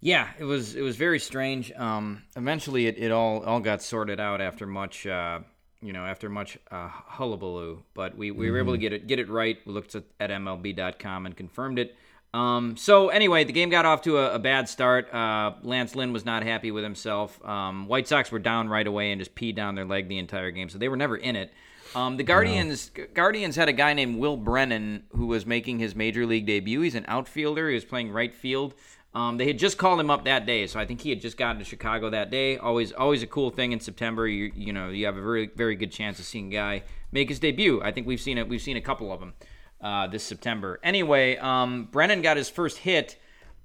Yeah, 0.00 0.28
it 0.38 0.44
was 0.44 0.74
it 0.76 0.82
was 0.82 0.96
very 0.96 1.18
strange. 1.18 1.72
Um, 1.72 2.22
eventually, 2.36 2.86
it, 2.86 2.96
it 2.98 3.10
all 3.12 3.44
all 3.44 3.60
got 3.60 3.82
sorted 3.82 4.18
out 4.18 4.40
after 4.40 4.66
much 4.66 5.06
uh, 5.06 5.40
you 5.82 5.92
know 5.92 6.06
after 6.06 6.28
much 6.30 6.56
uh, 6.70 6.88
hullabaloo. 6.88 7.82
But 7.92 8.16
we, 8.16 8.30
we 8.30 8.50
were 8.50 8.58
able 8.58 8.72
to 8.72 8.78
get 8.78 8.92
it 8.92 9.06
get 9.06 9.18
it 9.18 9.28
right. 9.28 9.58
We 9.66 9.72
looked 9.74 9.94
at, 9.94 10.04
at 10.18 10.30
MLB.com 10.30 11.26
and 11.26 11.36
confirmed 11.36 11.78
it. 11.78 11.96
Um, 12.32 12.76
so 12.76 13.08
anyway, 13.08 13.42
the 13.44 13.52
game 13.52 13.70
got 13.70 13.84
off 13.84 14.02
to 14.02 14.18
a, 14.18 14.36
a 14.36 14.38
bad 14.38 14.68
start. 14.68 15.12
Uh, 15.12 15.52
Lance 15.62 15.96
Lynn 15.96 16.12
was 16.12 16.24
not 16.24 16.44
happy 16.44 16.70
with 16.70 16.84
himself. 16.84 17.44
Um, 17.44 17.88
White 17.88 18.06
Sox 18.06 18.30
were 18.30 18.38
down 18.38 18.68
right 18.68 18.86
away 18.86 19.10
and 19.10 19.20
just 19.20 19.34
peed 19.34 19.56
down 19.56 19.74
their 19.74 19.84
leg 19.84 20.08
the 20.08 20.18
entire 20.18 20.52
game, 20.52 20.68
so 20.68 20.78
they 20.78 20.88
were 20.88 20.96
never 20.96 21.16
in 21.16 21.34
it. 21.34 21.52
Um, 21.94 22.16
the 22.16 22.22
Guardians 22.22 22.90
Guardians 23.14 23.56
had 23.56 23.68
a 23.68 23.72
guy 23.72 23.94
named 23.94 24.18
Will 24.18 24.36
Brennan 24.36 25.04
who 25.10 25.26
was 25.26 25.44
making 25.44 25.78
his 25.78 25.94
major 25.94 26.26
league 26.26 26.46
debut. 26.46 26.80
He's 26.80 26.94
an 26.94 27.04
outfielder. 27.08 27.68
He 27.68 27.74
was 27.74 27.84
playing 27.84 28.12
right 28.12 28.34
field. 28.34 28.74
Um, 29.12 29.38
they 29.38 29.46
had 29.46 29.58
just 29.58 29.76
called 29.76 29.98
him 29.98 30.08
up 30.08 30.24
that 30.26 30.46
day, 30.46 30.68
so 30.68 30.78
I 30.78 30.86
think 30.86 31.00
he 31.00 31.10
had 31.10 31.20
just 31.20 31.36
gotten 31.36 31.58
to 31.58 31.64
Chicago 31.64 32.10
that 32.10 32.30
day. 32.30 32.58
Always, 32.58 32.92
always 32.92 33.24
a 33.24 33.26
cool 33.26 33.50
thing 33.50 33.72
in 33.72 33.80
September. 33.80 34.28
You, 34.28 34.52
you 34.54 34.72
know, 34.72 34.90
you 34.90 35.06
have 35.06 35.16
a 35.16 35.20
very, 35.20 35.50
very 35.56 35.74
good 35.74 35.90
chance 35.90 36.20
of 36.20 36.24
seeing 36.24 36.46
a 36.46 36.56
guy 36.56 36.82
make 37.10 37.28
his 37.28 37.40
debut. 37.40 37.82
I 37.82 37.90
think 37.90 38.06
we've 38.06 38.20
seen 38.20 38.38
it. 38.38 38.48
We've 38.48 38.62
seen 38.62 38.76
a 38.76 38.80
couple 38.80 39.12
of 39.12 39.18
them 39.18 39.34
uh, 39.80 40.06
this 40.06 40.22
September. 40.22 40.78
Anyway, 40.84 41.36
um, 41.38 41.88
Brennan 41.90 42.22
got 42.22 42.36
his 42.36 42.48
first 42.48 42.78
hit 42.78 43.16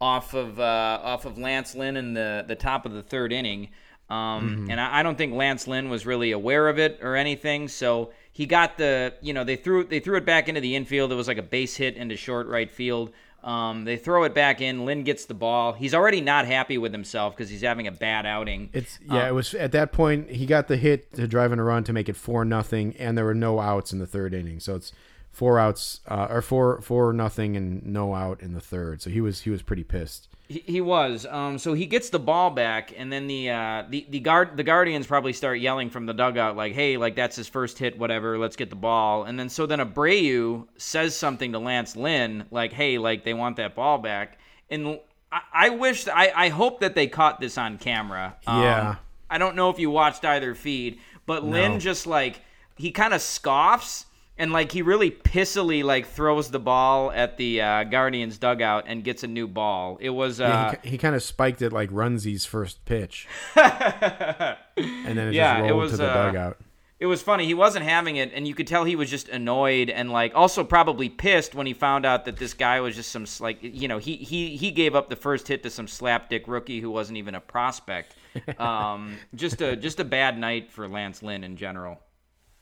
off 0.01 0.33
of 0.33 0.59
uh, 0.59 0.99
off 1.03 1.25
of 1.25 1.37
Lance 1.37 1.75
Lynn 1.75 1.95
in 1.95 2.15
the 2.15 2.43
the 2.47 2.55
top 2.55 2.87
of 2.87 2.93
the 2.93 3.03
third 3.03 3.31
inning. 3.31 3.69
Um, 4.09 4.67
And 4.69 4.79
I, 4.79 4.99
I 4.99 5.03
don't 5.03 5.17
think 5.17 5.33
Lance 5.33 5.67
Lynn 5.67 5.89
was 5.89 6.05
really 6.05 6.31
aware 6.31 6.69
of 6.69 6.77
it 6.77 6.99
or 7.01 7.15
anything. 7.15 7.67
So 7.67 8.11
he 8.31 8.45
got 8.45 8.77
the, 8.77 9.13
you 9.21 9.33
know, 9.33 9.43
they 9.43 9.55
threw 9.55 9.83
they 9.83 9.99
threw 9.99 10.17
it 10.17 10.25
back 10.25 10.47
into 10.47 10.61
the 10.61 10.75
infield. 10.75 11.11
It 11.11 11.15
was 11.15 11.27
like 11.27 11.37
a 11.37 11.43
base 11.43 11.75
hit 11.75 11.95
into 11.95 12.15
short 12.15 12.47
right 12.47 12.69
field. 12.69 13.11
Um, 13.43 13.85
they 13.85 13.95
throw 13.95 14.23
it 14.23 14.33
back 14.33 14.59
in. 14.59 14.85
Lynn 14.85 15.03
gets 15.03 15.25
the 15.25 15.35
ball. 15.35 15.73
He's 15.73 15.93
already 15.93 16.19
not 16.19 16.47
happy 16.47 16.79
with 16.79 16.91
himself 16.91 17.35
because 17.35 17.47
he's 17.47 17.61
having 17.61 17.85
a 17.85 17.91
bad 17.91 18.25
outing. 18.25 18.71
It's 18.73 18.97
yeah. 19.07 19.27
it 19.27 19.33
was 19.33 19.53
at 19.53 19.71
that 19.73 19.91
point 19.91 20.31
he 20.31 20.47
got 20.47 20.67
the 20.67 20.77
hit 20.77 21.13
to 21.13 21.27
drive 21.27 21.51
in 21.51 21.59
a 21.59 21.63
run 21.63 21.83
to 21.83 21.93
make 21.93 22.09
it 22.09 22.15
four 22.15 22.43
nothing, 22.43 22.95
and 22.97 23.15
there 23.15 23.25
were 23.25 23.35
no 23.35 23.59
outs 23.59 23.93
in 23.93 23.99
the 23.99 24.07
third 24.07 24.33
inning. 24.33 24.59
So 24.59 24.75
it's 24.75 24.91
four 25.31 25.59
outs 25.59 26.01
uh, 26.07 26.27
or 26.29 26.41
four 26.41 26.81
four 26.81 27.13
nothing 27.13 27.55
and 27.55 27.85
no 27.85 28.15
out 28.15 28.41
in 28.41 28.53
the 28.53 28.61
third. 28.61 29.01
So 29.03 29.11
he 29.11 29.21
was 29.21 29.41
he 29.41 29.51
was 29.51 29.61
pretty 29.61 29.83
pissed. 29.83 30.27
He, 30.47 30.63
he 30.65 30.81
was. 30.81 31.25
Um, 31.25 31.57
so 31.57 31.73
he 31.73 31.85
gets 31.87 32.09
the 32.09 32.19
ball 32.19 32.51
back, 32.51 32.93
and 32.95 33.11
then 33.11 33.27
the 33.27 33.49
uh, 33.49 33.83
the 33.89 34.05
the 34.09 34.19
guard 34.19 34.57
the 34.57 34.63
Guardians 34.63 35.07
probably 35.07 35.33
start 35.33 35.59
yelling 35.59 35.89
from 35.89 36.05
the 36.05 36.13
dugout 36.13 36.55
like, 36.55 36.73
"Hey, 36.73 36.97
like 36.97 37.15
that's 37.15 37.35
his 37.35 37.47
first 37.47 37.79
hit, 37.79 37.97
whatever. 37.97 38.37
Let's 38.37 38.55
get 38.55 38.69
the 38.69 38.75
ball." 38.75 39.23
And 39.23 39.39
then 39.39 39.49
so 39.49 39.65
then 39.65 39.79
Abreu 39.79 40.67
says 40.77 41.15
something 41.15 41.51
to 41.53 41.59
Lance 41.59 41.95
Lynn 41.95 42.45
like, 42.51 42.73
"Hey, 42.73 42.97
like 42.97 43.23
they 43.23 43.33
want 43.33 43.55
that 43.57 43.75
ball 43.75 43.97
back." 43.97 44.37
And 44.69 44.99
I, 45.31 45.41
I 45.53 45.69
wish 45.69 46.07
I 46.07 46.31
I 46.35 46.49
hope 46.49 46.79
that 46.81 46.93
they 46.93 47.07
caught 47.07 47.39
this 47.39 47.57
on 47.57 47.77
camera. 47.77 48.35
Um, 48.45 48.61
Yeah. 48.61 48.95
I 49.29 49.39
don't 49.39 49.55
know 49.55 49.71
if 49.71 49.79
you 49.79 49.89
watched 49.89 50.23
either 50.23 50.53
feed, 50.53 50.99
but 51.25 51.43
Lynn 51.43 51.79
just 51.79 52.05
like 52.05 52.41
he 52.75 52.91
kind 52.91 53.13
of 53.13 53.21
scoffs 53.21 54.05
and 54.37 54.51
like 54.51 54.71
he 54.71 54.81
really 54.81 55.11
pissily 55.11 55.83
like 55.83 56.07
throws 56.07 56.51
the 56.51 56.59
ball 56.59 57.11
at 57.11 57.37
the 57.37 57.61
uh, 57.61 57.83
Guardians 57.85 58.37
dugout 58.37 58.85
and 58.87 59.03
gets 59.03 59.23
a 59.23 59.27
new 59.27 59.47
ball. 59.47 59.97
It 60.01 60.09
was 60.09 60.41
uh, 60.41 60.45
Yeah, 60.73 60.75
he, 60.83 60.89
he 60.91 60.97
kind 60.97 61.15
of 61.15 61.23
spiked 61.23 61.61
it 61.61 61.71
like 61.71 61.89
Runzy's 61.89 62.45
first 62.45 62.83
pitch, 62.85 63.27
and 63.55 64.57
then 64.75 65.17
it 65.29 65.33
Yeah, 65.33 65.57
it 65.57 65.61
just 65.61 65.71
rolled 65.71 65.81
was, 65.81 65.91
to 65.91 65.97
the 65.97 66.09
uh, 66.09 66.25
dugout. 66.25 66.57
it 66.99 67.05
was 67.05 67.21
funny. 67.21 67.45
He 67.45 67.53
wasn't 67.53 67.85
having 67.85 68.17
it, 68.17 68.31
and 68.33 68.47
you 68.47 68.53
could 68.55 68.67
tell 68.67 68.83
he 68.83 68.95
was 68.95 69.09
just 69.09 69.29
annoyed 69.29 69.89
and 69.89 70.11
like 70.11 70.33
also 70.35 70.63
probably 70.63 71.09
pissed 71.09 71.55
when 71.55 71.65
he 71.65 71.73
found 71.73 72.05
out 72.05 72.25
that 72.25 72.37
this 72.37 72.53
guy 72.53 72.81
was 72.81 72.95
just 72.95 73.11
some 73.11 73.25
like 73.39 73.59
you 73.61 73.87
know 73.87 73.97
he 73.99 74.17
he 74.17 74.57
he 74.57 74.71
gave 74.71 74.95
up 74.95 75.09
the 75.09 75.15
first 75.15 75.47
hit 75.47 75.63
to 75.63 75.69
some 75.69 75.87
slapdick 75.87 76.43
rookie 76.47 76.81
who 76.81 76.91
wasn't 76.91 77.17
even 77.17 77.35
a 77.35 77.41
prospect. 77.41 78.15
Um, 78.59 79.15
just 79.33 79.61
a 79.61 79.77
just 79.77 80.01
a 80.01 80.03
bad 80.03 80.37
night 80.37 80.69
for 80.69 80.89
Lance 80.89 81.23
Lynn 81.23 81.45
in 81.45 81.55
general. 81.55 82.01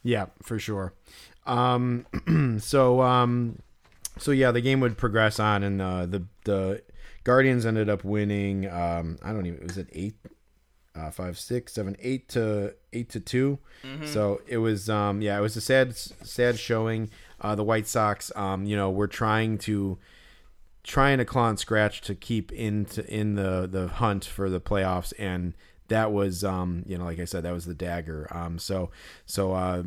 Yeah, 0.03 0.27
for 0.43 0.59
sure. 0.59 0.93
Um, 1.45 2.05
so 2.59 3.01
um, 3.01 3.59
so 4.17 4.31
yeah, 4.31 4.51
the 4.51 4.61
game 4.61 4.79
would 4.79 4.97
progress 4.97 5.39
on, 5.39 5.63
and 5.63 5.81
uh, 5.81 6.05
the 6.05 6.25
the 6.45 6.83
Guardians 7.23 7.65
ended 7.65 7.89
up 7.89 8.03
winning. 8.03 8.69
Um, 8.69 9.17
I 9.23 9.31
don't 9.31 9.45
even 9.45 9.65
was 9.65 9.77
it 9.77 9.89
eight, 9.93 10.15
uh, 10.95 11.11
five, 11.11 11.37
six, 11.37 11.73
seven, 11.73 11.95
eight 11.99 12.29
to 12.29 12.75
eight 12.91 13.09
to 13.09 13.19
2 13.19 13.57
So 14.05 14.41
it 14.47 14.57
was 14.57 14.89
um, 14.89 15.21
yeah, 15.21 15.37
it 15.37 15.41
was 15.41 15.55
a 15.55 15.61
sad 15.61 15.95
sad 15.95 16.59
showing. 16.59 17.09
Uh, 17.41 17.55
the 17.55 17.63
White 17.63 17.87
Sox, 17.87 18.31
um, 18.35 18.65
you 18.65 18.75
know, 18.75 18.89
were 18.89 19.07
trying 19.07 19.57
to 19.59 19.97
trying 20.83 21.17
to 21.17 21.25
claw 21.25 21.49
and 21.49 21.59
scratch 21.59 22.01
to 22.01 22.15
keep 22.15 22.51
into 22.51 23.05
in 23.13 23.35
the 23.35 23.67
the 23.71 23.87
hunt 23.87 24.25
for 24.25 24.49
the 24.49 24.59
playoffs 24.59 25.13
and 25.17 25.53
that 25.87 26.11
was 26.11 26.43
um 26.43 26.83
you 26.85 26.97
know 26.97 27.05
like 27.05 27.19
i 27.19 27.25
said 27.25 27.43
that 27.43 27.53
was 27.53 27.65
the 27.65 27.73
dagger 27.73 28.27
um 28.31 28.59
so 28.59 28.91
so 29.25 29.53
uh 29.53 29.83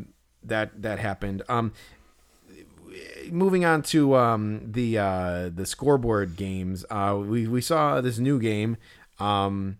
that 0.49 0.82
that 0.82 0.99
happened. 0.99 1.42
Um 1.49 1.72
moving 3.30 3.64
on 3.64 3.82
to 3.82 4.14
um 4.14 4.61
the 4.72 4.99
uh 4.99 5.51
the 5.55 5.66
scoreboard 5.66 6.36
games 6.36 6.84
uh 6.90 7.18
we 7.18 7.47
we 7.47 7.61
saw 7.61 8.01
this 8.01 8.18
new 8.18 8.38
game 8.38 8.76
um 9.18 9.76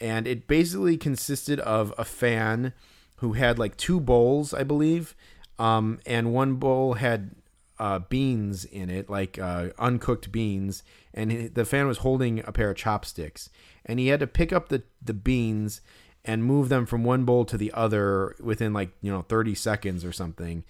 and 0.00 0.26
it 0.26 0.48
basically 0.48 0.96
consisted 0.96 1.60
of 1.60 1.92
a 1.98 2.04
fan 2.04 2.72
who 3.16 3.34
had 3.34 3.58
like 3.58 3.76
two 3.76 4.00
bowls, 4.00 4.54
I 4.54 4.62
believe, 4.64 5.14
um, 5.58 6.00
and 6.06 6.32
one 6.32 6.54
bowl 6.54 6.94
had 6.94 7.32
uh, 7.78 7.98
beans 7.98 8.64
in 8.64 8.88
it, 8.88 9.10
like 9.10 9.38
uh, 9.38 9.68
uncooked 9.78 10.32
beans, 10.32 10.82
and 11.12 11.30
he- 11.30 11.48
the 11.48 11.66
fan 11.66 11.86
was 11.86 11.98
holding 11.98 12.38
a 12.46 12.52
pair 12.52 12.70
of 12.70 12.78
chopsticks, 12.78 13.50
and 13.84 13.98
he 13.98 14.08
had 14.08 14.20
to 14.20 14.26
pick 14.26 14.54
up 14.54 14.70
the 14.70 14.82
the 15.04 15.12
beans 15.12 15.82
and 16.30 16.44
move 16.44 16.68
them 16.68 16.86
from 16.86 17.02
one 17.02 17.24
bowl 17.24 17.44
to 17.44 17.58
the 17.58 17.72
other 17.72 18.36
within 18.38 18.72
like 18.72 18.90
you 19.02 19.10
know 19.10 19.22
30 19.22 19.56
seconds 19.56 20.04
or 20.04 20.12
something 20.12 20.62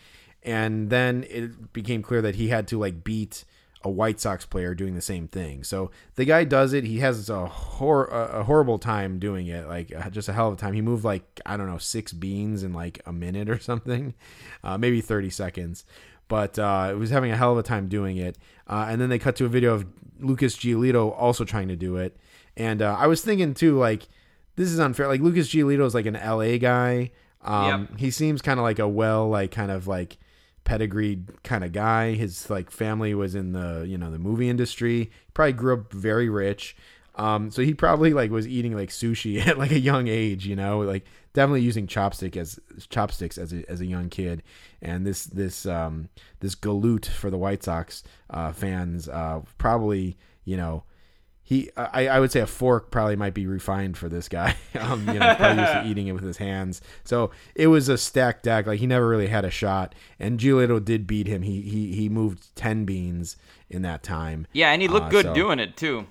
and 0.42 0.88
then 0.88 1.26
it 1.28 1.74
became 1.74 2.02
clear 2.02 2.22
that 2.22 2.36
he 2.36 2.48
had 2.48 2.66
to 2.68 2.78
like 2.78 3.04
beat 3.04 3.44
a 3.82 3.90
White 3.90 4.20
Sox 4.20 4.46
player 4.46 4.74
doing 4.74 4.94
the 4.94 5.00
same 5.00 5.26
thing. 5.26 5.64
So 5.64 5.90
the 6.14 6.26
guy 6.26 6.44
does 6.44 6.72
it. 6.74 6.84
He 6.84 6.98
has 7.00 7.30
a 7.30 7.46
hor- 7.46 8.08
a 8.08 8.44
horrible 8.44 8.78
time 8.78 9.18
doing 9.18 9.46
it, 9.46 9.68
like 9.68 9.94
uh, 9.94 10.10
just 10.10 10.28
a 10.28 10.34
hell 10.34 10.48
of 10.48 10.54
a 10.54 10.56
time. 10.56 10.74
He 10.74 10.82
moved 10.82 11.04
like 11.04 11.40
I 11.46 11.56
don't 11.56 11.66
know 11.66 11.78
six 11.78 12.12
beans 12.12 12.62
in 12.62 12.72
like 12.72 13.00
a 13.06 13.12
minute 13.12 13.48
or 13.48 13.58
something, 13.70 14.14
uh, 14.64 14.78
maybe 14.78 15.00
thirty 15.00 15.30
seconds. 15.30 15.84
But 16.28 16.58
uh, 16.58 16.88
it 16.90 16.94
was 16.94 17.10
having 17.10 17.32
a 17.32 17.36
hell 17.36 17.52
of 17.52 17.58
a 17.58 17.62
time 17.62 17.88
doing 17.88 18.16
it. 18.16 18.38
Uh, 18.66 18.86
and 18.88 19.00
then 19.00 19.08
they 19.08 19.18
cut 19.18 19.36
to 19.36 19.46
a 19.46 19.48
video 19.48 19.74
of 19.74 19.86
Lucas 20.20 20.56
Giolito 20.56 21.14
also 21.18 21.44
trying 21.44 21.68
to 21.68 21.76
do 21.76 21.96
it. 21.96 22.16
And 22.56 22.82
uh, 22.82 22.96
I 22.98 23.08
was 23.08 23.22
thinking 23.22 23.52
too, 23.52 23.78
like 23.78 24.08
this 24.56 24.70
is 24.70 24.78
unfair. 24.78 25.08
Like 25.08 25.20
Lucas 25.20 25.48
Giolito 25.48 25.86
is 25.86 25.94
like 25.94 26.06
an 26.06 26.14
LA 26.14 26.56
guy. 26.58 27.10
Um, 27.42 27.88
Yep. 27.90 27.98
He 27.98 28.10
seems 28.10 28.42
kind 28.42 28.60
of 28.60 28.64
like 28.64 28.78
a 28.78 28.88
well, 28.88 29.28
like 29.28 29.50
kind 29.50 29.70
of 29.70 29.86
like 29.86 30.18
pedigreed 30.64 31.42
kind 31.42 31.64
of 31.64 31.72
guy. 31.72 32.12
His 32.12 32.50
like 32.50 32.70
family 32.70 33.14
was 33.14 33.34
in 33.34 33.52
the 33.52 33.84
you 33.86 33.96
know 33.98 34.10
the 34.10 34.18
movie 34.18 34.48
industry. 34.48 35.10
Probably 35.34 35.52
grew 35.52 35.74
up 35.74 35.92
very 35.92 36.28
rich. 36.28 36.76
Um, 37.16 37.50
so 37.50 37.62
he 37.62 37.74
probably 37.74 38.12
like 38.14 38.30
was 38.30 38.46
eating 38.46 38.74
like 38.74 38.90
sushi 38.90 39.44
at 39.46 39.58
like 39.58 39.72
a 39.72 39.80
young 39.80 40.08
age, 40.08 40.46
you 40.46 40.56
know, 40.56 40.80
like 40.80 41.04
definitely 41.32 41.62
using 41.62 41.86
chopstick 41.86 42.36
as 42.36 42.58
chopsticks 42.88 43.36
as 43.36 43.52
a, 43.52 43.68
as 43.70 43.80
a 43.80 43.86
young 43.86 44.08
kid. 44.08 44.42
And 44.80 45.06
this 45.06 45.24
this 45.24 45.66
um, 45.66 46.08
this 46.40 46.54
galoot 46.54 47.06
for 47.06 47.30
the 47.30 47.38
White 47.38 47.62
Sox 47.62 48.02
uh, 48.30 48.52
fans 48.52 49.08
uh, 49.08 49.40
probably 49.58 50.16
you 50.44 50.56
know 50.56 50.84
he 51.50 51.68
I, 51.76 52.06
I 52.06 52.20
would 52.20 52.30
say 52.30 52.38
a 52.38 52.46
fork 52.46 52.92
probably 52.92 53.16
might 53.16 53.34
be 53.34 53.44
refined 53.48 53.98
for 53.98 54.08
this 54.08 54.28
guy. 54.28 54.54
um, 54.78 55.00
you 55.08 55.18
know, 55.18 55.34
probably 55.34 55.62
used 55.64 55.72
to 55.72 55.84
eating 55.84 56.06
it 56.06 56.12
with 56.12 56.22
his 56.22 56.36
hands. 56.36 56.80
So 57.02 57.32
it 57.56 57.66
was 57.66 57.88
a 57.88 57.98
stacked 57.98 58.44
deck. 58.44 58.66
Like 58.68 58.78
he 58.78 58.86
never 58.86 59.08
really 59.08 59.26
had 59.26 59.44
a 59.44 59.50
shot. 59.50 59.96
And 60.20 60.38
Giolito 60.38 60.82
did 60.84 61.08
beat 61.08 61.26
him. 61.26 61.42
He 61.42 61.60
he 61.62 61.92
he 61.92 62.08
moved 62.08 62.54
ten 62.54 62.84
beans 62.84 63.36
in 63.68 63.82
that 63.82 64.04
time. 64.04 64.46
Yeah, 64.52 64.70
and 64.70 64.80
he 64.80 64.86
looked 64.86 65.06
Uh, 65.06 65.10
good 65.10 65.26
so- 65.26 65.34
doing 65.34 65.58
it 65.58 65.76
too. 65.76 66.06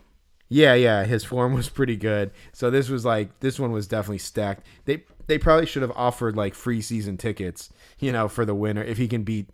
Yeah, 0.49 0.73
yeah, 0.73 1.05
his 1.05 1.23
form 1.23 1.53
was 1.53 1.69
pretty 1.69 1.95
good. 1.95 2.31
So 2.51 2.69
this 2.69 2.89
was 2.89 3.05
like 3.05 3.39
this 3.39 3.59
one 3.59 3.71
was 3.71 3.87
definitely 3.87 4.17
stacked. 4.17 4.65
They 4.83 5.03
they 5.27 5.37
probably 5.37 5.67
should 5.67 5.83
have 5.83 5.93
offered 5.95 6.35
like 6.35 6.53
free 6.53 6.81
season 6.81 7.15
tickets, 7.15 7.69
you 7.97 8.11
know, 8.11 8.27
for 8.27 8.43
the 8.43 8.55
winner 8.55 8.83
if 8.83 8.97
he 8.97 9.07
can 9.07 9.23
beat 9.23 9.51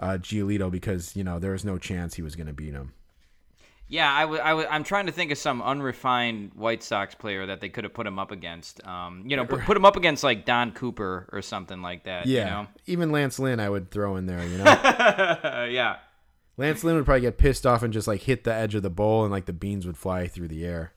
uh, 0.00 0.18
Giolito 0.20 0.68
because 0.68 1.14
you 1.14 1.22
know 1.22 1.38
there 1.38 1.52
was 1.52 1.64
no 1.64 1.78
chance 1.78 2.14
he 2.14 2.22
was 2.22 2.34
going 2.34 2.48
to 2.48 2.52
beat 2.52 2.72
him. 2.72 2.92
Yeah, 3.88 4.12
I 4.12 4.20
w- 4.22 4.40
I 4.40 4.50
w- 4.50 4.68
I'm 4.70 4.84
trying 4.84 5.06
to 5.06 5.12
think 5.12 5.32
of 5.32 5.38
some 5.38 5.62
unrefined 5.62 6.52
White 6.54 6.82
Sox 6.82 7.14
player 7.14 7.46
that 7.46 7.60
they 7.62 7.70
could 7.70 7.84
have 7.84 7.94
put 7.94 8.06
him 8.06 8.18
up 8.18 8.30
against. 8.30 8.86
Um, 8.86 9.24
you 9.26 9.34
know, 9.36 9.46
put, 9.46 9.62
put 9.62 9.76
him 9.76 9.86
up 9.86 9.96
against 9.96 10.22
like 10.22 10.44
Don 10.44 10.72
Cooper 10.72 11.28
or 11.32 11.40
something 11.40 11.80
like 11.80 12.04
that. 12.04 12.26
Yeah, 12.26 12.66
even 12.86 13.10
Lance 13.12 13.38
Lynn 13.38 13.60
I 13.60 13.70
would 13.70 13.90
throw 13.90 14.16
in 14.16 14.26
there. 14.26 14.42
You 14.46 14.58
know, 14.58 14.64
You 14.64 14.64
know? 15.50 15.64
Yeah. 15.70 15.96
Lance 16.58 16.82
Lynn 16.84 16.96
would 16.96 17.04
probably 17.04 17.20
get 17.22 17.38
pissed 17.38 17.64
off 17.66 17.82
and 17.82 17.92
just 17.92 18.08
like 18.08 18.22
hit 18.22 18.44
the 18.44 18.52
edge 18.52 18.74
of 18.74 18.82
the 18.82 18.90
bowl 18.90 19.22
and 19.22 19.30
like 19.32 19.46
the 19.46 19.52
beans 19.52 19.86
would 19.86 19.96
fly 19.96 20.26
through 20.26 20.48
the 20.48 20.66
air. 20.66 20.92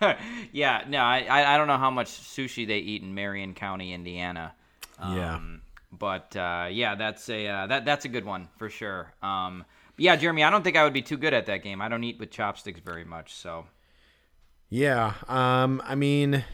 yeah, 0.52 0.84
no, 0.86 0.98
I, 0.98 1.54
I 1.54 1.56
don't 1.56 1.66
know 1.66 1.78
how 1.78 1.90
much 1.90 2.08
sushi 2.08 2.66
they 2.66 2.78
eat 2.78 3.02
in 3.02 3.14
Marion 3.14 3.54
County, 3.54 3.92
Indiana. 3.94 4.52
Yeah. 5.00 5.36
Um, 5.36 5.62
but 5.90 6.36
uh, 6.36 6.68
yeah, 6.70 6.94
that's 6.94 7.28
a 7.28 7.46
uh, 7.46 7.66
that 7.68 7.84
that's 7.84 8.04
a 8.04 8.08
good 8.08 8.24
one 8.24 8.48
for 8.58 8.68
sure. 8.68 9.12
Um, 9.22 9.64
but 9.96 10.04
yeah, 10.04 10.16
Jeremy, 10.16 10.44
I 10.44 10.50
don't 10.50 10.62
think 10.62 10.76
I 10.76 10.84
would 10.84 10.92
be 10.92 11.02
too 11.02 11.16
good 11.16 11.34
at 11.34 11.46
that 11.46 11.62
game. 11.62 11.80
I 11.80 11.88
don't 11.88 12.04
eat 12.04 12.18
with 12.18 12.30
chopsticks 12.30 12.80
very 12.80 13.04
much, 13.04 13.34
so 13.34 13.66
Yeah. 14.70 15.14
Um. 15.28 15.82
I 15.84 15.94
mean, 15.94 16.44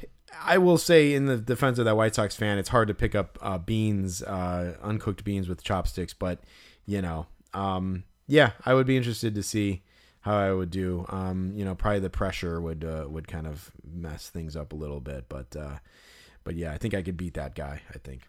I 0.42 0.58
will 0.58 0.78
say 0.78 1.14
in 1.14 1.26
the 1.26 1.36
defense 1.36 1.78
of 1.78 1.84
that 1.84 1.96
White 1.96 2.14
Sox 2.14 2.36
fan, 2.36 2.58
it's 2.58 2.68
hard 2.68 2.88
to 2.88 2.94
pick 2.94 3.14
up 3.14 3.38
uh, 3.40 3.58
beans, 3.58 4.22
uh, 4.22 4.76
uncooked 4.82 5.24
beans 5.24 5.48
with 5.48 5.62
chopsticks. 5.62 6.14
But 6.14 6.40
you 6.86 7.02
know, 7.02 7.26
um, 7.54 8.04
yeah, 8.26 8.52
I 8.64 8.74
would 8.74 8.86
be 8.86 8.96
interested 8.96 9.34
to 9.34 9.42
see 9.42 9.82
how 10.20 10.36
I 10.36 10.52
would 10.52 10.70
do. 10.70 11.06
Um, 11.08 11.52
you 11.54 11.64
know, 11.64 11.74
probably 11.74 12.00
the 12.00 12.10
pressure 12.10 12.60
would 12.60 12.84
uh, 12.84 13.06
would 13.08 13.28
kind 13.28 13.46
of 13.46 13.70
mess 13.84 14.28
things 14.28 14.56
up 14.56 14.72
a 14.72 14.76
little 14.76 15.00
bit. 15.00 15.28
But 15.28 15.56
uh, 15.56 15.78
but 16.44 16.56
yeah, 16.56 16.72
I 16.72 16.78
think 16.78 16.94
I 16.94 17.02
could 17.02 17.16
beat 17.16 17.34
that 17.34 17.54
guy. 17.54 17.82
I 17.94 17.98
think 17.98 18.22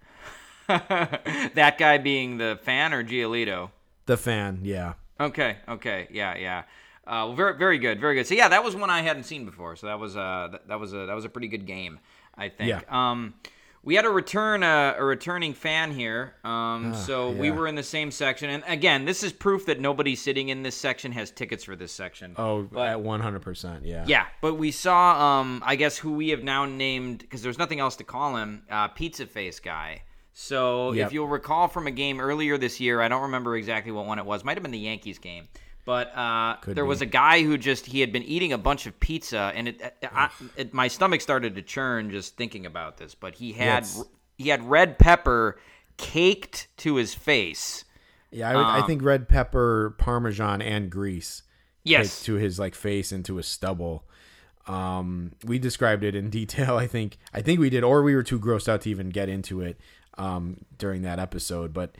that 1.55 1.77
guy 1.77 1.97
being 1.97 2.37
the 2.37 2.59
fan 2.63 2.93
or 2.93 3.03
Giolito. 3.03 3.71
The 4.09 4.17
fan. 4.17 4.59
Yeah. 4.63 4.93
Okay, 5.19 5.57
okay, 5.67 6.07
yeah, 6.11 6.35
yeah. 6.37 6.59
Uh, 7.07 7.25
well, 7.27 7.33
very, 7.35 7.57
very 7.57 7.77
good, 7.79 7.99
very 7.99 8.15
good. 8.15 8.27
So 8.27 8.35
yeah, 8.35 8.49
that 8.49 8.63
was 8.63 8.75
one 8.75 8.89
I 8.89 9.01
hadn't 9.01 9.23
seen 9.23 9.45
before. 9.45 9.75
So 9.75 9.87
that 9.87 9.99
was 9.99 10.15
uh, 10.17 10.49
that, 10.51 10.67
that 10.67 10.79
was 10.79 10.93
a 10.93 11.05
that 11.05 11.15
was 11.15 11.25
a 11.25 11.29
pretty 11.29 11.47
good 11.47 11.65
game, 11.65 11.99
I 12.37 12.49
think. 12.49 12.69
Yeah. 12.69 12.81
Um, 12.89 13.33
we 13.81 13.95
had 13.95 14.03
a 14.05 14.09
return 14.09 14.61
uh, 14.61 14.95
a 14.97 15.03
returning 15.03 15.53
fan 15.53 15.91
here. 15.91 16.35
Um, 16.43 16.93
so 16.93 17.31
we 17.31 17.49
were 17.49 17.65
in 17.67 17.75
the 17.75 17.83
same 17.83 18.11
section, 18.11 18.49
and 18.49 18.63
again, 18.67 19.05
this 19.05 19.23
is 19.23 19.31
proof 19.31 19.65
that 19.67 19.79
nobody 19.79 20.15
sitting 20.15 20.49
in 20.49 20.63
this 20.63 20.75
section 20.75 21.11
has 21.13 21.31
tickets 21.31 21.63
for 21.63 21.75
this 21.77 21.91
section. 21.93 22.33
Oh, 22.37 22.63
But- 22.63 22.87
at 22.89 23.01
one 23.01 23.21
hundred 23.21 23.41
percent. 23.41 23.85
Yeah. 23.85 24.03
Yeah, 24.05 24.25
but 24.41 24.55
we 24.55 24.71
saw, 24.71 25.39
um, 25.39 25.63
I 25.65 25.75
guess, 25.77 25.97
who 25.97 26.11
we 26.13 26.29
have 26.29 26.43
now 26.43 26.65
named 26.65 27.19
because 27.19 27.41
there's 27.41 27.57
nothing 27.57 27.79
else 27.79 27.95
to 27.97 28.03
call 28.03 28.35
him, 28.35 28.63
uh, 28.69 28.89
Pizza 28.89 29.25
Face 29.25 29.59
Guy. 29.59 30.03
So 30.41 30.93
Yep. 30.93 31.07
if 31.07 31.13
you'll 31.13 31.27
recall 31.27 31.67
from 31.67 31.85
a 31.85 31.91
game 31.91 32.21
earlier 32.21 32.57
this 32.57 32.79
year, 32.79 33.01
I 33.01 33.09
don't 33.09 33.23
remember 33.23 33.57
exactly 33.57 33.91
what 33.91 34.05
one 34.05 34.19
it 34.19 34.25
was. 34.25 34.45
Might 34.45 34.55
have 34.55 34.63
been 34.63 34.71
the 34.71 34.79
Yankees 34.79 35.19
game, 35.19 35.49
but 35.83 36.15
uh, 36.15 36.55
there 36.65 36.85
be. 36.85 36.87
was 36.87 37.01
a 37.01 37.05
guy 37.05 37.43
who 37.43 37.57
just 37.57 37.85
he 37.85 37.99
had 37.99 38.13
been 38.13 38.23
eating 38.23 38.53
a 38.53 38.57
bunch 38.57 38.85
of 38.85 38.97
pizza, 39.01 39.51
and 39.53 39.67
it, 39.67 39.97
I, 40.01 40.29
it 40.55 40.73
my 40.73 40.87
stomach 40.87 41.19
started 41.19 41.55
to 41.55 41.61
churn 41.61 42.09
just 42.09 42.37
thinking 42.37 42.65
about 42.65 42.95
this. 42.95 43.15
But 43.15 43.35
he 43.35 43.51
had 43.51 43.83
Yes. 43.83 44.01
he 44.37 44.47
had 44.47 44.63
red 44.63 44.97
pepper 44.97 45.59
caked 45.97 46.69
to 46.77 46.95
his 46.95 47.13
face. 47.13 47.83
Yeah, 48.31 48.49
I, 48.49 48.55
would, 48.55 48.65
I 48.65 48.79
Um, 48.79 48.87
think 48.87 49.03
red 49.03 49.27
pepper, 49.27 49.93
parmesan, 49.97 50.61
and 50.61 50.89
grease 50.89 51.43
Yes. 51.83 52.23
to 52.23 52.35
his 52.35 52.57
like 52.59 52.75
face 52.75 53.11
and 53.11 53.25
to 53.25 53.35
his 53.35 53.45
stubble. 53.47 54.05
Um, 54.67 55.31
we 55.43 55.59
described 55.59 56.03
it 56.05 56.15
in 56.15 56.29
detail. 56.29 56.77
I 56.77 56.87
think 56.87 57.17
I 57.33 57.41
think 57.41 57.59
we 57.59 57.69
did, 57.69 57.83
or 57.83 58.03
we 58.03 58.15
were 58.15 58.23
too 58.23 58.39
grossed 58.39 58.69
out 58.69 58.81
to 58.83 58.89
even 58.89 59.09
get 59.09 59.27
into 59.27 59.59
it 59.59 59.77
um, 60.19 60.57
during 60.77 61.01
that 61.03 61.17
episode. 61.19 61.73
But 61.73 61.95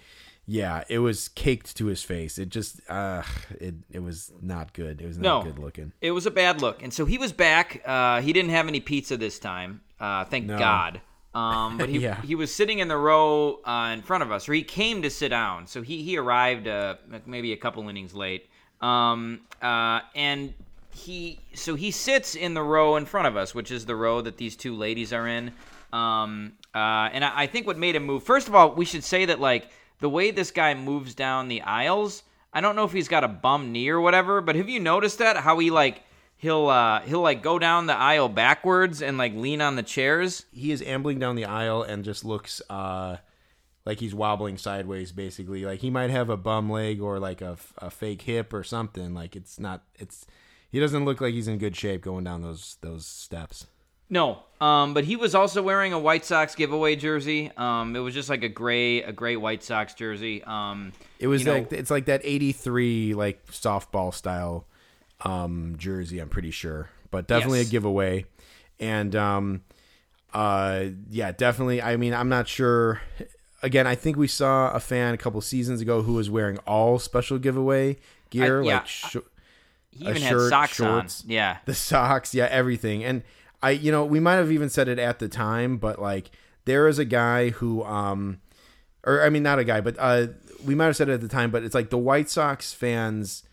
yeah, 0.46 0.84
it 0.90 1.00
was 1.00 1.28
caked 1.30 1.76
to 1.78 1.86
his 1.88 2.04
face. 2.04 2.38
It 2.38 2.50
just 2.50 2.82
uh, 2.90 3.24
it 3.60 3.76
it 3.92 4.00
was 4.04 4.32
not 4.42 4.74
good. 4.74 5.02
It 5.02 5.08
was 5.08 5.18
not 5.18 5.24
No. 5.24 5.52
good 5.52 5.60
looking. 5.60 5.92
It 6.02 6.12
was 6.12 6.26
a 6.26 6.32
bad 6.32 6.62
look, 6.62 6.82
and 6.84 6.94
so 6.94 7.06
he 7.06 7.18
was 7.18 7.32
back. 7.32 7.82
Uh, 7.86 8.22
he 8.22 8.34
didn't 8.34 8.52
have 8.52 8.68
any 8.68 8.80
pizza 8.80 9.16
this 9.18 9.40
time, 9.40 9.82
uh, 10.00 10.26
thank 10.26 10.46
No. 10.46 10.58
God. 10.58 11.02
Um, 11.36 11.78
but 11.78 11.90
he 11.94 12.00
Yeah. 12.00 12.20
he 12.24 12.34
was 12.36 12.54
sitting 12.54 12.80
in 12.80 12.88
the 12.88 12.98
row 12.98 13.60
uh, 13.64 13.92
in 13.94 14.02
front 14.02 14.24
of 14.24 14.32
us, 14.32 14.50
or 14.50 14.54
he 14.54 14.64
came 14.64 15.04
to 15.04 15.10
sit 15.12 15.30
down. 15.30 15.68
So 15.68 15.82
he 15.84 16.02
he 16.04 16.18
arrived 16.18 16.68
uh, 16.68 16.96
maybe 17.28 17.54
a 17.54 17.58
couple 17.58 17.88
innings 17.88 18.16
late, 18.16 18.50
um, 18.82 19.42
uh, 19.62 20.00
and 20.16 20.54
he 20.92 21.40
so 21.54 21.76
he 21.76 21.92
sits 21.92 22.34
in 22.34 22.56
the 22.56 22.64
row 22.64 22.96
in 22.96 23.06
front 23.06 23.28
of 23.28 23.38
us, 23.38 23.54
which 23.54 23.70
is 23.70 23.86
the 23.86 23.96
row 23.96 24.22
that 24.22 24.38
these 24.38 24.56
two 24.56 24.76
ladies 24.76 25.14
are 25.14 25.28
in. 25.28 25.52
Um, 25.94 26.54
uh, 26.74 27.10
and 27.12 27.26
I, 27.26 27.32
I 27.42 27.48
think 27.48 27.68
what 27.68 27.78
made 27.78 27.96
him 27.96 28.06
move. 28.06 28.24
First 28.24 28.48
of 28.48 28.56
all, 28.56 28.74
we 28.74 28.86
should 28.86 29.04
say 29.04 29.26
that 29.26 29.40
like 29.40 29.70
the 30.00 30.10
way 30.10 30.32
this 30.32 30.52
guy 30.52 30.74
moves 30.74 31.16
down 31.16 31.48
the 31.48 31.62
aisles. 31.62 32.24
I 32.54 32.62
don't 32.62 32.76
know 32.76 32.84
if 32.84 32.92
he's 32.92 33.08
got 33.08 33.24
a 33.24 33.28
bum 33.28 33.72
knee 33.72 33.90
or 33.90 34.02
whatever, 34.02 34.42
but 34.42 34.56
have 34.56 34.70
you 34.70 34.80
noticed 34.80 35.20
that 35.20 35.38
how 35.38 35.60
he 35.60 35.72
like 35.72 36.04
he'll 36.38 36.68
uh 36.68 37.02
he'll 37.02 37.22
like 37.22 37.44
go 37.44 37.60
down 37.60 37.86
the 37.86 37.96
aisle 37.96 38.30
backwards 38.30 39.02
and 39.02 39.18
like 39.18 39.34
lean 39.36 39.62
on 39.62 39.76
the 39.76 39.84
chairs? 39.84 40.46
He 40.52 40.72
is 40.72 40.82
ambling 40.82 41.20
down 41.20 41.36
the 41.36 41.46
aisle 41.46 41.84
and 41.84 42.04
just 42.04 42.24
looks 42.26 42.62
uh, 42.70 43.18
like 43.86 44.00
he's 44.00 44.16
wobbling 44.16 44.58
sideways. 44.58 45.12
Basically, 45.12 45.66
like 45.66 45.80
he 45.80 45.90
might 45.90 46.10
have 46.10 46.30
a 46.30 46.38
bum 46.38 46.70
leg 46.70 47.02
or 47.02 47.20
like 47.20 47.42
a, 47.42 47.58
a 47.78 47.90
fake 47.90 48.24
hip 48.24 48.54
or 48.54 48.64
something. 48.64 49.14
Like 49.14 49.36
it's 49.36 49.60
not. 49.60 49.84
It's 49.96 50.26
he 50.72 50.80
doesn't 50.80 51.06
look 51.06 51.20
like 51.22 51.34
he's 51.34 51.48
in 51.48 51.58
good 51.58 51.76
shape 51.76 52.02
going 52.02 52.24
down 52.24 52.42
those 52.42 52.78
those 52.82 53.06
steps. 53.06 53.68
No, 54.10 54.40
um, 54.60 54.94
but 54.94 55.04
he 55.04 55.16
was 55.16 55.36
also 55.36 55.62
wearing 55.62 55.94
a 55.94 56.00
White 56.00 56.26
Sox 56.26 56.56
giveaway 56.56 56.96
jersey. 56.96 57.52
Um, 57.58 57.96
it 57.96 58.00
was 58.00 58.14
just 58.14 58.30
like 58.30 58.44
a 58.44 58.50
gray 58.50 59.04
a 59.04 59.12
gray 59.12 59.36
White 59.36 59.64
Sox 59.64 59.94
jersey. 59.94 60.44
Um, 60.44 60.92
It 61.20 61.28
was 61.28 61.42
you 61.42 61.48
know- 61.48 61.54
like 61.54 61.72
it's 61.72 61.92
like 61.92 62.06
that 62.06 62.22
'83 62.24 63.14
like 63.14 63.46
softball 63.48 64.14
style 64.14 64.66
um, 65.22 65.76
jersey. 65.78 66.20
I'm 66.20 66.30
pretty 66.30 66.52
sure, 66.52 66.90
but 67.12 67.28
definitely 67.28 67.60
Yes. 67.60 67.68
a 67.68 67.72
giveaway. 67.72 68.26
And 68.80 69.16
um, 69.16 69.62
uh, 70.34 70.86
yeah, 71.10 71.32
definitely. 71.32 71.82
I 71.82 71.98
mean, 71.98 72.14
I'm 72.14 72.30
not 72.30 72.48
sure. 72.48 73.02
Again, 73.62 73.86
I 73.88 73.96
think 73.96 74.16
we 74.18 74.28
saw 74.28 74.72
a 74.72 74.80
fan 74.80 75.14
a 75.14 75.18
couple 75.18 75.42
seasons 75.42 75.82
ago 75.82 76.02
who 76.02 76.14
was 76.14 76.30
wearing 76.30 76.58
all 76.60 76.98
special 76.98 77.38
giveaway 77.38 77.98
gear, 78.30 78.62
I- 78.62 78.66
yeah, 78.66 78.74
like 78.76 78.88
sh- 78.88 79.18
he 79.92 80.06
even 80.08 80.22
had 80.22 80.40
socks 80.50 80.76
shorts. 80.76 81.24
on. 81.26 81.30
Yeah, 81.30 81.58
the 81.66 81.74
socks, 81.76 82.34
yeah, 82.34 82.46
everything. 82.50 83.04
And 83.04 83.22
I, 83.62 83.72
you 83.72 83.92
know, 83.92 84.06
we 84.06 84.20
might 84.20 84.36
have 84.36 84.52
even 84.52 84.70
said 84.70 84.88
it 84.88 85.00
at 85.00 85.20
the 85.20 85.28
time, 85.28 85.78
but 85.78 86.00
like 86.00 86.32
there 86.66 86.88
is 86.88 87.00
a 87.00 87.06
guy 87.06 87.50
who, 87.50 87.84
um, 87.84 88.40
or 89.06 89.22
I 89.22 89.30
mean, 89.30 89.44
not 89.44 89.60
a 89.60 89.64
guy, 89.64 89.82
but 89.82 89.96
uh, 90.00 90.28
we 90.66 90.76
might 90.76 90.86
have 90.86 90.96
said 90.96 91.10
it 91.10 91.14
at 91.14 91.22
the 91.22 91.28
time, 91.28 91.52
but 91.52 91.64
it's 91.64 91.76
like 91.76 91.90
the 91.90 91.98
White 91.98 92.30
Sox 92.30 92.74
fans 92.74 93.44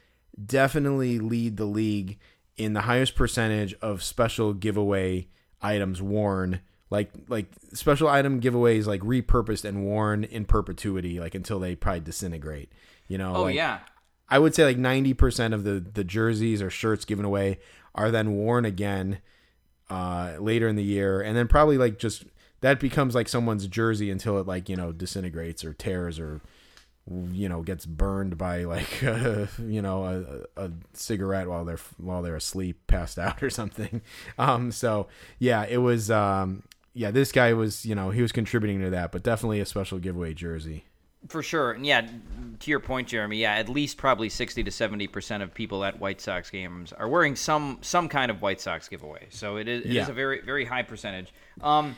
definitely 0.44 1.18
lead 1.18 1.56
the 1.56 1.64
league 1.64 2.18
in 2.56 2.72
the 2.72 2.82
highest 2.82 3.14
percentage 3.14 3.74
of 3.80 4.02
special 4.02 4.52
giveaway 4.52 5.28
items 5.60 6.00
worn. 6.00 6.60
Like 6.88 7.10
like 7.28 7.46
special 7.72 8.08
item 8.08 8.40
giveaways 8.40 8.86
like 8.86 9.00
repurposed 9.00 9.64
and 9.64 9.84
worn 9.84 10.22
in 10.24 10.44
perpetuity, 10.44 11.18
like 11.18 11.34
until 11.34 11.58
they 11.58 11.74
probably 11.74 12.00
disintegrate. 12.00 12.70
You 13.08 13.18
know? 13.18 13.34
Oh 13.34 13.42
like, 13.42 13.56
yeah. 13.56 13.80
I 14.28 14.38
would 14.38 14.54
say 14.54 14.64
like 14.64 14.78
ninety 14.78 15.14
percent 15.14 15.52
of 15.52 15.64
the 15.64 15.80
the 15.80 16.04
jerseys 16.04 16.62
or 16.62 16.70
shirts 16.70 17.04
given 17.04 17.24
away 17.24 17.58
are 17.94 18.10
then 18.10 18.36
worn 18.36 18.64
again 18.64 19.18
uh, 19.90 20.36
later 20.38 20.68
in 20.68 20.76
the 20.76 20.84
year, 20.84 21.20
and 21.20 21.36
then 21.36 21.48
probably 21.48 21.78
like 21.78 21.98
just 21.98 22.24
that 22.60 22.80
becomes 22.80 23.14
like 23.14 23.28
someone's 23.28 23.66
jersey 23.66 24.10
until 24.10 24.38
it 24.38 24.46
like 24.46 24.68
you 24.68 24.76
know 24.76 24.92
disintegrates 24.92 25.64
or 25.64 25.72
tears 25.72 26.18
or 26.18 26.40
you 27.30 27.48
know 27.48 27.62
gets 27.62 27.86
burned 27.86 28.36
by 28.36 28.64
like 28.64 29.02
uh, 29.04 29.46
you 29.58 29.80
know 29.80 30.46
a, 30.56 30.64
a 30.64 30.70
cigarette 30.92 31.48
while 31.48 31.64
they're 31.64 31.78
while 31.98 32.22
they're 32.22 32.36
asleep, 32.36 32.86
passed 32.86 33.18
out 33.18 33.42
or 33.42 33.50
something. 33.50 34.02
Um, 34.38 34.72
so 34.72 35.08
yeah, 35.38 35.64
it 35.68 35.78
was 35.78 36.10
um, 36.10 36.62
yeah 36.94 37.10
this 37.10 37.32
guy 37.32 37.52
was 37.52 37.86
you 37.86 37.94
know 37.94 38.10
he 38.10 38.22
was 38.22 38.32
contributing 38.32 38.80
to 38.80 38.90
that, 38.90 39.12
but 39.12 39.22
definitely 39.22 39.60
a 39.60 39.66
special 39.66 39.98
giveaway 39.98 40.34
jersey. 40.34 40.84
For 41.28 41.42
sure. 41.42 41.72
And 41.72 41.84
yeah, 41.84 42.08
to 42.60 42.70
your 42.70 42.80
point, 42.80 43.08
Jeremy, 43.08 43.38
yeah, 43.38 43.54
at 43.54 43.68
least 43.68 43.96
probably 43.96 44.28
60 44.28 44.62
to 44.64 44.70
70% 44.70 45.42
of 45.42 45.52
people 45.52 45.84
at 45.84 45.98
White 45.98 46.20
Sox 46.20 46.50
games 46.50 46.92
are 46.92 47.08
wearing 47.08 47.34
some 47.36 47.78
some 47.82 48.08
kind 48.08 48.30
of 48.30 48.42
White 48.42 48.60
Sox 48.60 48.88
giveaway. 48.88 49.26
So 49.30 49.56
it 49.56 49.66
is, 49.68 49.82
it 49.84 49.88
is 49.88 49.94
Yeah. 49.94 50.08
a 50.08 50.12
very 50.12 50.40
very 50.40 50.64
high 50.64 50.82
percentage. 50.82 51.32
Um 51.62 51.96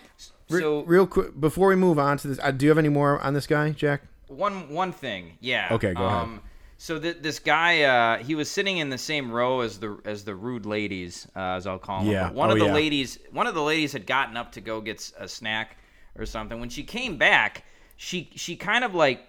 Re- 0.51 0.61
so 0.61 0.83
real 0.85 1.07
quick 1.07 1.39
before 1.39 1.69
we 1.69 1.77
move 1.77 1.99
on 1.99 2.17
to 2.19 2.29
this, 2.29 2.39
uh, 2.43 2.51
do 2.51 2.65
you 2.65 2.71
have 2.71 2.79
any 2.79 2.89
more 2.89 3.21
on 3.21 3.35
this 3.35 3.47
guy, 3.47 3.71
Jack? 3.71 4.03
one 4.29 4.69
one 4.73 4.93
thing, 4.93 5.37
yeah. 5.41 5.69
Okay, 5.71 5.95
go 5.95 6.05
ahead. 6.07 6.23
um, 6.23 6.43
So 6.81 6.99
th- 7.01 7.17
this 7.23 7.39
guy, 7.41 7.83
uh, 7.83 8.19
he 8.23 8.35
was 8.35 8.49
sitting 8.51 8.79
in 8.79 8.89
the 8.89 8.99
same 8.99 9.31
row 9.33 9.61
as 9.61 9.79
the 9.81 9.99
as 10.05 10.25
the 10.25 10.35
rude 10.35 10.65
ladies, 10.65 11.27
uh, 11.37 11.57
as 11.57 11.67
I'll 11.67 11.79
call 11.79 12.01
them. 12.05 12.13
Yeah. 12.13 12.25
But 12.29 12.35
one 12.35 12.51
Oh, 12.51 12.53
of 12.55 12.59
the 12.61 12.67
yeah. 12.67 12.73
ladies, 12.75 13.19
one 13.33 13.47
of 13.47 13.55
the 13.55 13.63
ladies 13.63 13.93
had 13.93 14.07
gotten 14.07 14.37
up 14.37 14.53
to 14.53 14.61
go 14.61 14.81
get 14.81 15.11
a 15.19 15.27
snack 15.29 15.77
or 16.17 16.25
something. 16.25 16.59
When 16.61 16.69
she 16.69 16.83
came 16.85 17.17
back, 17.17 17.65
she 17.99 18.31
she 18.35 18.57
kind 18.57 18.85
of 18.85 18.95
like, 18.95 19.21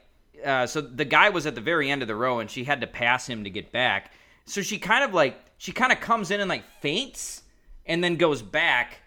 uh, 0.45 0.65
so 0.65 0.80
the 0.80 1.03
guy 1.03 1.30
was 1.30 1.45
at 1.45 1.55
the 1.55 1.61
very 1.61 1.91
end 1.91 2.01
of 2.01 2.07
the 2.07 2.15
row, 2.15 2.39
and 2.39 2.49
she 2.49 2.63
had 2.63 2.80
to 2.80 2.88
pass 2.88 3.28
him 3.28 3.43
to 3.43 3.49
get 3.49 3.74
back. 3.74 4.13
So 4.45 4.61
she 4.61 4.78
kind 4.80 5.03
of 5.03 5.13
like 5.13 5.38
she 5.57 5.74
kind 5.74 5.91
of 5.91 5.99
comes 5.99 6.32
in 6.32 6.39
and 6.39 6.47
like 6.47 6.63
faints, 6.80 7.41
and 7.86 8.01
then 8.01 8.15
goes 8.15 8.41
back 8.41 8.99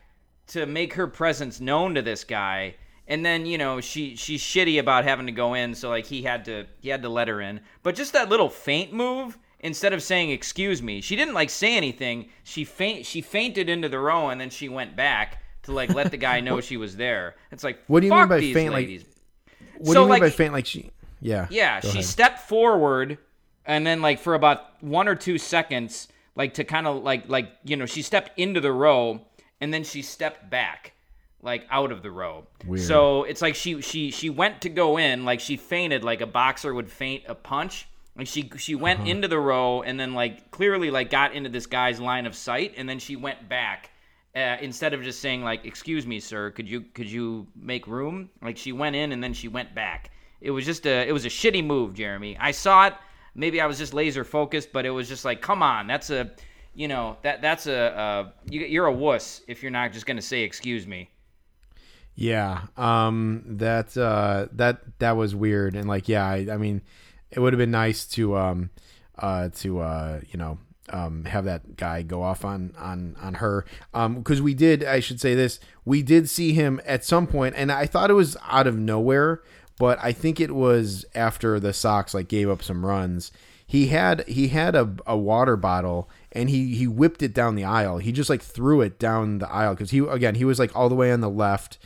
to 0.48 0.66
make 0.66 0.92
her 0.94 1.06
presence 1.06 1.60
known 1.60 1.94
to 1.94 2.02
this 2.02 2.24
guy 2.24 2.74
and 3.08 3.24
then 3.24 3.46
you 3.46 3.58
know 3.58 3.80
she 3.80 4.16
she's 4.16 4.42
shitty 4.42 4.78
about 4.78 5.04
having 5.04 5.26
to 5.26 5.32
go 5.32 5.54
in 5.54 5.74
so 5.74 5.88
like 5.88 6.06
he 6.06 6.22
had 6.22 6.44
to 6.44 6.66
he 6.80 6.88
had 6.88 7.02
to 7.02 7.08
let 7.08 7.28
her 7.28 7.40
in 7.40 7.60
but 7.82 7.94
just 7.94 8.12
that 8.12 8.28
little 8.28 8.48
faint 8.48 8.92
move 8.92 9.38
instead 9.60 9.92
of 9.92 10.02
saying 10.02 10.30
excuse 10.30 10.82
me 10.82 11.00
she 11.00 11.16
didn't 11.16 11.34
like 11.34 11.50
say 11.50 11.76
anything 11.76 12.28
she 12.44 12.64
faint 12.64 13.06
she 13.06 13.20
fainted 13.20 13.68
into 13.68 13.88
the 13.88 13.98
row 13.98 14.28
and 14.28 14.40
then 14.40 14.50
she 14.50 14.68
went 14.68 14.94
back 14.96 15.42
to 15.62 15.72
like 15.72 15.92
let 15.94 16.10
the 16.10 16.16
guy 16.16 16.40
know 16.40 16.60
she 16.68 16.76
was 16.76 16.96
there 16.96 17.34
it's 17.50 17.64
like 17.64 17.78
What 17.86 18.00
do 18.00 18.06
you 18.06 18.12
mean 18.12 18.28
by 18.28 18.40
faint, 18.40 18.72
like- 18.72 18.86
ladies. 18.86 19.04
What 19.82 19.88
So, 19.88 19.94
do 19.94 19.98
you 20.00 20.04
mean 20.04 20.08
like- 20.10 20.22
by 20.22 20.30
faint? 20.30 20.52
Like 20.52 20.66
she? 20.66 20.90
Yeah. 21.20 21.46
Yeah, 21.50 21.80
she 21.80 21.88
ahead. 21.88 22.04
stepped 22.04 22.48
forward 22.48 23.18
and 23.64 23.86
then 23.86 24.02
like 24.02 24.18
for 24.18 24.34
about 24.34 24.82
1 24.82 25.06
or 25.08 25.14
2 25.14 25.38
seconds 25.38 26.08
like 26.34 26.54
to 26.54 26.64
kind 26.64 26.86
of 26.86 27.02
like 27.02 27.28
like 27.28 27.50
you 27.64 27.76
know, 27.76 27.86
she 27.86 28.02
stepped 28.02 28.36
into 28.38 28.60
the 28.60 28.72
row 28.72 29.20
and 29.60 29.72
then 29.72 29.84
she 29.84 30.02
stepped 30.02 30.50
back 30.50 30.92
like 31.42 31.64
out 31.70 31.92
of 31.92 32.02
the 32.02 32.10
row. 32.10 32.44
Weird. 32.66 32.84
So 32.84 33.22
it's 33.24 33.40
like 33.42 33.54
she 33.54 33.80
she 33.82 34.10
she 34.10 34.30
went 34.30 34.62
to 34.62 34.68
go 34.68 34.96
in 34.98 35.24
like 35.24 35.38
she 35.40 35.56
fainted 35.56 36.02
like 36.04 36.20
a 36.20 36.26
boxer 36.26 36.72
would 36.74 36.90
faint 36.90 37.24
a 37.28 37.34
punch. 37.34 37.86
Like 38.16 38.26
she 38.26 38.50
she 38.58 38.74
went 38.74 39.00
Uh-huh. 39.00 39.10
into 39.10 39.28
the 39.28 39.38
row 39.38 39.82
and 39.82 39.98
then 40.00 40.14
like 40.14 40.50
clearly 40.50 40.90
like 40.90 41.08
got 41.10 41.32
into 41.34 41.48
this 41.50 41.66
guy's 41.66 42.00
line 42.00 42.26
of 42.26 42.34
sight 42.34 42.74
and 42.76 42.88
then 42.88 42.98
she 42.98 43.14
went 43.14 43.48
back 43.48 43.90
uh, 44.34 44.56
instead 44.60 44.94
of 44.94 45.02
just 45.02 45.20
saying 45.20 45.42
like 45.42 45.64
excuse 45.64 46.06
me 46.06 46.18
sir 46.20 46.50
could 46.50 46.68
you 46.68 46.82
could 46.94 47.10
you 47.10 47.46
make 47.54 47.86
room 47.86 48.30
like 48.42 48.56
she 48.56 48.72
went 48.72 48.96
in 48.96 49.12
and 49.12 49.22
then 49.22 49.32
she 49.34 49.48
went 49.48 49.74
back 49.74 50.10
it 50.40 50.50
was 50.50 50.64
just 50.64 50.86
a 50.86 51.06
it 51.08 51.12
was 51.12 51.24
a 51.24 51.28
shitty 51.28 51.64
move 51.64 51.94
jeremy 51.94 52.36
i 52.40 52.50
saw 52.50 52.86
it 52.86 52.94
maybe 53.34 53.60
i 53.60 53.66
was 53.66 53.78
just 53.78 53.92
laser 53.94 54.24
focused 54.24 54.72
but 54.72 54.86
it 54.86 54.90
was 54.90 55.08
just 55.08 55.24
like 55.24 55.42
come 55.42 55.62
on 55.62 55.86
that's 55.86 56.10
a 56.10 56.30
you 56.74 56.88
know 56.88 57.16
that 57.22 57.42
that's 57.42 57.66
a 57.66 57.98
uh, 57.98 58.30
you, 58.48 58.60
you're 58.60 58.86
a 58.86 58.92
wuss 58.92 59.42
if 59.46 59.62
you're 59.62 59.70
not 59.70 59.92
just 59.92 60.06
gonna 60.06 60.22
say 60.22 60.42
excuse 60.42 60.86
me 60.86 61.10
Yeah. 62.14 62.66
Um. 62.76 63.42
That. 63.46 63.96
Uh. 63.96 64.48
That. 64.52 64.98
That 64.98 65.16
was 65.16 65.34
weird. 65.34 65.74
And 65.76 65.88
like, 65.88 66.08
yeah. 66.10 66.26
I. 66.26 66.46
I 66.52 66.56
mean, 66.58 66.82
it 67.30 67.40
would 67.40 67.54
have 67.54 67.58
been 67.58 67.70
nice 67.70 68.06
to. 68.08 68.36
Um. 68.36 68.70
Uh. 69.16 69.48
To. 69.60 69.80
Uh. 69.80 70.20
You 70.28 70.38
know. 70.38 70.58
Um. 70.92 71.24
Have 71.24 71.44
that 71.46 71.76
guy 71.76 72.02
go 72.02 72.22
off 72.22 72.44
on 72.44 72.74
on 72.78 73.16
on 73.20 73.34
her. 73.34 73.64
Um. 73.94 74.16
Because 74.16 74.40
we 74.42 74.54
did. 74.54 74.84
I 74.84 75.00
should 75.00 75.20
say 75.20 75.34
this. 75.34 75.58
We 75.84 76.02
did 76.02 76.28
see 76.28 76.52
him 76.52 76.80
at 76.84 77.04
some 77.04 77.26
point, 77.26 77.54
and 77.56 77.72
I 77.72 77.86
thought 77.86 78.10
it 78.10 78.14
was 78.14 78.36
out 78.48 78.66
of 78.66 78.78
nowhere, 78.78 79.42
but 79.78 79.98
I 80.02 80.12
think 80.12 80.38
it 80.40 80.54
was 80.54 81.04
after 81.14 81.58
the 81.58 81.72
Sox 81.72 82.14
like 82.14 82.28
gave 82.28 82.48
up 82.48 82.62
some 82.62 82.86
runs. 82.86 83.32
He 83.66 83.86
had 83.86 84.28
he 84.28 84.48
had 84.48 84.74
a, 84.74 84.94
a 85.06 85.16
water 85.16 85.56
bottle 85.56 86.10
and 86.30 86.50
he 86.50 86.74
he 86.74 86.86
whipped 86.86 87.22
it 87.22 87.32
down 87.32 87.54
the 87.54 87.64
aisle. 87.64 87.98
He 87.98 88.12
just 88.12 88.28
like 88.28 88.42
threw 88.42 88.82
it 88.82 88.98
down 88.98 89.38
the 89.38 89.50
aisle 89.50 89.74
because 89.74 89.92
he 89.92 90.00
again 90.00 90.34
he 90.34 90.44
was 90.44 90.58
like 90.58 90.76
all 90.76 90.90
the 90.90 90.94
way 90.94 91.10
on 91.10 91.20
the 91.20 91.30
left 91.30 91.78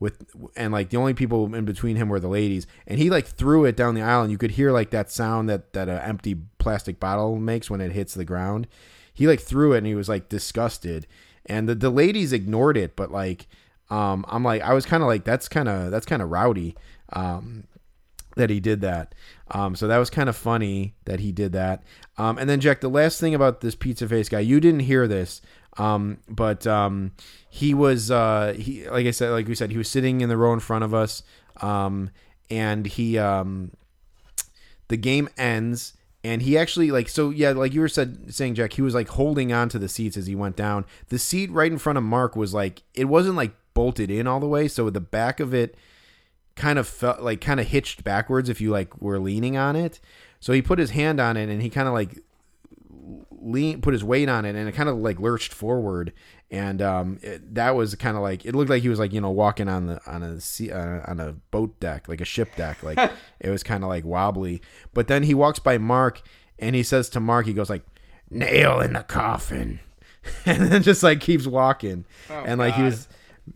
with 0.00 0.24
and 0.56 0.72
like 0.72 0.90
the 0.90 0.96
only 0.96 1.14
people 1.14 1.54
in 1.54 1.64
between 1.64 1.96
him 1.96 2.08
were 2.08 2.20
the 2.20 2.28
ladies 2.28 2.66
and 2.86 2.98
he 2.98 3.10
like 3.10 3.26
threw 3.26 3.64
it 3.64 3.76
down 3.76 3.94
the 3.94 4.02
aisle 4.02 4.22
and 4.22 4.30
you 4.30 4.38
could 4.38 4.52
hear 4.52 4.72
like 4.72 4.90
that 4.90 5.10
sound 5.10 5.48
that 5.48 5.72
that 5.72 5.88
an 5.88 5.98
empty 5.98 6.36
plastic 6.58 6.98
bottle 6.98 7.36
makes 7.36 7.70
when 7.70 7.80
it 7.80 7.92
hits 7.92 8.14
the 8.14 8.24
ground 8.24 8.66
he 9.12 9.26
like 9.26 9.40
threw 9.40 9.72
it 9.72 9.78
and 9.78 9.86
he 9.86 9.94
was 9.94 10.08
like 10.08 10.28
disgusted 10.28 11.06
and 11.46 11.68
the, 11.68 11.74
the 11.74 11.90
ladies 11.90 12.32
ignored 12.32 12.76
it 12.76 12.96
but 12.96 13.10
like 13.10 13.46
um 13.90 14.24
i'm 14.28 14.42
like 14.42 14.62
i 14.62 14.74
was 14.74 14.84
kind 14.84 15.02
of 15.02 15.06
like 15.06 15.24
that's 15.24 15.48
kind 15.48 15.68
of 15.68 15.90
that's 15.90 16.06
kind 16.06 16.22
of 16.22 16.30
rowdy 16.30 16.74
um 17.12 17.64
that 18.36 18.50
he 18.50 18.60
did 18.60 18.80
that. 18.80 19.14
Um, 19.50 19.76
so 19.76 19.86
that 19.86 19.98
was 19.98 20.10
kind 20.10 20.28
of 20.28 20.36
funny 20.36 20.94
that 21.04 21.20
he 21.20 21.32
did 21.32 21.52
that. 21.52 21.82
Um, 22.18 22.38
and 22.38 22.48
then 22.48 22.60
Jack, 22.60 22.80
the 22.80 22.88
last 22.88 23.20
thing 23.20 23.34
about 23.34 23.60
this 23.60 23.74
pizza 23.74 24.08
face 24.08 24.28
guy, 24.28 24.40
you 24.40 24.60
didn't 24.60 24.80
hear 24.80 25.06
this, 25.06 25.40
um, 25.76 26.18
but 26.28 26.66
um, 26.66 27.12
he 27.48 27.74
was 27.74 28.10
uh, 28.10 28.54
he 28.56 28.88
like 28.88 29.06
I 29.06 29.10
said, 29.10 29.30
like 29.30 29.48
we 29.48 29.54
said, 29.54 29.70
he 29.70 29.78
was 29.78 29.88
sitting 29.88 30.20
in 30.20 30.28
the 30.28 30.36
row 30.36 30.52
in 30.52 30.60
front 30.60 30.84
of 30.84 30.94
us, 30.94 31.22
um, 31.60 32.10
and 32.50 32.86
he 32.86 33.18
um, 33.18 33.72
the 34.88 34.96
game 34.96 35.28
ends. 35.36 35.94
And 36.26 36.40
he 36.40 36.56
actually 36.56 36.90
like 36.90 37.10
so 37.10 37.28
yeah 37.28 37.50
like 37.50 37.74
you 37.74 37.82
were 37.82 37.88
said 37.88 38.32
saying 38.32 38.54
Jack 38.54 38.72
he 38.72 38.80
was 38.80 38.94
like 38.94 39.08
holding 39.08 39.52
on 39.52 39.68
to 39.68 39.78
the 39.78 39.90
seats 39.90 40.16
as 40.16 40.26
he 40.26 40.34
went 40.34 40.56
down. 40.56 40.86
The 41.10 41.18
seat 41.18 41.50
right 41.50 41.70
in 41.70 41.76
front 41.76 41.98
of 41.98 42.02
Mark 42.02 42.34
was 42.34 42.54
like 42.54 42.82
it 42.94 43.04
wasn't 43.04 43.36
like 43.36 43.52
bolted 43.74 44.10
in 44.10 44.26
all 44.26 44.40
the 44.40 44.48
way, 44.48 44.66
so 44.66 44.88
the 44.88 45.00
back 45.00 45.38
of 45.38 45.52
it 45.52 45.76
kind 46.56 46.78
of 46.78 46.88
felt 46.88 47.20
like 47.20 47.42
kind 47.42 47.60
of 47.60 47.66
hitched 47.66 48.04
backwards 48.04 48.48
if 48.48 48.58
you 48.58 48.70
like 48.70 48.98
were 49.02 49.18
leaning 49.18 49.58
on 49.58 49.76
it. 49.76 50.00
So 50.40 50.54
he 50.54 50.62
put 50.62 50.78
his 50.78 50.90
hand 50.90 51.20
on 51.20 51.36
it 51.36 51.50
and 51.50 51.60
he 51.60 51.68
kind 51.68 51.88
of 51.88 51.92
like 51.92 52.23
lean 53.44 53.80
put 53.80 53.92
his 53.92 54.02
weight 54.02 54.28
on 54.28 54.44
it 54.44 54.56
and 54.56 54.68
it 54.68 54.72
kind 54.72 54.88
of 54.88 54.96
like 54.96 55.20
lurched 55.20 55.52
forward. 55.52 56.12
And 56.50 56.80
um 56.80 57.18
it, 57.22 57.54
that 57.54 57.74
was 57.76 57.94
kind 57.94 58.16
of 58.16 58.22
like 58.22 58.44
it 58.44 58.54
looked 58.54 58.70
like 58.70 58.82
he 58.82 58.88
was 58.88 58.98
like 58.98 59.12
you 59.12 59.20
know 59.20 59.30
walking 59.30 59.68
on 59.68 59.86
the 59.86 60.00
on 60.06 60.22
a 60.22 60.40
sea, 60.40 60.70
uh, 60.72 61.00
on 61.06 61.20
a 61.20 61.32
boat 61.50 61.78
deck 61.80 62.08
like 62.08 62.20
a 62.20 62.24
ship 62.24 62.56
deck. 62.56 62.82
Like 62.82 62.98
it 63.40 63.50
was 63.50 63.62
kind 63.62 63.84
of 63.84 63.88
like 63.88 64.04
wobbly. 64.04 64.62
But 64.92 65.08
then 65.08 65.24
he 65.24 65.34
walks 65.34 65.58
by 65.58 65.78
Mark 65.78 66.22
and 66.58 66.74
he 66.74 66.82
says 66.82 67.08
to 67.10 67.20
Mark 67.20 67.46
he 67.46 67.52
goes 67.52 67.70
like 67.70 67.84
nail 68.30 68.80
in 68.80 68.94
the 68.94 69.02
coffin. 69.02 69.80
And 70.46 70.72
then 70.72 70.82
just 70.82 71.02
like 71.02 71.20
keeps 71.20 71.46
walking. 71.46 72.06
And 72.30 72.58
like 72.58 72.72
he 72.76 72.82
was 72.82 73.08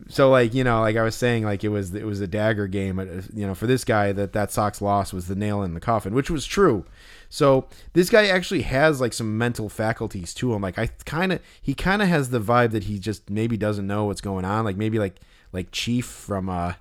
so 0.07 0.29
like 0.29 0.53
you 0.53 0.63
know 0.63 0.81
like 0.81 0.95
i 0.95 1.01
was 1.01 1.15
saying 1.15 1.43
like 1.43 1.63
it 1.63 1.69
was 1.69 1.93
it 1.95 2.05
was 2.05 2.21
a 2.21 2.27
dagger 2.27 2.67
game 2.67 2.99
uh, 2.99 3.05
you 3.33 3.45
know 3.45 3.55
for 3.55 3.67
this 3.67 3.83
guy 3.83 4.11
that 4.11 4.33
that 4.33 4.51
sox 4.51 4.81
loss 4.81 5.11
was 5.11 5.27
the 5.27 5.35
nail 5.35 5.63
in 5.63 5.73
the 5.73 5.79
coffin 5.79 6.13
which 6.13 6.29
was 6.29 6.45
true 6.45 6.85
so 7.29 7.67
this 7.93 8.09
guy 8.09 8.27
actually 8.27 8.63
has 8.63 8.99
like 8.99 9.13
some 9.13 9.37
mental 9.37 9.69
faculties 9.69 10.33
to 10.33 10.53
him 10.53 10.61
like 10.61 10.77
i 10.77 10.87
kind 11.05 11.31
of 11.31 11.39
he 11.61 11.73
kind 11.73 12.01
of 12.01 12.07
has 12.07 12.29
the 12.29 12.39
vibe 12.39 12.71
that 12.71 12.85
he 12.85 12.99
just 12.99 13.29
maybe 13.29 13.57
doesn't 13.57 13.87
know 13.87 14.05
what's 14.05 14.21
going 14.21 14.45
on. 14.45 14.65
Like 14.65 14.77
maybe 14.77 14.99
like 14.99 15.19
like 15.51 15.71
chief 15.71 16.05
from 16.05 16.49
uh 16.49 16.73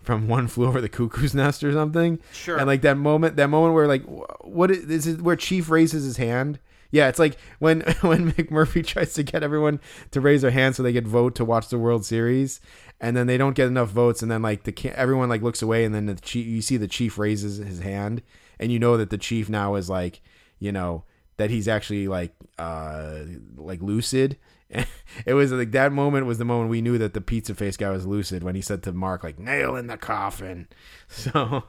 from 0.00 0.28
one 0.36 0.46
flew 0.48 0.66
over 0.66 0.80
the 0.80 0.88
cuckoo's 0.88 1.34
nest 1.34 1.62
or 1.64 1.72
something. 1.72 2.18
Sure. 2.32 2.56
and 2.58 2.66
like 2.66 2.82
that 2.82 2.96
moment 2.96 3.36
that 3.36 3.48
moment 3.48 3.74
where 3.74 3.86
like 3.86 4.04
what 4.42 4.70
is, 4.70 4.84
is 4.90 5.06
it 5.06 5.22
where 5.22 5.36
chief 5.36 5.70
raises 5.70 6.04
his 6.04 6.16
hand. 6.16 6.58
Yeah, 6.92 7.08
it's 7.08 7.18
like 7.18 7.36
when 7.58 7.80
when 8.00 8.32
McMurphy 8.32 8.86
tries 8.92 9.14
to 9.14 9.22
get 9.22 9.42
everyone 9.42 9.80
to 10.12 10.20
raise 10.20 10.42
their 10.42 10.52
hand 10.52 10.76
so 10.76 10.82
they 10.82 10.92
get 10.92 11.06
vote 11.06 11.34
to 11.36 11.44
watch 11.44 11.68
the 11.68 11.78
World 11.78 12.04
Series, 12.04 12.60
and 13.00 13.16
then 13.16 13.26
they 13.26 13.36
don't 13.36 13.56
get 13.56 13.66
enough 13.66 13.90
votes, 13.90 14.22
and 14.22 14.30
then 14.30 14.42
like 14.42 14.62
the 14.62 14.92
everyone 14.96 15.28
like 15.28 15.42
looks 15.42 15.62
away, 15.62 15.84
and 15.84 15.94
then 15.94 16.06
the 16.06 16.14
chief, 16.14 16.46
you 16.46 16.62
see 16.62 16.76
the 16.76 16.86
chief 16.88 17.18
raises 17.18 17.56
his 17.56 17.80
hand, 17.80 18.22
and 18.58 18.72
you 18.72 18.78
know 18.78 18.96
that 18.96 19.10
the 19.10 19.18
chief 19.18 19.48
now 19.48 19.74
is 19.74 19.88
like, 19.90 20.20
you 20.58 20.72
know, 20.72 21.04
that 21.36 21.50
he's 21.50 21.68
actually 21.68 22.08
like 22.08 22.32
uh 22.58 23.20
like 23.56 23.82
lucid. 23.82 24.36
It 25.24 25.34
was 25.34 25.52
like 25.52 25.70
that 25.72 25.92
moment 25.92 26.26
was 26.26 26.38
the 26.38 26.44
moment 26.44 26.70
we 26.70 26.82
knew 26.82 26.98
that 26.98 27.14
the 27.14 27.20
pizza 27.20 27.54
face 27.54 27.76
guy 27.76 27.88
was 27.90 28.04
lucid 28.04 28.42
when 28.42 28.54
he 28.54 28.60
said 28.60 28.82
to 28.82 28.92
Mark 28.92 29.22
like 29.24 29.38
nail 29.38 29.76
in 29.76 29.86
the 29.86 29.96
coffin. 29.96 30.68
So 31.08 31.64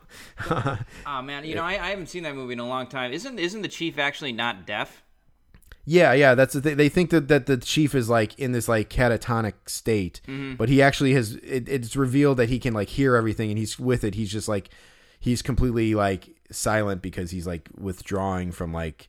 Oh 1.06 1.22
man, 1.22 1.46
you 1.46 1.56
know 1.56 1.64
I, 1.64 1.74
I 1.74 1.90
haven't 1.90 2.08
seen 2.08 2.24
that 2.24 2.36
movie 2.36 2.54
in 2.54 2.60
a 2.60 2.68
long 2.68 2.88
time. 2.88 3.14
Isn't 3.14 3.40
isn't 3.40 3.62
the 3.62 3.68
chief 3.68 4.00
actually 4.00 4.32
not 4.32 4.66
deaf? 4.66 5.04
Yeah, 5.90 6.12
yeah, 6.12 6.36
that's 6.36 6.54
the 6.54 6.60
thing. 6.60 6.76
They 6.76 6.90
think 6.90 7.12
that, 7.12 7.30
that 7.30 7.46
the 7.46 7.56
chief 7.56 7.96
is 7.96 8.10
like 8.10 8.38
in 8.38 8.52
this 8.52 8.68
like 8.68 8.90
catatonic 8.90 9.54
state, 9.68 10.20
but 10.58 10.68
he 10.68 10.82
actually 10.82 11.14
has. 11.14 11.36
It, 11.36 11.70
it's 11.70 11.96
revealed 11.96 12.36
that 12.40 12.50
he 12.50 12.60
can 12.60 12.74
like 12.74 12.90
hear 12.90 13.16
everything, 13.16 13.50
and 13.52 13.58
he's 13.58 13.80
with 13.80 14.04
it. 14.04 14.14
He's 14.16 14.30
just 14.30 14.50
like 14.50 14.70
he's 15.18 15.42
completely 15.42 15.96
like 15.96 16.36
silent 16.52 17.02
because 17.02 17.32
he's 17.32 17.48
like 17.48 17.70
withdrawing 17.78 18.52
from 18.52 18.74
like 18.74 19.08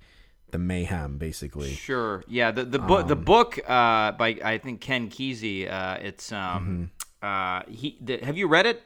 the 0.51 0.59
mayhem, 0.59 1.19
basically. 1.19 1.73
Sure. 1.75 2.25
Yeah. 2.27 2.51
The 2.51 2.65
the 2.65 2.79
book 2.79 3.07
the 3.09 3.17
book 3.17 3.59
uh, 3.69 4.13
by 4.13 4.39
I 4.45 4.59
think 4.59 4.81
Ken 4.81 5.09
Kesey. 5.11 5.71
Uh, 5.71 5.99
it's 6.01 6.33
um 6.33 6.91
uh 7.23 7.63
he 7.69 7.99
the, 8.01 8.19
have 8.19 8.37
you 8.37 8.49
read 8.49 8.67
it? 8.67 8.83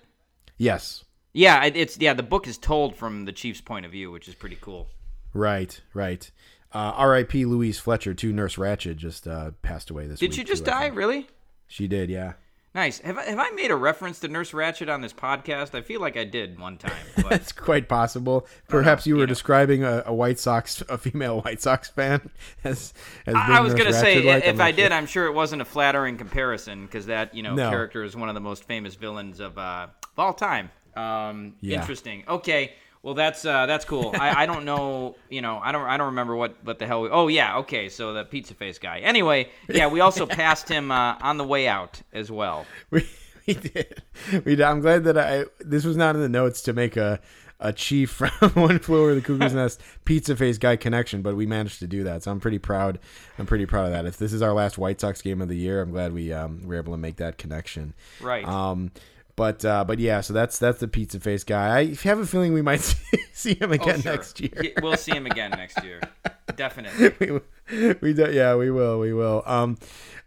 Yes, 0.58 1.04
Yeah. 1.32 1.64
It, 1.64 1.76
it's 1.76 1.98
yeah. 1.98 2.14
The 2.14 2.22
book 2.22 2.46
is 2.46 2.58
told 2.58 2.96
from 2.96 3.24
the 3.24 3.32
chief's 3.32 3.60
point 3.60 3.86
of 3.86 3.92
view, 3.92 4.10
which 4.10 4.28
is 4.28 4.34
pretty 4.34 4.58
cool. 4.60 4.88
right, 5.34 5.80
right. 5.94 6.30
Uh, 6.74 6.92
R.I.P. 6.96 7.44
Louise 7.44 7.78
Fletcher, 7.78 8.14
too. 8.14 8.32
Nurse 8.32 8.56
Ratched 8.56 8.96
just 8.96 9.28
uh, 9.28 9.50
passed 9.60 9.90
away 9.90 10.06
this 10.06 10.20
Did 10.20 10.30
week. 10.30 10.38
she 10.38 10.44
just 10.44 10.64
too, 10.64 10.70
die? 10.70 10.86
Really? 10.86 11.28
She 11.66 11.86
did, 11.86 12.08
yeah. 12.08 12.32
Nice. 12.74 13.00
Have 13.00 13.18
I, 13.18 13.24
have 13.24 13.38
I 13.38 13.50
made 13.50 13.70
a 13.70 13.76
reference 13.76 14.18
to 14.20 14.28
Nurse 14.28 14.52
Ratched 14.52 14.92
on 14.92 15.02
this 15.02 15.12
podcast? 15.12 15.74
I 15.74 15.82
feel 15.82 16.00
like 16.00 16.16
I 16.16 16.24
did 16.24 16.58
one 16.58 16.78
time. 16.78 16.92
But 17.16 17.28
That's 17.28 17.52
quite 17.52 17.88
possible. 17.88 18.46
Perhaps 18.68 19.06
you 19.06 19.14
were 19.14 19.20
you 19.20 19.26
know. 19.26 19.28
describing 19.28 19.84
a, 19.84 20.02
a 20.06 20.14
White 20.14 20.38
Sox, 20.38 20.82
a 20.88 20.96
female 20.96 21.42
White 21.42 21.60
Sox 21.60 21.88
fan, 21.90 22.30
as 22.64 22.94
as 23.26 23.34
I, 23.34 23.58
I 23.58 23.60
was 23.60 23.74
gonna 23.74 23.92
say 23.92 24.22
Ratched-like. 24.22 24.44
I'm 24.44 24.54
if 24.54 24.60
I 24.60 24.70
sure. 24.70 24.76
did, 24.76 24.92
I'm 24.92 25.06
sure 25.06 25.26
it 25.26 25.32
wasn't 25.32 25.60
a 25.62 25.66
flattering 25.66 26.16
comparison 26.16 26.86
because 26.86 27.06
that 27.06 27.34
you 27.34 27.42
know 27.42 27.54
No. 27.54 27.68
character 27.68 28.04
is 28.04 28.16
one 28.16 28.28
of 28.30 28.34
the 28.34 28.40
most 28.40 28.64
famous 28.64 28.94
villains 28.94 29.38
of, 29.40 29.58
uh, 29.58 29.88
of 30.02 30.18
all 30.18 30.32
time. 30.32 30.70
Um, 30.96 31.54
Yeah. 31.60 31.80
Interesting. 31.80 32.24
Okay. 32.26 32.72
Well, 33.02 33.14
that's 33.14 33.44
uh, 33.44 33.66
that's 33.66 33.84
cool. 33.84 34.14
I, 34.18 34.42
I 34.42 34.46
don't 34.46 34.64
know. 34.64 35.16
You 35.28 35.42
know, 35.42 35.58
I 35.62 35.72
don't 35.72 35.82
I 35.82 35.96
don't 35.96 36.06
remember 36.08 36.36
what 36.36 36.56
what 36.62 36.78
the 36.78 36.86
hell. 36.86 37.02
We, 37.02 37.08
oh 37.10 37.26
yeah. 37.28 37.58
Okay. 37.58 37.88
So 37.88 38.14
the 38.14 38.24
pizza 38.24 38.54
face 38.54 38.78
guy. 38.78 39.00
Anyway, 39.00 39.50
yeah. 39.68 39.88
We 39.88 40.00
also 40.00 40.24
passed 40.40 40.68
him 40.68 40.92
uh, 40.92 41.16
on 41.20 41.36
the 41.36 41.44
way 41.44 41.66
out 41.66 42.00
as 42.12 42.30
well. 42.30 42.64
we, 42.90 43.08
we 43.46 43.54
did. 43.54 44.02
We 44.44 44.56
did. 44.56 44.62
I'm 44.62 44.80
glad 44.80 45.04
that 45.04 45.18
I. 45.18 45.46
This 45.58 45.84
was 45.84 45.96
not 45.96 46.14
in 46.14 46.22
the 46.22 46.28
notes 46.28 46.62
to 46.62 46.72
make 46.72 46.96
a 46.96 47.20
a 47.62 47.72
chief 47.72 48.10
from 48.38 48.50
one 48.50 48.78
flew 48.78 49.02
over 49.02 49.14
the 49.14 49.20
cuckoo's 49.20 49.54
nest 49.54 49.80
pizza 50.04 50.36
face 50.36 50.58
guy 50.58 50.76
connection, 50.76 51.22
but 51.22 51.34
we 51.36 51.46
managed 51.46 51.78
to 51.78 51.86
do 51.86 52.04
that. 52.04 52.22
So 52.22 52.30
I'm 52.30 52.40
pretty 52.40 52.58
proud. 52.58 52.98
I'm 53.38 53.46
pretty 53.46 53.66
proud 53.66 53.86
of 53.86 53.92
that. 53.92 54.04
If 54.04 54.18
this 54.18 54.32
is 54.32 54.42
our 54.42 54.52
last 54.52 54.76
White 54.78 55.00
Sox 55.00 55.22
game 55.22 55.40
of 55.40 55.48
the 55.48 55.56
year, 55.56 55.80
I'm 55.80 55.90
glad 55.90 56.12
we 56.12 56.32
um, 56.32 56.62
were 56.64 56.76
able 56.76 56.92
to 56.92 56.98
make 56.98 57.16
that 57.16 57.38
connection. 57.38 57.94
Right. 58.20 58.46
Um, 58.46 58.90
but 59.36 59.64
uh, 59.64 59.84
but 59.84 59.98
yeah, 59.98 60.20
so 60.20 60.32
that's 60.32 60.58
that's 60.58 60.80
the 60.80 60.88
pizza 60.88 61.18
face 61.20 61.44
guy. 61.44 61.78
I 61.78 61.94
have 62.04 62.18
a 62.18 62.26
feeling 62.26 62.52
we 62.52 62.62
might 62.62 62.80
see, 62.80 63.18
see 63.32 63.54
him 63.54 63.70
Oh, 63.70 63.74
again 63.74 64.00
sure. 64.02 64.12
next 64.12 64.40
year. 64.40 64.52
Yeah, 64.62 64.70
We'll 64.82 64.96
see 64.96 65.12
him 65.12 65.26
again 65.26 65.50
next 65.52 65.82
year. 65.82 66.00
Definitely. 66.56 67.40
we, 67.70 67.94
we 68.02 68.12
do, 68.12 68.30
yeah 68.30 68.54
we 68.56 68.70
will 68.70 68.98
we 68.98 69.12
will 69.14 69.42
um 69.46 69.78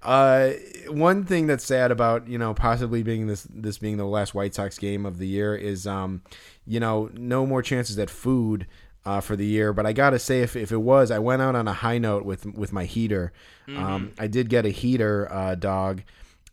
uh 0.01 0.51
one 0.89 1.23
thing 1.23 1.45
that's 1.45 1.63
sad 1.63 1.91
about 1.91 2.27
you 2.27 2.37
know 2.39 2.53
possibly 2.53 3.03
being 3.03 3.27
this 3.27 3.47
this 3.53 3.77
being 3.77 3.97
the 3.97 4.05
last 4.05 4.33
white 4.33 4.55
sox 4.55 4.77
game 4.79 5.05
of 5.05 5.17
the 5.19 5.27
year 5.27 5.55
is 5.55 5.85
um 5.85 6.23
you 6.65 6.79
know 6.79 7.09
no 7.13 7.45
more 7.45 7.61
chances 7.61 7.99
at 7.99 8.09
food 8.09 8.65
uh, 9.05 9.21
for 9.21 9.35
the 9.35 9.45
year 9.45 9.71
but 9.73 9.85
i 9.85 9.93
gotta 9.93 10.17
say 10.17 10.41
if, 10.41 10.55
if 10.55 10.71
it 10.71 10.77
was 10.81 11.11
i 11.11 11.19
went 11.19 11.41
out 11.41 11.53
on 11.55 11.67
a 11.67 11.73
high 11.73 11.99
note 11.99 12.25
with 12.25 12.45
with 12.55 12.73
my 12.73 12.85
heater 12.85 13.31
um 13.75 14.11
i 14.17 14.25
did 14.25 14.49
get 14.49 14.65
a 14.65 14.69
heater 14.69 15.31
uh 15.31 15.53
dog 15.53 16.01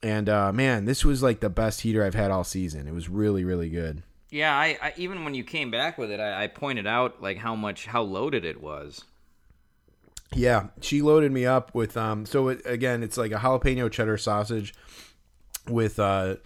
and 0.02 0.28
uh 0.28 0.52
man 0.52 0.84
this 0.84 1.04
was 1.04 1.22
like 1.22 1.40
the 1.40 1.50
best 1.50 1.82
heater 1.82 2.04
i've 2.04 2.14
had 2.14 2.30
all 2.30 2.44
season 2.44 2.88
it 2.88 2.94
was 2.94 3.08
really 3.08 3.44
really 3.44 3.68
good 3.68 4.02
Yeah, 4.30 4.56
I, 4.56 4.78
I 4.80 4.94
even 4.96 5.24
when 5.24 5.34
you 5.34 5.44
came 5.44 5.70
back 5.70 5.98
with 5.98 6.10
it, 6.10 6.18
I, 6.18 6.44
I 6.44 6.46
pointed 6.46 6.86
out 6.86 7.20
like 7.20 7.36
how 7.36 7.54
much 7.54 7.84
how 7.84 8.00
loaded 8.00 8.46
it 8.46 8.62
was. 8.62 9.04
Yeah, 10.34 10.68
she 10.80 11.02
loaded 11.02 11.30
me 11.32 11.44
up 11.44 11.74
with 11.74 11.98
um. 11.98 12.24
So 12.24 12.48
it, 12.48 12.62
again, 12.64 13.02
it's 13.02 13.18
like 13.18 13.32
a 13.32 13.36
jalapeno 13.36 13.90
cheddar 13.90 14.16
sausage 14.16 14.74
with 15.68 15.98
uh, 15.98 16.36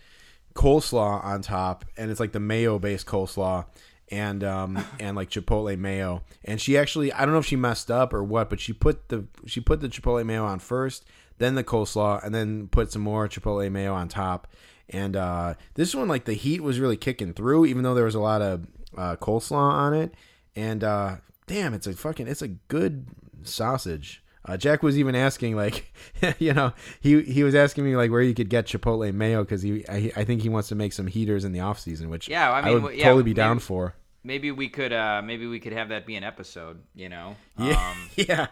coleslaw 0.55 1.25
on 1.25 1.43
top, 1.43 1.85
and 1.97 2.11
it's 2.11 2.19
like 2.19 2.33
the 2.33 2.41
mayo 2.41 2.81
based 2.81 3.07
coleslaw, 3.07 3.67
and 4.11 4.43
um 4.43 4.85
and 5.01 5.17
like 5.17 5.31
chipotle 5.31 5.79
mayo. 5.79 6.23
And 6.45 6.61
she 6.61 6.77
actually, 6.77 7.13
I 7.13 7.21
don't 7.21 7.35
know 7.35 7.39
if 7.39 7.47
she 7.47 7.55
messed 7.55 7.89
up 7.89 8.13
or 8.13 8.25
what, 8.25 8.51
but 8.51 8.59
she 8.59 8.73
put 8.73 9.11
the 9.11 9.27
she 9.47 9.61
put 9.61 9.81
the 9.81 9.89
chipotle 9.89 10.27
mayo 10.27 10.45
on 10.45 10.59
first, 10.59 11.05
then 11.39 11.55
the 11.55 11.65
coleslaw, 11.65 12.25
and 12.25 12.35
then 12.35 12.69
put 12.69 12.93
some 12.93 13.03
more 13.03 13.29
chipotle 13.29 13.71
mayo 13.71 13.95
on 13.95 14.09
top. 14.09 14.49
And 14.89 15.17
uh, 15.17 15.55
this 15.75 15.95
one, 15.95 16.09
like 16.09 16.25
the 16.27 16.35
heat 16.35 16.63
was 16.63 16.79
really 16.79 16.97
kicking 16.97 17.33
through, 17.33 17.67
even 17.67 17.83
though 17.83 17.95
there 17.95 18.05
was 18.05 18.15
a 18.15 18.21
lot 18.21 18.43
of 18.43 18.67
uh, 18.97 19.17
coleslaw 19.17 19.53
on 19.73 19.95
it. 19.95 20.15
And 20.55 20.83
uh, 20.85 21.17
damn, 21.47 21.75
it's 21.75 21.87
a 21.87 21.93
fucking, 21.93 22.29
it's 22.29 22.43
a 22.43 22.49
good 22.49 23.07
sausage. 23.43 24.23
Uh, 24.49 24.57
Jack 24.57 24.83
was 24.85 24.97
even 24.97 25.17
asking, 25.17 25.57
like, 25.57 25.93
you 26.39 26.53
know, 26.55 26.73
he 27.01 27.21
he 27.23 27.43
was 27.43 27.55
asking 27.57 27.85
me 27.85 27.97
like 27.97 28.13
where 28.13 28.23
you 28.23 28.33
could 28.33 28.49
get 28.49 28.67
Chipotle 28.67 29.13
mayo 29.13 29.43
because 29.43 29.61
he 29.63 29.85
I, 29.89 30.13
I 30.17 30.25
think 30.25 30.43
he 30.43 30.49
wants 30.49 30.69
to 30.69 30.77
make 30.77 30.93
some 30.93 31.09
heaters 31.09 31.45
in 31.45 31.51
the 31.51 31.59
off 31.61 31.81
season, 31.81 32.11
which 32.11 32.29
Yeah, 32.29 32.51
I 32.53 32.59
I 32.61 32.63
mean, 32.63 32.75
would 32.75 32.81
w- 32.83 32.99
yeah, 32.99 33.05
totally 33.07 33.25
be 33.25 33.35
down 33.35 33.59
for. 33.59 33.95
Maybe 34.23 34.53
we 34.53 34.69
could 34.69 34.93
uh 34.93 35.21
maybe 35.25 35.49
we 35.49 35.59
could 35.59 35.73
have 35.73 35.89
that 35.89 36.07
be 36.07 36.15
an 36.15 36.23
episode, 36.23 36.81
you 36.95 37.09
know. 37.09 37.35
Yeah, 37.59 37.91
Um, 37.91 38.11
yeah. 38.17 38.47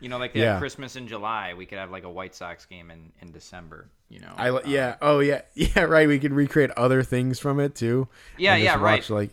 You 0.00 0.08
know, 0.08 0.18
like 0.18 0.32
that 0.34 0.38
Yeah. 0.38 0.58
Christmas 0.58 0.96
in 0.96 1.08
July, 1.08 1.54
we 1.54 1.66
could 1.66 1.78
have 1.78 1.90
like 1.90 2.04
a 2.04 2.10
White 2.10 2.34
Sox 2.34 2.64
game 2.66 2.90
in 2.90 3.12
in 3.20 3.32
December, 3.32 3.88
you 4.08 4.20
know. 4.20 4.32
I 4.36 4.48
Um, 4.50 4.60
yeah. 4.66 4.96
Oh 5.02 5.20
yeah, 5.20 5.42
yeah. 5.54 5.82
Right. 5.82 6.06
We 6.08 6.18
could 6.18 6.32
recreate 6.32 6.70
other 6.72 7.02
things 7.02 7.38
from 7.38 7.60
it 7.60 7.74
too. 7.74 8.08
Yeah, 8.36 8.56
yeah, 8.56 8.72
just 8.74 8.82
right. 8.82 9.10
Like, 9.10 9.30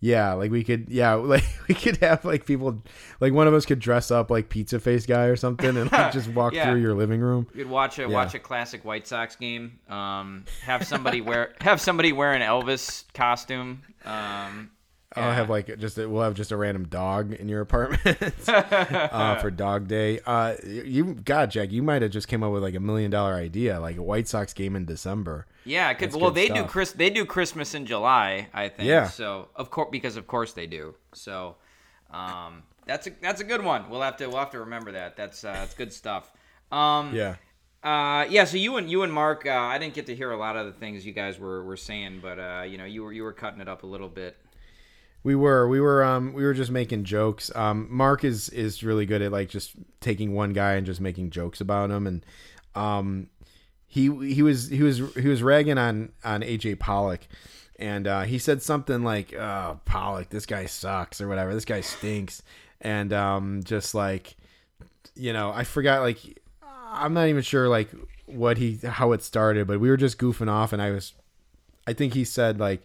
yeah, 0.00 0.34
like 0.34 0.50
we 0.50 0.62
could, 0.64 0.90
yeah, 0.90 1.14
like 1.14 1.44
we 1.66 1.74
could 1.74 1.96
have 1.98 2.24
like 2.26 2.44
people, 2.44 2.82
like 3.20 3.32
one 3.32 3.46
of 3.48 3.54
us 3.54 3.64
could 3.64 3.78
dress 3.78 4.10
up 4.10 4.30
like 4.30 4.50
Pizza 4.50 4.78
Face 4.78 5.06
guy 5.06 5.24
or 5.26 5.36
something, 5.36 5.74
and 5.78 5.90
like, 5.90 6.12
just 6.12 6.28
walk 6.34 6.52
Yeah. 6.52 6.70
through 6.70 6.82
your 6.82 6.94
living 6.94 7.20
room. 7.22 7.46
You'd 7.54 7.70
watch 7.70 7.98
a 7.98 8.06
watch 8.06 8.34
a 8.34 8.38
classic 8.38 8.84
White 8.84 9.06
Sox 9.06 9.36
game. 9.36 9.78
Um, 9.88 10.44
have 10.66 10.86
somebody 10.86 11.22
wear 11.22 11.54
have 11.62 11.80
somebody 11.80 12.12
wear 12.12 12.34
an 12.34 12.42
Elvis 12.42 13.04
costume. 13.14 13.82
Um, 14.04 14.70
I'll 15.16 15.32
have 15.32 15.50
like 15.50 15.78
just 15.78 15.98
a, 15.98 16.08
we'll 16.08 16.22
have 16.22 16.34
just 16.34 16.52
a 16.52 16.56
random 16.56 16.86
dog 16.88 17.32
in 17.32 17.48
your 17.48 17.60
apartment 17.60 18.32
uh, 18.48 19.36
for 19.40 19.50
dog 19.50 19.88
day. 19.88 20.20
Uh, 20.26 20.54
you 20.64 21.14
God, 21.14 21.50
Jack, 21.50 21.72
you 21.72 21.82
might 21.82 22.02
have 22.02 22.10
just 22.10 22.28
came 22.28 22.42
up 22.42 22.52
with 22.52 22.62
like 22.62 22.74
a 22.74 22.80
million 22.80 23.10
dollar 23.10 23.34
idea, 23.34 23.80
like 23.80 23.96
a 23.96 24.02
White 24.02 24.28
Sox 24.28 24.52
game 24.52 24.76
in 24.76 24.84
December. 24.84 25.46
Yeah, 25.64 25.92
cause, 25.94 26.00
That's 26.00 26.16
well, 26.16 26.30
they 26.30 26.48
do. 26.48 26.64
Chris. 26.64 26.92
They 26.92 27.10
do 27.10 27.24
Christmas 27.24 27.74
in 27.74 27.86
July, 27.86 28.48
I 28.52 28.68
think. 28.68 28.88
Yeah. 28.88 29.08
So 29.08 29.48
of 29.56 29.70
course, 29.70 29.88
because 29.90 30.16
of 30.16 30.26
course 30.26 30.52
they 30.52 30.66
do. 30.66 30.94
So, 31.12 31.56
um, 32.10 32.64
that's 32.86 33.06
a 33.06 33.10
that's 33.20 33.40
a 33.40 33.44
good 33.44 33.64
one. 33.64 33.88
We'll 33.88 34.02
have 34.02 34.16
to 34.18 34.26
we'll 34.26 34.38
have 34.38 34.50
to 34.50 34.60
remember 34.60 34.92
that. 34.92 35.16
That's 35.16 35.44
uh, 35.44 35.52
that's 35.52 35.74
good 35.74 35.92
stuff. 35.92 36.30
Um, 36.70 37.14
Yeah. 37.14 37.36
Uh, 37.82 38.24
yeah. 38.30 38.44
So 38.44 38.56
you 38.56 38.76
and 38.76 38.90
you 38.90 39.02
and 39.02 39.12
Mark, 39.12 39.46
uh, 39.46 39.50
I 39.50 39.78
didn't 39.78 39.92
get 39.94 40.06
to 40.06 40.16
hear 40.16 40.30
a 40.30 40.36
lot 40.38 40.56
of 40.56 40.66
the 40.66 40.72
things 40.72 41.04
you 41.04 41.12
guys 41.12 41.38
were, 41.38 41.62
were 41.64 41.76
saying, 41.76 42.20
but 42.22 42.38
uh, 42.38 42.64
you 42.66 42.78
know, 42.78 42.86
you 42.86 43.04
were 43.04 43.12
you 43.12 43.22
were 43.22 43.32
cutting 43.32 43.60
it 43.60 43.68
up 43.68 43.82
a 43.82 43.86
little 43.86 44.08
bit. 44.08 44.36
We 45.24 45.34
were 45.34 45.66
we 45.66 45.80
were 45.80 46.04
um 46.04 46.34
we 46.34 46.44
were 46.44 46.52
just 46.52 46.70
making 46.70 47.04
jokes. 47.04 47.50
Um 47.56 47.88
Mark 47.90 48.24
is 48.24 48.50
is 48.50 48.84
really 48.84 49.06
good 49.06 49.22
at 49.22 49.32
like 49.32 49.48
just 49.48 49.72
taking 50.00 50.34
one 50.34 50.52
guy 50.52 50.74
and 50.74 50.86
just 50.86 51.00
making 51.00 51.30
jokes 51.30 51.62
about 51.62 51.90
him. 51.90 52.06
And 52.06 52.26
um 52.74 53.28
he 53.86 54.14
he 54.32 54.42
was 54.42 54.68
he 54.68 54.82
was 54.82 54.98
he 55.14 55.26
was 55.26 55.42
ragging 55.42 55.78
on 55.78 56.12
on 56.24 56.42
AJ 56.42 56.78
Pollock. 56.78 57.22
And 57.78 58.06
uh 58.06 58.22
he 58.22 58.38
said 58.38 58.62
something 58.62 59.02
like 59.02 59.32
oh 59.32 59.80
Pollock 59.86 60.28
this 60.28 60.44
guy 60.44 60.66
sucks 60.66 61.22
or 61.22 61.26
whatever. 61.26 61.54
This 61.54 61.64
guy 61.64 61.80
stinks. 61.80 62.42
And 62.82 63.10
um 63.14 63.62
just 63.64 63.94
like 63.94 64.36
you 65.14 65.32
know 65.32 65.52
I 65.52 65.64
forgot 65.64 66.02
like 66.02 66.18
I'm 66.62 67.14
not 67.14 67.28
even 67.28 67.42
sure 67.42 67.70
like 67.70 67.88
what 68.26 68.58
he 68.58 68.78
how 68.84 69.12
it 69.12 69.22
started 69.22 69.66
but 69.66 69.80
we 69.80 69.88
were 69.88 69.96
just 69.96 70.18
goofing 70.18 70.50
off. 70.50 70.74
And 70.74 70.82
I 70.82 70.90
was 70.90 71.14
I 71.86 71.94
think 71.94 72.12
he 72.12 72.24
said 72.26 72.60
like 72.60 72.84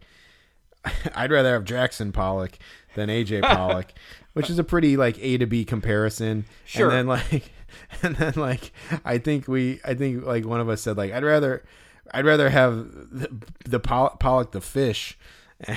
I'd 1.16 1.32
rather 1.32 1.54
have 1.54 1.66
Jackson 1.66 2.12
Pollock 2.12 2.58
than 2.96 3.10
AJ 3.10 3.42
Pollock, 3.56 3.94
which 4.34 4.50
is 4.50 4.60
a 4.60 4.64
pretty 4.64 4.98
like 4.98 5.18
A 5.20 5.38
to 5.38 5.46
B 5.46 5.66
comparison. 5.66 6.46
Sure. 6.66 6.90
And 6.90 6.98
then 6.98 7.08
like, 7.08 7.52
and 8.04 8.16
then 8.16 8.34
like, 8.36 8.72
I 9.06 9.18
think 9.18 9.48
we, 9.48 9.80
I 9.84 9.94
think 9.94 10.26
like 10.26 10.46
one 10.46 10.60
of 10.60 10.70
us 10.70 10.82
said 10.82 10.98
like, 10.98 11.12
I'd 11.12 11.24
rather, 11.24 11.64
I'd 12.12 12.26
rather 12.26 12.50
have 12.50 12.76
the, 13.12 13.30
the 13.66 13.80
Poll- 13.80 14.18
Pollock 14.20 14.52
the 14.52 14.62
fish, 14.62 15.18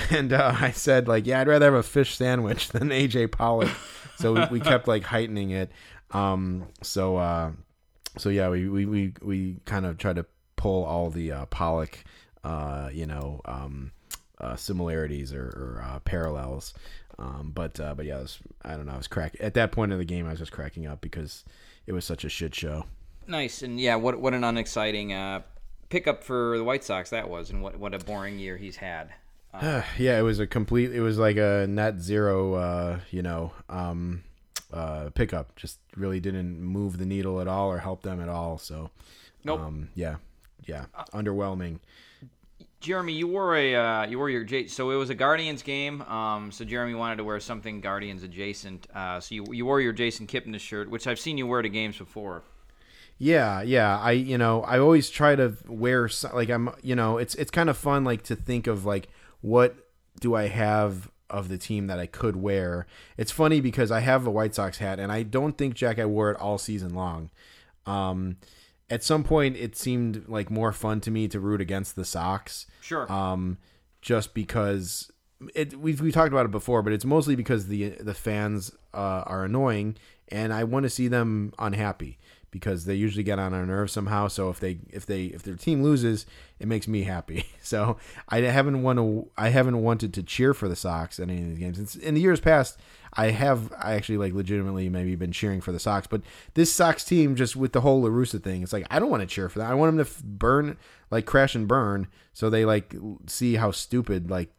and 0.09 0.33
uh, 0.33 0.55
I 0.59 0.71
said 0.71 1.07
like, 1.07 1.25
yeah, 1.25 1.41
I'd 1.41 1.47
rather 1.47 1.65
have 1.65 1.73
a 1.73 1.83
fish 1.83 2.15
sandwich 2.15 2.69
than 2.69 2.89
AJ 2.89 3.31
Pollock. 3.31 3.71
So 4.17 4.33
we, 4.33 4.59
we 4.59 4.59
kept 4.59 4.87
like 4.87 5.03
heightening 5.03 5.51
it. 5.51 5.71
Um. 6.11 6.67
So 6.81 7.17
uh, 7.17 7.51
so 8.17 8.29
yeah, 8.29 8.49
we 8.49 8.69
we 8.69 8.85
we, 8.85 9.13
we 9.21 9.57
kind 9.65 9.85
of 9.85 9.97
try 9.97 10.13
to 10.13 10.25
pull 10.55 10.85
all 10.85 11.09
the 11.09 11.31
uh, 11.31 11.45
Pollock, 11.47 12.03
uh, 12.43 12.89
you 12.93 13.05
know, 13.05 13.41
um, 13.45 13.91
uh, 14.43 14.55
similarities 14.55 15.33
or, 15.33 15.45
or 15.45 15.83
uh, 15.85 15.99
parallels. 15.99 16.73
Um, 17.17 17.51
but 17.53 17.79
uh, 17.79 17.93
but 17.95 18.05
yeah, 18.05 18.17
it 18.17 18.23
was, 18.23 18.39
I 18.63 18.75
don't 18.75 18.85
know. 18.85 18.93
I 18.93 18.97
was 18.97 19.07
crack 19.07 19.35
at 19.39 19.53
that 19.53 19.71
point 19.71 19.91
in 19.91 19.97
the 19.97 20.05
game. 20.05 20.25
I 20.25 20.31
was 20.31 20.39
just 20.39 20.51
cracking 20.51 20.87
up 20.87 21.01
because 21.01 21.43
it 21.85 21.93
was 21.93 22.05
such 22.05 22.25
a 22.25 22.29
shit 22.29 22.55
show. 22.55 22.85
Nice 23.27 23.61
and 23.61 23.79
yeah, 23.79 23.95
what 23.95 24.19
what 24.19 24.33
an 24.33 24.43
unexciting 24.43 25.13
uh, 25.13 25.41
pickup 25.89 26.23
for 26.23 26.57
the 26.57 26.63
White 26.63 26.83
Sox 26.83 27.11
that 27.11 27.29
was, 27.29 27.49
and 27.49 27.61
what 27.61 27.77
what 27.77 27.93
a 27.93 27.99
boring 27.99 28.39
year 28.39 28.57
he's 28.57 28.77
had. 28.77 29.13
yeah, 29.61 30.17
it 30.19 30.23
was 30.23 30.39
a 30.39 30.47
complete. 30.47 30.91
It 30.91 31.01
was 31.01 31.19
like 31.19 31.37
a 31.37 31.67
net 31.69 31.99
zero. 31.99 32.55
Uh, 32.55 32.99
you 33.11 33.21
know, 33.21 33.53
um, 33.69 34.23
uh, 34.73 35.11
pickup. 35.13 35.55
Just 35.55 35.79
really 35.95 36.19
didn't 36.19 36.59
move 36.59 36.97
the 36.97 37.05
needle 37.05 37.39
at 37.39 37.47
all 37.47 37.69
or 37.69 37.77
help 37.77 38.01
them 38.01 38.19
at 38.19 38.29
all. 38.29 38.57
So, 38.57 38.89
Nope. 39.43 39.59
um, 39.59 39.89
yeah, 39.93 40.15
yeah, 40.65 40.85
underwhelming. 41.13 41.79
Jeremy, 42.83 43.13
you 43.13 43.27
wore 43.27 43.55
a 43.55 43.75
uh, 43.75 44.05
you 44.05 44.19
wore 44.19 44.29
your 44.29 44.45
so 44.67 44.91
it 44.91 44.95
was 44.95 45.09
a 45.09 45.15
Guardians 45.15 45.63
game. 45.63 46.01
Um, 46.01 46.51
so 46.51 46.65
Jeremy 46.65 46.93
wanted 46.95 47.15
to 47.15 47.23
wear 47.23 47.39
something 47.39 47.79
Guardians 47.79 48.23
adjacent. 48.23 48.87
Uh, 48.93 49.21
so 49.21 49.33
you 49.33 49.45
you 49.51 49.65
wore 49.65 49.79
your 49.79 49.93
Jason 49.93 50.27
Kipnis 50.27 50.59
shirt, 50.59 50.89
which 50.89 51.07
I've 51.07 51.19
seen 51.19 51.37
you 51.37 51.47
wear 51.47 51.61
to 51.61 51.69
games 51.69 51.97
before. 51.97 52.43
Yeah, 53.17 53.61
yeah. 53.61 53.97
I 53.99 54.11
you 54.11 54.37
know 54.37 54.63
I 54.63 54.79
always 54.79 55.09
try 55.09 55.33
to 55.35 55.55
wear 55.65 56.09
like 56.33 56.49
I'm 56.49 56.75
you 56.81 56.93
know 56.93 57.17
it's 57.17 57.35
it's 57.35 57.49
kind 57.49 57.69
of 57.69 57.77
fun 57.77 58.03
like 58.03 58.23
to 58.23 58.35
think 58.35 58.67
of 58.67 58.83
like 58.83 59.07
what 59.39 59.75
do 60.19 60.35
I 60.35 60.49
have 60.49 61.09
of 61.29 61.47
the 61.47 61.57
team 61.57 61.87
that 61.87 61.99
I 61.99 62.05
could 62.05 62.35
wear. 62.35 62.85
It's 63.15 63.31
funny 63.31 63.61
because 63.61 63.91
I 63.91 64.01
have 64.01 64.27
a 64.27 64.31
White 64.31 64.55
Sox 64.55 64.79
hat 64.79 64.99
and 64.99 65.09
I 65.09 65.23
don't 65.23 65.57
think 65.57 65.73
Jack 65.73 65.99
I 65.99 66.05
wore 66.05 66.31
it 66.31 66.39
all 66.39 66.57
season 66.57 66.93
long. 66.93 67.29
Um, 67.85 68.37
at 68.93 69.03
some 69.03 69.23
point 69.23 69.57
it 69.57 69.75
seemed 69.75 70.27
like 70.27 70.51
more 70.51 70.71
fun 70.71 71.01
to 71.01 71.09
me 71.09 71.27
to 71.27 71.39
root 71.39 71.59
against 71.59 71.95
the 71.95 72.05
Sox. 72.05 72.67
Sure. 72.81 73.11
Um, 73.11 73.57
just 74.01 74.35
because 74.35 75.11
it 75.55 75.79
we've 75.79 75.99
we 75.99 76.11
talked 76.11 76.31
about 76.31 76.45
it 76.45 76.51
before, 76.51 76.83
but 76.83 76.93
it's 76.93 77.03
mostly 77.03 77.35
because 77.35 77.67
the 77.67 77.89
the 77.89 78.13
fans 78.13 78.71
uh, 78.93 79.23
are 79.25 79.43
annoying, 79.45 79.95
and 80.27 80.53
I 80.53 80.63
want 80.63 80.83
to 80.83 80.91
see 80.91 81.07
them 81.07 81.53
unhappy 81.57 82.19
because 82.51 82.85
they 82.85 82.93
usually 82.93 83.23
get 83.23 83.39
on 83.39 83.51
our 83.51 83.65
nerves 83.65 83.91
somehow. 83.91 84.27
So 84.27 84.51
if 84.51 84.59
they 84.59 84.77
if 84.91 85.07
they 85.07 85.25
if 85.25 85.41
their 85.41 85.55
team 85.55 85.81
loses, 85.81 86.27
it 86.59 86.67
makes 86.67 86.87
me 86.87 87.03
happy. 87.03 87.47
So 87.63 87.95
I 88.27 88.41
haven't 88.41 88.83
want 88.83 88.99
to 88.99 89.31
I 89.37 89.47
haven't 89.47 89.81
wanted 89.81 90.13
to 90.15 90.21
cheer 90.23 90.53
for 90.53 90.67
the 90.67 90.75
Sox 90.75 91.17
in 91.17 91.29
any 91.29 91.41
of 91.41 91.47
these 91.47 91.57
games. 91.57 91.79
It's, 91.79 91.95
in 91.95 92.13
the 92.13 92.19
years 92.19 92.41
past, 92.41 92.77
I 93.15 93.31
have 93.31 93.71
I 93.79 93.93
actually 93.93 94.17
like 94.17 94.33
legitimately 94.33 94.89
maybe 94.89 95.15
been 95.15 95.31
cheering 95.31 95.61
for 95.61 95.71
the 95.71 95.79
Sox, 95.79 96.07
but 96.07 96.21
this 96.55 96.71
Sox 96.71 97.03
team 97.03 97.35
just 97.35 97.55
with 97.55 97.73
the 97.73 97.81
whole 97.81 98.01
La 98.01 98.09
Russa 98.09 98.41
thing, 98.41 98.63
it's 98.63 98.73
like 98.73 98.87
I 98.89 98.99
don't 98.99 99.09
want 99.09 99.21
to 99.21 99.27
cheer 99.27 99.49
for 99.49 99.59
that. 99.59 99.71
I 99.71 99.75
want 99.75 99.95
them 99.95 100.05
to 100.05 100.09
f- 100.09 100.23
burn 100.23 100.77
like 101.11 101.25
crash 101.25 101.55
and 101.55 101.67
burn, 101.67 102.07
so 102.33 102.49
they 102.49 102.65
like 102.65 102.95
see 103.27 103.55
how 103.55 103.71
stupid 103.71 104.29
like 104.29 104.49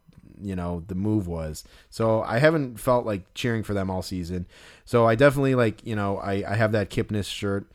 you 0.41 0.55
know 0.55 0.83
the 0.87 0.95
move 0.95 1.27
was. 1.27 1.63
So 1.89 2.21
I 2.23 2.39
haven't 2.39 2.79
felt 2.79 3.05
like 3.05 3.33
cheering 3.33 3.63
for 3.63 3.73
them 3.73 3.89
all 3.89 4.01
season. 4.01 4.47
So 4.85 5.05
I 5.05 5.15
definitely 5.15 5.55
like 5.55 5.85
you 5.85 5.95
know 5.95 6.17
I 6.17 6.43
I 6.49 6.55
have 6.55 6.71
that 6.71 6.89
Kipnis 6.89 7.25
shirt, 7.25 7.69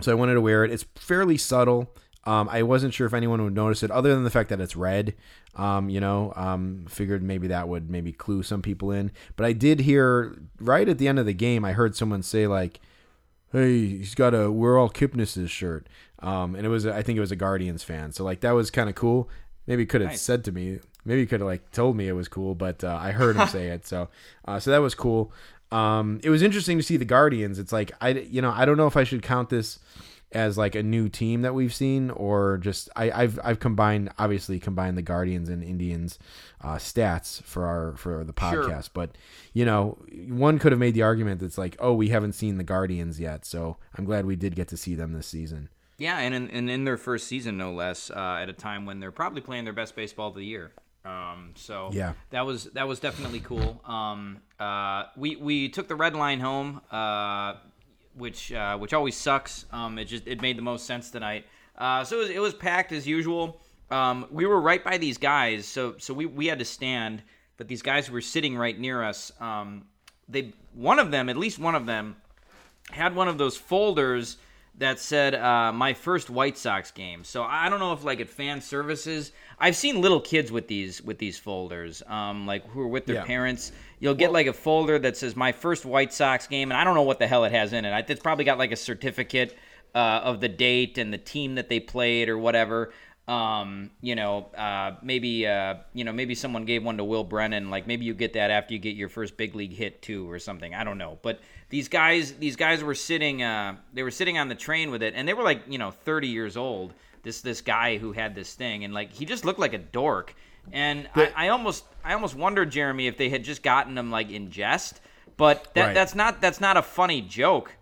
so 0.00 0.10
I 0.10 0.16
wanted 0.16 0.34
to 0.34 0.40
wear 0.40 0.64
it. 0.64 0.70
It's 0.72 0.84
fairly 0.96 1.36
subtle. 1.36 1.92
Um, 2.24 2.48
I 2.50 2.64
wasn't 2.64 2.92
sure 2.92 3.06
if 3.06 3.14
anyone 3.14 3.42
would 3.44 3.54
notice 3.54 3.84
it, 3.84 3.90
other 3.92 4.12
than 4.12 4.24
the 4.24 4.30
fact 4.30 4.48
that 4.48 4.60
it's 4.60 4.74
red. 4.74 5.14
Um, 5.56 5.88
you 5.88 6.00
know, 6.00 6.32
um, 6.36 6.84
figured 6.88 7.22
maybe 7.22 7.48
that 7.48 7.66
would 7.68 7.88
maybe 7.90 8.12
clue 8.12 8.42
some 8.42 8.60
people 8.60 8.90
in. 8.90 9.10
But 9.36 9.46
I 9.46 9.52
did 9.52 9.80
hear 9.80 10.36
right 10.60 10.86
at 10.88 10.98
the 10.98 11.08
end 11.08 11.18
of 11.18 11.24
the 11.26 11.32
game, 11.32 11.64
I 11.64 11.72
heard 11.72 11.96
someone 11.96 12.22
say 12.22 12.46
like, 12.46 12.78
"Hey, 13.52 13.86
he's 13.86 14.14
got 14.14 14.34
a 14.34 14.50
we're 14.50 14.78
all 14.78 14.90
Kipnis's 14.90 15.50
shirt," 15.50 15.88
um, 16.20 16.54
and 16.54 16.66
it 16.66 16.68
was 16.68 16.86
I 16.86 17.02
think 17.02 17.16
it 17.16 17.20
was 17.20 17.32
a 17.32 17.36
Guardians 17.36 17.82
fan. 17.82 18.12
So 18.12 18.22
like 18.24 18.40
that 18.40 18.52
was 18.52 18.70
kind 18.70 18.88
of 18.90 18.94
cool. 18.94 19.28
Maybe 19.66 19.86
could 19.86 20.00
have 20.02 20.10
Nice. 20.10 20.20
said 20.22 20.44
to 20.44 20.52
me, 20.52 20.78
maybe 21.04 21.26
could 21.26 21.40
have 21.40 21.48
like 21.48 21.70
told 21.72 21.96
me 21.96 22.06
it 22.06 22.12
was 22.12 22.28
cool, 22.28 22.54
but 22.54 22.84
uh, 22.84 22.98
I 23.00 23.12
heard 23.12 23.36
him 23.36 23.48
say 23.56 23.68
it. 23.68 23.86
So 23.86 24.08
uh, 24.44 24.60
so 24.60 24.70
that 24.70 24.78
was 24.82 24.94
cool. 24.94 25.32
Um, 25.72 26.20
it 26.22 26.30
was 26.30 26.42
interesting 26.42 26.76
to 26.76 26.82
see 26.84 26.96
the 26.98 27.04
Guardians. 27.04 27.58
It's 27.58 27.72
like 27.72 27.92
I 28.00 28.10
you 28.10 28.42
know 28.42 28.50
I 28.50 28.64
don't 28.66 28.76
know 28.76 28.86
if 28.86 28.96
I 28.96 29.04
should 29.04 29.22
count 29.22 29.48
this 29.48 29.78
as 30.32 30.58
like 30.58 30.74
a 30.74 30.82
new 30.82 31.08
team 31.08 31.42
that 31.42 31.54
we've 31.54 31.72
seen 31.74 32.10
or 32.10 32.58
just 32.58 32.88
I, 32.96 33.10
I've 33.10 33.38
I've 33.44 33.60
combined 33.60 34.10
obviously 34.18 34.58
combined 34.58 34.98
the 34.98 35.02
Guardians 35.02 35.48
and 35.48 35.62
Indians 35.62 36.18
uh, 36.60 36.76
stats 36.76 37.42
for 37.44 37.66
our 37.66 37.96
for 37.96 38.24
the 38.24 38.34
Sure. 38.38 38.64
podcast, 38.64 38.90
but 38.92 39.10
you 39.54 39.64
know 39.64 39.98
one 40.28 40.58
could 40.58 40.72
have 40.72 40.78
made 40.80 40.94
the 40.94 41.02
argument 41.02 41.40
that's 41.40 41.56
like 41.58 41.76
oh 41.78 41.92
we 41.94 42.08
haven't 42.08 42.32
seen 42.32 42.58
the 42.58 42.64
Guardians 42.64 43.20
yet, 43.20 43.44
so 43.44 43.76
I'm 43.96 44.04
glad 44.04 44.26
we 44.26 44.36
did 44.36 44.54
get 44.56 44.68
to 44.68 44.76
see 44.76 44.94
them 44.94 45.12
this 45.12 45.26
season. 45.28 45.68
Yeah, 45.98 46.18
and 46.18 46.34
in, 46.34 46.50
and 46.50 46.68
in 46.68 46.84
their 46.84 46.98
first 46.98 47.26
season, 47.26 47.56
no 47.56 47.72
less, 47.72 48.10
uh, 48.10 48.38
at 48.42 48.50
a 48.50 48.52
time 48.52 48.84
when 48.84 49.00
they're 49.00 49.10
probably 49.12 49.40
playing 49.40 49.64
their 49.64 49.72
best 49.72 49.96
baseball 49.96 50.28
of 50.28 50.34
the 50.34 50.44
year. 50.44 50.72
Um, 51.06 51.52
so 51.54 51.88
Yeah. 51.92 52.12
that 52.30 52.44
was 52.44 52.64
that 52.74 52.86
was 52.86 53.00
definitely 53.00 53.40
cool. 53.40 53.80
Um, 53.86 54.38
uh, 54.60 55.04
we 55.16 55.36
we 55.36 55.68
took 55.70 55.88
the 55.88 55.94
red 55.94 56.14
line 56.14 56.40
home, 56.40 56.82
uh, 56.90 57.54
which 58.16 58.52
uh, 58.52 58.76
which 58.78 58.92
always 58.92 59.16
sucks. 59.16 59.66
Um, 59.72 59.98
it 59.98 60.06
just 60.06 60.26
it 60.26 60.40
made 60.42 60.56
the 60.58 60.62
most 60.62 60.86
sense 60.86 61.10
tonight. 61.10 61.44
Uh, 61.78 62.04
so 62.04 62.16
it 62.16 62.20
was, 62.20 62.30
it 62.30 62.38
was 62.40 62.54
packed 62.54 62.92
as 62.92 63.06
usual. 63.06 63.60
Um, 63.90 64.26
we 64.30 64.46
were 64.46 64.60
right 64.60 64.82
by 64.82 64.98
these 64.98 65.18
guys, 65.18 65.66
so 65.66 65.94
so 65.98 66.12
we, 66.14 66.26
we 66.26 66.46
had 66.46 66.58
to 66.58 66.64
stand, 66.64 67.22
but 67.56 67.68
these 67.68 67.82
guys 67.82 68.10
were 68.10 68.20
sitting 68.20 68.56
right 68.56 68.78
near 68.78 69.02
us. 69.02 69.30
Um, 69.40 69.86
they 70.28 70.52
one 70.74 70.98
of 70.98 71.10
them, 71.10 71.28
at 71.28 71.36
least 71.36 71.58
one 71.58 71.74
of 71.74 71.86
them, 71.86 72.16
had 72.90 73.14
one 73.14 73.28
of 73.28 73.38
those 73.38 73.56
folders 73.56 74.38
that 74.78 74.98
said 74.98 75.34
uh, 75.34 75.72
my 75.72 75.94
first 75.94 76.28
White 76.28 76.58
Sox 76.58 76.90
game. 76.90 77.24
So 77.24 77.44
I 77.44 77.68
don't 77.70 77.78
know 77.78 77.92
if 77.92 78.04
like 78.04 78.20
at 78.20 78.28
fan 78.28 78.60
services, 78.60 79.32
I've 79.58 79.76
seen 79.76 80.00
little 80.02 80.20
kids 80.20 80.50
with 80.52 80.68
these 80.68 81.00
with 81.02 81.18
these 81.18 81.38
folders, 81.38 82.02
um, 82.08 82.46
like 82.46 82.66
who 82.70 82.80
are 82.82 82.88
with 82.88 83.06
their 83.06 83.16
Yeah. 83.16 83.24
parents. 83.24 83.72
You'll 83.98 84.14
get 84.14 84.32
like 84.32 84.46
a 84.46 84.52
folder 84.52 84.98
that 84.98 85.16
says 85.16 85.34
my 85.34 85.52
first 85.52 85.86
White 85.86 86.12
Sox 86.12 86.46
game, 86.46 86.70
and 86.70 86.78
I 86.78 86.84
don't 86.84 86.94
know 86.94 87.02
what 87.02 87.18
the 87.18 87.26
hell 87.26 87.44
it 87.44 87.52
has 87.52 87.72
in 87.72 87.84
it. 87.84 88.10
It's 88.10 88.20
probably 88.20 88.44
got 88.44 88.58
like 88.58 88.72
a 88.72 88.76
certificate 88.76 89.56
uh, 89.94 90.20
of 90.24 90.40
the 90.40 90.48
date 90.48 90.98
and 90.98 91.12
the 91.12 91.18
team 91.18 91.54
that 91.54 91.68
they 91.68 91.80
played 91.80 92.28
or 92.28 92.36
whatever. 92.36 92.92
Um, 93.26 93.90
you 94.02 94.14
know, 94.14 94.50
uh, 94.56 94.96
maybe 95.02 95.46
uh, 95.46 95.76
you 95.94 96.04
know, 96.04 96.12
maybe 96.12 96.34
someone 96.34 96.64
gave 96.64 96.84
one 96.84 96.98
to 96.98 97.04
Will 97.04 97.24
Brennan. 97.24 97.70
Like 97.70 97.86
maybe 97.86 98.04
you 98.04 98.14
get 98.14 98.34
that 98.34 98.50
after 98.50 98.74
you 98.74 98.78
get 98.78 98.94
your 98.94 99.08
first 99.08 99.36
big 99.36 99.54
league 99.54 99.72
hit 99.72 100.02
too, 100.02 100.30
or 100.30 100.38
something. 100.38 100.74
I 100.74 100.84
don't 100.84 100.98
know. 100.98 101.18
But 101.22 101.40
these 101.70 101.88
guys, 101.88 102.34
these 102.34 102.54
guys 102.54 102.84
were 102.84 102.94
sitting, 102.94 103.42
uh, 103.42 103.76
they 103.92 104.04
were 104.04 104.12
sitting 104.12 104.38
on 104.38 104.48
the 104.48 104.54
train 104.54 104.90
with 104.90 105.02
it, 105.02 105.14
and 105.16 105.26
they 105.26 105.34
were 105.34 105.42
like, 105.42 105.62
you 105.66 105.78
know, 105.78 105.90
30 105.90 106.28
years 106.28 106.56
old. 106.56 106.94
This 107.24 107.40
this 107.40 107.60
guy 107.60 107.98
who 107.98 108.12
had 108.12 108.36
this 108.36 108.54
thing, 108.54 108.84
and 108.84 108.94
like 108.94 109.12
he 109.12 109.24
just 109.24 109.44
looked 109.44 109.58
like 109.58 109.74
a 109.74 109.78
dork. 109.78 110.36
And 110.72 111.08
I, 111.14 111.32
I 111.36 111.48
almost 111.48 111.84
I 112.04 112.12
almost 112.14 112.34
wondered, 112.34 112.70
Jeremy, 112.70 113.06
if 113.06 113.16
they 113.16 113.28
had 113.28 113.44
just 113.44 113.62
gotten 113.62 113.94
them 113.94 114.10
like 114.10 114.30
in 114.30 114.50
jest. 114.50 115.00
But 115.36 115.74
that, 115.74 115.86
Right. 115.86 115.94
that's 115.94 116.14
not 116.14 116.40
that's 116.40 116.60
not 116.60 116.76
a 116.76 116.82
funny 116.82 117.20
joke. 117.22 117.72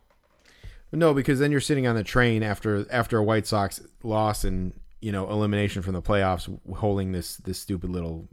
No, 0.92 1.12
because 1.12 1.38
then 1.40 1.50
you're 1.50 1.60
sitting 1.60 1.86
on 1.86 1.96
the 1.96 2.04
train 2.04 2.42
after 2.42 2.86
after 2.90 3.18
a 3.18 3.22
White 3.22 3.46
Sox 3.46 3.80
loss 4.02 4.44
and 4.44 4.72
you 5.00 5.12
know 5.12 5.28
elimination 5.28 5.82
from 5.82 5.94
the 5.94 6.02
playoffs, 6.02 6.48
holding 6.76 7.12
this 7.12 7.36
this 7.38 7.58
stupid 7.58 7.90
little 7.90 8.28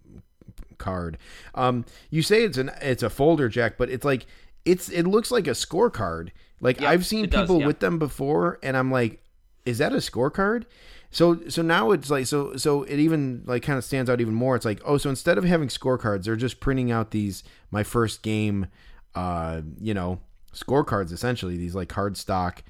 card. 0.78 1.18
Um, 1.56 1.86
you 2.10 2.22
say 2.22 2.44
it's 2.44 2.58
an 2.58 2.72
it's 2.82 3.04
a 3.04 3.10
folder, 3.10 3.50
Jack, 3.50 3.78
but 3.78 3.90
it's 3.90 4.06
like 4.06 4.26
it's 4.66 4.90
it 4.90 5.04
looks 5.04 5.32
like 5.32 5.48
a 5.48 5.52
scorecard. 5.52 6.30
Like 6.60 6.82
Yeah, 6.82 6.90
I've 6.92 7.06
seen 7.06 7.26
it 7.26 7.32
does, 7.32 7.42
people 7.42 7.62
with 7.64 7.80
them 7.80 7.98
before, 8.00 8.60
and 8.62 8.78
I'm 8.78 8.92
like, 8.92 9.24
is 9.66 9.80
that 9.80 9.94
a 9.94 9.98
scorecard? 9.98 10.66
So 11.12 11.42
so 11.50 11.62
now 11.62 11.92
it's 11.92 12.10
like 12.10 12.26
so 12.26 12.56
so 12.56 12.84
it 12.84 12.98
even 12.98 13.44
like 13.46 13.64
kind 13.64 13.78
of 13.78 13.84
stands 13.84 14.10
out 14.10 14.22
even 14.22 14.34
more. 14.34 14.56
It's 14.56 14.66
like 14.66 14.82
oh 14.86 14.98
so 14.98 15.10
instead 15.10 15.38
of 15.38 15.44
having 15.44 15.68
scorecards, 15.68 16.24
they're 16.24 16.38
just 16.38 16.62
printing 16.62 16.90
out 16.90 17.12
these 17.12 17.44
my 17.70 17.84
first 17.84 18.22
game, 18.22 18.68
uh, 19.14 19.62
you 19.80 19.94
know, 19.94 20.20
scorecards 20.54 21.12
essentially. 21.12 21.58
These 21.58 21.76
like 21.76 21.90
card 21.90 22.16
stock, 22.16 22.64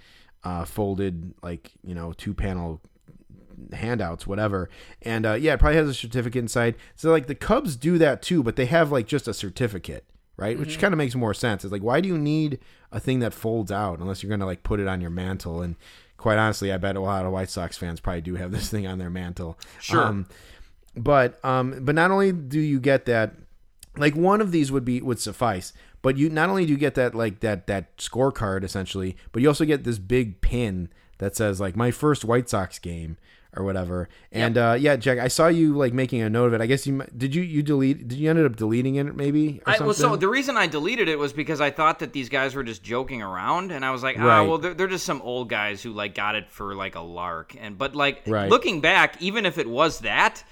uh, 0.44 0.66
folded 0.66 1.36
like 1.44 1.72
you 1.84 1.94
know 1.94 2.14
two 2.14 2.34
panel 2.34 2.82
handouts, 3.74 4.26
whatever. 4.26 4.70
And 5.04 5.26
uh, 5.26 5.34
yeah, 5.34 5.54
it 5.54 5.60
probably 5.60 5.78
has 5.78 5.90
a 5.90 5.94
certificate 5.94 6.40
inside. 6.40 6.76
So 6.96 7.12
like 7.12 7.28
the 7.28 7.36
Cubs 7.36 7.76
do 7.76 8.00
that 8.00 8.24
too, 8.24 8.42
but 8.42 8.56
they 8.56 8.66
have 8.66 8.92
like 8.92 9.06
just 9.06 9.28
a 9.28 9.36
certificate, 9.36 10.06
right? 10.36 10.58
Which 10.58 10.80
kind 10.80 10.96
of 10.96 10.98
makes 10.98 11.14
more 11.14 11.36
sense. 11.36 11.64
It's 11.64 11.72
like 11.72 11.84
why 11.84 12.02
do 12.02 12.10
you 12.10 12.18
need 12.18 12.58
a 12.92 13.00
thing 13.00 13.20
that 13.20 13.36
folds 13.36 13.72
out 13.72 14.00
unless 14.00 14.24
you're 14.24 14.32
gonna 14.32 14.48
like 14.48 14.64
put 14.64 14.80
it 14.80 14.88
on 14.88 15.00
your 15.00 15.12
mantle? 15.12 15.62
And 15.62 15.76
quite 16.22 16.38
honestly, 16.38 16.72
I 16.72 16.78
bet 16.78 16.96
a 16.96 17.02
lot 17.02 17.26
of 17.26 17.32
White 17.32 17.50
Sox 17.50 17.78
fans 17.78 18.00
probably 18.00 18.22
do 18.22 18.36
have 18.36 18.52
this 18.52 18.70
thing 18.70 18.86
on 18.86 19.00
their 19.00 19.10
mantle. 19.10 19.58
Sure. 19.80 20.04
Um, 20.04 20.28
but 20.96 21.44
um, 21.44 21.84
but 21.84 21.96
not 21.96 22.12
only 22.12 22.32
do 22.32 22.60
you 22.60 22.80
get 22.80 23.06
that, 23.06 23.34
like 23.98 24.16
one 24.16 24.40
of 24.40 24.52
these 24.52 24.72
would 24.72 24.86
be 24.86 25.02
would 25.02 25.20
suffice. 25.20 25.74
But 26.04 26.18
you 26.18 26.30
not 26.30 26.50
only 26.50 26.66
do 26.66 26.72
you 26.72 26.78
get 26.78 26.96
that 26.96 27.16
like 27.16 27.40
that 27.40 27.66
that 27.68 27.98
scorecard 27.98 28.64
essentially, 28.64 29.18
but 29.32 29.42
you 29.42 29.48
also 29.48 29.66
get 29.66 29.84
this 29.84 29.98
big 29.98 30.42
pin 30.42 30.90
that 31.18 31.36
says 31.36 31.60
like 31.60 31.76
my 31.76 31.90
first 31.90 32.24
White 32.24 32.50
Sox 32.50 32.78
game 32.78 33.18
or 33.56 33.64
whatever. 33.64 34.08
And 34.32 34.58
uh, 34.58 34.78
yeah, 34.80 34.96
Jack, 34.96 35.20
I 35.20 35.28
saw 35.28 35.48
you 35.48 35.74
like 35.76 35.94
making 35.94 36.22
a 36.22 36.30
note 36.30 36.46
of 36.48 36.54
it. 36.54 36.62
I 36.62 36.66
guess 36.68 36.88
you 36.88 37.04
did 37.18 37.36
you 37.36 37.42
you 37.42 37.62
delete 37.62 38.08
did 38.08 38.18
you 38.18 38.30
ended 38.30 38.46
up 38.46 38.56
deleting 38.56 38.96
it 38.96 39.16
maybe 39.16 39.62
or 39.68 39.74
I, 39.74 39.78
well, 39.80 39.94
so 39.94 40.16
the 40.16 40.28
reason 40.30 40.56
I 40.58 40.68
deleted 40.68 41.08
it 41.10 41.20
was 41.20 41.34
because 41.34 41.60
I 41.60 41.70
thought 41.72 42.00
that 42.00 42.14
these 42.14 42.30
guys 42.30 42.56
were 42.56 42.64
just 42.64 42.82
joking 42.84 43.22
around, 43.22 43.72
and 43.72 43.84
I 43.84 43.92
was 43.92 44.04
like, 44.04 44.18
ah, 44.20 44.26
Right. 44.26 44.48
well, 44.48 44.58
they're, 44.58 44.74
they're 44.74 44.88
just 44.88 45.06
some 45.06 45.22
old 45.22 45.50
guys 45.50 45.84
who 45.84 45.92
like 45.92 46.16
got 46.16 46.36
it 46.36 46.50
for 46.50 46.74
like 46.76 46.96
a 46.96 47.02
lark. 47.02 47.56
And 47.60 47.78
but 47.78 47.96
like 47.96 48.22
Right. 48.28 48.50
looking 48.50 48.80
back, 48.82 49.22
even 49.22 49.46
if 49.46 49.58
it 49.58 49.70
was 49.70 50.00
that, 50.00 50.44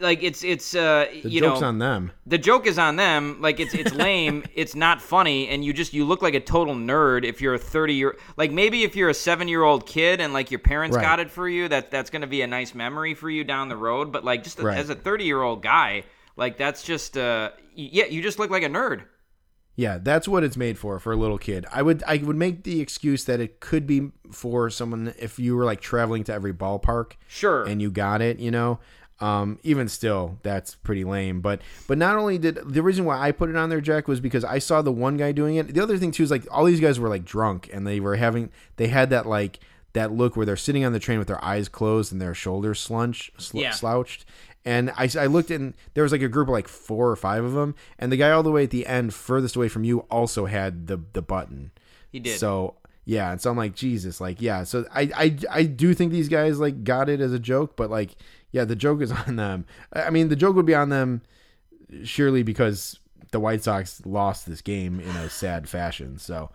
like 0.00 0.22
it's 0.22 0.42
it's 0.42 0.74
uh 0.74 1.06
the 1.22 1.28
you 1.28 1.40
joke's 1.40 1.60
know 1.60 1.66
on 1.68 1.78
them. 1.78 2.10
the 2.26 2.38
joke 2.38 2.66
is 2.66 2.78
on 2.78 2.96
them 2.96 3.40
like 3.40 3.60
it's 3.60 3.74
it's 3.74 3.92
lame 3.94 4.42
it's 4.54 4.74
not 4.74 5.00
funny 5.00 5.48
and 5.48 5.64
you 5.64 5.72
just 5.72 5.92
you 5.92 6.04
look 6.04 6.20
like 6.20 6.34
a 6.34 6.40
total 6.40 6.74
nerd 6.74 7.24
if 7.24 7.40
you're 7.40 7.54
a 7.54 7.58
30 7.58 7.94
year 7.94 8.18
like 8.36 8.50
maybe 8.50 8.82
if 8.82 8.96
you're 8.96 9.08
a 9.08 9.14
7 9.14 9.46
year 9.46 9.62
old 9.62 9.86
kid 9.86 10.20
and 10.20 10.32
like 10.32 10.50
your 10.50 10.58
parents 10.58 10.96
Right. 10.96 11.02
got 11.02 11.20
it 11.20 11.30
for 11.30 11.48
you 11.48 11.68
that 11.68 11.90
that's 11.92 12.10
going 12.10 12.22
to 12.22 12.26
be 12.28 12.42
a 12.42 12.46
nice 12.46 12.74
memory 12.74 13.14
for 13.14 13.30
you 13.30 13.44
down 13.44 13.68
the 13.68 13.76
road 13.76 14.10
but 14.10 14.24
like 14.24 14.42
just 14.42 14.58
Right. 14.58 14.76
as 14.78 14.90
a 14.90 14.94
30 14.96 15.24
year 15.24 15.42
old 15.42 15.62
guy 15.62 16.02
like 16.36 16.56
that's 16.56 16.82
just 16.82 17.16
uh 17.16 17.50
yeah 17.74 18.06
you 18.06 18.20
just 18.20 18.38
look 18.40 18.50
like 18.50 18.64
a 18.64 18.68
nerd 18.68 19.02
Yeah, 19.76 19.98
that's 20.02 20.26
what 20.26 20.42
it's 20.42 20.56
made 20.56 20.76
for 20.76 20.98
for 20.98 21.12
a 21.12 21.16
little 21.16 21.38
kid. 21.38 21.64
I 21.72 21.82
would 21.82 22.02
I 22.04 22.16
would 22.16 22.34
make 22.34 22.64
the 22.64 22.80
excuse 22.80 23.26
that 23.26 23.38
it 23.38 23.60
could 23.60 23.86
be 23.86 24.10
for 24.32 24.70
someone 24.70 25.14
if 25.20 25.38
you 25.38 25.54
were 25.54 25.64
like 25.64 25.80
traveling 25.80 26.24
to 26.24 26.32
every 26.32 26.52
ballpark 26.52 27.12
sure 27.28 27.62
and 27.62 27.80
you 27.80 27.88
got 27.92 28.20
it, 28.20 28.40
you 28.40 28.50
know. 28.50 28.80
Um, 29.20 29.58
even 29.64 29.88
still, 29.88 30.38
that's 30.42 30.76
pretty 30.76 31.02
lame. 31.04 31.40
But 31.40 31.60
but 31.88 31.98
not 31.98 32.16
only 32.16 32.38
did 32.38 32.56
the 32.64 32.82
reason 32.82 33.04
why 33.04 33.18
I 33.18 33.32
put 33.32 33.50
it 33.50 33.56
on 33.56 33.68
there, 33.68 33.80
Jack, 33.80 34.06
was 34.06 34.20
because 34.20 34.44
I 34.44 34.58
saw 34.60 34.80
the 34.80 34.92
one 34.92 35.16
guy 35.16 35.32
doing 35.32 35.56
it. 35.56 35.74
The 35.74 35.82
other 35.82 35.98
thing 35.98 36.12
too 36.12 36.22
is 36.22 36.30
like 36.30 36.46
all 36.50 36.64
these 36.64 36.80
guys 36.80 37.00
were 37.00 37.08
like 37.08 37.24
drunk 37.24 37.68
and 37.72 37.86
they 37.86 37.98
were 37.98 38.16
having 38.16 38.50
they 38.76 38.86
had 38.88 39.10
that 39.10 39.26
like 39.26 39.58
that 39.94 40.12
look 40.12 40.36
where 40.36 40.46
they're 40.46 40.56
sitting 40.56 40.84
on 40.84 40.92
the 40.92 41.00
train 41.00 41.18
with 41.18 41.26
their 41.28 41.42
eyes 41.44 41.68
closed 41.68 42.12
and 42.12 42.20
their 42.20 42.34
shoulders 42.34 42.86
slunch, 42.86 43.30
sl- 43.40 43.58
Yeah. 43.58 43.70
slouched. 43.72 44.24
And 44.64 44.90
I, 44.96 45.08
I 45.18 45.26
looked 45.26 45.50
and 45.50 45.74
there 45.94 46.02
was 46.02 46.12
like 46.12 46.20
a 46.22 46.28
group 46.28 46.46
of 46.48 46.52
like 46.52 46.68
four 46.68 47.08
or 47.10 47.16
five 47.16 47.42
of 47.42 47.52
them, 47.54 47.74
and 47.98 48.12
the 48.12 48.16
guy 48.18 48.30
all 48.30 48.42
the 48.42 48.50
way 48.52 48.64
at 48.64 48.70
the 48.70 48.86
end, 48.86 49.14
furthest 49.14 49.56
away 49.56 49.68
from 49.68 49.82
you, 49.82 50.00
also 50.10 50.44
had 50.46 50.86
the 50.88 51.00
the 51.14 51.22
button. 51.22 51.70
he 52.12 52.20
did 52.20 52.38
So 52.38 52.74
yeah, 53.04 53.32
and 53.32 53.40
so 53.40 53.50
I'm 53.50 53.56
like 53.56 53.74
Jesus, 53.74 54.20
like 54.20 54.42
yeah. 54.42 54.64
So 54.64 54.84
I 54.94 55.10
I 55.16 55.38
I 55.50 55.62
do 55.64 55.94
think 55.94 56.12
these 56.12 56.28
guys 56.28 56.60
like 56.60 56.84
got 56.84 57.08
it 57.08 57.20
as 57.22 57.32
a 57.32 57.38
joke, 57.38 57.74
but 57.76 57.88
like 57.88 58.14
yeah, 58.52 58.64
the 58.64 58.76
joke 58.76 59.00
is 59.02 59.12
on 59.26 59.36
them. 59.36 59.64
I 59.92 60.10
mean, 60.10 60.28
the 60.28 60.36
joke 60.36 60.56
would 60.56 60.66
be 60.66 60.74
on 60.74 60.88
them 60.88 61.22
surely 62.04 62.42
because 62.42 62.98
the 63.30 63.40
White 63.40 63.62
Sox 63.62 64.02
lost 64.04 64.46
this 64.46 64.60
game 64.62 65.00
in 65.00 65.10
a 65.16 65.28
sad 65.30 65.68
fashion. 65.68 66.18
So 66.18 66.50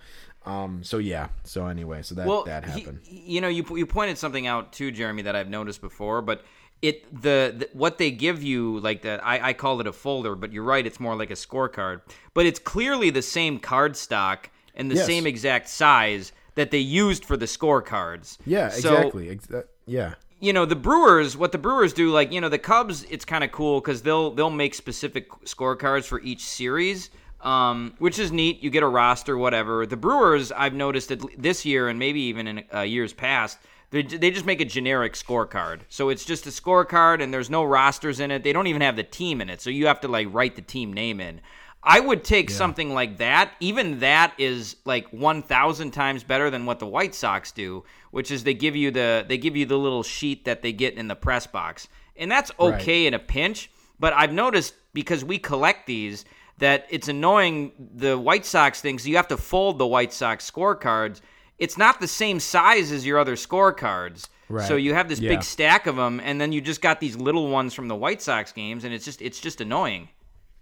um 0.45 0.83
so 0.83 0.97
yeah. 0.97 1.29
So 1.43 1.67
anyway, 1.67 2.01
so 2.01 2.15
that 2.15 2.27
well, 2.27 2.43
that 2.43 2.65
he- 2.65 2.81
happened. 2.81 2.99
you 3.09 3.41
know, 3.41 3.47
you 3.47 3.65
you 3.75 3.85
pointed 3.85 4.17
something 4.17 4.47
out 4.47 4.73
too, 4.73 4.91
Jeremy, 4.91 5.21
that 5.23 5.35
I've 5.35 5.49
noticed 5.49 5.81
before, 5.81 6.21
but 6.21 6.43
it 6.81 7.05
the, 7.21 7.53
the 7.57 7.69
what 7.73 7.97
they 7.97 8.11
give 8.11 8.43
you 8.43 8.79
like 8.79 9.03
that 9.03 9.25
I, 9.25 9.49
I 9.49 9.53
call 9.53 9.79
it 9.79 9.87
a 9.87 9.93
folder, 9.93 10.35
but 10.35 10.51
you're 10.51 10.63
right, 10.65 10.85
it's 10.85 10.99
more 10.99 11.15
like 11.15 11.29
a 11.31 11.35
scorecard. 11.35 12.01
But 12.33 12.45
it's 12.45 12.59
clearly 12.59 13.09
the 13.09 13.21
same 13.21 13.57
card 13.59 13.95
stock 13.95 14.49
and 14.75 14.91
the 14.91 14.95
Yes. 14.95 15.05
same 15.05 15.25
exact 15.25 15.69
size 15.69 16.33
that 16.55 16.71
they 16.71 16.79
used 16.79 17.23
for 17.25 17.37
the 17.37 17.45
scorecards. 17.45 18.37
yeah, 18.45 18.69
So, 18.69 18.95
exactly. 18.95 19.29
Ex- 19.29 19.47
yeah. 19.85 20.15
You 20.43 20.51
know 20.51 20.65
the 20.65 20.75
Brewers, 20.75 21.37
what 21.37 21.53
the 21.53 21.57
Brewers 21.57 21.93
do, 21.93 22.11
like 22.11 22.33
you 22.33 22.41
know 22.41 22.49
the 22.49 22.59
Cubs, 22.59 23.05
it's 23.09 23.23
kind 23.23 23.45
of 23.45 23.51
cool 23.53 23.79
because 23.79 24.01
they'll 24.01 24.31
they'll 24.31 24.49
make 24.49 24.73
specific 24.73 25.31
scorecards 25.45 26.03
for 26.03 26.19
each 26.19 26.43
series, 26.43 27.11
um, 27.39 27.93
which 27.99 28.19
is 28.19 28.33
neat. 28.33 28.61
You 28.61 28.69
get 28.69 28.83
a 28.83 28.87
roster, 28.87 29.37
whatever. 29.37 29.85
The 29.85 29.95
Brewers, 29.95 30.51
I've 30.51 30.73
noticed 30.73 31.09
that 31.09 31.21
this 31.41 31.65
year 31.65 31.87
and 31.87 31.97
maybe 31.97 32.19
even 32.23 32.47
in 32.47 32.63
uh, 32.73 32.81
years 32.81 33.13
past, 33.13 33.57
they 33.91 34.03
they 34.03 34.31
just 34.31 34.45
make 34.45 34.59
a 34.59 34.65
generic 34.65 35.13
scorecard. 35.13 35.81
So 35.87 36.09
it's 36.09 36.25
just 36.25 36.45
a 36.45 36.49
scorecard 36.49 37.23
and 37.23 37.33
there's 37.33 37.49
no 37.49 37.63
rosters 37.63 38.19
in 38.19 38.29
it. 38.29 38.43
They 38.43 38.51
don't 38.51 38.67
even 38.67 38.81
have 38.81 38.97
the 38.97 39.03
team 39.03 39.39
in 39.39 39.49
it, 39.49 39.61
so 39.61 39.69
you 39.69 39.87
have 39.87 40.01
to 40.01 40.09
like 40.09 40.27
write 40.29 40.57
the 40.57 40.61
team 40.61 40.91
name 40.91 41.21
in. 41.21 41.39
I 41.85 41.99
would 41.99 42.23
take 42.23 42.49
something 42.49 42.93
like 42.93 43.17
that. 43.17 43.51
Even 43.59 43.99
that 43.99 44.33
is 44.37 44.77
like 44.85 45.07
1000 45.11 45.91
times 45.91 46.23
better 46.23 46.49
than 46.49 46.65
what 46.65 46.79
the 46.79 46.85
White 46.87 47.13
Sox 47.13 47.51
do, 47.51 47.83
which 48.11 48.31
is 48.31 48.43
they 48.43 48.53
give 48.53 48.75
you 48.75 48.89
the 48.91 49.25
they 49.27 49.37
give 49.37 49.55
you 49.57 49.65
the 49.65 49.77
little 49.77 50.03
sheet 50.03 50.45
that 50.45 50.61
they 50.61 50.71
get 50.71 50.93
in 50.95 51.07
the 51.07 51.15
press 51.15 51.45
box. 51.45 51.87
And 52.15 52.31
that's 52.31 52.51
okay 52.59 53.05
in 53.05 53.13
a 53.13 53.19
pinch, 53.19 53.69
but 53.99 54.13
I've 54.13 54.31
noticed 54.31 54.75
because 54.93 55.25
we 55.25 55.37
collect 55.39 55.87
these 55.87 56.23
that 56.59 56.85
it's 56.89 57.07
annoying 57.07 57.71
the 57.95 58.17
White 58.17 58.45
Sox 58.45 58.79
things. 58.79 59.07
you 59.07 59.15
have 59.17 59.27
to 59.29 59.37
fold 59.37 59.77
the 59.77 59.87
White 59.87 60.13
Sox 60.13 60.49
scorecards. 60.49 61.19
It's 61.57 61.77
not 61.77 61.99
the 61.99 62.07
same 62.07 62.39
size 62.39 62.91
as 62.91 63.05
your 63.05 63.17
other 63.19 63.35
scorecards. 63.35 64.27
Right. 64.49 64.67
So 64.67 64.75
you 64.75 64.93
have 64.93 65.09
this 65.09 65.19
Yeah. 65.19 65.29
big 65.29 65.43
stack 65.43 65.87
of 65.87 65.95
them 65.95 66.21
and 66.23 66.39
then 66.39 66.51
you 66.51 66.61
just 66.61 66.81
got 66.81 66.99
these 66.99 67.15
little 67.15 67.49
ones 67.49 67.73
from 67.73 67.87
the 67.87 67.95
White 67.95 68.21
Sox 68.21 68.51
games 68.51 68.83
and 68.83 68.93
it's 68.93 69.03
just 69.05 69.21
it's 69.21 69.39
just 69.39 69.59
annoying. 69.59 70.09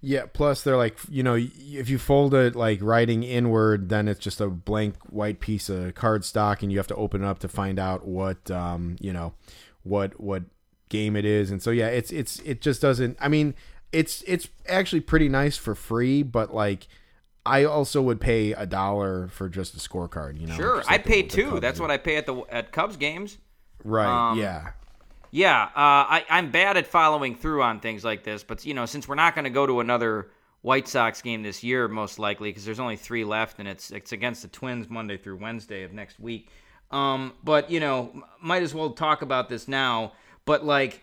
Yeah, 0.03 0.26
plus 0.32 0.64
they're 0.64 0.78
like, 0.78 0.98
you 1.10 1.22
know, 1.22 1.36
if 1.36 1.88
you 1.88 1.99
fold 1.99 2.34
it 2.34 2.56
like 2.56 2.80
writing 2.82 3.22
inward, 3.22 3.90
then 3.90 4.07
it's 4.07 4.19
just 4.19 4.41
a 4.41 4.48
blank 4.48 4.95
white 5.11 5.40
piece 5.40 5.69
of 5.69 5.94
cardstock, 5.94 6.64
and 6.64 6.72
you 6.72 6.80
have 6.80 6.88
to 6.88 6.95
open 6.95 7.23
it 7.23 7.28
up 7.28 7.40
to 7.40 7.48
find 7.48 7.78
out 7.78 8.06
what 8.07 8.49
um, 8.49 8.95
you 8.99 9.14
know, 9.14 9.34
what 9.84 10.19
what 10.19 10.44
game 10.90 11.15
it 11.15 11.26
is. 11.26 11.52
And 11.52 11.61
so 11.61 11.69
yeah, 11.69 11.88
it's 11.88 12.11
it's 12.11 12.40
it 12.40 12.61
just 12.61 12.82
doesn't 12.82 13.15
I 13.22 13.28
mean, 13.28 13.53
it's 13.91 14.23
it's 14.26 14.49
actually 14.68 15.02
pretty 15.02 15.30
nice 15.30 15.56
for 15.56 15.76
free, 15.76 16.23
but 16.23 16.53
like 16.53 16.88
I 17.45 17.64
also 17.64 18.02
would 18.02 18.19
pay 18.19 18.53
a 18.53 18.65
dollar 18.65 19.28
for 19.28 19.49
just 19.49 19.76
a 19.76 19.78
scorecard, 19.78 20.40
you 20.40 20.48
know. 20.48 20.56
Sure, 20.56 20.78
just 20.78 20.90
I 20.90 20.94
like 20.94 21.06
pay 21.06 21.23
two. 21.23 21.60
That's 21.60 21.80
what 21.80 21.91
I 21.91 21.98
pay 21.98 22.18
at 22.18 22.26
the 22.26 22.44
at 22.49 22.72
Cubs 22.72 22.98
games. 22.98 23.38
Right, 23.84 24.32
um, 24.32 24.40
yeah. 24.40 24.72
Yeah, 25.32 25.64
uh, 25.64 25.70
I, 25.76 26.26
I'm 26.30 26.52
bad 26.52 26.76
at 26.76 26.88
following 26.88 27.36
through 27.36 27.64
on 27.64 27.80
things 27.80 28.03
like 28.03 28.24
this, 28.24 28.44
but 28.44 28.66
you 28.66 28.74
know, 28.74 28.86
since 28.86 29.08
we're 29.08 29.16
not 29.16 29.34
going 29.34 29.45
to 29.45 29.49
go 29.49 29.66
to 29.66 29.80
another 29.80 30.30
White 30.62 30.90
Sox 30.90 31.22
game 31.22 31.41
this 31.41 31.64
year, 31.64 31.88
most 31.88 32.20
likely 32.20 32.49
because 32.49 32.66
there's 32.66 32.82
only 32.82 32.98
three 32.98 33.24
left, 33.24 33.60
and 33.60 33.68
it's 33.68 33.91
it's 33.91 34.12
against 34.12 34.41
the 34.41 34.49
Twins 34.49 34.90
Monday 34.90 35.18
through 35.18 35.38
Wednesday 35.38 35.84
of 35.84 35.94
next 35.94 36.20
week. 36.20 36.49
Um, 36.91 37.34
but 37.44 37.72
you 37.72 37.80
know, 37.80 38.24
might 38.41 38.62
as 38.62 38.74
well 38.74 38.91
talk 38.91 39.22
about 39.22 39.48
this 39.48 39.70
now. 39.70 40.12
But 40.44 40.66
like, 40.66 41.02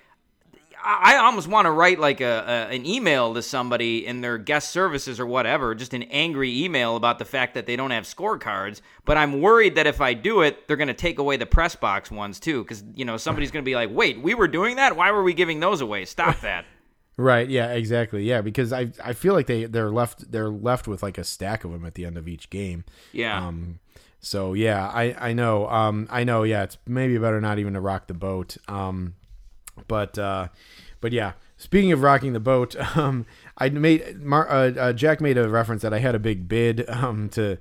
I 0.85 1.17
almost 1.17 1.49
want 1.49 1.67
to 1.67 1.71
write 1.71 1.99
like 1.99 2.21
a, 2.21 2.69
a 2.71 2.75
an 2.75 2.87
email 2.87 3.35
to 3.35 3.43
somebody 3.43 4.07
in 4.07 4.21
their 4.21 4.39
guest 4.39 4.71
services 4.71 5.19
or 5.21 5.27
whatever, 5.27 5.75
just 5.75 5.95
an 5.95 6.05
angry 6.05 6.65
email 6.65 6.97
about 6.97 7.19
the 7.19 7.25
fact 7.25 7.55
that 7.55 7.67
they 7.67 7.77
don't 7.77 7.91
have 7.91 8.05
scorecards. 8.05 8.81
But 9.05 9.17
I'm 9.17 9.41
worried 9.41 9.75
that 9.77 9.87
if 9.87 10.01
I 10.01 10.15
do 10.15 10.43
it, 10.43 10.67
they're 10.67 10.77
going 10.77 10.89
to 10.89 10.95
take 10.95 11.19
away 11.19 11.37
the 11.37 11.47
press 11.47 11.77
box 11.77 12.11
ones 12.11 12.41
too, 12.41 12.63
because 12.63 12.85
you 12.95 13.05
know 13.05 13.17
somebody's 13.17 13.51
going 13.51 13.65
to 13.65 13.69
be 13.69 13.75
like, 13.75 13.91
"Wait, 13.93 14.21
we 14.21 14.35
were 14.35 14.49
doing 14.49 14.77
that? 14.77 14.97
Why 14.97 15.11
were 15.11 15.23
we 15.23 15.35
giving 15.35 15.61
those 15.61 15.81
away? 15.81 16.05
Stop 16.05 16.41
that!" 16.43 16.65
Right. 17.17 17.49
Yeah. 17.49 17.73
Exactly. 17.73 18.23
Yeah. 18.23 18.41
Because 18.43 18.73
I 18.73 18.93
I 19.05 19.13
feel 19.13 19.35
like 19.35 19.47
they 19.47 19.65
they're 19.65 19.91
left 19.91 20.31
they're 20.31 20.49
left 20.51 20.87
with 20.87 21.03
like 21.03 21.19
a 21.19 21.25
stack 21.25 21.65
of 21.65 21.73
them 21.73 21.85
at 21.85 21.95
the 21.95 22.05
end 22.05 22.17
of 22.17 22.29
each 22.29 22.49
game. 22.49 22.85
Yeah. 23.13 23.47
Um. 23.47 23.81
So 24.21 24.55
yeah, 24.55 24.89
I 24.89 25.17
I 25.19 25.33
know. 25.33 25.69
Um. 25.69 26.07
I 26.11 26.25
know. 26.25 26.45
Yeah. 26.45 26.63
It's 26.63 26.79
maybe 26.87 27.19
better 27.19 27.41
not 27.41 27.59
even 27.59 27.75
to 27.75 27.81
rock 27.81 28.07
the 28.07 28.15
boat. 28.15 28.57
Um. 28.69 29.15
But 29.87 30.19
uh. 30.19 30.49
But 31.01 31.13
yeah. 31.13 31.33
Speaking 31.57 31.91
of 31.91 32.03
rocking 32.03 32.33
the 32.33 32.41
boat, 32.41 32.77
um, 32.97 33.27
I 33.57 33.69
made 33.69 34.23
Mar- 34.23 34.49
uh, 34.49 34.71
uh, 34.73 34.93
Jack 34.93 35.21
made 35.21 35.37
a 35.37 35.49
reference 35.49 35.83
that 35.83 35.93
I 35.93 35.99
had 35.99 36.15
a 36.15 36.19
big 36.19 36.49
bid 36.49 36.89
um, 36.89 37.29
to 37.31 37.59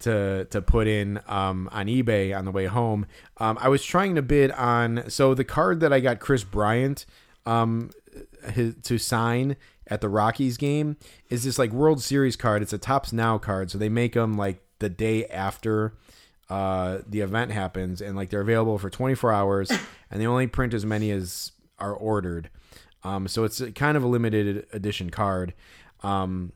to 0.00 0.44
to 0.50 0.62
put 0.62 0.86
in 0.86 1.20
um, 1.26 1.68
on 1.72 1.86
eBay 1.86 2.36
on 2.36 2.44
the 2.44 2.50
way 2.50 2.66
home. 2.66 3.06
Um, 3.38 3.58
I 3.60 3.68
was 3.68 3.84
trying 3.84 4.14
to 4.14 4.22
bid 4.22 4.52
on 4.52 5.08
so 5.08 5.34
the 5.34 5.44
card 5.44 5.80
that 5.80 5.92
I 5.92 6.00
got 6.00 6.20
Kris 6.20 6.44
Bryant 6.44 7.06
um, 7.46 7.90
his, 8.52 8.74
to 8.82 8.98
sign 8.98 9.56
at 9.86 10.00
the 10.02 10.08
Rockies 10.08 10.58
game 10.58 10.96
is 11.30 11.44
this 11.44 11.58
like 11.58 11.72
World 11.72 12.02
Series 12.02 12.36
card. 12.36 12.62
It's 12.62 12.72
a 12.72 12.78
Topps 12.78 13.12
Now 13.12 13.38
card, 13.38 13.70
so 13.70 13.78
they 13.78 13.88
make 13.88 14.12
them 14.12 14.36
like 14.36 14.62
the 14.78 14.90
day 14.90 15.26
after 15.26 15.94
uh, 16.50 16.98
the 17.06 17.20
event 17.20 17.50
happens, 17.50 18.00
and 18.00 18.14
like 18.14 18.30
they're 18.30 18.40
available 18.40 18.78
for 18.78 18.90
24 18.90 19.32
hours, 19.32 19.70
and 20.10 20.20
they 20.20 20.26
only 20.26 20.46
print 20.46 20.74
as 20.74 20.84
many 20.84 21.10
as 21.10 21.52
are 21.78 21.94
ordered. 21.94 22.50
Um, 23.04 23.28
so 23.28 23.44
it's 23.44 23.62
kind 23.74 23.96
of 23.96 24.02
a 24.02 24.06
limited 24.06 24.66
edition 24.72 25.10
card. 25.10 25.54
Um, 26.02 26.52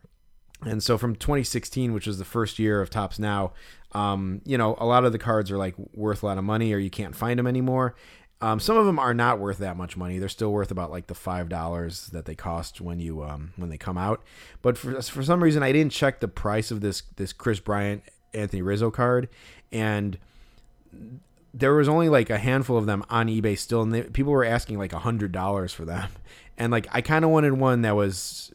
and 0.65 0.83
so 0.83 0.97
from 0.99 1.17
2016, 1.17 1.93
which 1.93 2.07
was 2.07 2.19
the 2.19 2.25
first 2.25 2.59
year 2.59 2.81
of 2.81 2.91
Topps 2.91 3.19
Now, 3.19 3.53
um, 3.93 4.41
you 4.45 4.57
know, 4.57 4.77
a 4.79 4.87
lot 4.87 5.05
of 5.05 5.13
the 5.13 5.19
cards 5.19 5.51
are 5.51 5.59
like 5.59 5.75
worth 5.93 6.23
a 6.23 6.27
lot 6.27 6.39
of 6.39 6.45
money, 6.45 6.73
or 6.73 6.79
you 6.79 6.91
can't 6.91 7.15
find 7.15 7.39
them 7.39 7.47
anymore. 7.47 7.95
Um, 8.41 8.59
some 8.59 8.77
of 8.77 8.87
them 8.87 8.99
are 8.99 9.15
not 9.15 9.39
worth 9.39 9.59
that 9.59 9.77
much 9.77 9.97
money. 9.97 10.19
They're 10.19 10.29
still 10.29 10.51
worth 10.51 10.73
about 10.73 10.91
like 10.91 11.07
the 11.07 11.15
five 11.15 11.49
dollars 11.49 12.07
that 12.09 12.25
they 12.25 12.35
cost 12.35 12.81
when 12.81 12.99
you 12.99 13.23
um, 13.23 13.53
when 13.57 13.71
they 13.71 13.79
come 13.79 13.97
out. 13.97 14.23
But 14.63 14.77
for 14.77 15.01
for 15.01 15.23
some 15.23 15.43
reason, 15.43 15.63
I 15.63 15.71
didn't 15.71 15.93
check 15.93 16.21
the 16.21 16.29
price 16.29 16.71
of 16.71 16.81
this 16.81 17.03
this 17.17 17.33
Kris 17.33 17.61
Bryant 17.61 18.03
Anthony 18.35 18.63
Rizzo 18.63 18.91
card, 18.91 19.29
and 19.71 20.19
there 21.55 21.75
was 21.75 21.89
only 21.89 22.09
like 22.09 22.31
a 22.31 22.39
handful 22.39 22.79
of 22.79 22.87
them 22.87 23.05
on 23.11 23.29
eBay 23.29 23.59
still, 23.59 23.83
and 23.83 23.93
they, 23.93 24.03
people 24.03 24.33
were 24.33 24.45
asking 24.45 24.79
like 24.79 24.93
a 24.93 25.01
hundred 25.01 25.33
dollars 25.33 25.73
for 25.73 25.85
them. 25.85 26.09
And 26.59 26.71
like 26.71 26.87
I 26.93 27.01
kind 27.01 27.25
of 27.25 27.31
wanted 27.31 27.55
one 27.55 27.81
that 27.81 27.97
was 27.97 28.53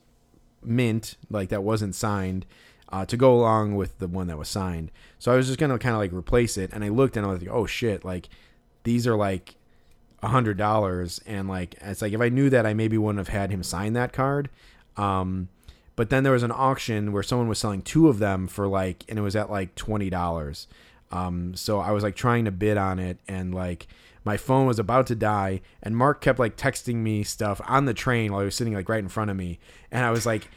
mint, 0.63 1.15
like 1.31 1.49
that 1.49 1.63
wasn't 1.63 1.95
signed, 1.95 2.45
uh, 2.89 3.05
to 3.07 3.17
go 3.17 3.33
along 3.33 3.75
with 3.75 3.97
the 3.97 4.07
one 4.07 4.27
that 4.27 4.37
was 4.37 4.47
signed. 4.47 4.91
So 5.17 5.31
I 5.31 5.35
was 5.35 5.47
just 5.47 5.59
gonna 5.59 5.79
kind 5.79 5.93
of 5.93 5.99
like 5.99 6.13
replace 6.13 6.57
it, 6.57 6.69
and 6.71 6.83
I 6.83 6.89
looked 6.89 7.17
and 7.17 7.25
I 7.25 7.29
was 7.29 7.41
like, 7.41 7.49
oh 7.49 7.65
shit, 7.65 8.05
like 8.05 8.29
these 8.83 9.07
are 9.07 9.15
like 9.15 9.55
a 10.21 10.27
hundred 10.27 10.57
dollars, 10.57 11.19
and 11.25 11.49
like 11.49 11.75
it's 11.81 12.01
like 12.01 12.13
if 12.13 12.21
I 12.21 12.29
knew 12.29 12.51
that, 12.51 12.67
I 12.67 12.75
maybe 12.75 12.99
wouldn't 12.99 13.17
have 13.17 13.35
had 13.35 13.49
him 13.49 13.63
sign 13.63 13.93
that 13.93 14.13
card. 14.13 14.49
Um, 14.95 15.49
but 15.95 16.11
then 16.11 16.23
there 16.23 16.33
was 16.33 16.43
an 16.43 16.51
auction 16.51 17.11
where 17.11 17.23
someone 17.23 17.47
was 17.47 17.57
selling 17.57 17.81
two 17.81 18.07
of 18.07 18.19
them 18.19 18.47
for 18.47 18.67
like, 18.67 19.05
and 19.09 19.17
it 19.17 19.23
was 19.23 19.35
at 19.35 19.49
like 19.49 19.73
twenty 19.75 20.11
dollars. 20.11 20.67
Um, 21.11 21.55
so 21.55 21.79
I 21.79 21.91
was 21.91 22.03
like 22.03 22.15
trying 22.15 22.45
to 22.45 22.51
bid 22.51 22.77
on 22.77 22.99
it, 22.99 23.19
and 23.27 23.53
like 23.53 23.87
my 24.23 24.37
phone 24.37 24.67
was 24.67 24.79
about 24.79 25.07
to 25.07 25.15
die, 25.15 25.61
and 25.81 25.95
Mark 25.95 26.21
kept 26.21 26.39
like 26.39 26.57
texting 26.57 26.95
me 26.95 27.23
stuff 27.23 27.61
on 27.65 27.85
the 27.85 27.93
train 27.93 28.31
while 28.31 28.41
he 28.41 28.45
was 28.45 28.55
sitting 28.55 28.73
like 28.73 28.89
right 28.89 28.99
in 28.99 29.09
front 29.09 29.31
of 29.31 29.37
me, 29.37 29.59
and 29.91 30.05
I 30.05 30.11
was 30.11 30.25
like. 30.25 30.49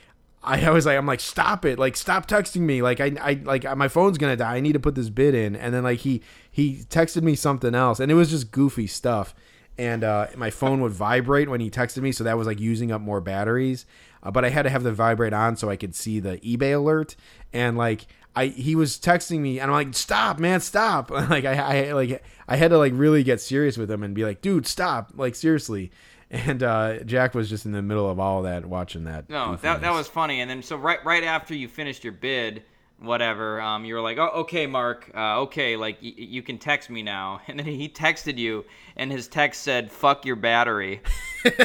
I, 0.43 0.59
I 0.64 0.70
was 0.70 0.86
like, 0.86 0.97
I'm 0.97 1.05
like, 1.05 1.20
stop 1.20 1.66
it! 1.66 1.78
Like, 1.78 1.98
stop 1.98 2.27
texting 2.27 2.62
me! 2.62 2.81
Like, 2.81 2.98
I, 2.98 3.12
I, 3.20 3.32
like, 3.44 3.64
my 3.77 3.89
phone's 3.89 4.16
gonna 4.16 4.36
die. 4.36 4.56
I 4.56 4.60
need 4.60 4.72
to 4.72 4.81
put 4.81 4.94
this 4.94 5.10
bid 5.10 5.35
in. 5.35 5.55
And 5.55 5.74
then 5.74 5.82
like 5.82 5.98
he, 5.98 6.22
he 6.51 6.77
texted 6.89 7.22
me 7.22 7.35
something 7.35 7.74
else, 7.74 8.01
and 8.01 8.10
it 8.10 8.14
was 8.14 8.31
just 8.31 8.51
goofy 8.51 8.86
stuff. 8.86 9.35
And 9.77 10.02
uh, 10.02 10.28
my 10.36 10.48
phone 10.48 10.81
would 10.81 10.93
vibrate 10.93 11.51
when 11.51 11.60
he 11.60 11.70
texted 11.70 12.02
me, 12.02 12.12
so 12.12 12.24
that 12.24 12.39
was 12.39 12.47
like 12.47 12.59
using 12.59 12.90
up 12.90 13.02
more 13.02 13.20
batteries. 13.20 13.85
Uh, 14.22 14.31
but 14.31 14.44
I 14.44 14.48
had 14.48 14.62
to 14.62 14.70
have 14.70 14.82
the 14.82 14.93
vibrate 14.93 15.32
on 15.32 15.56
so 15.56 15.70
I 15.70 15.77
could 15.77 15.94
see 15.94 16.20
the 16.20 16.39
eBay 16.39 16.74
alert. 16.74 17.16
And 17.52 17.77
like, 17.77 18.06
I 18.36 18.47
he 18.47 18.77
was 18.77 18.97
texting 18.98 19.40
me, 19.40 19.59
and 19.59 19.70
I'm 19.70 19.86
like, 19.86 19.94
"Stop, 19.94 20.39
man, 20.39 20.61
stop!" 20.61 21.11
like 21.31 21.44
I, 21.44 21.89
I 21.89 21.93
like 21.93 22.23
I 22.48 22.57
had 22.57 22.70
to 22.70 22.78
like 22.78 22.93
really 22.94 23.23
get 23.23 23.40
serious 23.40 23.77
with 23.77 23.90
him 23.90 24.02
and 24.02 24.15
be 24.15 24.24
like, 24.24 24.40
"Dude, 24.40 24.66
stop!" 24.66 25.12
Like 25.15 25.35
seriously. 25.35 25.90
And 26.32 26.62
uh, 26.62 27.01
Jack 27.02 27.35
was 27.35 27.51
just 27.51 27.66
in 27.66 27.73
the 27.73 27.82
middle 27.82 28.09
of 28.09 28.20
all 28.20 28.43
that, 28.43 28.65
watching 28.65 29.02
that. 29.02 29.28
No, 29.28 29.57
that, 29.57 29.81
that 29.81 29.93
was 29.93 30.07
funny. 30.07 30.40
And 30.40 30.48
then 30.48 30.62
so 30.62 30.77
right 30.77 31.05
right 31.05 31.24
after 31.24 31.57
you 31.57 31.66
finished 31.66 32.05
your 32.05 32.12
bid, 32.12 32.62
whatever, 33.01 33.61
um, 33.61 33.85
you 33.85 33.97
were 33.97 34.01
like, 34.01 34.16
"Oh, 34.19 34.28
okay, 34.43 34.69
Mark, 34.69 35.11
uh, 35.12 35.40
okay, 35.40 35.77
like 35.77 35.98
y- 36.01 36.15
you 36.16 36.43
can 36.44 36.59
text 36.59 36.89
me 36.89 37.02
now." 37.02 37.40
And 37.48 37.59
then 37.59 37.66
he 37.66 37.89
texted 37.89 38.39
you, 38.39 38.65
and 38.97 39.11
his 39.11 39.27
text 39.27 39.62
said, 39.62 39.90
"Fuck 39.90 40.24
your 40.24 40.36
battery." 40.36 41.01
That's 41.43 41.57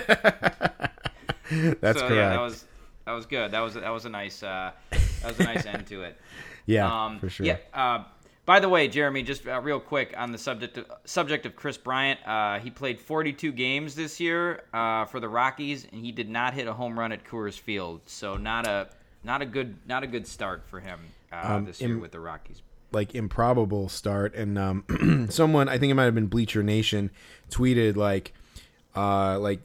so 1.99 2.07
correct. 2.07 2.15
yeah, 2.15 2.29
that 2.29 2.41
was 2.41 2.65
that 3.05 3.11
was 3.11 3.25
good. 3.27 3.51
That 3.51 3.59
was 3.59 3.75
that 3.75 3.89
was 3.89 4.05
a 4.05 4.09
nice 4.09 4.41
uh, 4.41 4.71
that 4.89 5.27
was 5.27 5.39
a 5.39 5.43
nice 5.43 5.65
end 5.67 5.85
to 5.87 6.01
it. 6.01 6.19
Yeah, 6.65 7.05
Um, 7.05 7.19
for 7.19 7.29
sure. 7.29 7.45
Yeah. 7.45 7.57
Uh, 7.73 8.03
by 8.45 8.59
the 8.59 8.69
way, 8.69 8.87
Jeremy, 8.87 9.23
just 9.23 9.47
uh, 9.47 9.59
real 9.61 9.79
quick 9.79 10.13
on 10.17 10.31
the 10.31 10.37
subject 10.37 10.77
of, 10.77 10.85
subject 11.05 11.45
of 11.47 11.55
Kris 11.55 11.77
Bryant, 11.77 12.19
uh, 12.27 12.59
he 12.59 12.69
played 12.69 12.99
42 12.99 13.51
games 13.51 13.95
this 13.95 14.19
year 14.19 14.63
uh, 14.73 15.05
for 15.05 15.19
the 15.19 15.27
Rockies, 15.29 15.87
and 15.91 16.05
he 16.05 16.11
did 16.11 16.29
not 16.29 16.53
hit 16.53 16.67
a 16.67 16.73
home 16.73 16.97
run 16.99 17.11
at 17.11 17.23
Coors 17.23 17.59
Field. 17.59 18.01
So 18.05 18.35
not 18.35 18.67
a 18.67 18.89
not 19.23 19.41
a 19.41 19.45
good 19.47 19.77
not 19.87 20.03
a 20.03 20.07
good 20.07 20.27
start 20.27 20.63
for 20.67 20.79
him 20.79 20.99
uh, 21.33 21.55
Um, 21.55 21.65
this 21.65 21.81
year 21.81 21.91
im- 21.93 21.99
with 22.01 22.11
the 22.11 22.19
Rockies. 22.19 22.61
like 22.91 23.15
improbable 23.15 23.89
start 23.89 24.35
and 24.35 24.59
um 24.59 25.25
someone 25.31 25.67
i 25.67 25.79
think 25.79 25.89
it 25.89 25.95
might 25.95 26.03
have 26.03 26.13
been 26.13 26.27
bleacher 26.27 26.61
nation 26.61 27.09
tweeted 27.49 27.95
like 27.95 28.31
uh 28.95 29.39
like 29.39 29.59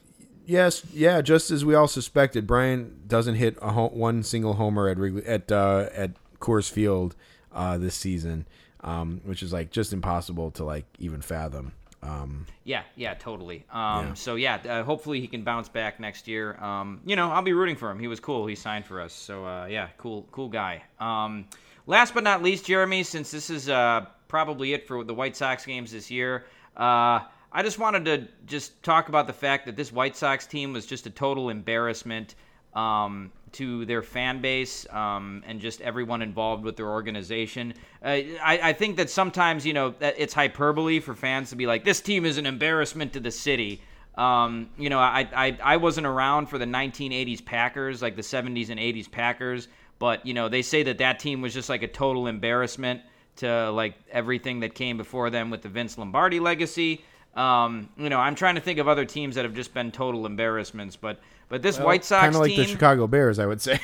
yes 0.46 0.82
yeah 0.94 1.20
just 1.20 1.50
as 1.50 1.62
we 1.64 1.74
all 1.74 1.86
suspected 1.86 2.46
brian 2.46 2.98
doesn't 3.06 3.34
hit 3.36 3.56
a 3.60 3.70
ho- 3.72 3.90
one 3.92 4.22
single 4.22 4.54
homer 4.54 4.88
at 4.88 4.96
Wrigley, 4.96 5.24
at 5.26 5.52
uh 5.52 5.90
at 5.94 6.12
coors 6.40 6.70
field 6.70 7.14
uh 7.52 7.78
this 7.78 7.94
season 7.94 8.46
um 8.82 9.20
which 9.24 9.42
is 9.42 9.52
like 9.52 9.70
just 9.70 9.92
impossible 9.92 10.50
to 10.50 10.64
like 10.64 10.84
even 10.98 11.20
fathom 11.20 11.72
um 12.02 12.46
Yeah, 12.64 12.82
yeah, 12.96 13.14
totally. 13.14 13.64
Um, 13.70 14.06
Yeah. 14.08 14.14
So 14.14 14.36
yeah, 14.36 14.56
uh, 14.66 14.82
hopefully 14.84 15.20
he 15.20 15.26
can 15.26 15.42
bounce 15.42 15.68
back 15.68 16.00
next 16.00 16.26
year. 16.26 16.56
Um, 16.62 17.00
you 17.04 17.14
know, 17.16 17.30
I'll 17.30 17.42
be 17.42 17.52
rooting 17.52 17.76
for 17.76 17.90
him. 17.90 17.98
He 17.98 18.08
was 18.08 18.20
cool. 18.20 18.46
He 18.46 18.54
signed 18.54 18.86
for 18.86 19.00
us. 19.00 19.12
So 19.12 19.44
uh, 19.44 19.66
yeah, 19.66 19.88
cool, 19.98 20.26
cool 20.32 20.48
guy. 20.48 20.82
Um, 20.98 21.44
last 21.86 22.14
but 22.14 22.24
not 22.24 22.42
least, 22.42 22.64
Jeremy, 22.64 23.02
since 23.02 23.30
this 23.30 23.50
is 23.50 23.68
uh, 23.68 24.06
probably 24.28 24.72
it 24.72 24.86
for 24.86 25.04
the 25.04 25.12
White 25.14 25.36
Sox 25.36 25.66
games 25.66 25.92
this 25.92 26.10
year, 26.10 26.46
uh, 26.76 27.20
I 27.52 27.62
just 27.62 27.78
wanted 27.78 28.04
to 28.06 28.28
just 28.46 28.82
talk 28.82 29.08
about 29.08 29.26
the 29.26 29.32
fact 29.34 29.66
that 29.66 29.76
this 29.76 29.92
White 29.92 30.16
Sox 30.16 30.46
team 30.46 30.72
was 30.72 30.86
just 30.86 31.06
a 31.06 31.10
total 31.10 31.50
embarrassment 31.50 32.34
um, 32.74 33.32
to 33.52 33.84
their 33.84 34.02
fan 34.02 34.40
base 34.40 34.86
um, 34.90 35.42
and 35.46 35.60
just 35.60 35.80
everyone 35.80 36.22
involved 36.22 36.64
with 36.64 36.76
their 36.76 36.88
organization. 36.88 37.74
Uh, 38.02 38.08
I, 38.08 38.60
I 38.62 38.72
think 38.72 38.96
that 38.96 39.10
sometimes, 39.10 39.66
you 39.66 39.72
know, 39.72 39.94
it's 40.00 40.34
hyperbole 40.34 41.00
for 41.00 41.14
fans 41.14 41.50
to 41.50 41.56
be 41.56 41.66
like, 41.66 41.84
this 41.84 42.00
team 42.00 42.24
is 42.24 42.38
an 42.38 42.46
embarrassment 42.46 43.12
to 43.14 43.20
the 43.20 43.30
city. 43.30 43.82
Um, 44.16 44.70
you 44.76 44.88
know, 44.88 44.98
I, 44.98 45.28
I, 45.34 45.58
I 45.62 45.76
wasn't 45.78 46.06
around 46.06 46.46
for 46.46 46.58
the 46.58 46.64
1980s 46.64 47.44
Packers, 47.44 48.02
like 48.02 48.16
the 48.16 48.22
70s 48.22 48.70
and 48.70 48.78
80s 48.78 49.10
Packers, 49.10 49.68
but, 49.98 50.24
you 50.24 50.34
know, 50.34 50.48
they 50.48 50.62
say 50.62 50.82
that 50.84 50.98
that 50.98 51.18
team 51.18 51.40
was 51.40 51.52
just 51.52 51.68
like 51.68 51.82
a 51.82 51.88
total 51.88 52.26
embarrassment 52.26 53.02
to 53.36 53.70
like 53.70 53.94
everything 54.10 54.60
that 54.60 54.74
came 54.74 54.96
before 54.96 55.30
them 55.30 55.50
with 55.50 55.62
the 55.62 55.68
Vince 55.68 55.98
Lombardi 55.98 56.40
legacy. 56.40 57.04
Um, 57.34 57.88
you 57.96 58.08
know, 58.08 58.18
I'm 58.18 58.34
trying 58.34 58.56
to 58.56 58.60
think 58.60 58.78
of 58.78 58.88
other 58.88 59.04
teams 59.04 59.36
that 59.36 59.44
have 59.44 59.54
just 59.54 59.72
been 59.72 59.92
total 59.92 60.26
embarrassments, 60.26 60.96
but 60.96 61.20
but 61.50 61.60
this 61.60 61.78
White 61.78 62.04
Sox 62.06 62.22
kind 62.22 62.34
of 62.34 62.40
like 62.40 62.52
team, 62.52 62.60
the 62.60 62.66
chicago 62.66 63.06
bears 63.06 63.38
i 63.38 63.44
would 63.44 63.60
say 63.60 63.78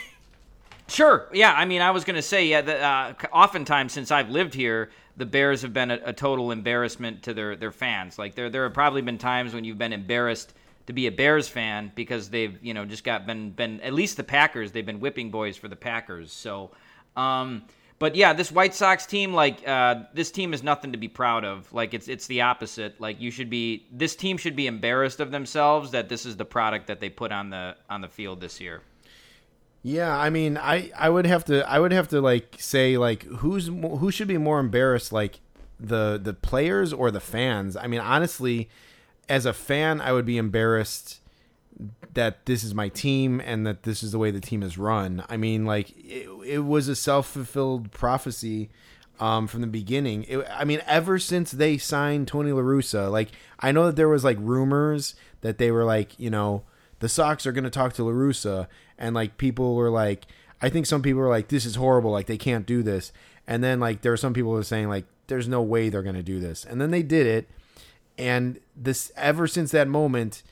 Sure. 0.88 1.28
Yeah. 1.32 1.52
I 1.52 1.64
mean, 1.64 1.82
I 1.82 1.90
was 1.90 2.04
going 2.04 2.16
to 2.16 2.22
say, 2.22 2.46
yeah. 2.46 2.60
The, 2.60 2.80
uh, 2.80 3.14
oftentimes, 3.32 3.92
since 3.92 4.10
I've 4.10 4.30
lived 4.30 4.54
here, 4.54 4.90
the 5.16 5.26
Bears 5.26 5.62
have 5.62 5.72
been 5.72 5.90
a, 5.90 5.98
a 6.04 6.12
total 6.12 6.52
embarrassment 6.52 7.22
to 7.24 7.34
their 7.34 7.56
their 7.56 7.72
fans. 7.72 8.18
Like 8.18 8.34
there 8.34 8.50
there 8.50 8.64
have 8.64 8.74
probably 8.74 9.02
been 9.02 9.18
times 9.18 9.54
when 9.54 9.64
you've 9.64 9.78
been 9.78 9.92
embarrassed 9.92 10.54
to 10.86 10.92
be 10.92 11.06
a 11.06 11.12
Bears 11.12 11.48
fan 11.48 11.90
because 11.94 12.28
they've 12.30 12.62
you 12.62 12.74
know 12.74 12.84
just 12.84 13.02
got 13.02 13.26
been 13.26 13.50
been 13.50 13.80
at 13.80 13.94
least 13.94 14.16
the 14.16 14.24
Packers. 14.24 14.72
They've 14.72 14.86
been 14.86 15.00
whipping 15.00 15.30
boys 15.30 15.56
for 15.56 15.68
the 15.68 15.76
Packers. 15.76 16.32
So. 16.32 16.70
Um, 17.16 17.64
but 17.98 18.14
yeah, 18.14 18.32
this 18.32 18.52
White 18.52 18.74
Sox 18.74 19.06
team, 19.06 19.32
like 19.32 19.66
uh, 19.66 20.02
this 20.12 20.30
team 20.30 20.52
is 20.52 20.62
nothing 20.62 20.92
to 20.92 20.98
be 20.98 21.08
proud 21.08 21.44
of. 21.44 21.72
Like 21.72 21.94
it's 21.94 22.08
it's 22.08 22.26
the 22.26 22.42
opposite. 22.42 23.00
Like 23.00 23.20
you 23.20 23.30
should 23.30 23.48
be, 23.48 23.86
this 23.90 24.14
team 24.14 24.36
should 24.36 24.56
be 24.56 24.66
embarrassed 24.66 25.20
of 25.20 25.30
themselves 25.30 25.92
that 25.92 26.08
this 26.08 26.26
is 26.26 26.36
the 26.36 26.44
product 26.44 26.88
that 26.88 27.00
they 27.00 27.08
put 27.08 27.32
on 27.32 27.50
the 27.50 27.76
on 27.88 28.02
the 28.02 28.08
field 28.08 28.40
this 28.40 28.60
year. 28.60 28.82
Yeah, 29.82 30.16
I 30.16 30.30
mean, 30.30 30.58
I 30.58 30.90
I 30.98 31.08
would 31.08 31.26
have 31.26 31.44
to 31.46 31.68
I 31.68 31.78
would 31.78 31.92
have 31.92 32.08
to 32.08 32.20
like 32.20 32.56
say 32.58 32.98
like 32.98 33.22
who's 33.24 33.68
who 33.68 34.10
should 34.10 34.28
be 34.28 34.38
more 34.38 34.60
embarrassed 34.60 35.12
like 35.12 35.40
the 35.78 36.18
the 36.22 36.34
players 36.34 36.92
or 36.92 37.10
the 37.10 37.20
fans? 37.20 37.76
I 37.76 37.86
mean, 37.86 38.00
honestly, 38.00 38.68
as 39.28 39.46
a 39.46 39.52
fan, 39.52 40.00
I 40.00 40.12
would 40.12 40.26
be 40.26 40.38
embarrassed 40.38 41.20
that 42.16 42.46
this 42.46 42.64
is 42.64 42.74
my 42.74 42.88
team 42.88 43.40
and 43.40 43.66
that 43.66 43.84
this 43.84 44.02
is 44.02 44.12
the 44.12 44.18
way 44.18 44.30
the 44.30 44.40
team 44.40 44.62
is 44.62 44.76
run. 44.76 45.22
I 45.28 45.36
mean, 45.36 45.64
like 45.64 45.90
it, 45.96 46.28
it 46.44 46.64
was 46.64 46.88
a 46.88 46.96
self-fulfilled 46.96 47.92
prophecy 47.92 48.68
um, 49.20 49.46
from 49.46 49.60
the 49.60 49.66
beginning. 49.66 50.24
It, 50.28 50.46
I 50.50 50.64
mean, 50.64 50.82
ever 50.86 51.18
since 51.18 51.52
they 51.52 51.78
signed 51.78 52.26
Tony 52.28 52.52
La 52.52 52.62
Russa, 52.62 53.10
like 53.10 53.30
I 53.60 53.70
know 53.70 53.86
that 53.86 53.96
there 53.96 54.08
was 54.08 54.24
like 54.24 54.38
rumors 54.40 55.14
that 55.42 55.58
they 55.58 55.70
were 55.70 55.84
like, 55.84 56.18
you 56.18 56.28
know, 56.30 56.64
the 56.98 57.08
Sox 57.08 57.46
are 57.46 57.52
going 57.52 57.64
to 57.64 57.70
talk 57.70 57.92
to 57.94 58.04
La 58.04 58.12
Russa, 58.12 58.66
and 58.98 59.14
like 59.14 59.38
people 59.38 59.74
were 59.74 59.90
like, 59.90 60.26
I 60.60 60.70
think 60.70 60.86
some 60.86 61.02
people 61.02 61.20
were 61.20 61.28
like, 61.28 61.48
this 61.48 61.66
is 61.66 61.76
horrible, 61.76 62.10
like 62.10 62.26
they 62.26 62.38
can't 62.38 62.66
do 62.66 62.82
this, 62.82 63.12
and 63.46 63.62
then 63.62 63.78
like 63.78 64.00
there 64.00 64.12
were 64.12 64.16
some 64.16 64.32
people 64.32 64.50
who 64.50 64.56
were 64.56 64.64
saying 64.64 64.88
like, 64.88 65.04
there's 65.26 65.48
no 65.48 65.60
way 65.60 65.88
they're 65.88 66.02
going 66.02 66.16
to 66.16 66.22
do 66.22 66.40
this, 66.40 66.64
and 66.64 66.80
then 66.80 66.90
they 66.90 67.02
did 67.02 67.26
it, 67.26 67.48
and 68.16 68.58
this 68.74 69.12
ever 69.16 69.46
since 69.46 69.70
that 69.72 69.88
moment, 69.88 70.42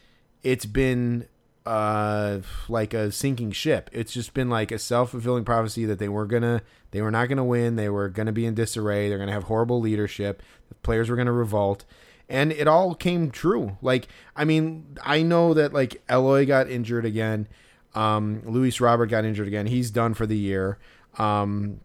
it's 0.42 0.66
been 0.66 1.26
uh 1.66 2.40
like 2.68 2.92
a 2.94 3.10
sinking 3.10 3.52
ship. 3.52 3.88
It's 3.92 4.12
just 4.12 4.34
been 4.34 4.50
like 4.50 4.70
a 4.70 4.78
self 4.78 5.10
fulfilling 5.10 5.44
prophecy 5.44 5.84
that 5.86 5.98
they 5.98 6.08
were 6.08 6.26
gonna 6.26 6.62
they 6.90 7.02
were 7.02 7.10
not 7.10 7.28
gonna 7.28 7.44
win. 7.44 7.76
They 7.76 7.88
were 7.88 8.08
gonna 8.08 8.32
be 8.32 8.46
in 8.46 8.54
disarray. 8.54 9.08
They're 9.08 9.18
gonna 9.18 9.32
have 9.32 9.44
horrible 9.44 9.80
leadership. 9.80 10.42
The 10.68 10.74
players 10.76 11.08
were 11.08 11.16
gonna 11.16 11.32
revolt. 11.32 11.84
And 12.28 12.52
it 12.52 12.66
all 12.66 12.94
came 12.94 13.30
true. 13.30 13.76
Like, 13.82 14.08
I 14.34 14.44
mean, 14.46 14.96
I 15.02 15.22
know 15.22 15.52
that 15.54 15.72
like 15.74 16.02
Eloy 16.08 16.46
got 16.46 16.70
injured 16.70 17.04
again. 17.04 17.48
Um, 17.94 18.42
Luis 18.44 18.80
Robert 18.80 19.06
got 19.06 19.24
injured 19.24 19.46
again. 19.46 19.66
He's 19.66 19.90
done 19.90 20.14
for 20.14 20.26
the 20.26 20.36
year. 20.36 20.78
Um, 21.18 21.80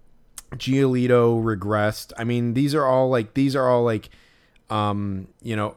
Giolito 0.55 1.43
regressed. 1.43 2.13
I 2.17 2.23
mean, 2.23 2.53
these 2.53 2.73
are 2.73 2.85
all 2.85 3.09
like 3.09 3.33
these 3.33 3.55
are 3.55 3.67
all 3.67 3.83
like 3.83 4.09
um, 4.69 5.27
you 5.41 5.55
know, 5.55 5.75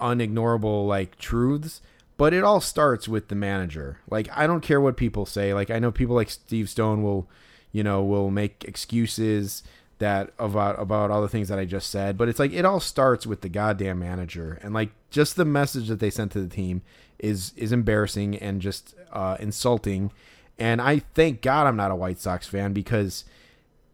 unignorable 0.00 0.86
like 0.86 1.18
truths. 1.18 1.80
But 2.22 2.32
it 2.32 2.44
all 2.44 2.60
starts 2.60 3.08
with 3.08 3.26
the 3.26 3.34
manager. 3.34 3.98
Like 4.08 4.28
I 4.32 4.46
don't 4.46 4.60
care 4.60 4.80
what 4.80 4.96
people 4.96 5.26
say. 5.26 5.52
Like 5.52 5.72
I 5.72 5.80
know 5.80 5.90
people 5.90 6.14
like 6.14 6.30
Steve 6.30 6.70
Stone 6.70 7.02
will, 7.02 7.28
you 7.72 7.82
know, 7.82 8.00
will 8.00 8.30
make 8.30 8.64
excuses 8.64 9.64
that 9.98 10.32
about 10.38 10.80
about 10.80 11.10
all 11.10 11.20
the 11.20 11.28
things 11.28 11.48
that 11.48 11.58
I 11.58 11.64
just 11.64 11.90
said. 11.90 12.16
But 12.16 12.28
it's 12.28 12.38
like 12.38 12.52
it 12.52 12.64
all 12.64 12.78
starts 12.78 13.26
with 13.26 13.40
the 13.40 13.48
goddamn 13.48 13.98
manager. 13.98 14.60
And 14.62 14.72
like 14.72 14.90
just 15.10 15.34
the 15.34 15.44
message 15.44 15.88
that 15.88 15.98
they 15.98 16.10
sent 16.10 16.30
to 16.30 16.40
the 16.40 16.46
team 16.46 16.82
is 17.18 17.54
is 17.56 17.72
embarrassing 17.72 18.36
and 18.36 18.62
just 18.62 18.94
uh, 19.12 19.36
insulting. 19.40 20.12
And 20.60 20.80
I 20.80 21.00
thank 21.00 21.42
God 21.42 21.66
I'm 21.66 21.74
not 21.74 21.90
a 21.90 21.96
White 21.96 22.20
Sox 22.20 22.46
fan 22.46 22.72
because 22.72 23.24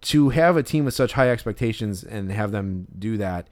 to 0.02 0.28
have 0.28 0.58
a 0.58 0.62
team 0.62 0.84
with 0.84 0.92
such 0.92 1.14
high 1.14 1.30
expectations 1.30 2.04
and 2.04 2.30
have 2.30 2.52
them 2.52 2.88
do 2.98 3.16
that 3.16 3.48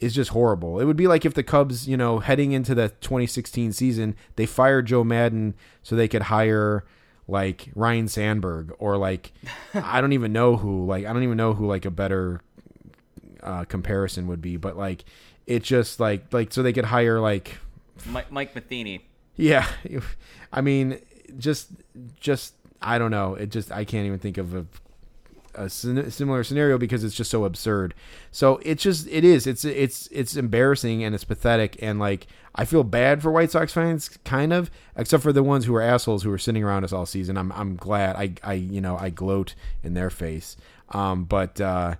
is 0.00 0.14
just 0.14 0.30
horrible. 0.30 0.80
It 0.80 0.86
would 0.86 0.96
be 0.96 1.06
like 1.06 1.24
if 1.24 1.34
the 1.34 1.42
Cubs, 1.42 1.86
you 1.86 1.96
know, 1.96 2.18
heading 2.18 2.52
into 2.52 2.74
the 2.74 2.88
2016 3.00 3.72
season, 3.72 4.16
they 4.36 4.46
fired 4.46 4.86
Joe 4.86 5.04
Maddon 5.04 5.54
so 5.82 5.94
they 5.94 6.08
could 6.08 6.22
hire 6.22 6.84
like 7.28 7.70
Ryne 7.74 8.08
Sandberg 8.08 8.72
or 8.78 8.96
like 8.96 9.32
I 9.74 10.00
don't 10.00 10.12
even 10.12 10.32
know 10.32 10.56
who, 10.56 10.86
like 10.86 11.04
I 11.06 11.12
don't 11.12 11.22
even 11.22 11.36
know 11.36 11.52
who 11.52 11.66
like 11.66 11.84
a 11.84 11.90
better 11.90 12.40
uh, 13.42 13.64
comparison 13.64 14.26
would 14.26 14.40
be, 14.40 14.56
but 14.56 14.76
like 14.76 15.04
it 15.46 15.62
just 15.62 16.00
like 16.00 16.32
like 16.32 16.52
so 16.52 16.62
they 16.62 16.72
could 16.72 16.86
hire 16.86 17.20
like 17.20 17.58
Mike, 18.06 18.32
Mike 18.32 18.54
Matheny. 18.54 19.04
yeah, 19.36 19.66
I 20.52 20.60
mean 20.60 20.98
just 21.38 21.68
just 22.18 22.54
I 22.82 22.98
don't 22.98 23.10
know. 23.10 23.34
It 23.34 23.50
just 23.50 23.70
I 23.70 23.84
can't 23.84 24.06
even 24.06 24.18
think 24.18 24.38
of 24.38 24.54
a 24.54 24.64
a 25.64 26.10
similar 26.10 26.44
scenario 26.44 26.78
because 26.78 27.04
it's 27.04 27.14
just 27.14 27.30
so 27.30 27.44
absurd. 27.44 27.94
So 28.30 28.60
it's 28.62 28.82
just 28.82 29.06
it 29.08 29.24
is 29.24 29.46
it's 29.46 29.64
it's 29.64 30.08
it's 30.08 30.36
embarrassing 30.36 31.04
and 31.04 31.14
it's 31.14 31.24
pathetic 31.24 31.76
and 31.82 31.98
like 31.98 32.26
I 32.54 32.64
feel 32.64 32.84
bad 32.84 33.22
for 33.22 33.30
White 33.30 33.50
Sox 33.50 33.72
fans 33.72 34.18
kind 34.24 34.52
of 34.52 34.70
except 34.96 35.22
for 35.22 35.32
the 35.32 35.42
ones 35.42 35.64
who 35.64 35.74
are 35.74 35.82
assholes 35.82 36.22
who 36.22 36.32
are 36.32 36.38
sitting 36.38 36.64
around 36.64 36.84
us 36.84 36.92
all 36.92 37.06
season. 37.06 37.36
I'm 37.36 37.52
I'm 37.52 37.76
glad 37.76 38.16
I 38.16 38.34
I 38.42 38.54
you 38.54 38.80
know 38.80 38.96
I 38.96 39.10
gloat 39.10 39.54
in 39.82 39.94
their 39.94 40.10
face. 40.10 40.56
Um 40.90 41.24
but 41.24 41.60
uh 41.60 41.96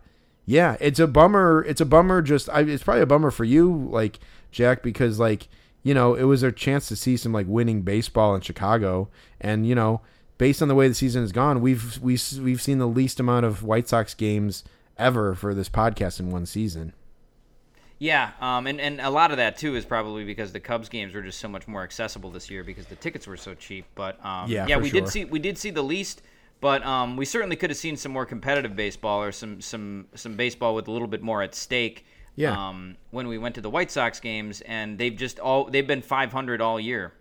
yeah, 0.47 0.77
it's 0.81 0.99
a 0.99 1.07
bummer. 1.07 1.65
It's 1.69 1.81
a 1.81 1.87
bummer 1.87 2.23
just 2.23 2.49
I 2.51 2.61
it's 2.61 2.83
probably 2.83 3.03
a 3.03 3.07
bummer 3.07 3.31
for 3.31 3.45
you 3.45 3.89
like 3.91 4.19
Jack 4.51 4.83
because 4.83 5.19
like 5.19 5.49
you 5.83 5.95
know, 5.95 6.15
it 6.15 6.25
was 6.25 6.43
a 6.43 6.53
chance 6.53 6.89
to 6.89 6.97
see 6.97 7.17
some 7.17 7.33
like 7.33 7.47
winning 7.49 7.83
baseball 7.83 8.35
in 8.35 8.41
Chicago 8.43 9.09
and 9.41 9.67
you 9.67 9.75
know, 9.75 10.03
based 10.41 10.63
on 10.63 10.69
the 10.69 10.75
way 10.75 10.89
the 10.89 10.95
season 10.95 11.23
has 11.23 11.33
gone, 11.33 11.61
we've 11.61 12.01
we've 12.01 12.23
we've 12.41 12.63
seen 12.63 12.79
the 12.79 12.89
least 12.89 13.21
amount 13.21 13.45
of 13.45 13.63
White 13.63 13.87
Sox 13.87 14.15
games 14.15 14.65
ever 14.97 15.35
for 15.35 15.53
this 15.53 15.69
podcast 15.69 16.19
in 16.19 16.31
one 16.31 16.47
season. 16.47 16.95
Yeah, 17.99 18.31
um, 18.41 18.67
and 18.67 18.81
and 18.81 19.03
a 19.03 19.11
lot 19.11 19.33
of 19.33 19.37
that 19.37 19.59
too 19.59 19.77
is 19.77 19.85
probably 19.85 20.25
because 20.25 20.53
the 20.53 20.59
Cubs 20.59 20.89
games 20.89 21.15
were 21.15 21.21
just 21.21 21.39
so 21.41 21.47
much 21.47 21.69
more 21.69 21.83
accessible 21.83 22.31
this 22.31 22.51
year 22.51 22.65
because 22.65 22.87
the 22.87 22.97
tickets 22.97 23.27
were 23.27 23.37
so 23.37 23.53
cheap. 23.55 23.85
But 23.95 24.25
um, 24.25 24.51
Yeah, 24.51 24.67
yeah, 24.67 24.79
we 24.79 24.89
sure. 24.89 25.03
did 25.03 25.11
see 25.11 25.27
we 25.27 25.39
did 25.39 25.59
see 25.59 25.69
the 25.69 25.83
least, 25.83 26.23
but 26.63 26.83
um, 26.87 27.19
we 27.19 27.27
certainly 27.27 27.57
could 27.57 27.69
have 27.69 27.77
seen 27.77 27.99
some 27.99 28.11
more 28.11 28.25
competitive 28.25 28.75
baseball 28.75 29.23
or 29.23 29.33
some 29.33 29.61
some 29.61 30.07
some 30.15 30.37
baseball 30.37 30.75
with 30.75 30.89
a 30.89 30.91
little 30.91 31.07
bit 31.07 31.21
more 31.21 31.43
at 31.43 31.55
stake. 31.55 32.07
Yeah. 32.35 32.69
Um, 32.69 32.97
when 33.11 33.29
we 33.29 33.37
went 33.37 33.57
to 33.57 33.61
the 33.61 33.69
White 33.69 33.91
Sox 33.91 34.21
games, 34.21 34.63
and 34.63 34.97
they've 34.97 35.15
just 35.15 35.39
all 35.39 35.65
they've 35.65 35.87
been 35.87 36.01
500 36.01 36.63
all 36.63 36.81
year. 36.81 37.13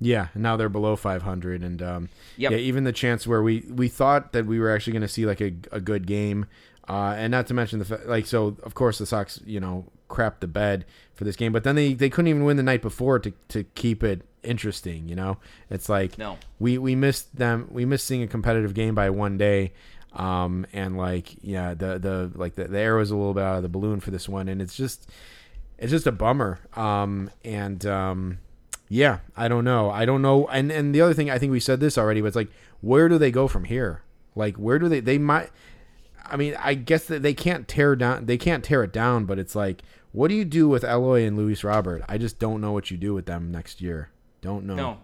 Yeah, 0.00 0.28
now 0.34 0.56
they're 0.56 0.68
below 0.68 0.96
500, 0.96 1.62
and 1.62 1.80
um, 1.82 2.08
Yep. 2.36 2.52
yeah, 2.52 2.58
even 2.58 2.84
the 2.84 2.92
chance 2.92 3.26
where 3.26 3.42
we 3.42 3.64
we 3.70 3.88
thought 3.88 4.32
that 4.32 4.44
we 4.46 4.58
were 4.58 4.70
actually 4.74 4.92
going 4.92 5.02
to 5.02 5.08
see 5.08 5.24
like 5.24 5.40
a, 5.40 5.52
a 5.72 5.80
good 5.80 6.06
game, 6.06 6.46
uh, 6.88 7.14
and 7.16 7.30
not 7.30 7.46
to 7.46 7.54
mention 7.54 7.78
the 7.78 7.84
fa- 7.84 8.02
like 8.06 8.26
so 8.26 8.56
of 8.64 8.74
course 8.74 8.98
the 8.98 9.06
Sox 9.06 9.40
you 9.46 9.60
know 9.60 9.86
crapped 10.10 10.40
the 10.40 10.46
bed 10.48 10.84
for 11.14 11.24
this 11.24 11.36
game, 11.36 11.52
but 11.52 11.64
then 11.64 11.76
they, 11.76 11.94
they 11.94 12.10
couldn't 12.10 12.28
even 12.28 12.44
win 12.44 12.56
the 12.56 12.62
night 12.62 12.82
before 12.82 13.18
to 13.20 13.32
to 13.48 13.64
keep 13.74 14.02
it 14.04 14.22
interesting. 14.42 15.08
You 15.08 15.14
know, 15.14 15.38
it's 15.70 15.88
like 15.88 16.18
No. 16.18 16.38
we 16.58 16.76
we 16.76 16.94
missed 16.96 17.34
them 17.36 17.68
we 17.70 17.84
missed 17.84 18.06
seeing 18.06 18.22
a 18.22 18.26
competitive 18.26 18.74
game 18.74 18.94
by 18.94 19.10
one 19.10 19.38
day. 19.38 19.72
Um 20.12 20.66
and 20.72 20.96
like 20.96 21.34
yeah 21.42 21.74
the 21.74 21.98
the 21.98 22.30
like 22.34 22.54
the, 22.56 22.64
the 22.68 22.78
air 22.78 22.96
was 22.96 23.10
a 23.10 23.16
little 23.16 23.34
bit 23.34 23.42
out 23.42 23.56
of 23.56 23.62
the 23.62 23.68
balloon 23.68 23.98
for 24.00 24.10
this 24.12 24.28
one 24.28 24.48
and 24.48 24.62
it's 24.62 24.76
just 24.76 25.08
it's 25.78 25.90
just 25.90 26.06
a 26.06 26.12
bummer. 26.12 26.60
Um, 26.76 27.30
and 27.44 27.84
um, 27.86 28.38
yeah, 28.94 29.18
I 29.36 29.48
don't 29.48 29.64
know. 29.64 29.90
I 29.90 30.04
don't 30.04 30.22
know. 30.22 30.46
And 30.46 30.70
and 30.70 30.94
the 30.94 31.00
other 31.00 31.14
thing, 31.14 31.28
I 31.28 31.36
think 31.36 31.50
we 31.50 31.58
said 31.58 31.80
this 31.80 31.98
already, 31.98 32.20
but 32.20 32.28
it's 32.28 32.36
like, 32.36 32.50
where 32.80 33.08
do 33.08 33.18
they 33.18 33.32
go 33.32 33.48
from 33.48 33.64
here? 33.64 34.02
Like, 34.36 34.54
where 34.54 34.78
do 34.78 34.88
they? 34.88 35.00
They 35.00 35.18
might. 35.18 35.50
I 36.24 36.36
mean, 36.36 36.54
I 36.60 36.74
guess 36.74 37.06
that 37.06 37.22
they 37.22 37.34
can't 37.34 37.66
tear 37.66 37.96
down. 37.96 38.26
They 38.26 38.38
can't 38.38 38.62
tear 38.62 38.84
it 38.84 38.92
down, 38.92 39.24
but 39.24 39.40
it's 39.40 39.56
like, 39.56 39.82
what 40.12 40.28
do 40.28 40.36
you 40.36 40.44
do 40.44 40.68
with 40.68 40.84
Eloy 40.84 41.26
and 41.26 41.36
Luis 41.36 41.64
Robert? 41.64 42.04
I 42.08 42.18
just 42.18 42.38
don't 42.38 42.60
know 42.60 42.70
what 42.70 42.92
you 42.92 42.96
do 42.96 43.14
with 43.14 43.26
them 43.26 43.50
next 43.50 43.80
year. 43.80 44.10
Don't 44.40 44.64
know. 44.64 44.76
No, 44.76 44.98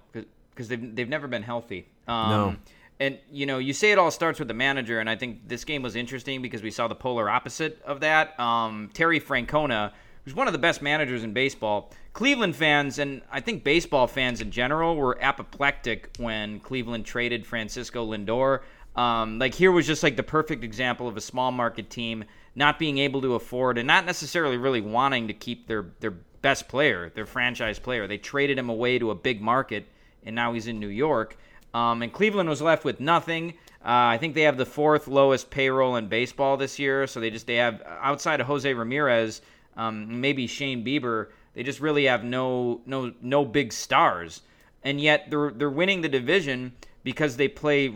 because 0.51 0.69
they've 0.69 0.95
they've 0.95 1.09
never 1.09 1.27
been 1.27 1.43
healthy. 1.43 1.89
Um, 2.07 2.31
No. 2.31 2.57
And 3.01 3.19
you 3.33 3.45
know, 3.45 3.59
you 3.59 3.73
say 3.73 3.91
it 3.91 3.99
all 3.99 4.13
starts 4.13 4.39
with 4.39 4.47
the 4.47 4.55
manager, 4.55 5.01
and 5.01 5.11
I 5.11 5.17
think 5.17 5.49
this 5.49 5.65
game 5.65 5.83
was 5.83 5.97
interesting 5.97 6.43
because 6.43 6.63
we 6.63 6.71
saw 6.71 6.87
the 6.87 6.95
polar 6.95 7.29
opposite 7.29 7.83
of 7.85 8.01
that. 8.01 8.39
Um, 8.39 8.91
Terry 8.95 9.19
Francona, 9.19 9.93
who's 10.25 10.35
one 10.35 10.47
of 10.47 10.53
the 10.53 10.59
best 10.59 10.83
managers 10.83 11.25
in 11.25 11.33
baseball. 11.33 11.91
Cleveland 12.13 12.57
fans, 12.57 12.99
and 12.99 13.23
I 13.31 13.41
think 13.41 13.65
baseball 13.65 14.07
fans 14.07 14.41
in 14.41 14.51
general, 14.51 14.97
were 14.97 15.19
apoplectic 15.23 16.11
when 16.19 16.61
Cleveland 16.61 17.05
traded 17.05 17.47
Francisco 17.47 18.07
Lindor. 18.07 18.61
Um, 18.97 19.39
like 19.39 19.55
here 19.55 19.71
was 19.71 19.87
just 19.87 20.03
like 20.03 20.17
the 20.17 20.23
perfect 20.23 20.65
example 20.65 21.07
of 21.07 21.17
a 21.17 21.21
small 21.21 21.53
market 21.53 21.91
team 21.91 22.25
not 22.57 22.79
being 22.79 22.99
able 22.99 23.23
to 23.23 23.35
afford 23.35 23.79
and 23.79 23.87
not 23.87 24.05
necessarily 24.05 24.57
really 24.57 24.81
wanting 24.81 25.29
to 25.29 25.33
keep 25.33 25.69
their 25.69 25.87
their 26.01 26.15
best 26.43 26.69
player, 26.69 27.11
their 27.15 27.27
franchise 27.27 27.79
player. 27.79 28.07
They 28.07 28.19
traded 28.19 28.59
him 28.59 28.69
away 28.69 28.99
to 28.99 29.11
a 29.11 29.15
big 29.15 29.41
market, 29.41 29.87
and 30.25 30.35
now 30.35 30.53
he's 30.53 30.67
in 30.67 30.81
New 30.81 30.89
York. 30.89 31.37
Um, 31.73 32.03
and 32.03 32.13
Cleveland 32.13 32.49
was 32.49 32.61
left 32.61 32.85
with 32.85 32.99
nothing. 32.99 33.55
Uh, 33.83 34.13
I 34.13 34.19
think 34.19 34.35
they 34.35 34.43
have 34.43 34.57
the 34.57 34.67
fourth 34.67 35.07
lowest 35.07 35.51
payroll 35.51 35.97
in 35.97 36.09
baseball 36.09 36.57
this 36.57 36.79
year. 36.79 37.07
So 37.07 37.21
they 37.21 37.31
just 37.31 37.47
they 37.47 37.57
have 37.57 37.83
outside 37.87 38.41
of 38.41 38.47
Jose 38.47 38.73
Ramirez, 38.73 39.41
um, 39.77 40.21
maybe 40.21 40.47
Shane 40.47 40.85
Bieber. 40.85 41.29
They 41.55 41.63
just 41.63 41.81
really 41.81 42.05
have 42.05 42.25
no 42.25 42.81
no 42.87 43.13
no 43.21 43.45
big 43.45 43.73
stars, 43.73 44.43
and 44.83 45.01
yet 45.01 45.31
they're 45.31 45.51
they're 45.51 45.71
winning 45.71 46.01
the 46.01 46.09
division 46.09 46.73
because 47.03 47.37
they 47.37 47.49
play 47.49 47.95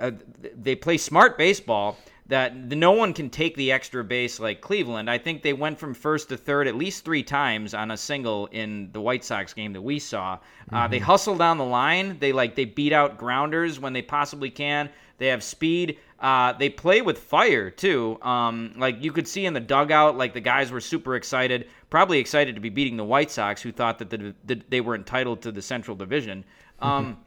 uh, 0.00 0.12
they 0.56 0.74
play 0.74 0.96
smart 0.96 1.36
baseball 1.36 1.98
that 2.28 2.54
no 2.54 2.92
one 2.92 3.14
can 3.14 3.30
take 3.30 3.56
the 3.56 3.72
extra 3.72 4.04
base 4.04 4.38
like 4.38 4.60
Cleveland. 4.60 5.10
I 5.10 5.16
think 5.16 5.42
they 5.42 5.54
went 5.54 5.78
from 5.78 5.94
first 5.94 6.28
to 6.28 6.36
third 6.36 6.68
at 6.68 6.76
least 6.76 7.04
three 7.04 7.22
times 7.22 7.72
on 7.72 7.90
a 7.90 7.96
single 7.96 8.46
in 8.48 8.90
the 8.92 9.00
White 9.00 9.24
Sox 9.24 9.54
game 9.54 9.72
that 9.72 9.80
we 9.80 9.98
saw. 9.98 10.38
Uh, 10.70 10.86
they 10.86 10.98
hustle 10.98 11.36
down 11.36 11.56
the 11.56 11.64
line. 11.64 12.18
They 12.18 12.32
like 12.32 12.54
they 12.54 12.66
beat 12.66 12.92
out 12.92 13.16
grounders 13.16 13.80
when 13.80 13.94
they 13.94 14.02
possibly 14.02 14.50
can. 14.50 14.90
They 15.16 15.28
have 15.28 15.42
speed. 15.42 15.98
Uh, 16.20 16.52
they 16.54 16.68
play 16.68 17.00
with 17.00 17.18
fire 17.18 17.70
too. 17.70 18.18
Um, 18.22 18.74
like 18.76 19.02
you 19.02 19.12
could 19.12 19.28
see 19.28 19.46
in 19.46 19.54
the 19.54 19.60
dugout, 19.60 20.16
like 20.16 20.34
the 20.34 20.40
guys 20.40 20.72
were 20.72 20.80
super 20.80 21.14
excited, 21.14 21.68
probably 21.90 22.18
excited 22.18 22.56
to 22.56 22.60
be 22.60 22.70
beating 22.70 22.96
the 22.96 23.04
White 23.04 23.30
Sox, 23.30 23.62
who 23.62 23.70
thought 23.70 23.98
that 24.00 24.10
the, 24.10 24.34
that 24.46 24.68
they 24.68 24.80
were 24.80 24.96
entitled 24.96 25.42
to 25.42 25.52
the 25.52 25.62
Central 25.62 25.96
Division. 25.96 26.44
Um, 26.80 27.18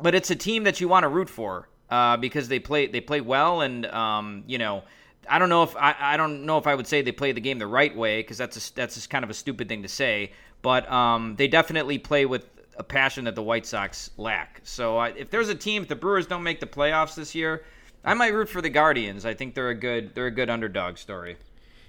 but 0.00 0.14
it's 0.14 0.30
a 0.30 0.36
team 0.36 0.64
that 0.64 0.80
you 0.80 0.88
want 0.88 1.04
to 1.04 1.08
root 1.08 1.28
for 1.28 1.68
uh, 1.90 2.16
because 2.16 2.48
they 2.48 2.58
play 2.58 2.86
they 2.86 3.00
play 3.00 3.20
well 3.20 3.60
and 3.60 3.86
um, 3.86 4.44
you 4.46 4.58
know 4.58 4.82
I 5.28 5.38
don't 5.38 5.48
know 5.48 5.62
if 5.62 5.76
I, 5.76 5.94
I 5.98 6.16
don't 6.16 6.44
know 6.44 6.58
if 6.58 6.66
I 6.66 6.74
would 6.74 6.86
say 6.86 7.02
they 7.02 7.12
play 7.12 7.32
the 7.32 7.40
game 7.40 7.58
the 7.58 7.66
right 7.66 7.94
way 7.96 8.20
because 8.20 8.38
that's 8.38 8.56
a, 8.56 8.74
that's 8.74 8.94
just 8.94 9.10
kind 9.10 9.24
of 9.24 9.30
a 9.30 9.34
stupid 9.34 9.68
thing 9.68 9.82
to 9.82 9.88
say 9.88 10.32
but 10.62 10.90
um, 10.90 11.36
they 11.36 11.48
definitely 11.48 11.98
play 11.98 12.26
with 12.26 12.48
a 12.76 12.82
passion 12.82 13.24
that 13.24 13.34
the 13.34 13.42
White 13.42 13.66
Sox 13.66 14.10
lack 14.16 14.60
so 14.64 14.98
uh, 14.98 15.12
if 15.16 15.30
there's 15.30 15.48
a 15.48 15.54
team 15.54 15.82
if 15.82 15.88
the 15.88 15.96
Brewers 15.96 16.26
don't 16.26 16.42
make 16.42 16.60
the 16.60 16.66
playoffs 16.66 17.14
this 17.14 17.34
year 17.34 17.64
I 18.06 18.14
might 18.14 18.32
root 18.32 18.48
for 18.48 18.62
the 18.62 18.70
Guardians 18.70 19.26
I 19.26 19.34
think 19.34 19.54
they're 19.54 19.68
a 19.70 19.74
good 19.74 20.14
they're 20.14 20.26
a 20.26 20.30
good 20.30 20.48
underdog 20.48 20.96
story 20.96 21.36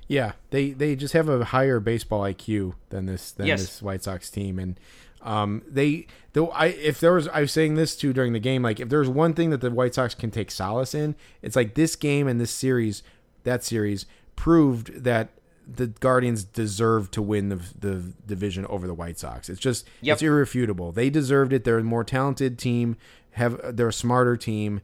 Yeah, 0.07 0.34
they 0.49 0.72
they 0.72 0.95
just 0.95 1.14
have 1.14 1.30
a 1.30 1.45
higher 1.45 1.80
baseball 1.80 2.22
IQ 2.22 2.73
than 2.89 3.06
this 3.06 3.31
than 3.31 3.45
Yes. 3.48 3.61
this 3.61 3.81
White 3.81 4.03
Sox 4.03 4.30
team, 4.30 4.57
and 4.60 4.80
um, 5.22 5.61
they 5.68 6.07
though 6.34 6.48
I 6.49 6.68
if 6.68 6.99
there 6.99 7.14
was 7.14 7.27
I 7.30 7.41
was 7.41 7.52
saying 7.52 7.76
this 7.76 7.95
too 7.95 8.14
during 8.14 8.34
the 8.34 8.39
game, 8.39 8.61
like 8.64 8.80
if 8.80 8.88
there's 8.89 9.10
one 9.10 9.34
thing 9.34 9.49
that 9.49 9.61
the 9.61 9.72
White 9.72 9.94
Sox 9.95 10.15
can 10.15 10.31
take 10.31 10.49
solace 10.52 10.94
in, 10.95 11.15
it's 11.41 11.56
like 11.56 11.73
this 11.76 11.95
game 11.95 12.27
and 12.27 12.39
this 12.39 12.52
series, 12.52 13.03
that 13.44 13.64
series 13.64 14.06
proved 14.35 15.03
that 15.03 15.30
the 15.69 15.88
Guardians 15.88 16.44
deserve 16.45 17.11
to 17.11 17.22
win 17.22 17.49
the 17.49 17.60
the 17.77 18.14
division 18.26 18.65
over 18.68 18.88
the 18.88 18.94
White 18.94 19.19
Sox. 19.19 19.49
It's 19.49 19.60
just 19.60 19.85
Yep. 20.02 20.14
it's 20.15 20.22
irrefutable. 20.23 20.91
They 20.94 21.10
deserved 21.10 21.52
it. 21.52 21.64
They're 21.65 21.80
a 21.80 21.84
more 21.84 22.06
talented 22.06 22.57
team. 22.57 22.95
Have 23.31 23.76
they're 23.76 23.89
a 23.89 23.94
smarter 23.94 24.38
team, 24.38 24.80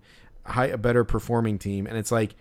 high, 0.45 0.67
a 0.67 0.77
better 0.77 1.03
performing 1.03 1.57
team, 1.57 1.87
and 1.87 1.97
it's 1.97 2.11
like 2.11 2.35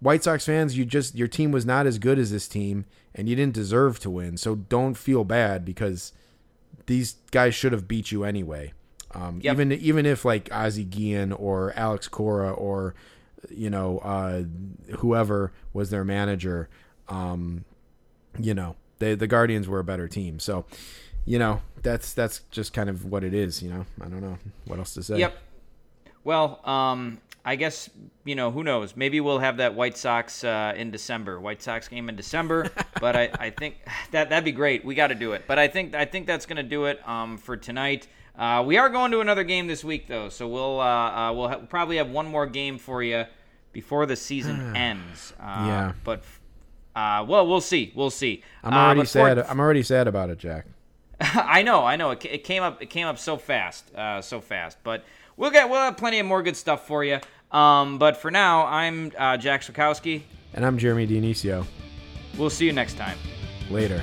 White 0.00 0.22
Sox 0.24 0.44
fans, 0.44 0.76
you 0.76 0.84
just 0.84 1.14
your 1.14 1.28
team 1.28 1.52
was 1.52 1.64
not 1.64 1.86
as 1.86 1.98
good 1.98 2.18
as 2.18 2.30
this 2.30 2.46
team, 2.48 2.84
and 3.14 3.28
you 3.28 3.36
didn't 3.36 3.54
deserve 3.54 3.98
to 4.00 4.10
win. 4.10 4.36
So 4.36 4.54
don't 4.54 4.94
feel 4.94 5.24
bad 5.24 5.64
because 5.64 6.12
these 6.86 7.16
guys 7.30 7.54
should 7.54 7.72
have 7.72 7.88
beat 7.88 8.12
you 8.12 8.24
anyway. 8.24 8.72
Um, 9.14 9.40
Yep. 9.42 9.54
Even 9.54 9.72
even 9.72 10.06
if 10.06 10.24
like 10.24 10.48
Ozzie 10.52 10.84
Guillen 10.84 11.32
or 11.32 11.72
Alex 11.76 12.08
Cora 12.08 12.52
or 12.52 12.94
you 13.50 13.70
know 13.70 13.98
uh, 13.98 14.42
whoever 14.98 15.52
was 15.72 15.90
their 15.90 16.04
manager, 16.04 16.68
um, 17.08 17.64
you 18.38 18.52
know 18.52 18.76
they 18.98 19.14
the 19.14 19.26
Guardians 19.26 19.68
were 19.68 19.78
a 19.78 19.84
better 19.84 20.08
team. 20.08 20.38
So 20.38 20.66
you 21.24 21.38
know 21.38 21.62
that's 21.82 22.12
that's 22.12 22.40
just 22.50 22.74
kind 22.74 22.90
of 22.90 23.06
what 23.06 23.24
it 23.24 23.32
is. 23.32 23.62
You 23.62 23.70
know 23.70 23.86
I 24.02 24.08
don't 24.08 24.20
know 24.20 24.38
what 24.66 24.78
else 24.78 24.92
to 24.94 25.02
say. 25.02 25.18
Yep. 25.18 25.38
Well, 26.24 26.60
um, 26.68 27.18
I 27.46 27.54
guess 27.56 27.88
you 28.24 28.34
know 28.34 28.50
who 28.50 28.62
knows. 28.64 28.96
Maybe 28.96 29.20
we'll 29.20 29.38
have 29.38 29.56
that 29.58 29.74
White 29.74 29.96
Sox 29.96 30.42
uh, 30.44 30.74
in 30.76 30.90
December. 30.90 31.40
White 31.40 31.62
Sox 31.62 31.86
game 31.88 32.08
in 32.08 32.16
December. 32.16 32.70
but 33.00 33.14
I, 33.16 33.30
I 33.38 33.50
think 33.50 33.76
that 34.10 34.28
that'd 34.30 34.44
be 34.44 34.52
great. 34.52 34.84
We 34.84 34.94
got 34.94 35.06
to 35.08 35.14
do 35.14 35.32
it. 35.32 35.44
But 35.46 35.58
I 35.58 35.68
think 35.68 35.94
I 35.94 36.04
think 36.04 36.26
that's 36.26 36.44
gonna 36.44 36.62
do 36.64 36.86
it 36.86 37.06
um, 37.08 37.38
for 37.38 37.56
tonight. 37.56 38.08
Uh, 38.36 38.62
we 38.66 38.76
are 38.76 38.90
going 38.90 39.10
to 39.12 39.20
another 39.20 39.44
game 39.44 39.66
this 39.66 39.82
week 39.84 40.08
though, 40.08 40.28
so 40.28 40.46
we'll 40.48 40.80
uh, 40.80 40.84
uh, 40.84 41.32
we'll 41.32 41.48
ha- 41.48 41.60
probably 41.68 41.96
have 41.96 42.10
one 42.10 42.26
more 42.26 42.46
game 42.46 42.76
for 42.78 43.02
you 43.02 43.24
before 43.72 44.06
the 44.06 44.16
season 44.16 44.74
ends. 44.76 45.32
Uh, 45.40 45.64
Yeah. 45.66 45.92
But 46.04 46.24
uh, 46.96 47.24
well, 47.28 47.46
we'll 47.46 47.60
see. 47.60 47.92
We'll 47.94 48.10
see. 48.10 48.42
I'm 48.64 48.74
already 48.74 49.00
for- 49.02 49.06
sad. 49.06 49.38
I'm 49.38 49.60
already 49.60 49.82
sad 49.84 50.08
about 50.08 50.30
it, 50.30 50.38
Jack. 50.38 50.66
I 51.20 51.62
know, 51.62 51.84
I 51.84 51.96
know. 51.96 52.10
It, 52.10 52.24
it 52.26 52.44
came 52.44 52.62
up. 52.62 52.82
It 52.82 52.90
came 52.90 53.06
up 53.06 53.18
so 53.18 53.36
fast, 53.38 53.94
uh, 53.94 54.20
so 54.20 54.40
fast. 54.42 54.76
But 54.82 55.04
we'll 55.38 55.50
get. 55.50 55.70
We'll 55.70 55.80
have 55.80 55.96
plenty 55.96 56.18
of 56.18 56.26
more 56.26 56.42
good 56.42 56.56
stuff 56.58 56.86
for 56.86 57.04
you. 57.04 57.20
Um, 57.50 57.98
but 57.98 58.16
for 58.16 58.30
now, 58.30 58.66
I'm 58.66 59.12
uh, 59.16 59.36
Jack 59.36 59.62
Swakowski. 59.62 60.22
And 60.54 60.64
I'm 60.64 60.78
Jeremy 60.78 61.06
Dionisio. 61.06 61.66
We'll 62.36 62.50
see 62.50 62.66
you 62.66 62.72
next 62.72 62.96
time. 62.96 63.18
Later. 63.70 64.02